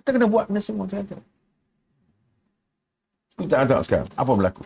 Kita 0.00 0.08
kena 0.10 0.26
buat 0.26 0.48
benda 0.48 0.62
semua 0.64 0.90
saya 0.90 1.06
kata. 1.06 1.22
Kita 3.36 3.52
tak 3.52 3.68
tahu 3.68 3.82
sekarang, 3.84 4.08
apa 4.16 4.32
berlaku. 4.32 4.64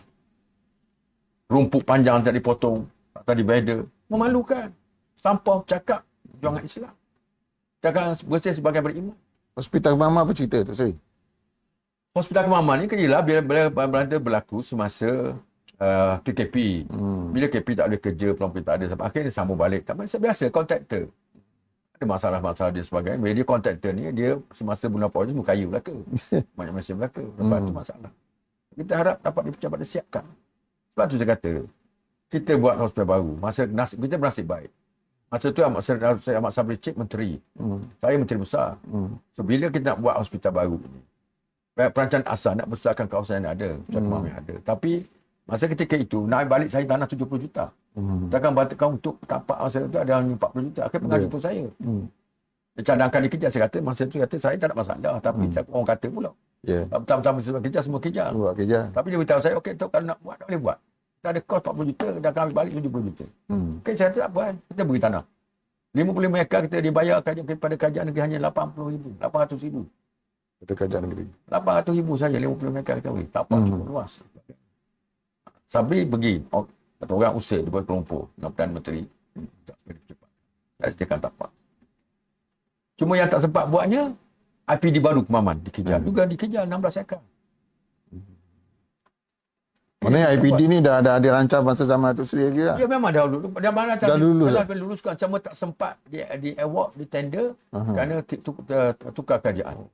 Rumput 1.51 1.83
panjang 1.83 2.23
tak 2.23 2.33
dipotong, 2.39 2.87
tak 3.11 3.35
dibedah. 3.35 3.83
Memalukan. 4.07 4.71
Sampah 5.19 5.61
cakap, 5.67 6.01
juangan 6.39 6.63
Islam. 6.63 6.93
Cakap 7.83 8.17
bersih 8.25 8.55
sebagai 8.55 8.81
beriman. 8.81 9.17
Hospital 9.59 9.99
Mama 9.99 10.23
apa 10.23 10.31
cerita 10.31 10.63
tu 10.63 10.71
sih? 10.71 10.95
Hospital 12.11 12.43
Kemaman 12.51 12.75
ni 12.83 12.85
kejelah 12.91 13.23
bila, 13.23 13.39
bila 13.39 13.61
Belanda 13.71 14.19
berlaku 14.19 14.59
semasa 14.59 15.31
uh, 15.79 16.13
PKP. 16.27 16.83
Hmm. 16.91 17.31
Bila 17.31 17.47
KP 17.47 17.71
tak 17.71 17.87
boleh 17.87 18.01
kerja, 18.03 18.27
pelampian 18.35 18.63
tak 18.67 18.75
ada. 18.83 18.85
Sampai 18.91 19.05
akhirnya 19.07 19.31
sambung 19.31 19.55
balik. 19.55 19.87
Tak 19.87 19.95
biasa, 19.95 20.15
biasa 20.19 20.43
kontraktor. 20.51 21.07
Ada 21.95 22.03
masalah-masalah 22.03 22.71
dia 22.75 22.83
sebagainya. 22.83 23.15
Bila 23.15 23.31
dia 23.31 23.45
kontraktor 23.47 23.91
ni, 23.95 24.11
dia 24.11 24.35
semasa 24.51 24.91
bulan 24.91 25.07
Puasa 25.07 25.31
semua 25.31 25.47
kayu 25.47 25.65
belaka. 25.71 25.95
Banyak 26.59 26.73
Malaysia 26.75 26.95
belaka. 26.99 27.23
Lepas 27.23 27.59
tu 27.63 27.71
Hmm. 27.71 27.79
masalah. 27.79 28.11
Kita 28.75 28.93
harap 28.95 29.15
dapat 29.23 29.41
dipecabat 29.47 29.77
disiapkan. 29.79 30.25
Sebab 30.91 31.05
tu 31.07 31.15
saya 31.15 31.29
kata, 31.31 31.51
kita 32.27 32.51
buat 32.59 32.75
hospital 32.75 33.07
baru. 33.07 33.31
Masa 33.39 33.61
nasib, 33.71 34.03
kita 34.03 34.19
bernasib 34.19 34.45
baik. 34.51 34.71
Masa 35.31 35.47
tu 35.55 35.63
Ahmad 35.63 35.79
Ahmad 35.79 36.51
Sabri 36.51 36.75
Cik 36.75 36.99
Menteri. 36.99 37.39
Hmm. 37.55 37.87
Saya 38.03 38.19
Menteri 38.19 38.39
Besar. 38.43 38.75
Hmm. 38.83 39.15
So 39.31 39.47
bila 39.47 39.71
kita 39.71 39.95
nak 39.95 40.03
buat 40.03 40.19
hospital 40.19 40.51
baru 40.51 40.75
ni, 40.75 40.99
perancangan 41.73 42.27
asal 42.27 42.53
nak 42.53 42.67
besarkan 42.67 43.05
kawasan 43.07 43.41
yang 43.41 43.53
ada, 43.53 43.69
macam 43.79 44.01
Hmm. 44.03 44.27
yang 44.27 44.37
ada. 44.37 44.55
Tapi 44.61 44.91
masa 45.45 45.63
ketika 45.65 45.95
itu, 45.95 46.27
nak 46.27 46.45
balik 46.45 46.67
saya 46.67 46.83
tanah 46.83 47.07
70 47.07 47.39
juta. 47.39 47.71
Hmm. 47.91 48.27
Takkan 48.27 48.51
batakan 48.51 48.95
untuk 48.95 49.15
tapak 49.23 49.57
masa 49.57 49.79
itu 49.81 49.97
ada 49.97 50.11
hanya 50.15 50.31
40 50.33 50.63
juta. 50.67 50.81
Akhirnya 50.85 51.03
pengaji 51.07 51.25
Ya. 51.25 51.31
pun 51.31 51.41
saya. 51.41 51.65
Hmm. 51.79 52.03
Dia 52.71 52.81
cadangkan 52.87 53.19
dikejar. 53.21 53.49
Saya 53.51 53.61
kata, 53.67 53.77
masa 53.79 54.01
itu 54.03 54.15
kata 54.15 54.35
saya 54.37 54.55
tak 54.55 54.67
ada 54.71 54.75
masalah. 54.75 55.13
Tapi 55.19 55.43
Hmm. 55.47 55.75
orang 55.75 55.87
kata 55.87 56.07
pula. 56.07 56.31
Ya. 56.61 56.79
Pertama-tama 56.87 57.37
semua 57.41 57.59
kejar, 57.59 57.81
semua 57.81 57.99
kejar. 57.99 58.29
Buat 58.31 58.53
kerja. 58.53 58.79
Tapi 58.93 59.07
dia 59.09 59.17
beritahu 59.17 59.39
saya, 59.41 59.53
okey, 59.57 59.73
kalau 59.75 60.05
nak 60.05 60.17
buat, 60.21 60.35
tak 60.37 60.45
boleh 60.47 60.61
buat. 60.61 60.77
Kita 61.19 61.27
ada 61.29 61.39
kos 61.41 61.59
40 61.61 61.85
juta, 61.85 62.07
dah 62.17 62.31
ambil 62.31 62.55
balik 62.55 62.71
70 62.77 63.03
juta. 63.07 63.25
Hmm. 63.47 63.71
Okey, 63.81 63.93
saya 63.93 64.07
kata 64.07 64.19
tak 64.19 64.29
apa. 64.29 64.41
eh. 64.45 64.55
Kita 64.69 64.81
beri 64.83 64.99
tanah. 64.99 65.23
55 65.91 66.39
ekar 66.39 66.59
kita 66.63 66.77
dibayar 66.79 67.15
kepada 67.19 67.73
kerajaan 67.75 68.05
negeri 68.07 68.21
hanya 68.23 68.37
80 68.47 68.87
ribu, 68.87 69.09
800 69.19 69.59
ribu. 69.59 69.81
Itu 70.61 70.71
kerajaan 70.71 71.03
negeri. 71.03 71.25
800 71.47 71.97
ribu 71.97 72.13
saja 72.15 72.37
50 72.37 72.69
meter 72.69 72.95
beli. 73.01 73.25
Tak 73.27 73.41
apa 73.43 73.55
Hmm. 73.55 73.65
cukup 73.65 73.85
luas. 73.87 74.11
Sabri 75.65 76.05
pergi. 76.05 76.45
Oh, 76.49 76.69
kata 76.97 77.11
orang 77.11 77.33
usir 77.33 77.59
dia 77.59 77.71
buat 77.71 77.83
kelompok 77.83 78.29
dengan 78.31 78.51
Perdana 78.51 78.71
Menteri. 78.71 79.01
Hmm, 79.33 79.47
Tak 79.63 79.75
cepat. 80.05 80.29
Saya 80.77 80.89
sediakan 80.91 81.19
tapak. 81.19 81.49
Cuma 82.95 83.13
yang 83.15 83.25
tak 83.27 83.41
sempat 83.41 83.65
buatnya, 83.65 84.13
IPD 84.67 84.97
baru 84.99 85.21
Kemaman 85.21 85.57
dikejar. 85.59 85.97
Hmm. 85.97 86.05
Juga 86.05 86.23
dikejar 86.23 86.63
16 86.63 86.95
ekar. 86.97 87.21
Maknanya 90.01 90.33
IPD 90.33 90.59
ni 90.65 90.77
dah 90.79 90.97
dah 90.97 91.17
dirancang 91.17 91.61
masa 91.61 91.85
zaman 91.85 92.09
tu 92.11 92.25
Sri 92.25 92.41
lagi 92.43 92.57
lah. 92.59 92.73
Ya 92.75 92.89
memang 92.89 93.13
dah 93.13 93.21
dulu. 93.23 93.53
Dah 93.53 93.69
mana 93.69 93.93
Dah 93.93 94.17
lulus 94.17 94.49
Dah 94.51 94.65
dah? 94.65 94.73
luluskan. 94.75 95.13
Cuma 95.15 95.37
tak 95.37 95.53
sempat 95.53 95.93
di, 96.03 96.17
di 96.41 96.49
award, 96.55 96.89
di 96.95 97.05
tender. 97.05 97.53
Aha. 97.69 97.85
Kerana 97.87 98.13
ti- 98.21 98.41
tu- 98.41 98.57
tu- 98.57 99.13
tukar 99.13 99.37
kerajaan. 99.37 99.85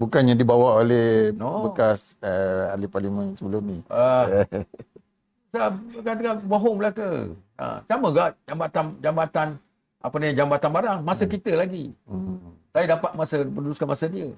Bukannya 0.00 0.32
dibawa 0.32 0.80
oleh 0.80 1.28
No. 1.36 1.68
bekas 1.68 2.16
uh, 2.24 2.72
ahli 2.72 2.88
parlimen 2.88 3.36
sebelum 3.36 3.68
ni. 3.68 3.78
Uh, 3.84 4.48
tak 5.52 5.76
katakan 6.00 6.40
bohong 6.48 6.80
belaka. 6.80 7.28
Ha, 7.60 7.84
sama 7.84 8.08
juga 8.08 8.32
jambatan 8.48 8.84
jambatan 9.04 9.48
apa 10.00 10.16
ni 10.16 10.32
jambatan 10.32 10.70
barang 10.72 10.98
masa 11.04 11.28
Hmm. 11.28 11.32
kita 11.36 11.52
lagi. 11.52 11.92
Hmm. 12.08 12.56
Saya 12.72 12.96
dapat 12.96 13.12
masa 13.12 13.36
meneruskan 13.44 13.84
masa 13.84 14.08
dia. 14.08 14.32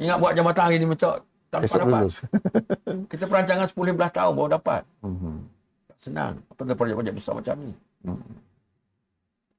Ingat 0.00 0.16
buat 0.16 0.32
jambatan 0.32 0.62
hari 0.64 0.76
ni 0.80 0.88
macam 0.88 1.20
tak 1.52 1.60
dapat. 1.60 1.66
Esok 1.68 1.80
dapat. 1.84 1.92
lulus. 2.00 2.16
Kita 3.12 3.24
perancangan 3.28 3.66
10 3.68 3.94
15 3.94 4.16
tahun 4.16 4.32
baru 4.32 4.50
dapat. 4.56 4.82
Hmm. 5.04 5.38
Tak 5.86 5.98
senang. 6.00 6.34
Apa 6.48 6.60
tu 6.64 6.74
projek-projek 6.74 7.14
besar 7.14 7.32
macam 7.36 7.54
ni. 7.60 7.72
Hmm. 8.02 8.24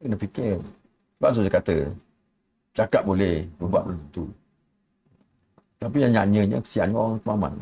Kena 0.02 0.18
fikir. 0.18 0.58
Sebab 1.16 1.30
tu 1.32 1.40
saya 1.40 1.54
kata 1.54 1.76
cakap 2.76 3.02
boleh, 3.06 3.48
buat 3.62 3.84
belum 3.86 4.00
tentu. 4.10 4.26
Tapi 5.86 6.02
yang 6.02 6.18
nyanyinya 6.18 6.66
kesian 6.66 6.98
orang 6.98 7.22
pemahaman. 7.22 7.62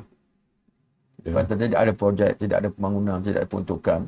Ya. 1.28 1.36
Sebab 1.36 1.44
tidak 1.60 1.76
ada 1.84 1.92
projek, 1.92 2.32
tidak 2.40 2.58
ada 2.64 2.70
pembangunan, 2.72 3.20
tidak 3.20 3.44
ada 3.44 3.50
peruntukan. 3.52 4.00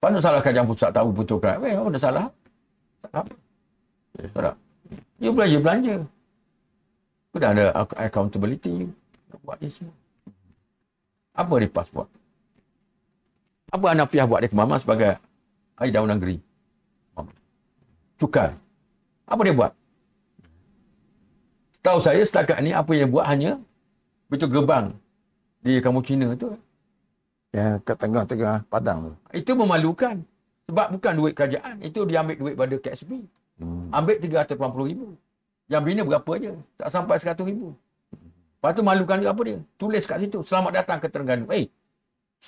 Mana 0.00 0.24
salah 0.24 0.40
kajian 0.40 0.64
pusat 0.64 0.96
tahu 0.96 1.12
betul 1.12 1.36
kan? 1.36 1.60
Eh, 1.60 1.76
apa 1.76 1.88
dah 1.92 2.00
salah? 2.00 2.26
Apa? 3.12 3.28
Ya. 4.16 4.24
Tak. 4.32 4.56
You 5.20 5.36
belanja 5.36 5.58
belanja. 5.60 5.94
Sudah 7.36 7.48
ada 7.52 7.64
ac- 7.76 7.98
accountability 8.00 8.72
you. 8.72 8.88
Nak 9.28 9.38
buat 9.44 9.58
ni 9.60 9.68
semua. 9.68 9.92
Apa 11.36 11.60
Ripas 11.60 11.92
buat? 11.92 12.08
Apa 13.68 13.92
Anafiah 13.92 14.24
buat 14.24 14.40
dia 14.40 14.48
ke 14.48 14.56
Mama 14.56 14.80
sebagai 14.80 15.20
ahli 15.76 15.92
daun 15.92 16.08
negeri? 16.08 16.40
Cukai. 18.16 18.56
Apa 19.28 19.40
dia 19.44 19.52
buat? 19.52 19.76
Tahu 21.86 22.02
saya 22.02 22.18
setakat 22.26 22.58
ni 22.66 22.74
apa 22.74 22.90
yang 22.98 23.14
buat 23.14 23.30
hanya 23.30 23.62
betul 24.26 24.50
gerbang 24.50 24.90
di 25.62 25.78
kampung 25.78 26.02
Cina 26.02 26.34
tu. 26.34 26.50
Yang 27.54 27.78
kat 27.86 27.96
tengah-tengah 28.02 28.66
padang 28.66 28.98
tu. 29.06 29.12
Itu 29.30 29.54
memalukan. 29.54 30.18
Sebab 30.66 30.98
bukan 30.98 31.12
duit 31.14 31.32
kerajaan. 31.38 31.78
Itu 31.78 32.02
dia 32.10 32.26
ambil 32.26 32.42
duit 32.42 32.54
pada 32.58 32.74
KSB. 32.74 33.22
Hmm. 33.62 33.86
Ambil 33.94 34.18
380 34.18 34.90
ribu. 34.90 35.14
Yang 35.70 35.82
bina 35.86 36.02
berapa 36.02 36.32
je? 36.42 36.52
Tak 36.74 36.90
sampai 36.90 37.22
100 37.22 37.38
ribu. 37.46 37.70
Lepas 38.58 38.70
tu 38.74 38.82
malukan 38.82 39.16
dia 39.22 39.30
apa 39.30 39.42
dia? 39.46 39.58
Tulis 39.78 40.02
kat 40.02 40.18
situ. 40.26 40.42
Selamat 40.42 40.82
datang 40.82 40.98
ke 40.98 41.06
Terengganu. 41.06 41.46
Eh, 41.54 41.70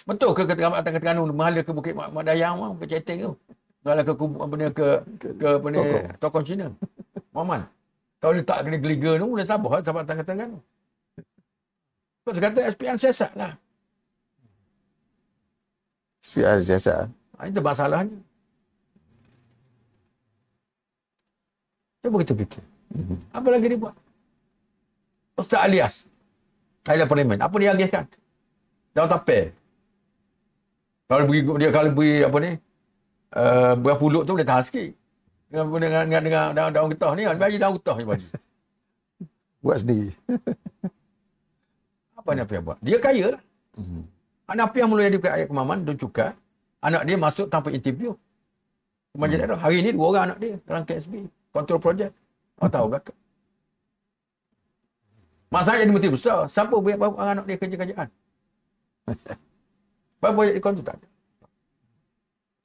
betul 0.02 0.35
ke 0.35 0.51
ke 0.51 0.59
selamat 0.59 0.82
datang 0.82 0.98
ke 0.98 1.01
Terengganu? 1.06 1.31
Mahala 1.31 1.62
ke 1.62 1.70
Bukit 1.70 1.94
Mak, 1.94 2.10
Mak 2.10 2.27
Dayang 2.27 2.59
mau 2.59 2.74
ke 2.74 2.90
Ceteng 2.90 3.23
tu? 3.23 3.32
Mahala 3.86 4.02
ke 4.02 4.12
kubu 4.19 4.43
apa 4.43 4.55
ni 4.59 4.65
ke 4.74 4.86
ke 5.39 5.47
apa 5.47 5.66
ni 5.70 5.78
Tokong. 5.78 6.19
Tokong 6.19 6.44
Cina. 6.44 6.66
Muhammad. 7.31 7.78
Kalau 8.19 8.32
dia 8.35 8.43
tak 8.43 8.66
kena 8.66 8.78
geliga 8.82 9.15
tu 9.15 9.31
boleh 9.31 9.47
sabar 9.47 9.70
lah 9.78 9.82
selamat 9.86 10.03
datang 10.03 10.19
ke 10.19 10.24
Terengganu. 10.27 10.59
Kau 12.27 12.35
kata 12.35 12.61
SPN 12.74 12.99
siasat 12.99 13.32
lah. 13.39 13.53
SPR 16.27 16.59
siasat. 16.61 17.07
Ha, 17.39 17.47
itu 17.47 17.62
masalahnya. 17.62 18.19
Cuba 22.03 22.16
kita 22.27 22.35
fikir. 22.35 22.65
Apa 23.31 23.49
lagi 23.55 23.70
dia 23.70 23.78
buat? 23.78 23.95
Ustaz 25.39 25.62
Alias. 25.62 25.95
Thailand 26.82 27.07
Parliament. 27.07 27.40
Apa 27.40 27.55
dia 27.62 27.70
agihkan? 27.70 28.05
Daun 28.99 29.07
tapir. 29.07 29.55
Kalau 31.07 31.24
beri 31.31 31.40
dia 31.62 31.70
kalau 31.70 31.90
beri 31.95 32.27
apa 32.27 32.36
ni? 32.43 32.53
Uh, 33.28 33.73
berapa 33.78 34.01
pulut 34.01 34.27
tu 34.27 34.35
boleh 34.35 34.49
tahan 34.49 34.66
sikit. 34.66 34.98
Dengan 35.49 35.65
dengan 35.81 36.05
dengan, 36.05 36.23
dengan 36.25 36.45
daun, 36.53 36.70
daun 36.77 36.89
getah 36.93 37.12
ni, 37.16 37.23
bagi 37.25 37.57
daun 37.57 37.75
getah 37.81 37.97
ni 37.97 38.05
bagi. 38.05 38.27
Buat 39.65 39.79
sendiri. 39.81 40.12
Apa 42.19 42.29
ni 42.37 42.45
yang 42.45 42.65
buat? 42.66 42.79
Dia 42.85 42.99
kaya 43.01 43.27
lah. 43.35 43.43
Hmm. 43.75 44.05
Anak 44.45 44.77
yang 44.77 44.89
mula 44.93 45.09
jadi 45.09 45.19
ayat 45.33 45.49
kemaman 45.49 45.83
dan 45.89 45.97
cukai. 45.97 46.37
Anak 46.85 47.03
dia 47.09 47.16
masuk 47.16 47.49
tanpa 47.49 47.73
interview. 47.73 48.12
Kemajuan 49.16 49.35
Hmm. 49.41 49.43
daerah. 49.49 49.59
Hari 49.59 49.77
ni 49.83 49.91
dua 49.97 50.07
orang 50.12 50.25
anak 50.31 50.39
dia 50.39 50.55
dalam 50.69 50.83
KSB. 50.85 51.27
Control 51.51 51.81
project. 51.81 52.12
Kau 52.61 52.69
tahu 52.69 52.87
belakang. 52.93 53.16
Mak 55.49 55.62
saya 55.65 55.81
jadi 55.81 55.93
menteri 55.95 56.12
besar. 56.12 56.45
Siapa 56.53 56.77
banyak 56.77 57.01
anak 57.16 57.45
dia 57.49 57.57
kerja 57.57 57.77
kerjaan? 57.81 58.09
Berapa 60.20 60.35
banyak 60.39 60.55
dia 60.55 60.62
kontrol? 60.62 60.85
Tak 60.85 60.97
ada. 61.01 61.09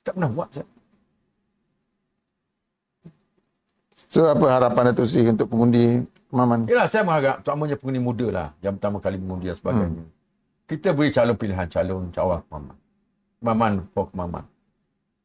Tak 0.03 0.13
pernah 0.19 0.29
buat. 0.35 0.49
Saya. 0.51 0.67
So 4.07 4.29
apa 4.29 4.45
harapan 4.45 4.91
Datuk 4.91 5.05
Seri 5.09 5.29
untuk 5.29 5.49
pengundi 5.49 6.03
Maman? 6.33 6.65
Yalah, 6.65 6.89
saya 6.89 7.05
mengharap 7.05 7.45
terutamanya 7.45 7.77
pengundi 7.77 8.01
muda 8.01 8.27
lah. 8.33 8.47
Yang 8.65 8.73
pertama 8.81 8.97
kali 8.97 9.17
mengundi 9.21 9.53
dan 9.53 9.57
sebagainya. 9.57 10.03
Kita 10.65 10.89
beri 10.97 11.09
calon 11.13 11.35
pilihan 11.37 11.67
calon 11.69 12.03
cawan 12.09 12.41
Maman. 12.49 12.75
Maman 13.43 13.73
for 13.93 14.09
Maman. 14.17 14.43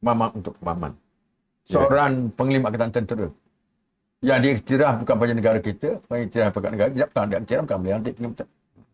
Maman 0.05 0.29
untuk 0.37 0.53
Maman. 0.61 0.93
Seorang 1.65 2.29
penglima 2.37 2.69
angkatan 2.69 2.93
tentera. 2.93 3.27
Yang 4.19 4.39
diiktiraf 4.43 5.01
bukan 5.01 5.15
pada 5.15 5.33
negara 5.33 5.59
kita, 5.63 5.89
bukan 6.03 6.17
iktiraf 6.27 6.51
pada 6.51 6.67
negara, 6.75 6.89
tidak 6.91 7.07
bukan 7.09 7.25
diiktiraf 7.31 7.63
bukan 7.63 7.77
boleh 7.79 7.93
nanti 7.95 8.11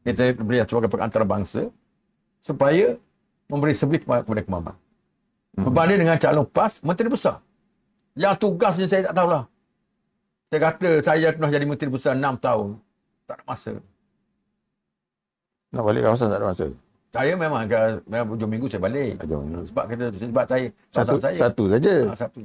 kita 0.06 0.24
beri 0.38 0.62
sebagai 0.62 1.02
antarabangsa 1.02 1.62
supaya 2.46 2.94
memberi 3.50 3.74
sebut 3.74 4.06
kepada 4.06 4.46
Maman. 4.46 4.76
Berbanding 5.56 6.04
dengan 6.06 6.20
calon 6.20 6.46
PAS, 6.46 6.84
menteri 6.84 7.10
besar. 7.10 7.40
Yang 8.14 8.44
tugasnya 8.44 8.86
saya 8.86 9.12
tak 9.12 9.16
tahulah. 9.18 9.44
Saya 10.50 10.60
kata 10.62 10.90
saya 11.02 11.28
pernah 11.34 11.52
jadi 11.52 11.66
menteri 11.66 11.90
besar 11.90 12.14
6 12.14 12.38
tahun. 12.38 12.68
Tak 13.26 13.36
ada 13.42 13.44
masa. 13.50 13.74
Nak 15.74 15.84
balik 15.84 16.02
kawasan 16.06 16.30
tak 16.30 16.40
ada 16.40 16.48
masa. 16.48 16.68
Saya 17.16 17.34
memang 17.34 17.60
agak 17.64 18.04
memang 18.06 18.28
hujung 18.36 18.52
minggu 18.52 18.68
saya 18.70 18.82
balik. 18.84 19.24
Jom, 19.26 19.44
jom. 19.50 19.64
Sebab 19.66 19.86
kita 19.90 20.06
sebab 20.14 20.46
saya 20.46 20.66
Satu, 20.92 21.16
saya. 21.18 21.36
satu 21.36 21.64
saja. 21.72 21.96
Ha, 22.12 22.16
satu. 22.16 22.42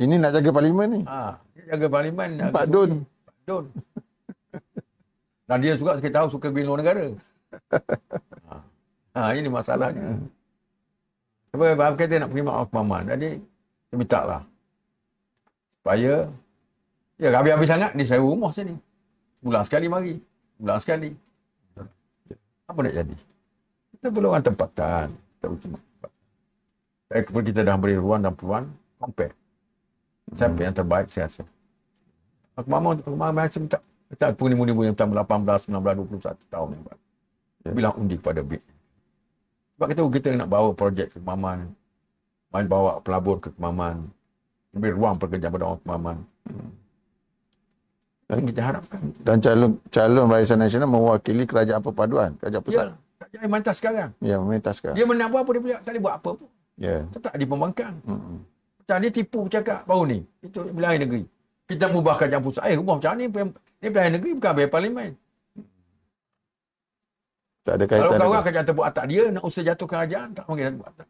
Ini 0.00 0.14
nak 0.16 0.32
jaga 0.40 0.50
parlimen 0.50 0.88
ni. 0.88 1.02
Ha, 1.04 1.36
jaga 1.68 1.86
parlimen. 1.86 2.30
Agak- 2.40 2.72
don. 2.72 2.90
Empat 3.04 3.42
don. 3.46 3.64
Dan 5.50 5.58
dia 5.60 5.74
juga 5.76 5.98
kita 6.00 6.22
tahu 6.22 6.28
suka 6.32 6.46
pergi 6.48 6.66
luar 6.66 6.78
negara. 6.80 7.06
Ha. 8.48 8.54
ha 9.20 9.30
ini 9.36 9.48
masalahnya. 9.52 10.18
Sebab 11.50 11.66
Abang 11.74 11.98
kata 11.98 12.14
nak 12.22 12.30
pergi 12.30 12.44
maaf 12.46 12.68
Maman. 12.70 13.02
Jadi 13.10 13.30
saya 13.90 13.96
minta 13.98 14.20
lah. 14.22 14.42
Supaya 15.80 16.14
ya 17.20 17.28
habis-habis 17.36 17.68
sangat 17.68 17.90
ni 17.92 18.08
saya 18.08 18.24
rumah 18.24 18.50
sini. 18.50 18.74
Bulan 19.44 19.62
sekali 19.68 19.86
mari. 19.86 20.16
Bulan 20.56 20.80
sekali. 20.80 21.12
Apa 22.64 22.78
nak 22.80 22.94
jadi? 22.96 23.14
Kita 23.96 24.06
perlu 24.08 24.32
orang 24.32 24.44
tempatan. 24.44 25.06
Kita 25.12 25.44
perlu 25.48 25.60
tempatan. 25.60 26.10
Saya 27.10 27.20
kepada 27.26 27.44
kita 27.44 27.60
dah 27.66 27.76
beri 27.76 27.96
ruang 27.98 28.22
dan 28.24 28.32
peluang 28.32 28.66
compare. 28.96 29.34
Siapa 30.30 30.60
yang 30.62 30.74
terbaik 30.76 31.10
saya 31.10 31.26
rasa. 31.26 31.42
Aku 32.54 32.68
mama 32.70 32.94
aku 32.94 33.18
mama 33.18 33.50
saya 33.50 33.60
minta 33.60 33.78
kita 34.10 34.34
pengundi-pengundi 34.34 34.90
yang 34.90 34.98
pertama 34.98 35.22
18, 35.22 35.70
19, 35.70 36.06
21 36.18 36.54
tahun 36.54 36.68
yang. 36.74 36.84
Ya. 37.66 37.70
Bilang 37.74 37.94
undi 37.98 38.14
kepada 38.18 38.40
BIT. 38.42 38.62
Sebab 39.74 39.86
kita 39.90 40.00
kita 40.12 40.28
nak 40.38 40.48
bawa 40.50 40.70
projek 40.74 41.14
ke 41.14 41.16
Kemaman. 41.18 41.72
Main 42.50 42.66
bawa 42.66 42.98
pelabur 43.02 43.38
ke 43.38 43.48
Kemaman. 43.54 44.06
Beri 44.74 44.94
ruang 44.94 45.18
pekerjaan 45.18 45.50
pada 45.50 45.64
orang 45.66 45.82
Kemaman. 45.82 46.16
Dan 48.30 48.46
kita 48.46 48.60
harapkan. 48.62 49.00
Dan 49.26 49.36
calon 49.42 49.70
calon 49.90 50.30
Barisan 50.30 50.62
Nasional 50.62 50.86
mewakili 50.86 51.42
kerajaan 51.50 51.82
perpaduan, 51.82 52.38
kerajaan 52.38 52.62
pusat. 52.62 52.86
Ya, 52.86 52.94
tak 53.18 53.28
jadi 53.34 53.48
mantas 53.50 53.74
sekarang. 53.82 54.10
Ya, 54.22 54.36
meminta 54.38 54.70
sekarang. 54.70 54.94
Dia 54.94 55.02
buat 55.02 55.42
apa 55.42 55.50
dia 55.50 55.60
boleh 55.60 55.76
tak 55.82 55.90
boleh 55.90 56.02
buat 56.06 56.14
apa 56.14 56.30
pun. 56.38 56.48
Ya. 56.78 56.96
Tak 57.10 57.34
di 57.34 57.44
pembangkang. 57.44 57.94
Hmm. 58.06 58.46
Dia 58.86 59.10
tipu 59.10 59.46
bercakap 59.46 59.82
baru 59.82 60.02
ni. 60.06 60.18
Itu 60.46 60.62
pilihan 60.62 61.02
negeri. 61.02 61.22
Kita 61.66 61.90
mengubah 61.90 62.14
kerajaan 62.18 62.42
pusat. 62.42 62.62
Eh, 62.70 62.78
ubah 62.78 63.02
macam 63.02 63.18
ni. 63.18 63.26
Ni 63.82 63.86
pilihan 63.90 64.12
negeri 64.14 64.30
bukan 64.38 64.52
biar 64.54 64.70
parlimen. 64.70 65.10
Tak 67.66 67.74
ada 67.76 67.84
Kalau 67.86 67.98
kaitan. 67.98 68.10
kawan 68.10 68.18
dengan- 68.18 68.44
kerajaan 68.46 68.66
terbuat 68.66 68.86
atak 68.90 69.04
dia, 69.10 69.22
nak 69.30 69.42
usaha 69.44 69.62
jatuh 69.62 69.88
kerajaan, 69.90 70.28
tak 70.32 70.44
mungkin 70.48 70.64
nak 70.64 70.74
buat 70.80 70.88
atak. 70.96 71.08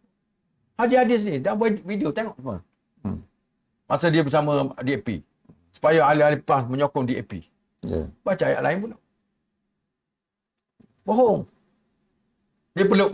Hadis-hadis 0.80 1.20
ni, 1.28 1.34
dah 1.38 1.52
buat 1.54 1.72
video, 1.84 2.08
tengok 2.10 2.34
semua. 2.36 2.56
Hmm. 3.04 3.20
Masa 3.86 4.06
dia 4.08 4.22
bersama 4.24 4.72
DAP. 4.80 5.08
Supaya 5.74 6.06
ahli-ahli 6.06 6.38
PAS 6.42 6.66
menyokong 6.66 7.06
DAP. 7.08 7.46
Ya. 7.86 8.10
Baca 8.26 8.44
ayat 8.44 8.62
lain 8.62 8.78
pula. 8.84 8.96
Bohong. 11.06 11.40
Dia 12.76 12.84
peluk 12.86 13.10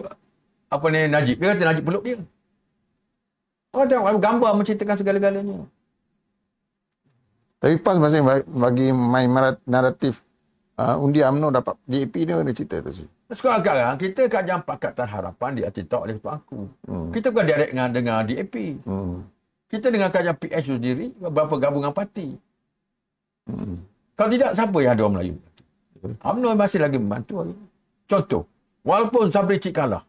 apa 0.66 0.86
ni 0.90 1.00
Najib. 1.06 1.36
Dia 1.38 1.54
kata 1.54 1.64
Najib 1.70 1.84
peluk 1.86 2.04
dia. 2.04 2.18
Orang 3.70 3.88
tengok 3.92 4.20
gambar 4.20 4.50
menceritakan 4.56 4.96
segala-galanya. 4.98 5.58
Tapi 7.60 7.74
PAS 7.80 7.96
masih 8.00 8.20
bagi 8.46 8.92
main 8.92 9.28
naratif 9.64 10.26
uh, 10.76 10.96
undi 11.00 11.24
UMNO 11.24 11.48
dapat 11.50 11.74
DAP 11.88 12.14
ni 12.14 12.32
ada 12.32 12.52
cerita 12.52 12.80
tu 12.84 12.92
sih. 12.92 13.08
Sekarang 13.32 13.98
kita 13.98 14.30
kajian 14.30 14.62
Pakatan 14.62 15.08
Harapan 15.08 15.50
diatintak 15.58 15.98
oleh 15.98 16.14
Tuan 16.20 16.38
Aku. 16.38 16.70
Hmm. 16.86 17.10
Kita 17.10 17.34
bukan 17.34 17.46
direct 17.48 17.70
dengan, 17.74 17.88
dengan 17.90 18.16
DAP. 18.22 18.54
Hmm. 18.86 19.26
Kita 19.66 19.90
dengan 19.90 20.08
kajian 20.14 20.36
PS 20.38 20.62
tu 20.70 20.74
sendiri, 20.78 21.10
beberapa 21.18 21.58
gabungan 21.58 21.90
parti. 21.90 22.38
Hmm. 23.46 23.78
Kalau 24.18 24.30
tidak, 24.32 24.50
siapa 24.58 24.76
yang 24.82 24.92
ada 24.94 25.02
orang 25.06 25.14
Melayu? 25.14 25.34
UMNO 26.22 26.48
masih 26.54 26.78
lagi 26.82 26.98
membantu. 26.98 27.54
Contoh, 28.06 28.42
walaupun 28.86 29.30
Sabri 29.34 29.58
Cik 29.58 29.74
kalah, 29.74 30.02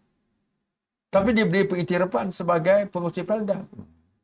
tapi 1.10 1.34
dia 1.34 1.48
beri 1.48 1.66
pengiktirafan 1.66 2.30
sebagai 2.30 2.92
pengurusi 2.92 3.24
Felda. 3.24 3.64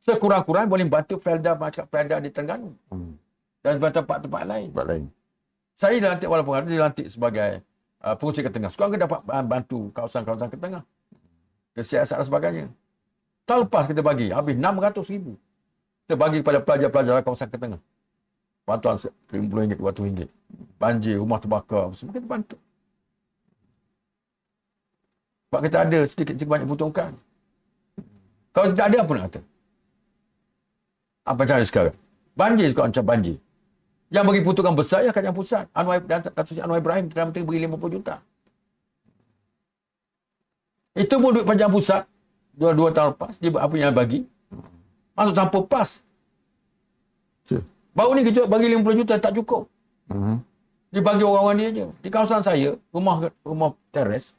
Sekurang-kurang 0.03 0.67
boleh 0.67 0.85
bantu 0.85 1.15
Felda 1.17 1.55
macam 1.55 1.87
Felda 1.87 2.19
di 2.19 2.29
Terengganu 2.29 2.75
Hmm. 2.91 3.15
dan 3.63 3.79
tempat-tempat 3.79 4.43
lain. 4.43 4.67
Tempat 4.75 4.87
lain. 4.91 5.05
Saya 5.79 5.97
dilantik 5.97 6.27
walaupun 6.29 6.53
ada 6.53 6.67
dilantik 6.67 7.07
sebagai 7.09 7.63
uh, 8.03 8.13
pengurusi 8.19 8.43
ke 8.43 8.51
tengah. 8.51 8.69
Sekarang 8.69 8.91
kita 8.93 9.07
dapat 9.07 9.19
uh, 9.25 9.45
bantu 9.47 9.79
kawasan-kawasan 9.95 10.51
ke 10.51 10.57
tengah. 10.59 10.83
Kesiasat 11.73 12.21
dan 12.21 12.27
sebagainya. 12.27 12.65
Tahun 13.49 13.65
lepas 13.65 13.89
kita 13.89 14.05
bagi, 14.05 14.29
habis 14.29 14.55
600 14.59 15.01
ribu. 15.09 15.33
Kita 16.05 16.15
bagi 16.19 16.45
kepada 16.45 16.59
pelajar-pelajar 16.61 17.23
kawasan 17.25 17.49
ke 17.49 17.57
tengah. 17.57 17.81
Bantuan 18.63 18.95
RM50, 18.95 19.79
RM200. 19.79 20.29
Banjir, 20.79 21.15
rumah 21.19 21.39
terbakar, 21.39 21.91
semua 21.95 22.15
kita 22.15 22.27
bantu. 22.27 22.57
Sebab 25.49 25.61
kita 25.69 25.77
ada 25.85 25.99
sedikit 26.07 26.35
sebanyak 26.39 26.67
butuhkan. 26.67 27.11
Kalau 28.53 28.73
tak 28.73 28.87
ada, 28.89 28.97
apa 29.03 29.11
nak 29.13 29.23
kata? 29.29 29.41
Apa 31.23 31.41
cara 31.47 31.63
sekarang? 31.63 31.95
Banjir 32.33 32.67
sekarang 32.73 32.91
macam 32.91 33.05
banjir. 33.05 33.37
Yang 34.13 34.23
bagi 34.29 34.41
peruntukan 34.45 34.73
besar 34.77 34.99
ya 35.01 35.09
kerajaan 35.09 35.33
pusat. 35.33 35.65
Anwar 35.73 35.97
dan 36.05 36.21
Datuk 36.21 36.61
Anwar 36.61 36.77
Ibrahim 36.77 37.09
Perdana 37.09 37.33
Menteri 37.33 37.43
beri 37.45 37.65
50 37.65 37.95
juta. 37.97 38.15
Itu 40.93 41.17
pun 41.17 41.33
duit 41.33 41.45
pajak 41.49 41.69
pusat. 41.73 42.03
Dua, 42.53 42.77
dua 42.77 42.93
tahun 42.93 43.17
lepas. 43.17 43.33
Dia 43.41 43.49
apa 43.57 43.73
yang 43.73 43.89
bagi. 43.89 44.29
Masuk 45.17 45.33
sampai 45.33 45.61
pas. 45.65 45.89
Cik. 47.49 47.72
Baru 47.93 48.17
ni 48.17 48.25
kejut 48.25 48.49
bagi 48.49 48.73
50 48.73 48.99
juta 49.05 49.13
tak 49.21 49.37
cukup. 49.37 49.69
Hmm. 50.09 50.41
Dia 50.89 51.01
bagi 51.01 51.25
orang-orang 51.25 51.57
dia 51.57 51.69
je. 51.73 51.85
Di 52.01 52.09
kawasan 52.09 52.41
saya, 52.41 52.77
rumah 52.89 53.29
rumah 53.45 53.73
teres. 53.93 54.33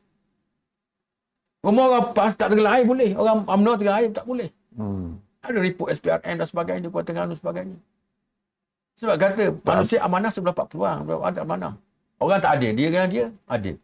Rumah 1.63 1.83
orang 1.89 2.05
pas 2.15 2.35
tak 2.35 2.51
tergelar 2.51 2.79
air 2.79 2.87
boleh. 2.87 3.11
Orang 3.15 3.47
UMNO 3.47 3.73
tergelar 3.79 3.99
air 4.03 4.11
tak 4.11 4.27
boleh. 4.27 4.51
Hmm. 4.75 5.19
Ada 5.43 5.59
report 5.63 5.89
SPRN 5.95 6.35
dan 6.43 6.47
sebagainya, 6.47 6.89
Kuala 6.91 7.05
Terengganu 7.07 7.31
dan 7.35 7.39
sebagainya. 7.39 7.79
Sebab 8.95 9.15
kata 9.19 9.45
manusia 9.59 9.99
amanah 10.03 10.31
sebelah 10.31 10.55
40 10.55 10.79
orang, 10.79 10.99
orang 11.09 11.35
tak 11.35 11.45
amanah. 11.45 11.73
Orang 12.23 12.39
tak 12.39 12.53
adil, 12.59 12.73
dia 12.79 12.87
dengan 12.91 13.09
dia 13.11 13.27
adil. 13.51 13.77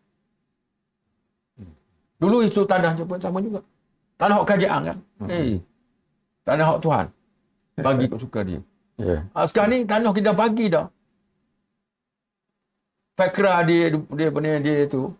Dulu 2.20 2.44
isu 2.44 2.68
tanah 2.68 2.92
je 2.94 3.02
pun 3.02 3.16
sama 3.16 3.40
juga. 3.40 3.64
Tanah 4.20 4.34
hak 4.38 4.46
kerajaan 4.46 4.80
kan. 4.84 4.98
Hmm. 5.24 5.28
Eh, 5.32 5.58
tanah 6.44 6.64
hak 6.76 6.78
Tuhan. 6.84 7.06
Bagi 7.80 8.04
kau 8.12 8.20
suka 8.20 8.44
dia. 8.44 8.60
Ya. 9.00 9.24
Ha, 9.32 9.48
sekarang 9.48 9.70
ni 9.72 9.78
tanah 9.88 10.12
kita 10.12 10.36
bagi 10.36 10.68
dah. 10.68 10.86
Fakra 13.16 13.64
dia 13.64 13.96
dia 13.96 14.28
dia, 14.28 14.56
dia 14.60 14.76
tu 14.84 15.12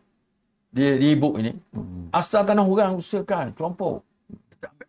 dia 0.73 1.01
di 1.01 1.17
ibu 1.17 1.37
ini. 1.41 1.53
Hmm. 1.73 2.13
Asal 2.13 2.45
tanah 2.45 2.65
orang 2.65 3.01
usahakan 3.01 3.57
kelompok. 3.57 4.05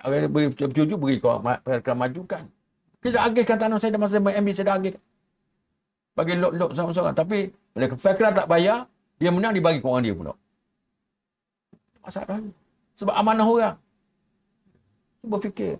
Orang 0.04 0.28
beri 0.34 0.52
bertuju 0.52 0.96
beri 1.00 1.24
kau 1.24 1.40
mereka 1.40 1.96
majukan. 1.96 2.44
Kita 3.02 3.18
agihkan 3.24 3.58
tanah 3.58 3.78
saya 3.80 3.96
dah 3.96 4.02
masa 4.02 4.20
MB 4.20 4.50
saya 4.54 4.66
dah 4.70 4.76
agih. 4.78 4.96
Bagi 6.12 6.34
lot-lot 6.36 6.76
sama-sama. 6.76 7.16
Tapi 7.16 7.50
bila 7.72 7.96
Fakra 7.96 8.36
tak 8.36 8.52
bayar, 8.52 8.86
dia 9.18 9.32
menang 9.32 9.56
dibagi 9.56 9.80
ke 9.80 9.88
orang 9.88 10.04
dia 10.04 10.14
pula. 10.14 10.34
Masalahnya. 12.04 12.52
Sebab 13.00 13.16
amanah 13.16 13.48
orang. 13.48 13.76
Cuba 15.22 15.38
fikir. 15.40 15.78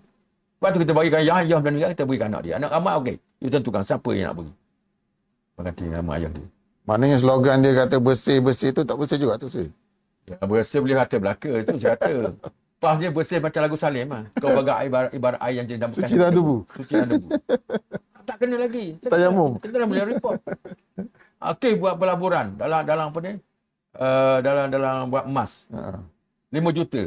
Lepas 0.62 0.78
tu 0.78 0.86
kita 0.86 0.94
bagikan 0.94 1.18
ayah, 1.26 1.42
ayah 1.42 1.58
dan 1.58 1.74
ayah, 1.74 1.90
kita 1.90 2.06
berikan 2.06 2.30
anak 2.30 2.46
dia. 2.46 2.54
Anak 2.54 2.70
amat 2.78 2.94
okey. 3.02 3.16
You 3.42 3.50
tentukan 3.50 3.82
siapa 3.82 4.06
yang 4.14 4.30
nak 4.30 4.34
beri. 4.38 4.52
Berkati 5.58 5.84
nama 5.90 6.10
ayah 6.14 6.30
dia. 6.30 6.46
Maknanya 6.86 7.18
slogan 7.18 7.66
dia 7.66 7.72
kata 7.82 7.98
bersih-bersih 7.98 8.70
tu 8.70 8.86
tak 8.86 8.94
bersih 8.94 9.18
juga 9.18 9.42
tu 9.42 9.50
sih. 9.50 9.66
Ya, 10.30 10.38
bersih 10.38 10.78
boleh 10.78 11.02
kata 11.02 11.18
belaka. 11.18 11.50
Itu 11.66 11.82
saya 11.82 11.98
kata. 11.98 12.38
Pas 12.78 12.94
dia 12.94 13.10
bersih 13.10 13.42
macam 13.42 13.58
lagu 13.58 13.74
Salim 13.74 14.06
lah. 14.06 14.22
Kau 14.38 14.54
bagai 14.54 14.86
ibarat, 14.86 15.10
ibarat 15.10 15.40
air 15.42 15.54
yang 15.58 15.66
dalam 15.66 15.90
Suci 15.90 16.14
dan 16.14 16.30
debu. 16.30 16.56
Suci 16.78 16.94
dan 16.94 17.08
debu. 17.10 17.28
tak 18.22 18.36
kena 18.38 18.56
lagi. 18.62 18.86
Tayamum. 19.02 19.58
Kita 19.58 19.82
dah 19.82 19.88
boleh 19.90 20.04
report. 20.14 20.38
Okey 21.58 21.74
buat 21.74 21.98
pelaburan 21.98 22.54
dalam 22.54 22.86
dalam 22.86 23.10
apa 23.10 23.18
ni? 23.18 23.34
Uh, 23.98 24.38
dalam 24.46 24.70
dalam 24.70 25.10
buat 25.10 25.26
emas. 25.26 25.66
Ha. 25.74 25.98
5 26.52 26.60
juta. 26.70 27.02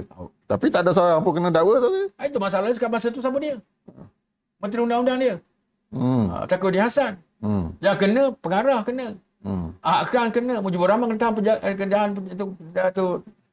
Tapi 0.46 0.66
tak 0.68 0.82
ada 0.82 0.92
seorang 0.92 1.22
pun 1.22 1.32
kena 1.32 1.54
dakwa 1.54 1.78
sih. 1.86 2.10
Ah, 2.18 2.26
Itu 2.26 2.42
masalahnya 2.42 2.74
sekarang 2.74 2.98
masa 2.98 3.14
tu 3.14 3.22
sama 3.22 3.38
dia. 3.38 3.62
Menteri 4.58 4.82
Undang-Undang 4.82 5.18
dia. 5.22 5.36
Hmm. 5.94 6.26
Ha, 6.34 6.50
takut 6.50 6.74
dia 6.74 6.90
Hasan. 6.90 7.22
Hmm. 7.38 7.78
Yang 7.78 7.98
kena 8.02 8.24
pengarah 8.34 8.82
kena. 8.82 9.14
Hmm. 9.46 9.78
Akan 9.80 10.34
kena 10.34 10.58
Mujibur 10.58 10.90
Rahman 10.90 11.14
kena 11.14 11.22
tahan 11.22 11.34
penja- 11.38 11.62
eh, 11.62 11.76
kenderaan 11.78 12.10
pen- 12.12 12.34
tu, 12.34 12.46
tu 12.92 13.06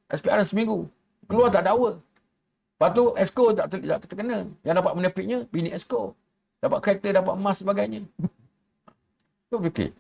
SPRM 0.09 0.47
seminggu. 0.49 0.89
Keluar 1.29 1.53
tak 1.53 1.69
dakwa. 1.69 2.01
Lepas 2.73 2.91
tu 2.97 3.05
Esko 3.15 3.45
tak, 3.53 3.67
ter, 3.69 3.79
tak 3.79 4.09
terkena. 4.09 4.49
Yang 4.65 4.75
dapat 4.81 4.93
menepiknya 4.97 5.39
bini 5.47 5.69
Esko. 5.71 6.17
Dapat 6.59 6.79
kereta, 6.81 7.09
dapat 7.15 7.37
emas 7.37 7.61
sebagainya. 7.61 8.01
Tu 9.47 9.57
fikir. 9.61 9.91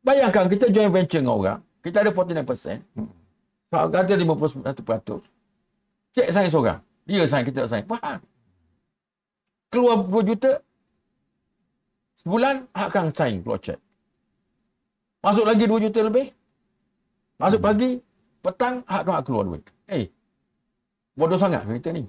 Bayangkan 0.00 0.48
kita 0.48 0.66
joint 0.66 0.88
venture 0.88 1.20
dengan 1.20 1.36
orang. 1.36 1.58
Kita 1.78 2.00
ada 2.00 2.10
49%. 2.10 2.80
Kalau 3.72 3.88
kata 3.88 4.20
51%. 4.20 5.24
Cek 6.12 6.28
saya 6.28 6.48
seorang. 6.52 6.84
Dia 7.08 7.24
sign, 7.24 7.48
kita 7.48 7.64
tak 7.64 7.70
sign. 7.72 7.84
Faham? 7.88 8.20
Keluar 9.72 9.96
20 10.04 10.28
juta. 10.28 10.60
Sebulan, 12.20 12.68
hak 12.76 12.88
akan 12.92 13.06
sign 13.16 13.40
keluar 13.40 13.56
cek. 13.64 13.80
Masuk 15.24 15.48
lagi 15.48 15.64
2 15.64 15.84
juta 15.88 16.00
lebih. 16.04 16.36
Masuk 17.40 17.64
pagi, 17.64 17.96
petang, 18.44 18.84
hak 18.84 19.02
kau 19.08 19.24
keluar 19.24 19.44
duit. 19.48 19.64
Eh, 19.88 20.12
bodoh 21.16 21.40
sangat 21.40 21.64
kita 21.64 21.96
ni. 21.96 22.04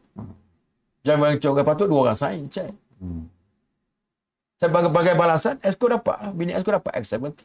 Jangan 1.08 1.40
cakap 1.40 1.64
orang 1.64 1.68
patut, 1.68 1.88
dua 1.88 2.00
orang 2.12 2.20
sign, 2.20 2.44
cek. 2.52 2.72
Hmm. 3.00 3.32
Sebagai 4.60 4.92
bagai 4.92 5.16
balasan, 5.16 5.60
Esko 5.64 5.88
dapat. 5.88 6.32
Bini 6.36 6.56
Esko 6.56 6.72
dapat 6.72 6.92
X70. 7.04 7.36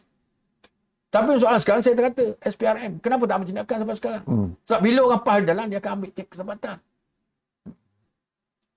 Tapi 1.08 1.40
soalan 1.40 1.60
sekarang 1.60 1.80
saya 1.80 1.96
kata 1.96 2.36
SPRM. 2.44 3.00
Kenapa 3.00 3.24
tak 3.24 3.38
menjinakkan 3.40 3.76
sampai 3.80 3.96
sekarang? 3.96 4.24
Hmm. 4.28 4.48
Sebab 4.68 4.80
bila 4.84 5.00
orang 5.08 5.22
PAS 5.24 5.40
jalan, 5.48 5.66
dia 5.72 5.78
akan 5.80 5.92
ambil 5.96 6.10
kesempatan. 6.12 6.76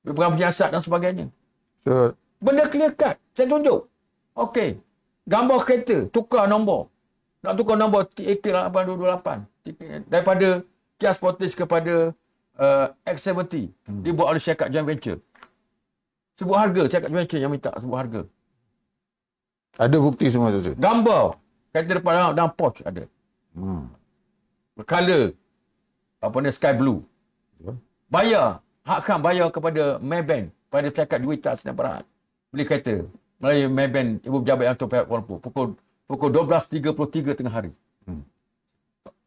Pegang 0.02 0.32
penyiasat 0.34 0.70
dan 0.72 0.82
sebagainya. 0.82 1.26
So, 1.84 2.16
Benda 2.42 2.66
clear 2.66 2.96
cut. 2.98 3.20
Saya 3.36 3.46
tunjuk. 3.52 3.86
Okey. 4.34 4.80
Gambar 5.28 5.60
kereta. 5.68 6.10
Tukar 6.10 6.48
nombor. 6.48 6.90
Nak 7.44 7.54
tukar 7.60 7.78
nombor 7.78 8.10
TAK8228. 8.16 9.28
Daripada 10.10 10.66
Kia 10.98 11.12
Sportage 11.14 11.54
kepada 11.54 12.16
uh, 12.58 12.86
X70. 13.06 13.70
Hmm. 13.86 14.02
Dibuat 14.02 14.34
oleh 14.34 14.42
syarikat 14.42 14.72
joint 14.72 14.88
venture. 14.88 15.20
Sebut 16.40 16.56
harga. 16.56 16.82
Syarikat 16.88 17.10
joint 17.12 17.22
venture 17.28 17.42
yang 17.44 17.52
minta 17.52 17.70
sebut 17.76 17.98
harga. 18.00 18.22
ada 19.76 19.98
bukti 20.00 20.32
semua 20.32 20.50
tu. 20.56 20.74
Gambar. 20.80 21.41
Kereta 21.72 21.98
depan 21.98 22.14
dalam, 22.14 22.32
dalam 22.36 22.52
Porsche 22.52 22.84
ada. 22.84 23.04
Hmm. 23.56 23.88
Color. 24.84 25.32
Apa 26.20 26.36
ni? 26.44 26.52
Sky 26.52 26.76
blue. 26.76 27.00
Ya. 27.64 27.72
Bayar. 28.12 28.48
Hakkan 28.84 29.24
bayar 29.24 29.48
kepada 29.50 29.98
Maybank. 30.04 30.52
Pada 30.68 30.88
syarikat 30.92 31.20
Juwita 31.24 31.52
Sinar 31.56 31.76
Berhad. 31.76 32.06
Beli 32.52 32.64
kereta. 32.68 33.08
Melalui 33.40 33.72
Maybank 33.72 34.08
Ibu 34.28 34.38
Pejabat 34.44 34.66
Yang 34.68 34.78
Terpihak 34.84 35.06
Kuala 35.08 35.20
Lumpur. 35.24 35.38
Pukul 35.40 35.68
pukul 36.12 36.30
12.33 36.36 37.40
tengah 37.40 37.54
hari. 37.54 37.72
Hmm. 38.04 38.24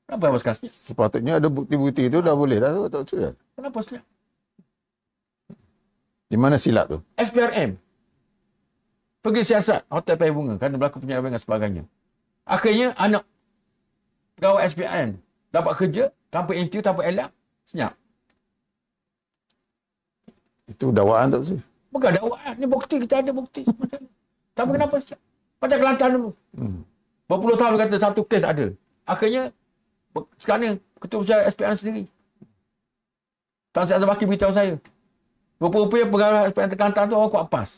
Kenapa 0.05 0.25
yang 0.29 0.37
sekarang? 0.37 0.61
Sepatutnya 0.69 1.33
ada 1.41 1.49
bukti-bukti 1.49 2.13
tu 2.13 2.21
dah 2.21 2.37
boleh 2.37 2.61
dah 2.61 2.71
tu 2.77 2.83
tak 2.93 3.03
cuy. 3.09 3.25
Kenapa 3.57 3.79
silap? 3.81 4.05
Di 6.29 6.37
mana 6.37 6.57
silap 6.61 6.87
tu? 6.93 6.99
SPRM. 7.17 7.81
Pergi 9.25 9.43
siasat. 9.49 9.89
Hotel 9.89 10.21
Paya 10.21 10.33
Bunga. 10.37 10.61
Kerana 10.61 10.77
berlaku 10.77 11.01
penyerahan 11.01 11.33
dan 11.33 11.41
sebagainya. 11.41 11.83
Akhirnya 12.45 12.93
anak 13.01 13.25
pegawai 14.37 14.69
SPRM 14.69 15.17
dapat 15.49 15.73
kerja 15.81 16.05
tanpa 16.29 16.53
interview, 16.53 16.85
tanpa 16.85 17.03
elak. 17.09 17.33
Senyap. 17.65 17.97
Itu 20.69 20.93
dakwaan 20.93 21.33
tak 21.33 21.43
sih. 21.49 21.59
Bukan 21.89 22.11
dakwaan. 22.13 22.55
Ni 22.61 22.67
bukti. 22.69 23.01
Kita 23.01 23.25
ada 23.25 23.33
bukti. 23.33 23.65
Tapi 24.57 24.71
kenapa 24.77 25.01
siap? 25.01 25.21
Macam 25.61 25.77
Kelantan 25.81 26.11
dulu. 26.13 26.31
Hmm. 26.53 26.81
Berpuluh 27.25 27.57
tahun 27.57 27.81
kata 27.81 27.97
satu 27.97 28.21
kes 28.29 28.45
ada. 28.45 28.69
Akhirnya, 29.09 29.49
sekarang 30.37 30.61
ni, 30.61 30.71
ketua 31.01 31.25
besar 31.25 31.49
SPRM 31.49 31.77
sendiri. 31.77 32.05
Tan 33.73 33.89
Sri 33.89 33.97
Azam 33.97 34.09
Bakri 34.09 34.29
beritahu 34.29 34.53
saya. 34.53 34.77
Rupa-rupanya 35.57 36.07
pegawai 36.13 36.43
SPRM 36.53 36.71
Kelantan 36.77 37.09
tu 37.09 37.17
orang 37.17 37.33
kuat 37.33 37.47
pas. 37.49 37.71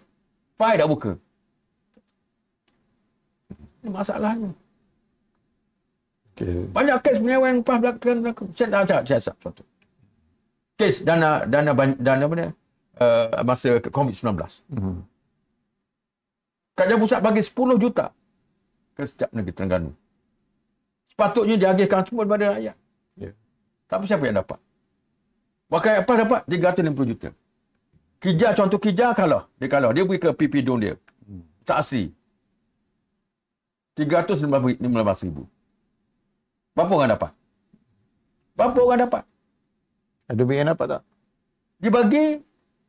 File 0.59 0.79
dah 0.83 0.89
buka. 0.91 1.13
Ini 3.87 3.95
masalahnya. 3.95 4.51
Okay. 6.35 6.67
Banyak 6.75 6.99
kes 7.07 7.23
penyewaan 7.23 7.63
PAS 7.63 7.79
berlaku. 7.79 8.03
berlaku. 8.03 8.45
Saya 8.51 8.69
tak 8.75 8.83
ada 8.91 8.97
siasat 9.07 9.35
contoh. 9.39 9.63
Kes 10.75 11.07
dana 11.07 11.47
dana 11.47 11.71
dana 11.95 12.23
apa 12.27 12.35
ni? 12.35 12.47
Uh, 12.99 13.31
masa 13.47 13.79
COVID-19. 13.79 14.27
Hmm. 14.75 15.07
Kerajaan 16.75 16.99
pusat 16.99 17.21
bagi 17.23 17.47
10 17.47 17.79
juta 17.79 18.11
ke 18.99 19.07
setiap 19.07 19.31
negeri 19.31 19.55
Terengganu. 19.55 19.91
Sepatutnya 21.15 21.57
diagihkan 21.63 22.03
semua 22.05 22.27
kepada 22.27 22.59
rakyat. 22.59 22.77
Ya. 23.15 23.31
Tapi 23.87 24.05
siapa 24.11 24.27
yang 24.27 24.43
dapat? 24.43 24.59
Wakil 25.71 25.95
apa 26.03 26.13
dapat? 26.27 26.41
350 26.51 27.13
juta. 27.15 27.29
Kija, 28.19 28.49
contoh 28.59 28.83
Kija 28.83 29.15
kalah. 29.15 29.47
Dia 29.63 29.69
kalah. 29.71 29.95
Dia 29.95 30.03
beri 30.03 30.19
ke 30.19 30.35
PP 30.35 30.67
Don 30.67 30.83
dia. 30.83 30.99
Tak 31.63 31.87
asli. 31.87 32.16
315 33.97 35.25
ribu. 35.25 35.49
Berapa 36.77 36.93
orang 36.93 37.11
dapat? 37.17 37.33
Berapa 38.53 38.79
orang 38.85 39.01
dapat? 39.09 39.23
Ada 40.29 40.43
duit 40.45 40.57
yang 40.61 40.69
dapat 40.69 40.87
tak? 40.99 41.03
Dia 41.81 41.91
bagi 41.93 42.27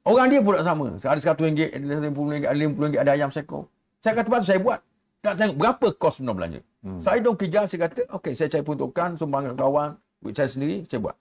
orang 0.04 0.28
dia 0.28 0.40
pula 0.44 0.60
sama. 0.60 1.00
Ada 1.00 1.20
RM100, 1.32 1.72
ada 1.72 1.84
RM50, 2.12 2.32
ada 2.44 2.58
RM50, 2.60 2.94
ada 3.00 3.12
ayam 3.16 3.30
seekor. 3.32 3.72
Saya 4.04 4.20
kata 4.20 4.28
patut 4.28 4.48
saya 4.52 4.60
buat. 4.60 4.80
Nak 5.24 5.34
tengok 5.40 5.56
berapa 5.56 5.88
kos 5.96 6.20
benar 6.20 6.36
belanja. 6.36 6.62
Hmm. 6.84 7.00
Saya 7.00 7.20
dong 7.24 7.40
kerja, 7.40 7.68
saya 7.68 7.88
kata, 7.88 8.08
okey 8.20 8.34
saya 8.36 8.48
cari 8.52 8.64
peruntukan, 8.64 9.10
sumbangan 9.16 9.54
kawan, 9.56 9.90
duit 10.20 10.36
saya 10.36 10.52
sendiri, 10.52 10.84
saya 10.88 11.00
buat. 11.04 11.16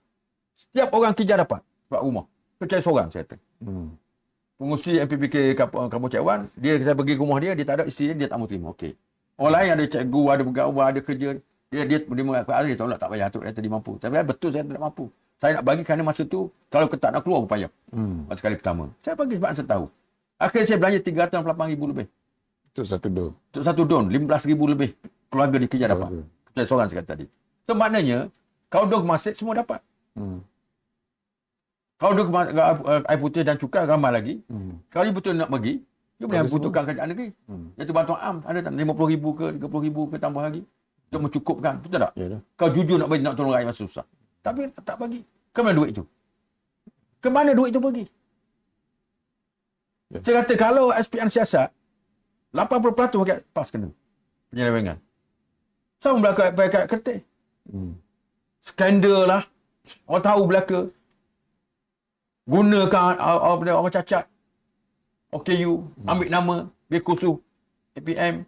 Setiap 0.59 0.91
orang 0.91 1.15
kerja 1.15 1.33
dapat. 1.39 1.63
Buat 1.87 2.01
rumah. 2.03 2.25
Cari 2.59 2.83
seorang, 2.83 3.07
saya 3.07 3.23
kata. 3.23 3.39
Hmm. 3.63 3.95
Pengusi 4.57 4.97
MPPK 4.97 5.53
Kampung, 5.55 5.87
Cik 6.09 6.23
Wan, 6.25 6.49
dia 6.57 6.81
saya 6.81 6.97
pergi 6.97 7.13
ke 7.13 7.21
rumah 7.21 7.37
dia, 7.37 7.53
dia 7.53 7.63
tak 7.63 7.75
ada 7.79 7.83
isteri 7.85 8.11
dia, 8.11 8.25
dia 8.25 8.27
tak 8.27 8.37
mau 8.41 8.49
terima. 8.49 8.73
Okey. 8.73 8.97
Orang 9.37 9.53
lain 9.53 9.69
ada 9.77 9.85
cikgu, 9.85 10.21
ada 10.33 10.41
pegawai, 10.41 10.85
ada 10.89 10.99
kerja. 10.99 11.29
Dia 11.69 11.83
dia 11.85 11.97
dia 12.01 12.23
mengaku, 12.25 12.49
ah, 12.49 12.63
dia 12.65 12.73
tolak 12.79 12.97
tak 12.97 13.09
payah, 13.13 13.27
tu 13.29 13.37
kata 13.37 13.59
dia 13.61 13.71
mampu. 13.71 13.91
Tapi 14.01 14.13
betul 14.25 14.49
saya 14.49 14.65
tak 14.65 14.81
mampu. 14.81 15.05
Saya 15.37 15.61
nak 15.61 15.63
bagi 15.69 15.85
kerana 15.85 16.01
masa 16.01 16.25
tu, 16.25 16.49
kalau 16.73 16.89
ketak 16.89 17.13
nak 17.13 17.21
keluar, 17.21 17.45
payah. 17.45 17.69
Hmm. 17.93 18.25
Masa 18.25 18.41
kali 18.41 18.57
pertama. 18.57 18.89
Saya 19.05 19.13
bagi 19.13 19.37
sebab 19.37 19.51
saya 19.53 19.67
tahu. 19.69 19.85
Akhirnya 20.41 20.65
saya 20.65 20.77
belanja 20.81 20.99
RM368,000 21.05 21.81
lebih. 21.93 22.07
Itu 22.73 22.81
satu 22.81 23.07
dom. 23.09 23.31
Untuk 23.33 23.63
satu 23.65 23.81
don, 23.85 24.05
RM15,000 24.09 24.61
lebih. 24.73 24.89
Keluarga 25.29 25.55
dikejar 25.61 25.87
dapat. 25.93 26.09
Keluarga. 26.09 26.53
Saya 26.57 26.65
seorang 26.65 26.87
saya 26.89 26.97
kata 27.05 27.09
tadi. 27.13 27.25
So 27.69 27.71
maknanya, 27.77 28.17
kalau 28.73 28.85
don 28.89 29.05
ke 29.05 29.07
masjid, 29.13 29.33
semua 29.37 29.53
dapat. 29.53 29.77
Hmm. 30.17 30.41
Kalau 31.97 32.13
dia 32.13 32.23
kema- 32.29 32.49
uh, 32.53 33.01
air 33.09 33.19
putih 33.21 33.41
dan 33.41 33.57
cukai 33.57 33.85
ramai 33.85 34.09
lagi. 34.13 34.33
Hmm. 34.49 34.81
Kalau 34.89 35.09
betul 35.13 35.33
nak 35.37 35.49
pergi, 35.49 35.81
you 36.17 36.25
boleh 36.25 36.49
butuhkan 36.49 36.81
kerajaan 36.85 37.07
negeri. 37.13 37.29
Hmm. 37.45 37.73
Iaitu 37.77 37.93
bantuan 37.93 38.19
am. 38.21 38.37
Ada 38.45 38.69
tak 38.69 38.73
RM50,000 38.73 39.23
ke 39.37 39.45
RM30,000 39.61 39.97
ke 40.09 40.15
tambah 40.17 40.41
lagi. 40.41 40.61
Untuk 41.07 41.21
mencukupkan. 41.29 41.73
Betul 41.79 41.99
tak? 42.03 42.11
Ya 42.17 42.25
dah. 42.35 42.41
Kau 42.57 42.69
jujur 42.73 42.97
nak 42.99 43.07
bagi 43.07 43.23
nak 43.23 43.33
tolong 43.37 43.53
rakyat 43.53 43.67
masa 43.69 43.81
susah. 43.85 44.05
Tapi 44.41 44.59
tak 44.73 44.97
bagi. 44.97 45.21
Kemana 45.53 45.77
duit 45.77 45.89
itu? 45.93 46.03
Kemana 47.21 47.51
duit 47.53 47.69
itu 47.73 47.79
pergi? 47.81 48.05
Ya. 50.07 50.19
Saya 50.23 50.33
kata 50.43 50.53
kalau 50.55 50.85
SPN 50.95 51.27
siasat, 51.27 51.69
80% 52.55 53.23
rakyat 53.23 53.39
PAS 53.51 53.69
kena. 53.73 53.89
Penyelewengan. 54.49 54.97
Sama 55.99 56.21
berlaku 56.21 56.41
rakyat 56.55 56.85
kertas. 56.87 57.21
Hmm. 57.67 57.97
Skandal 58.63 59.27
lah. 59.27 59.43
Orang 60.07 60.23
tahu 60.23 60.41
belaka. 60.47 60.79
Gunakan 62.47 63.15
orang 63.19 63.91
cacat. 63.91 64.23
OKU. 65.33 65.87
Ambil 66.07 66.29
nama. 66.31 66.55
Biar 66.87 67.03
kursus. 67.03 67.39
APM. 67.97 68.45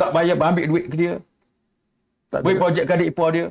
Tak 0.00 0.10
bayar 0.16 0.36
ambil 0.40 0.64
duit 0.64 0.84
ke 0.88 0.96
dia. 0.96 1.14
Tak 2.32 2.40
Beri 2.46 2.56
projek 2.56 2.84
ke 2.88 2.92
adik 2.94 3.10
ipar 3.12 3.28
dia. 3.34 3.46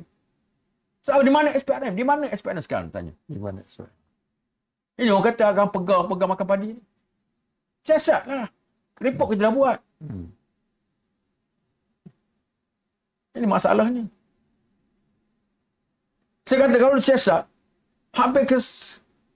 So, 1.04 1.20
di 1.22 1.32
mana 1.32 1.54
SPRM? 1.54 1.94
Di 1.94 2.04
mana 2.04 2.26
SPRM 2.32 2.64
sekarang? 2.64 2.90
Tanya. 2.90 3.14
Di 3.28 3.40
mana 3.40 3.62
sesuai? 3.62 3.92
Ini 5.00 5.16
orang 5.16 5.32
kata 5.32 5.44
akan 5.56 5.68
pegang, 5.72 6.04
pegang 6.12 6.30
makan 6.32 6.48
padi 6.48 6.68
ni. 6.76 6.84
Siasat 7.88 8.28
lah. 8.28 8.48
Report 9.00 9.32
kita 9.32 9.48
dah 9.48 9.54
buat. 9.56 9.80
Hmm. 10.04 10.28
Ini 13.40 13.48
masalahnya. 13.48 14.04
Saya 16.44 16.66
kata 16.66 16.76
kalau 16.82 17.00
siasat, 17.00 17.44
hampir 18.12 18.44
ke 18.44 18.58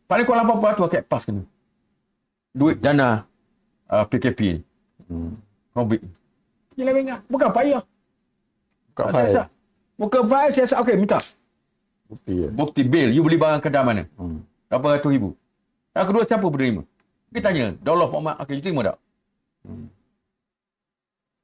paling 0.07 0.25
kurang 0.27 0.45
80% 0.47 0.83
rakyat 0.87 1.03
PAS 1.07 1.23
kena. 1.27 1.43
Duit 2.53 2.77
dana 2.77 3.25
uh, 3.89 4.05
PKP 4.05 4.39
ni. 4.59 4.61
Hmm. 5.09 5.33
Robik. 5.73 6.01
Penyelewengan. 6.73 7.19
Bukan 7.29 7.49
payah. 7.49 7.81
Bukan 8.93 9.03
Tak 9.05 9.13
file. 9.13 9.25
siasat. 9.33 9.47
Bukan 9.97 10.21
payah 10.29 10.51
siasat. 10.53 10.77
Okey, 10.85 10.95
minta. 10.97 11.19
Bukti 12.09 12.33
ya. 12.45 12.49
Bukti 12.53 12.81
bil. 12.85 13.09
You 13.09 13.25
beli 13.25 13.41
barang 13.41 13.61
kedai 13.61 13.81
mana? 13.81 14.05
Hmm. 14.17 14.45
Berapa 14.69 14.97
ratus 14.97 15.09
ribu. 15.09 15.33
Yang 15.93 16.05
kedua, 16.09 16.23
siapa 16.25 16.45
penerima? 16.45 16.81
Dia 17.33 17.41
tanya, 17.41 17.65
Daulah 17.81 18.09
Pak 18.09 18.45
okey, 18.45 18.53
you 18.57 18.63
terima 18.65 18.81
tak? 18.85 18.97
Hmm. 19.65 19.89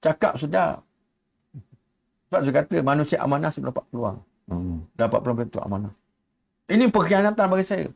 Cakap 0.02 0.34
sedap. 0.38 0.86
Sebab 2.30 2.40
saya 2.46 2.54
kata, 2.62 2.76
manusia 2.86 3.18
amanah 3.18 3.50
sebelum 3.50 3.74
dapat 3.74 3.86
peluang. 3.90 4.18
Hmm. 4.50 4.86
Dapat 4.94 5.20
peluang 5.26 5.38
untuk 5.50 5.66
amanah. 5.66 5.94
Ini 6.70 6.86
pengkhianatan 6.94 7.46
bagi 7.50 7.66
saya. 7.66 7.90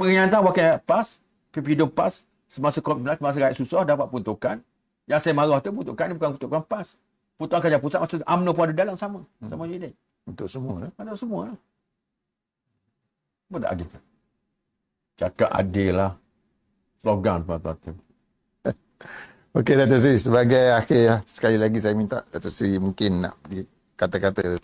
Pengkhianatan 0.00 0.40
wakil 0.48 0.80
PAS, 0.88 1.20
PPD 1.52 1.84
PAS, 1.92 2.24
semasa 2.48 2.80
COVID-19, 2.80 3.20
semasa 3.20 3.36
rakyat 3.36 3.56
susah, 3.60 3.84
dapat 3.84 4.08
peruntukan. 4.08 4.56
Yang 5.04 5.20
saya 5.28 5.36
marah 5.36 5.60
tu, 5.60 5.68
peruntukan 5.68 6.04
ni 6.08 6.14
bukan 6.16 6.28
peruntukan 6.40 6.62
PAS. 6.64 6.96
Peruntukan 7.36 7.60
kerja 7.60 7.76
pusat, 7.76 7.98
masa 8.00 8.24
UMNO 8.24 8.50
pun 8.56 8.64
ada 8.64 8.74
dalam 8.80 8.96
sama. 8.96 9.20
Sama 9.44 9.68
je 9.68 9.76
dia. 9.76 9.92
Untuk 10.24 10.48
semua 10.48 10.88
lah. 10.88 10.90
Ada 10.96 11.12
semua 11.20 11.52
lah. 11.52 11.58
Apa 13.52 13.56
tak 13.60 13.70
adil? 13.76 13.88
Cakap 15.20 15.50
adil 15.52 15.92
lah. 15.92 16.12
Slogan 16.96 17.38
tuan-tuan. 17.44 17.96
Okey 19.60 19.74
Dato' 19.76 20.00
Sri, 20.00 20.16
sebagai 20.16 20.80
akhir 20.80 21.28
sekali 21.28 21.60
lagi 21.60 21.76
saya 21.76 21.92
minta 21.92 22.24
Dato' 22.32 22.48
Sri 22.48 22.80
mungkin 22.80 23.28
nak 23.28 23.36
kata-kata 24.00 24.56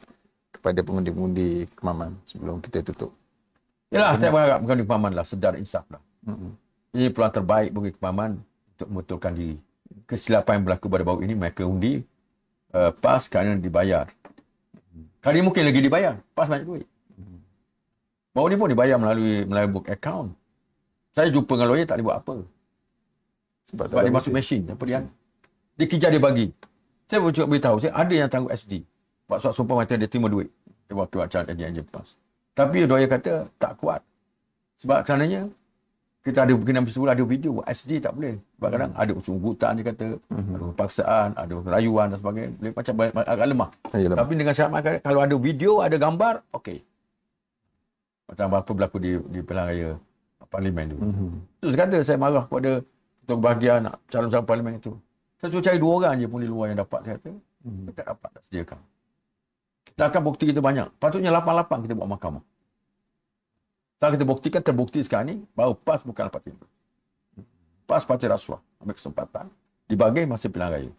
kepada 0.48 0.80
pengundi-pengundi 0.80 1.68
kemaman 1.76 2.16
sebelum 2.24 2.64
kita 2.64 2.80
tutup. 2.80 3.12
Yalah, 3.96 4.12
saya 4.20 4.30
berharap 4.30 4.58
bukan 4.60 4.76
di 4.76 4.86
Paman 4.86 5.12
lah. 5.16 5.24
Sedar 5.24 5.56
insaf 5.56 5.88
lah. 5.88 6.02
Hmm. 6.28 6.52
Ini 6.92 7.12
peluang 7.12 7.32
terbaik 7.32 7.70
bagi 7.72 7.90
Kepaman 7.96 8.32
untuk 8.76 8.88
membetulkan 8.92 9.32
diri. 9.32 9.56
Kesilapan 10.04 10.60
yang 10.60 10.64
berlaku 10.68 10.86
pada 10.92 11.04
baru 11.04 11.20
ini, 11.24 11.34
mereka 11.36 11.64
undi 11.64 12.04
uh, 12.72 12.92
PAS 12.92 13.28
kerana 13.28 13.56
dibayar. 13.56 14.08
Kali 15.20 15.38
mungkin 15.42 15.64
lagi 15.66 15.80
dibayar. 15.80 16.16
PAS 16.36 16.48
banyak 16.48 16.66
duit. 16.68 16.86
Baru 18.36 18.52
ni 18.52 18.56
pun 18.60 18.68
dibayar 18.68 19.00
melalui 19.00 19.48
melalui 19.48 19.70
book 19.72 19.88
account. 19.88 20.36
Saya 21.16 21.32
jumpa 21.32 21.56
dengan 21.56 21.68
lawyer 21.72 21.88
tak 21.88 21.96
boleh 21.96 22.06
buat 22.12 22.16
apa. 22.20 22.36
Sebab 23.72 23.84
Sebab 23.88 24.02
dia 24.04 24.12
masuk 24.12 24.32
mesin. 24.36 24.60
Apa 24.68 24.84
dia? 24.84 25.00
Dia 25.80 25.86
kejar 25.88 26.10
dia 26.12 26.20
bagi. 26.20 26.52
Saya 27.08 27.24
pun 27.24 27.32
cuba 27.32 27.48
beritahu. 27.48 27.76
Saya 27.80 27.96
ada 27.96 28.12
yang 28.12 28.28
tangguh 28.28 28.52
SD. 28.52 28.84
Buat 29.24 29.40
surat 29.40 29.54
sumpah 29.56 29.80
mati 29.80 29.96
dia 29.96 30.04
terima 30.04 30.28
duit. 30.28 30.52
Dia 30.84 30.92
buat 30.92 31.08
cara 31.12 31.48
ejen-ejen 31.48 31.88
PAS. 31.88 32.12
Tapi 32.56 32.88
lawyer 32.88 33.04
kata 33.04 33.44
tak 33.60 33.76
kuat. 33.76 34.00
Sebab 34.80 35.04
sebenarnya 35.04 35.52
kita 36.24 36.42
ada 36.42 36.52
mungkin 36.56 36.74
dalam 36.74 36.88
sebulan 36.88 37.12
ada 37.14 37.24
video 37.28 37.60
SD 37.68 38.00
tak 38.00 38.16
boleh. 38.16 38.34
Sebab 38.56 38.68
kadang 38.72 38.92
ada 38.96 39.12
unsur 39.12 39.36
hutan 39.38 39.76
dia 39.78 39.84
kata, 39.92 40.06
ada 40.16 40.66
paksaan, 40.74 41.28
ada 41.36 41.54
rayuan 41.68 42.10
dan 42.10 42.18
sebagainya. 42.18 42.50
Boleh 42.56 42.72
macam 42.72 42.94
agak 43.22 43.46
lemah. 43.46 43.70
Yalah. 43.94 44.16
Tapi 44.24 44.32
dengan 44.34 44.54
syarat 44.56 44.70
mereka, 44.72 44.90
kalau 45.04 45.20
ada 45.22 45.36
video, 45.38 45.72
ada 45.84 45.96
gambar, 46.00 46.34
okey. 46.56 46.80
Macam 48.26 48.44
apa 48.58 48.70
berlaku 48.74 48.96
di 48.98 49.12
di 49.30 49.38
pilihan 49.38 49.66
raya 49.70 49.90
parlimen 50.50 50.84
tu. 50.90 50.98
Hmm. 50.98 51.34
Itu 51.62 51.66
saya 51.70 51.78
kata 51.86 51.96
saya 52.02 52.18
marah 52.18 52.44
kepada 52.48 52.70
ketua 53.22 53.36
bahagian 53.38 53.78
nak 53.86 53.94
calon-calon 54.10 54.46
parlimen 54.48 54.72
itu. 54.82 54.92
Saya 55.38 55.48
suruh 55.52 55.62
cari 55.62 55.78
dua 55.78 55.92
orang 56.00 56.14
je 56.18 56.26
pun 56.26 56.40
di 56.42 56.48
luar 56.48 56.72
yang 56.72 56.80
dapat 56.82 57.00
saya 57.04 57.14
kata. 57.20 57.32
Hmm. 57.66 57.86
Tak 57.94 58.06
dapat 58.10 58.28
tak 58.34 58.42
sediakan. 58.50 58.78
Sedangkan 59.96 60.20
bukti 60.28 60.44
kita 60.44 60.60
banyak. 60.60 60.92
Patutnya 61.00 61.32
88 61.32 61.88
kita 61.88 61.96
buat 61.96 62.04
mahkamah. 62.04 62.44
Kalau 63.96 64.12
kita 64.12 64.24
buktikan 64.28 64.60
terbukti 64.60 65.00
sekarang 65.00 65.26
ni 65.32 65.36
bahawa 65.56 65.72
PAS 65.72 66.04
bukan 66.04 66.28
parti. 66.28 66.52
PAS 67.88 68.04
parti 68.04 68.28
rasuah. 68.28 68.60
Ambil 68.84 68.92
kesempatan. 68.92 69.48
Dibagi 69.88 70.28
masa 70.28 70.52
pilihan 70.52 70.68
raya. 70.68 70.92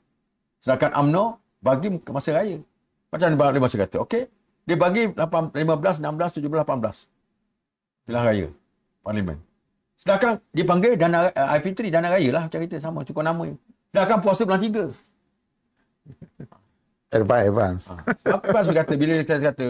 Sedangkan 0.58 0.98
UMNO 0.98 1.38
bagi 1.62 1.94
masa 2.10 2.42
raya. 2.42 2.58
Macam 3.14 3.30
dia 3.38 3.54
dia 3.54 3.62
masa 3.62 3.76
kata. 3.78 3.98
Okey. 4.02 4.26
Dia 4.66 4.76
bagi 4.76 5.14
8, 5.14 5.54
15, 5.54 6.02
16, 6.02 6.42
17, 6.42 6.66
18. 6.66 7.06
Pilihan 8.10 8.26
raya. 8.26 8.48
Parlimen. 9.06 9.38
Sedangkan 9.94 10.42
dipanggil 10.50 10.98
dana 10.98 11.30
uh, 11.30 11.54
IP3 11.62 11.94
dana 11.94 12.10
raya 12.10 12.30
lah 12.34 12.44
kita 12.50 12.82
sama 12.82 13.06
cukup 13.06 13.22
nama. 13.22 13.46
Sedangkan 13.94 14.26
puasa 14.26 14.42
bulan 14.42 14.66
3. 14.66 14.90
Advance, 17.08 17.48
advance. 17.48 17.84
Ha. 17.88 17.96
Apa 18.36 18.68
saya 18.68 18.84
kata 18.84 18.94
bila 19.00 19.24
kita 19.24 19.40
kata 19.40 19.68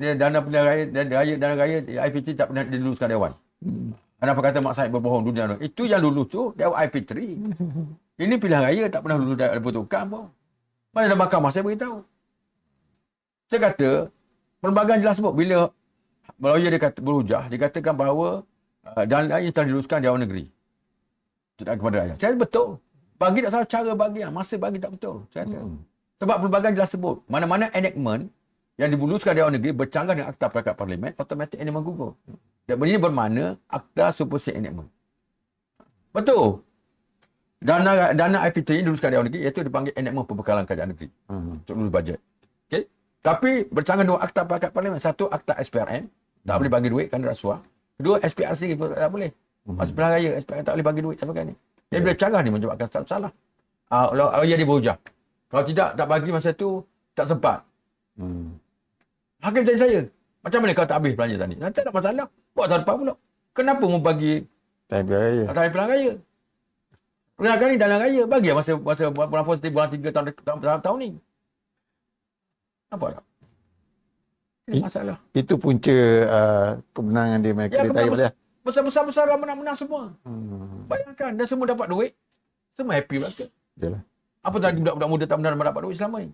dia 0.00 0.12
dana 0.16 0.38
pilihan 0.40 0.64
raya 0.64 0.84
dana 0.88 1.12
raya 1.12 1.34
dana 1.36 1.54
raya 1.60 1.76
IP3 2.08 2.26
tak 2.32 2.46
pernah 2.48 2.64
diluluskan 2.64 3.08
dewan. 3.12 3.32
Kenapa 4.16 4.40
kata 4.40 4.58
mak 4.64 4.74
saya 4.78 4.88
berbohong 4.88 5.28
dunia 5.28 5.44
orang? 5.50 5.60
Itu 5.60 5.84
yang 5.84 6.00
lulus 6.00 6.32
tu 6.32 6.56
dewan 6.56 6.78
IP3. 6.88 7.12
Ini 8.22 8.34
pilihan 8.40 8.62
raya 8.64 8.84
tak 8.88 9.04
pernah 9.04 9.18
lulus 9.20 9.36
dari 9.36 9.60
pertukan 9.60 10.04
pun. 10.08 10.24
Mana 10.96 11.04
dalam 11.12 11.20
mahkamah 11.20 11.50
saya 11.52 11.68
beritahu. 11.68 12.00
Saya 13.52 13.60
kata 13.68 13.90
perlembagaan 14.64 15.04
jelas 15.04 15.20
sebut 15.20 15.36
bila 15.36 15.68
lawyer 16.40 16.72
dia 16.72 16.80
kata 16.80 17.04
berhujah 17.04 17.44
dia 17.52 17.58
katakan 17.60 17.92
bahawa 17.92 18.46
uh, 18.88 19.04
dana 19.04 19.36
ini 19.36 19.52
telah 19.52 19.68
diluluskan 19.68 20.00
dewan 20.00 20.24
negeri. 20.24 20.48
Tidak 21.60 21.76
kepada 21.76 21.96
rakyat. 22.08 22.16
Saya 22.16 22.32
betul. 22.40 22.80
Bagi 23.20 23.44
tak 23.44 23.52
salah 23.52 23.68
cara 23.68 23.92
bagi, 23.92 24.20
masa 24.32 24.54
bagi 24.56 24.78
tak 24.80 24.96
betul. 24.96 25.28
Saya 25.28 25.44
kata. 25.44 25.60
Hmm. 25.60 25.91
Sebab 26.22 26.38
perlembagaan 26.38 26.78
jelas 26.78 26.94
sebut, 26.94 27.18
mana-mana 27.26 27.66
enactment 27.74 28.30
yang 28.78 28.94
dibuluskan 28.94 29.34
Dewan 29.34 29.58
Negeri 29.58 29.74
bercanggah 29.74 30.14
dengan 30.14 30.30
Akta 30.30 30.46
Perangkat 30.46 30.78
Parlimen, 30.78 31.10
automatik 31.18 31.58
enactment 31.58 31.82
gugur. 31.82 32.14
Dan 32.62 32.78
ini 32.78 32.94
bermakna 32.94 33.58
Akta 33.66 34.14
Supersede 34.14 34.62
Enactment. 34.62 34.86
Betul. 36.14 36.62
Dana 37.58 38.14
dana 38.14 38.38
IP3 38.46 38.78
yang 38.78 38.84
diluluskan 38.86 39.10
Dewan 39.10 39.26
Negeri 39.26 39.40
iaitu 39.50 39.66
dipanggil 39.66 39.92
enactment 39.98 40.26
perbekalan 40.30 40.62
kerajaan 40.62 40.94
negeri 40.94 41.10
Hmm. 41.26 41.58
untuk 41.58 41.74
lulus 41.74 41.90
bajet. 41.90 42.18
Okey. 42.70 42.86
Tapi 43.18 43.50
bercanggah 43.66 44.06
dua 44.06 44.18
Akta 44.22 44.46
Perangkat 44.46 44.70
Parlimen. 44.70 45.02
Satu 45.02 45.26
Akta 45.26 45.58
SPRM, 45.58 46.06
tak 46.46 46.54
boleh 46.54 46.70
bagi 46.70 46.88
duit 46.90 47.06
kerana 47.10 47.34
rasuah. 47.34 47.58
Kedua 47.98 48.22
SPRC 48.22 48.78
pun 48.78 48.94
tak 48.94 49.10
boleh. 49.10 49.30
Masa 49.62 49.90
pilihan 49.90 50.10
raya 50.14 50.30
SPRM 50.38 50.62
tak 50.62 50.74
boleh 50.78 50.86
bagi 50.86 51.00
duit 51.02 51.16
dan 51.18 51.26
sebagainya. 51.26 51.54
Dia 51.90 51.98
bila 51.98 52.14
canggah 52.14 52.40
ni 52.46 52.50
menyebabkan 52.54 52.86
tak 52.86 53.10
salah. 53.10 53.30
Ah, 53.90 54.06
uh, 54.10 54.38
lawyer 54.38 54.54
dia 54.54 54.66
berhujah. 54.66 54.96
Kalau 55.52 55.64
tidak, 55.68 55.88
tak 56.00 56.06
bagi 56.08 56.30
masa 56.32 56.56
tu, 56.56 56.80
tak 57.12 57.28
sempat. 57.28 57.60
Hmm. 58.16 58.56
Hakim 59.44 59.68
tanya 59.68 59.80
saya, 59.84 60.00
macam 60.40 60.58
mana 60.64 60.72
kau 60.72 60.88
tak 60.88 60.96
habis 60.96 61.12
belanja 61.12 61.36
tadi? 61.36 61.54
Nanti 61.60 61.76
tak 61.76 61.84
ada 61.84 61.92
masalah. 61.92 62.26
Buat 62.56 62.66
tahun 62.72 62.80
depan 62.88 62.96
pula. 62.96 63.14
Kenapa 63.52 63.84
mau 63.84 64.00
bagi 64.00 64.48
Time 64.88 65.04
pilihan 65.04 65.24
raya. 65.28 65.44
ada 65.52 65.68
pilihan 65.68 65.88
raya? 65.92 66.12
Pilihan 67.36 67.56
raya 67.60 67.68
ni 67.68 67.76
dalam 67.76 67.98
raya. 68.00 68.22
Bagi 68.24 68.48
lah 68.48 68.56
masa, 68.56 68.72
masa 68.80 69.04
bulan 69.12 69.44
positif 69.44 69.70
bulan 69.76 69.88
3 69.92 70.08
tahun, 70.08 70.24
tahun, 70.40 70.58
tahun, 70.64 70.80
tahun 70.80 70.96
ni. 71.04 71.10
Nampak 72.88 73.08
tak? 73.20 73.24
Ini 74.72 74.80
masalah. 74.80 75.16
Itu 75.36 75.54
punca 75.60 75.96
uh, 76.32 76.68
kemenangan 76.96 77.38
dia 77.44 77.52
mereka 77.52 77.74
Ya, 77.76 77.82
kemenangan 77.92 78.12
balik. 78.16 78.34
Besar-besar 78.62 79.26
orang 79.28 79.40
menang-menang 79.42 79.76
semua. 79.76 80.02
Hmm. 80.24 80.86
Bayangkan, 80.86 81.34
dan 81.34 81.46
semua 81.50 81.66
dapat 81.68 81.86
duit. 81.92 82.12
Semua 82.72 82.96
happy 82.96 83.20
belaka. 83.20 83.46
Yalah. 83.76 84.02
Apa 84.42 84.58
lagi 84.58 84.82
budak-budak 84.82 85.08
muda 85.08 85.24
tak 85.30 85.38
benar 85.38 85.54
dapat 85.54 85.82
duit 85.86 85.96
selama 85.96 86.26
ni? 86.26 86.30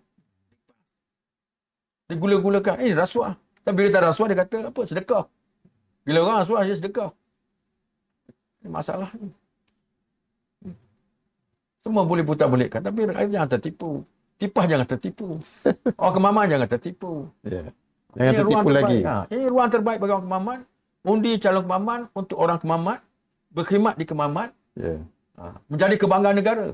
Dia 2.09 2.17
gula-gulakan. 2.17 2.81
Eh, 2.81 2.97
rasuah. 2.97 3.37
Tapi 3.63 3.75
bila 3.77 3.89
tak 3.93 4.03
rasuah, 4.09 4.27
dia 4.33 4.39
kata 4.41 4.57
apa? 4.73 4.81
Sedekah. 4.89 5.25
Bila 6.09 6.19
orang 6.25 6.39
rasuah, 6.41 6.65
dia 6.65 6.73
sedekah. 6.73 7.13
Ini 8.65 8.69
masalah 8.73 9.13
ni. 9.21 9.29
Semua 11.85 12.09
boleh 12.09 12.25
putar 12.25 12.49
balikkan. 12.49 12.81
Tapi 12.81 13.13
rakyat 13.13 13.29
jangan 13.29 13.51
tertipu. 13.53 14.03
Tipah 14.41 14.65
jangan 14.65 14.87
tertipu. 14.89 15.37
Orang 16.01 16.15
kemaman 16.17 16.47
jangan 16.47 16.69
tertipu. 16.71 17.27
Ini 17.45 17.71
Jangan 18.15 18.45
ruang 18.47 18.65
tertipu 18.65 18.71
lagi. 18.73 18.99
terbaik. 18.99 19.05
Ha, 19.05 19.15
ini 19.35 19.45
ruang 19.51 19.69
terbaik 19.71 19.99
bagi 20.01 20.13
orang 20.15 20.27
kemaman. 20.27 20.59
Undi 21.05 21.33
calon 21.39 21.63
kemaman 21.67 22.01
untuk 22.15 22.37
orang 22.39 22.59
kemaman. 22.59 22.99
Berkhidmat 23.53 23.95
di 23.99 24.05
kemaman. 24.09 24.49
Ya. 24.75 24.95
Ha, 25.39 25.59
menjadi 25.69 25.95
kebanggaan 25.99 26.37
negara. 26.39 26.67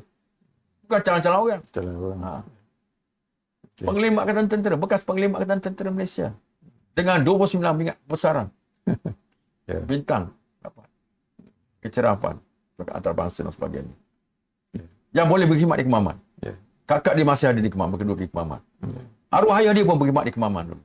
Bukan 0.84 1.00
calon-calon 1.00 1.40
orang. 1.48 1.62
Jalan 1.72 1.94
orang. 1.96 2.20
Ha. 2.20 2.32
Okey. 3.64 3.84
Pengelima 3.88 4.18
Angkatan 4.22 4.46
Tentera, 4.46 4.76
bekas 4.78 5.02
pengelima 5.02 5.34
Angkatan 5.40 5.60
Tentera 5.64 5.90
Malaysia. 5.90 6.28
Dengan 6.94 7.18
29 7.26 7.58
bintang 7.58 8.00
besaran. 8.06 8.48
Ya. 9.64 9.80
Bintang. 9.80 10.28
Dapat. 10.60 10.84
Kecerapan. 11.80 12.36
Antarabangsa 12.76 13.40
dan 13.40 13.48
sebagainya. 13.48 13.96
Ya. 14.76 14.84
Yang 15.16 15.26
boleh 15.32 15.46
berkhidmat 15.48 15.80
di 15.80 15.88
Kemaman. 15.88 16.20
Ya. 16.44 16.52
Kakak 16.84 17.16
dia 17.16 17.24
masih 17.24 17.48
ada 17.48 17.64
di 17.64 17.72
Kemaman, 17.72 17.96
berkedua 17.96 18.12
di 18.12 18.28
Kemaman. 18.28 18.60
Ya. 18.84 19.02
Arwah 19.32 19.64
ayah 19.64 19.72
dia 19.72 19.88
pun 19.88 19.96
berkhidmat 19.96 20.28
di 20.28 20.36
Kemaman 20.36 20.76
dulu. 20.76 20.84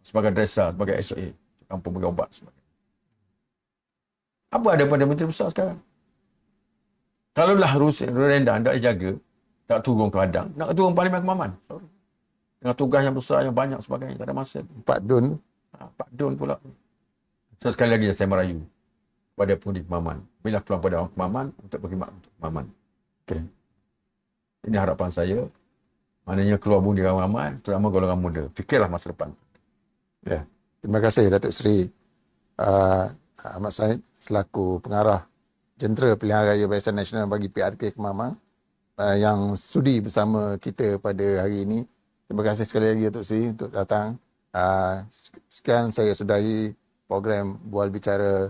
Sebagai 0.00 0.32
dresser, 0.32 0.72
sebagai 0.72 0.96
SA. 1.04 1.36
Kampung 1.68 2.00
bagi 2.00 2.08
obat. 2.08 2.32
Sebagainya. 2.32 2.64
Apa 4.52 4.68
ada 4.72 4.84
pada 4.88 5.04
menteri 5.04 5.28
besar 5.28 5.52
sekarang? 5.52 5.76
Kalaulah 7.32 7.72
Rusia, 7.80 8.12
Rendan 8.12 8.60
tak 8.60 8.76
jaga, 8.80 9.16
tak 9.64 9.80
turun 9.80 10.12
ke 10.12 10.20
Padang, 10.20 10.52
nak 10.52 10.76
turun 10.76 10.92
Parlimen 10.92 11.20
Kemaman. 11.24 11.50
Sorry. 11.64 11.88
Dengan 12.62 12.74
tugas 12.78 13.02
yang 13.02 13.16
besar, 13.16 13.38
yang 13.42 13.56
banyak 13.56 13.80
sebagainya, 13.82 14.20
tak 14.20 14.26
ada 14.30 14.34
masa. 14.36 14.58
Pak 14.62 15.00
Dun. 15.02 15.34
Ha, 15.74 15.88
Pak 15.98 16.08
Don 16.14 16.38
pula. 16.38 16.54
So 17.58 17.72
sekali 17.74 17.96
lagi 17.96 18.12
saya 18.14 18.28
merayu 18.30 18.62
pada 19.34 19.56
pengundi 19.58 19.82
Kemaman. 19.82 20.22
Bila 20.44 20.62
peluang 20.62 20.82
pada 20.84 20.94
orang 21.02 21.12
Kemaman 21.16 21.46
untuk 21.58 21.78
berkhidmat 21.82 22.08
untuk 22.12 22.32
Kemaman. 22.38 22.66
Okey. 23.26 23.42
Ini 24.68 24.76
harapan 24.78 25.10
saya. 25.10 25.38
Maknanya 26.22 26.54
keluar 26.62 26.78
bundi 26.78 27.02
orang 27.02 27.18
ramai, 27.26 27.48
terutama 27.66 27.90
golongan 27.90 28.18
muda. 28.20 28.42
Fikirlah 28.54 28.86
masa 28.86 29.10
depan. 29.10 29.34
Ya. 30.22 30.46
Terima 30.78 30.98
kasih 31.02 31.30
Datuk 31.30 31.50
Seri 31.50 31.90
uh, 32.58 33.06
Ahmad 33.42 33.74
Said 33.74 33.98
selaku 34.18 34.82
pengarah 34.82 35.26
jentera 35.82 36.14
pilihan 36.14 36.46
raya 36.46 36.64
Barisan 36.70 36.94
Nasional 36.94 37.26
bagi 37.26 37.50
PRK 37.50 37.98
Kemamang 37.98 38.38
uh, 39.02 39.16
yang 39.18 39.58
sudi 39.58 39.98
bersama 39.98 40.54
kita 40.62 41.02
pada 41.02 41.42
hari 41.42 41.66
ini. 41.66 41.82
Terima 42.30 42.46
kasih 42.46 42.62
sekali 42.62 42.86
lagi 42.94 43.02
Datuk 43.10 43.26
Seri 43.26 43.50
untuk 43.50 43.74
datang. 43.74 44.14
Uh, 44.54 45.02
sekian 45.50 45.90
saya 45.90 46.14
sudahi 46.14 46.70
program 47.10 47.58
Bual 47.66 47.90
Bicara 47.90 48.46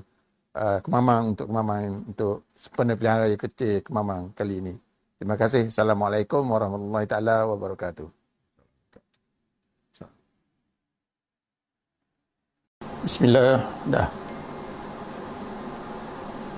uh, 0.53 0.79
Kemamang 0.85 1.33
untuk 1.33 1.49
Kemamang 1.49 2.05
untuk 2.05 2.45
sempena 2.53 2.93
pilihan 3.01 3.25
raya 3.25 3.37
kecil 3.41 3.81
Kemamang 3.81 4.37
kali 4.37 4.61
ini. 4.61 4.75
Terima 5.17 5.41
kasih. 5.41 5.73
Assalamualaikum 5.73 6.45
warahmatullahi 6.45 7.09
taala 7.09 7.49
wabarakatuh. 7.49 8.13
Bismillah. 13.03 13.67
Dah. 13.91 14.22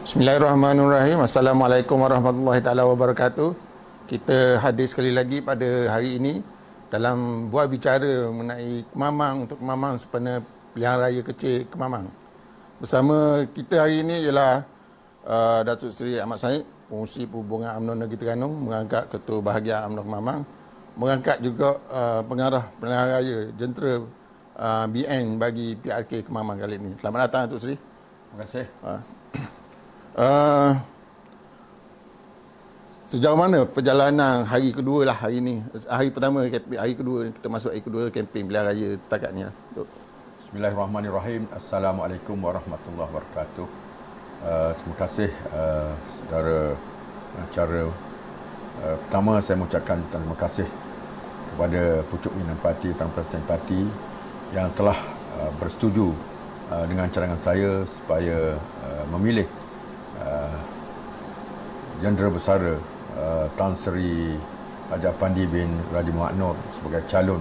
Bismillahirrahmanirrahim. 0.05 1.25
Assalamualaikum 1.25 1.97
warahmatullahi 1.97 2.61
taala 2.61 2.85
wabarakatuh. 2.85 3.57
Kita 4.05 4.61
hadir 4.61 4.85
sekali 4.85 5.09
lagi 5.09 5.41
pada 5.41 5.65
hari 5.89 6.21
ini 6.21 6.45
dalam 6.93 7.49
buat 7.49 7.73
bicara 7.73 8.29
mengenai 8.29 8.85
Kemamang 8.93 9.49
untuk 9.49 9.65
Kemamang 9.65 9.97
sempena 9.97 10.45
pilihan 10.77 11.01
raya 11.01 11.25
kecil 11.25 11.65
Kemamang. 11.73 12.13
Bersama 12.77 13.49
kita 13.49 13.81
hari 13.81 14.05
ini 14.05 14.29
ialah 14.29 14.69
uh, 15.25 15.65
Datuk 15.65 15.89
Seri 15.89 16.21
Ahmad 16.21 16.37
Said, 16.37 16.69
pengurusi 16.93 17.25
perhubungan 17.25 17.73
UMNO 17.73 18.05
Negeri 18.05 18.21
Terengganu, 18.21 18.53
mengangkat 18.61 19.09
Ketua 19.09 19.41
Bahagian 19.41 19.89
UMNO 19.89 20.05
Kemamang, 20.05 20.41
mengangkat 21.01 21.41
juga 21.41 21.81
uh, 21.89 22.21
pengarah 22.29 22.69
pilihan 22.77 23.09
raya 23.09 23.39
jentera 23.57 24.05
uh, 24.61 24.85
BN 24.85 25.41
bagi 25.41 25.81
PRK 25.81 26.29
Kemamang 26.29 26.61
kali 26.61 26.77
ini. 26.77 26.93
Selamat 27.01 27.25
datang 27.25 27.49
Datuk 27.49 27.57
Seri. 27.57 27.81
Terima 27.81 28.45
kasih. 28.45 28.69
Uh, 28.85 29.24
sejauh 33.11 33.35
mana 33.35 33.67
perjalanan 33.67 34.47
hari 34.47 34.71
kedua 34.71 35.11
lah 35.11 35.17
hari 35.19 35.43
ini? 35.43 35.59
Hari 35.75 36.15
pertama, 36.15 36.47
hari 36.79 36.95
kedua, 36.95 37.35
kita 37.35 37.51
masuk 37.51 37.75
hari 37.75 37.83
kedua 37.83 38.15
kempen 38.15 38.47
pilihan 38.47 38.63
raya 38.63 38.95
setakat 38.95 39.35
ni 39.35 39.43
lah. 39.43 39.55
Bismillahirrahmanirrahim. 40.39 41.51
Assalamualaikum 41.51 42.39
warahmatullahi 42.39 43.11
wabarakatuh. 43.11 43.67
Uh, 44.47 44.71
terima 44.79 44.97
kasih 45.03 45.31
uh, 45.51 45.91
saudara 45.99 46.79
acara. 47.51 47.83
Uh, 48.87 48.97
pertama 49.03 49.43
saya 49.43 49.59
mengucapkan 49.59 49.99
terima 50.15 50.37
kasih 50.39 50.69
kepada 51.51 52.07
pucuk 52.07 52.31
pimpinan 52.31 52.59
parti, 52.63 52.95
Tuan 52.95 53.11
Presiden 53.11 53.43
Parti 53.51 53.83
yang 54.55 54.71
telah 54.79 54.99
uh, 55.43 55.51
bersetuju 55.59 56.15
uh, 56.71 56.87
dengan 56.87 57.11
cadangan 57.11 57.43
saya 57.43 57.83
supaya 57.83 58.55
uh, 58.63 59.05
memilih 59.11 59.51
uh, 60.21 60.57
Jendera 62.03 62.31
Besara 62.31 62.77
uh, 63.17 63.47
Tan 63.57 63.75
Sri 63.79 64.37
Raja 64.91 65.11
Pandi 65.17 65.49
bin 65.49 65.81
Raja 65.91 66.13
Muhammad 66.13 66.37
Nur 66.37 66.57
sebagai 66.77 67.03
calon 67.09 67.41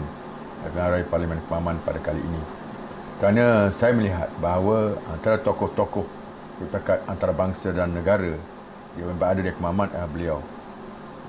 raya 0.71 1.03
Parlimen 1.03 1.43
Kemaman 1.43 1.75
pada 1.83 1.99
kali 1.99 2.23
ini. 2.23 2.41
Kerana 3.19 3.67
saya 3.67 3.91
melihat 3.91 4.31
bahawa 4.39 4.95
antara 5.11 5.35
tokoh-tokoh 5.39 6.07
berpekat 6.63 7.03
antara 7.07 7.35
bangsa 7.35 7.75
dan 7.75 7.91
negara 7.91 8.35
yang 8.95 9.11
berada 9.19 9.43
di 9.43 9.51
Kemaman 9.51 9.91
adalah 9.91 10.11
beliau. 10.11 10.39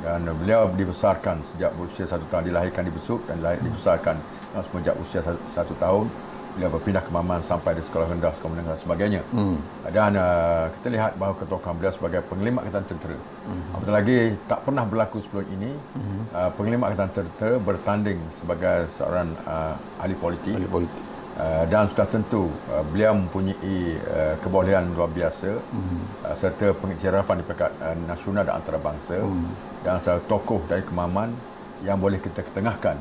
Dan 0.02 0.26
beliau 0.26 0.70
dibesarkan 0.74 1.42
sejak 1.54 1.70
berusia 1.78 2.04
satu 2.04 2.26
tahun, 2.26 2.50
dilahirkan 2.50 2.82
di 2.82 2.92
Besut 2.92 3.22
dan 3.30 3.38
dibesarkan 3.40 4.18
uh, 4.54 4.62
semenjak 4.66 4.94
usia 4.98 5.22
satu, 5.22 5.40
satu 5.54 5.74
tahun. 5.78 6.06
Beliau 6.54 6.70
berpindah 6.70 7.02
ke 7.02 7.10
Maman 7.10 7.42
sampai 7.42 7.74
di 7.74 7.82
sekolah 7.82 8.06
rendah, 8.14 8.30
sekolah 8.30 8.52
menengah 8.54 8.78
sebagainya. 8.78 9.26
Hmm. 9.34 9.58
Dan 9.90 10.14
uh, 10.14 10.70
kita 10.78 10.86
lihat 10.94 11.18
bahawa 11.18 11.34
ketokohan 11.34 11.74
beliau 11.74 11.90
sebagai 11.90 12.22
pengelima 12.30 12.62
Angkatan 12.62 12.94
Tentera. 12.94 13.18
Hmm. 13.18 13.74
Apatah 13.74 13.94
lagi 13.98 14.18
tak 14.46 14.62
pernah 14.62 14.86
berlaku 14.86 15.18
sebelum 15.18 15.46
ini, 15.50 15.70
hmm. 15.74 16.22
uh, 16.30 16.50
pengelima 16.54 16.94
Angkatan 16.94 17.10
Tentera 17.10 17.58
bertanding 17.58 18.18
sebagai 18.38 18.86
seorang 18.94 19.34
uh, 19.42 19.74
ahli 19.98 20.14
politik. 20.14 20.54
Ahli 20.54 20.70
politik. 20.70 21.02
Uh, 21.34 21.66
dan 21.66 21.90
sudah 21.90 22.06
tentu 22.06 22.46
uh, 22.70 22.86
beliau 22.94 23.10
mempunyai 23.18 23.98
uh, 24.06 24.38
kebolehan 24.38 24.86
luar 24.94 25.10
biasa 25.10 25.58
mm. 25.58 26.30
uh, 26.30 26.34
serta 26.38 26.70
pengiktirafan 26.78 27.42
di 27.42 27.44
peringkat 27.50 27.74
uh, 27.82 27.96
nasional 28.06 28.46
dan 28.46 28.62
antarabangsa 28.62 29.18
mm. 29.18 29.82
dan 29.82 29.98
seorang 29.98 30.22
tokoh 30.30 30.62
dari 30.70 30.86
kemaman 30.86 31.34
yang 31.82 31.98
boleh 31.98 32.22
kita 32.22 32.38
ketengahkan 32.38 32.94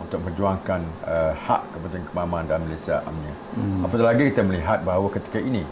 untuk 0.00 0.16
memperjuangkan 0.24 0.80
uh, 1.04 1.32
hak 1.36 1.62
kepentingan 1.76 2.06
kemaman 2.08 2.42
dalam 2.48 2.64
Malaysia 2.64 3.04
amnya. 3.04 3.34
Mm. 3.54 3.84
Apatah 3.84 4.06
lagi 4.08 4.22
kita 4.32 4.42
melihat 4.42 4.78
bahawa 4.80 5.12
ketika 5.12 5.38
ini 5.38 5.62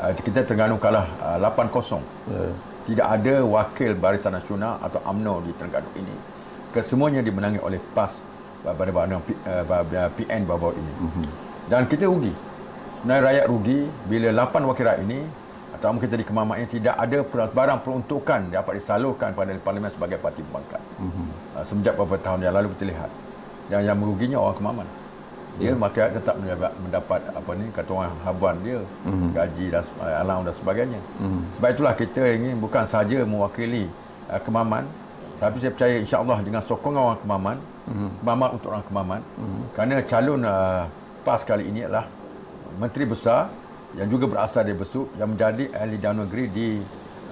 uh, 0.00 0.12
kita 0.16 0.48
Terengganu 0.48 0.80
kalah 0.80 1.06
uh, 1.20 1.38
8-0. 1.38 2.00
Yeah. 2.32 2.52
Tidak 2.86 3.02
ada 3.02 3.34
wakil 3.42 3.98
Barisan 3.98 4.32
Nasional 4.32 4.78
atau 4.78 5.02
UMNO 5.04 5.42
di 5.44 5.52
Terengganu 5.58 5.90
ini. 5.98 6.16
Kesemuanya 6.70 7.20
dimenangi 7.20 7.58
oleh 7.58 7.82
PAS 7.92 8.22
pada 8.62 8.90
bahagian 8.90 9.22
PN 10.14 10.42
bawah 10.46 10.74
ini. 10.74 10.92
Mm-hmm. 11.02 11.26
Dan 11.70 11.82
kita 11.90 12.06
rugi. 12.06 12.34
Sebenarnya 13.02 13.22
rakyat 13.22 13.46
rugi 13.50 13.78
bila 14.10 14.28
8 14.34 14.70
wakil 14.70 14.84
rakyat 14.86 15.02
ini 15.02 15.20
atau 15.76 15.92
kita 15.98 16.14
di 16.16 16.24
Kemaman 16.24 16.64
ini 16.64 16.68
tidak 16.72 16.94
ada 16.96 17.18
barang 17.52 17.80
peruntukan 17.84 18.40
dapat 18.48 18.80
disalurkan 18.80 19.36
pada 19.36 19.52
parlimen 19.60 19.90
sebagai 19.90 20.18
parti 20.22 20.40
pembangkang. 20.46 20.82
Mm-hmm. 21.02 21.26
Semenjak 21.66 21.94
beberapa 21.98 22.22
tahun 22.22 22.46
yang 22.46 22.54
lalu 22.54 22.70
kita 22.78 22.84
lihat. 22.86 23.10
Yang 23.72 23.82
yang 23.90 23.96
meruginya 23.98 24.38
orang 24.40 24.56
Kemaman. 24.58 24.88
Dia 25.56 25.72
yeah. 25.72 25.76
maka 25.80 26.12
tetap 26.12 26.36
mendapat 26.84 27.20
apa 27.32 27.50
ni 27.56 27.64
kata 27.72 27.90
orang 27.96 28.12
habuan 28.28 28.56
dia, 28.60 28.76
mm-hmm. 29.08 29.30
gaji 29.32 29.66
dan 29.72 29.82
alam 30.04 30.44
dan 30.44 30.52
sebagainya. 30.52 31.00
Mm-hmm. 31.16 31.42
Sebab 31.56 31.68
itulah 31.72 31.94
kita 31.96 32.22
ingin 32.36 32.60
bukan 32.60 32.84
saja 32.84 33.24
mewakili 33.24 33.88
uh, 34.28 34.40
Kemaman 34.42 34.84
tapi 35.36 35.60
saya 35.60 35.72
percaya 35.72 35.96
insya-Allah 36.00 36.38
dengan 36.40 36.62
sokongan 36.64 37.02
orang 37.12 37.20
Kemaman 37.20 37.56
mm-hmm. 37.60 38.10
Kemaman 38.24 38.48
untuk 38.56 38.68
orang 38.72 38.84
Kemaman 38.88 39.20
mm-hmm. 39.20 39.64
kerana 39.76 39.94
calon 40.04 40.40
uh, 40.44 40.82
PAS 41.24 41.40
kali 41.44 41.64
ini 41.68 41.84
adalah 41.84 42.06
menteri 42.76 43.04
besar 43.08 43.48
yang 43.96 44.08
juga 44.12 44.28
berasal 44.28 44.64
dari 44.64 44.76
Besut 44.76 45.08
yang 45.16 45.32
menjadi 45.32 45.72
ahli 45.72 45.96
Dewan 45.96 46.28
Negeri 46.28 46.44
di 46.52 46.68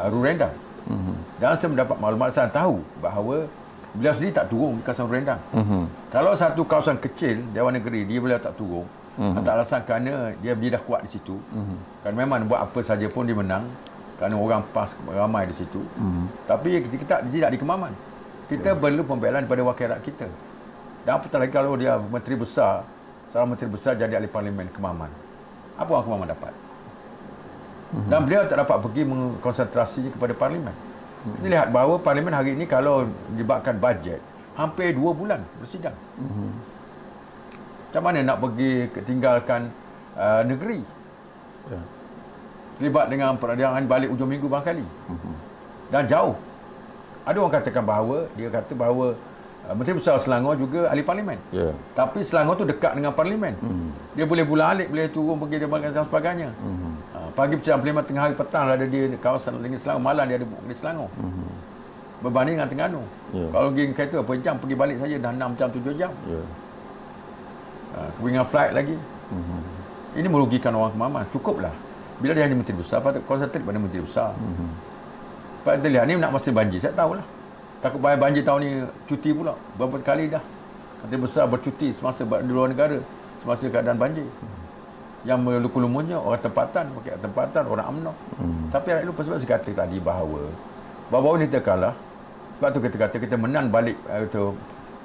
uh, 0.01 0.09
Rurendang. 0.09 0.55
Mm-hmm. 0.85 1.16
Dan 1.40 1.56
saya 1.56 1.70
mendapat 1.73 1.97
maklumat 1.97 2.28
saya 2.32 2.48
tahu 2.48 2.81
bahawa 3.01 3.48
beliau 3.95 4.12
sendiri 4.12 4.35
tak 4.35 4.51
turun 4.51 4.79
di 4.79 4.83
kawasan 4.83 5.07
Rurendang. 5.07 5.41
Mm-hmm. 5.55 5.83
Kalau 6.11 6.33
satu 6.35 6.62
kawasan 6.66 6.99
kecil 6.99 7.47
Dewan 7.55 7.79
Negeri 7.79 8.03
dia 8.03 8.19
beliau 8.19 8.43
tak 8.43 8.59
turun, 8.59 8.85
mm-hmm. 9.16 9.39
antara 9.39 9.62
alasan 9.62 9.81
kerana 9.87 10.35
dia, 10.43 10.53
dia 10.59 10.71
dah 10.75 10.83
kuat 10.83 11.07
di 11.07 11.11
situ. 11.15 11.39
Mm-hmm. 11.39 11.79
Kerana 12.03 12.16
memang 12.19 12.39
buat 12.51 12.61
apa 12.66 12.79
saja 12.83 13.07
pun 13.07 13.23
dia 13.23 13.39
menang 13.39 13.65
kerana 14.19 14.35
orang 14.35 14.62
pas 14.75 14.91
ramai 15.07 15.47
di 15.47 15.55
situ. 15.55 15.79
Mm-hmm. 15.79 16.25
Tapi 16.51 16.69
kita 16.91 17.05
tak 17.07 17.21
tidak 17.31 17.51
di 17.55 17.59
Kemaman. 17.62 17.93
Kita 18.51 18.75
yeah. 18.75 18.79
perlu 18.79 19.03
pembelaan 19.07 19.47
daripada 19.47 19.62
wakil 19.62 19.87
rakyat 19.95 20.03
kita. 20.03 20.29
Dan 21.07 21.12
apatah 21.16 21.39
lagi 21.39 21.53
kalau 21.55 21.73
dia 21.79 21.97
menteri 21.97 22.35
besar, 22.35 22.83
seorang 23.31 23.55
menteri 23.55 23.71
besar 23.71 23.95
jadi 23.95 24.19
ahli 24.19 24.27
parlimen 24.27 24.66
Kemaman. 24.75 25.11
Apa 25.79 25.91
orang 25.95 26.05
Kemaman 26.11 26.29
dapat? 26.35 26.53
Mm-hmm. 27.95 28.11
Dan 28.11 28.19
beliau 28.27 28.43
tak 28.51 28.59
dapat 28.59 28.77
pergi 28.83 29.03
mengkonsentrasinya 29.07 30.11
kepada 30.11 30.35
parlimen. 30.35 30.75
Mm-hmm. 31.25 31.35
Kita 31.41 31.49
lihat 31.49 31.69
bahawa 31.73 31.95
parlimen 32.05 32.37
hari 32.37 32.53
ini 32.53 32.69
kalau 32.69 33.09
dibakkan 33.33 33.81
bajet, 33.81 34.21
hampir 34.55 34.93
dua 34.93 35.17
bulan 35.17 35.41
bersidang. 35.57 35.97
Mm-hmm. 36.21 36.51
Macam 37.89 38.03
mana 38.05 38.19
nak 38.21 38.39
pergi 38.45 38.73
tinggalkan 39.09 39.73
uh, 40.15 40.43
negeri? 40.45 40.85
Yeah 41.73 41.85
terlibat 42.79 43.07
dengan 43.07 43.39
peradilan 43.39 43.87
balik 43.87 44.11
ujung 44.11 44.31
minggu 44.31 44.51
barangkali. 44.51 44.83
Uh-huh. 44.83 45.37
Dan 45.91 46.11
jauh. 46.11 46.35
Ada 47.25 47.37
orang 47.41 47.55
katakan 47.57 47.85
bahawa, 47.87 48.29
dia 48.35 48.49
kata 48.51 48.73
bahawa 48.75 49.15
uh, 49.65 49.75
Menteri 49.79 49.97
Besar 49.97 50.19
Selangor 50.21 50.59
juga 50.59 50.91
ahli 50.91 51.07
parlimen. 51.07 51.39
Yeah. 51.55 51.73
Tapi 51.95 52.27
Selangor 52.27 52.59
tu 52.59 52.67
dekat 52.67 52.99
dengan 52.99 53.15
parlimen. 53.15 53.55
Uh-huh. 53.63 53.91
Dia 54.19 54.27
boleh 54.27 54.45
bulan 54.45 54.75
alik, 54.75 54.91
boleh 54.91 55.07
turun 55.09 55.39
pergi 55.39 55.57
dan 55.63 56.05
sebagainya. 56.05 56.49
Uh-huh. 56.51 56.93
Pagi 57.35 57.59
persiapan 57.59 57.82
parlimen 57.82 58.05
tengah 58.06 58.23
hari 58.31 58.35
petang 58.39 58.70
ada 58.70 58.86
di 58.86 59.11
kawasan 59.19 59.59
Negeri 59.59 59.82
Selangor, 59.82 60.02
malam 60.06 60.24
dia 60.31 60.39
ada 60.39 60.47
di 60.47 60.74
Selangor. 60.78 61.11
Uh-huh. 61.19 61.51
Berbanding 62.23 62.62
dengan 62.62 62.69
Terengganu. 62.70 63.02
Yeah. 63.35 63.51
Kalau 63.51 63.66
pergi 63.74 63.85
kereta 63.90 64.16
apa 64.23 64.32
jam, 64.39 64.55
pergi 64.62 64.74
balik 64.78 64.97
saja 65.02 65.16
dah 65.19 65.31
6 65.35 65.59
jam, 65.59 65.69
7 65.74 65.98
jam. 65.98 66.12
Yeah. 66.31 66.47
Uh, 67.98 68.09
dengan 68.23 68.47
flight 68.47 68.70
lagi. 68.70 68.94
Uh-huh. 69.35 69.62
Ini 70.15 70.27
merugikan 70.31 70.78
orang 70.78 70.94
kemaman. 70.94 71.27
Cukuplah. 71.35 71.74
Bila 72.23 72.39
dia 72.39 72.47
hanya 72.47 72.55
menteri 72.55 72.78
besar, 72.78 73.02
patut 73.02 73.27
konsentrate 73.27 73.66
pada 73.66 73.78
menteri 73.82 74.06
besar. 74.06 74.31
Mm-hmm. 74.39 74.70
Pak 75.66 75.73
kita 75.82 75.89
lihat 75.90 76.05
ni 76.06 76.15
nak 76.15 76.31
masa 76.31 76.55
banjir, 76.55 76.78
saya 76.78 76.94
tahulah. 76.94 77.27
Takut 77.82 77.98
bayar 77.98 78.23
banjir 78.23 78.47
tahun 78.47 78.61
ni 78.62 78.70
cuti 79.11 79.35
pula. 79.35 79.59
Berapa 79.74 79.98
kali 79.98 80.31
dah. 80.31 80.43
Menteri 81.02 81.19
besar 81.19 81.51
bercuti 81.51 81.90
semasa 81.90 82.23
di 82.23 82.52
luar 82.55 82.70
negara. 82.70 83.02
Semasa 83.43 83.66
keadaan 83.66 83.98
banjir. 83.98 84.23
Mm-hmm. 84.23 84.64
Yang 85.25 85.41
melukulumunnya 85.41 86.21
orang 86.21 86.41
tempatan, 86.45 86.93
pakai 87.01 87.17
tempatan, 87.17 87.63
orang 87.65 87.87
UMNO. 87.97 88.13
Mm-hmm. 88.13 88.67
Tapi 88.73 88.87
rakyat 88.93 89.07
lupa 89.09 89.21
sebab 89.25 89.39
saya 89.41 89.51
kata 89.57 89.71
tadi 89.73 89.97
bahawa 89.97 90.43
bahawa 91.09 91.41
ni 91.41 91.49
kita 91.49 91.61
kalah. 91.65 91.95
Sebab 92.61 92.69
tu 92.77 92.81
kita 92.85 92.97
kata 93.01 93.17
kita 93.17 93.37
menang 93.41 93.73
balik 93.73 93.97
uh, 94.07 94.21
itu, 94.21 94.53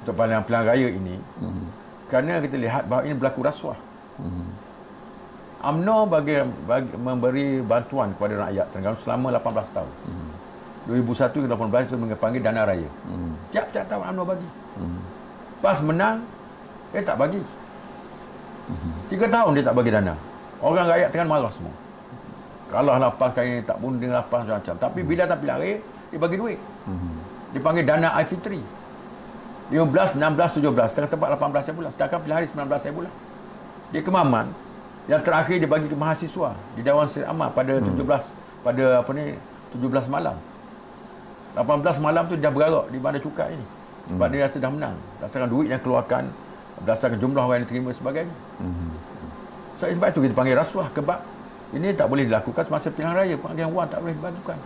untuk 0.04 0.14
pilihan, 0.14 0.44
pilihan 0.44 0.64
raya 0.68 0.88
ini. 0.92 1.16
Mm-hmm. 1.16 1.66
Kerana 2.12 2.32
kita 2.44 2.56
lihat 2.60 2.82
bahawa 2.84 3.02
ini 3.08 3.14
berlaku 3.16 3.40
rasuah. 3.42 3.78
Mm-hmm. 4.20 4.70
UMNO 5.60 6.08
bagi, 6.08 6.40
bagi 6.64 6.92
memberi 6.96 7.60
bantuan 7.60 8.16
kepada 8.16 8.48
rakyat 8.48 8.66
Terengganu 8.72 8.96
selama 9.04 9.26
18 9.36 9.76
tahun. 9.76 9.92
Hmm. 10.08 10.28
2001 10.88 11.36
ke 11.36 11.48
18 11.52 11.84
itu 11.84 11.96
panggil 12.16 12.40
dana 12.40 12.64
raya. 12.64 12.88
Hmm. 13.04 13.36
Tiap-tiap 13.52 13.84
tahun 13.92 14.04
UMNO 14.16 14.22
bagi. 14.24 14.48
Hmm. 14.80 15.00
Pas 15.60 15.78
menang, 15.84 16.24
dia 16.96 17.04
tak 17.04 17.20
bagi. 17.20 17.44
Hmm. 18.70 18.92
Tiga 19.10 19.26
tahun 19.26 19.50
dia 19.58 19.64
tak 19.66 19.74
bagi 19.74 19.90
dana. 19.90 20.14
Orang 20.62 20.86
rakyat 20.86 21.08
tengah 21.10 21.26
marah 21.26 21.52
semua. 21.52 21.74
Kalau 22.70 22.94
lapas 22.94 23.30
kali 23.34 23.48
ini 23.58 23.62
tak 23.66 23.76
pun 23.82 23.98
dia 23.98 24.14
lapas 24.14 24.46
macam-macam. 24.46 24.74
Tapi 24.78 25.00
hmm. 25.02 25.08
bila 25.10 25.22
tak 25.26 25.38
pilih 25.42 25.56
raya, 25.58 25.76
dia 25.82 26.18
bagi 26.22 26.36
duit. 26.38 26.58
Hmm. 26.86 27.18
Dia 27.50 27.60
panggil 27.60 27.84
dana 27.84 28.08
I-Fitri. 28.22 28.62
15, 29.74 30.18
16, 30.18 30.62
17. 30.62 30.90
Setengah 30.90 31.10
tempat 31.10 31.28
18 31.34 31.66
saya 31.66 31.74
bulan. 31.74 31.90
Sedangkan 31.90 32.18
pilih 32.22 32.36
hari 32.38 32.46
19 32.46 32.58
saya 32.78 32.92
bulan. 32.94 33.12
Dia 33.90 34.02
kemaman. 34.06 34.46
Yang 35.10 35.22
terakhir 35.26 35.56
dia 35.58 35.70
bagi 35.70 35.86
ke 35.90 35.96
mahasiswa 35.98 36.54
di 36.78 36.80
Dewan 36.86 37.06
Seri 37.10 37.26
Amat 37.26 37.50
pada 37.50 37.82
hmm. 37.82 37.98
17 37.98 38.62
pada 38.62 38.84
apa 39.02 39.10
ni 39.16 39.34
17 39.74 40.06
malam. 40.06 40.36
18 41.58 41.98
malam 41.98 42.22
tu 42.30 42.38
dia 42.38 42.50
bergerak 42.52 42.86
di 42.94 42.98
mana 43.02 43.18
cukai 43.18 43.50
ni. 43.58 43.66
Sebab 44.14 44.26
hmm. 44.26 44.34
dia 44.34 44.40
rasa 44.46 44.58
dah 44.62 44.70
menang. 44.70 44.96
Berdasarkan 45.18 45.48
duit 45.50 45.68
yang 45.70 45.82
keluarkan, 45.82 46.22
berdasarkan 46.84 47.18
jumlah 47.20 47.42
orang 47.44 47.64
yang 47.64 47.68
terima 47.68 47.90
sebagainya. 47.92 48.34
Hmm. 48.60 48.92
So, 49.80 49.88
sebab 49.88 50.08
itu 50.12 50.20
kita 50.28 50.34
panggil 50.36 50.56
rasuah 50.56 50.88
kebab. 50.92 51.20
Ini 51.70 51.94
tak 51.94 52.10
boleh 52.10 52.26
dilakukan 52.26 52.66
semasa 52.66 52.90
pilihan 52.90 53.14
raya. 53.14 53.36
Panggilan 53.38 53.70
wang 53.70 53.88
tak 53.88 54.02
boleh 54.02 54.14
dilakukan. 54.18 54.58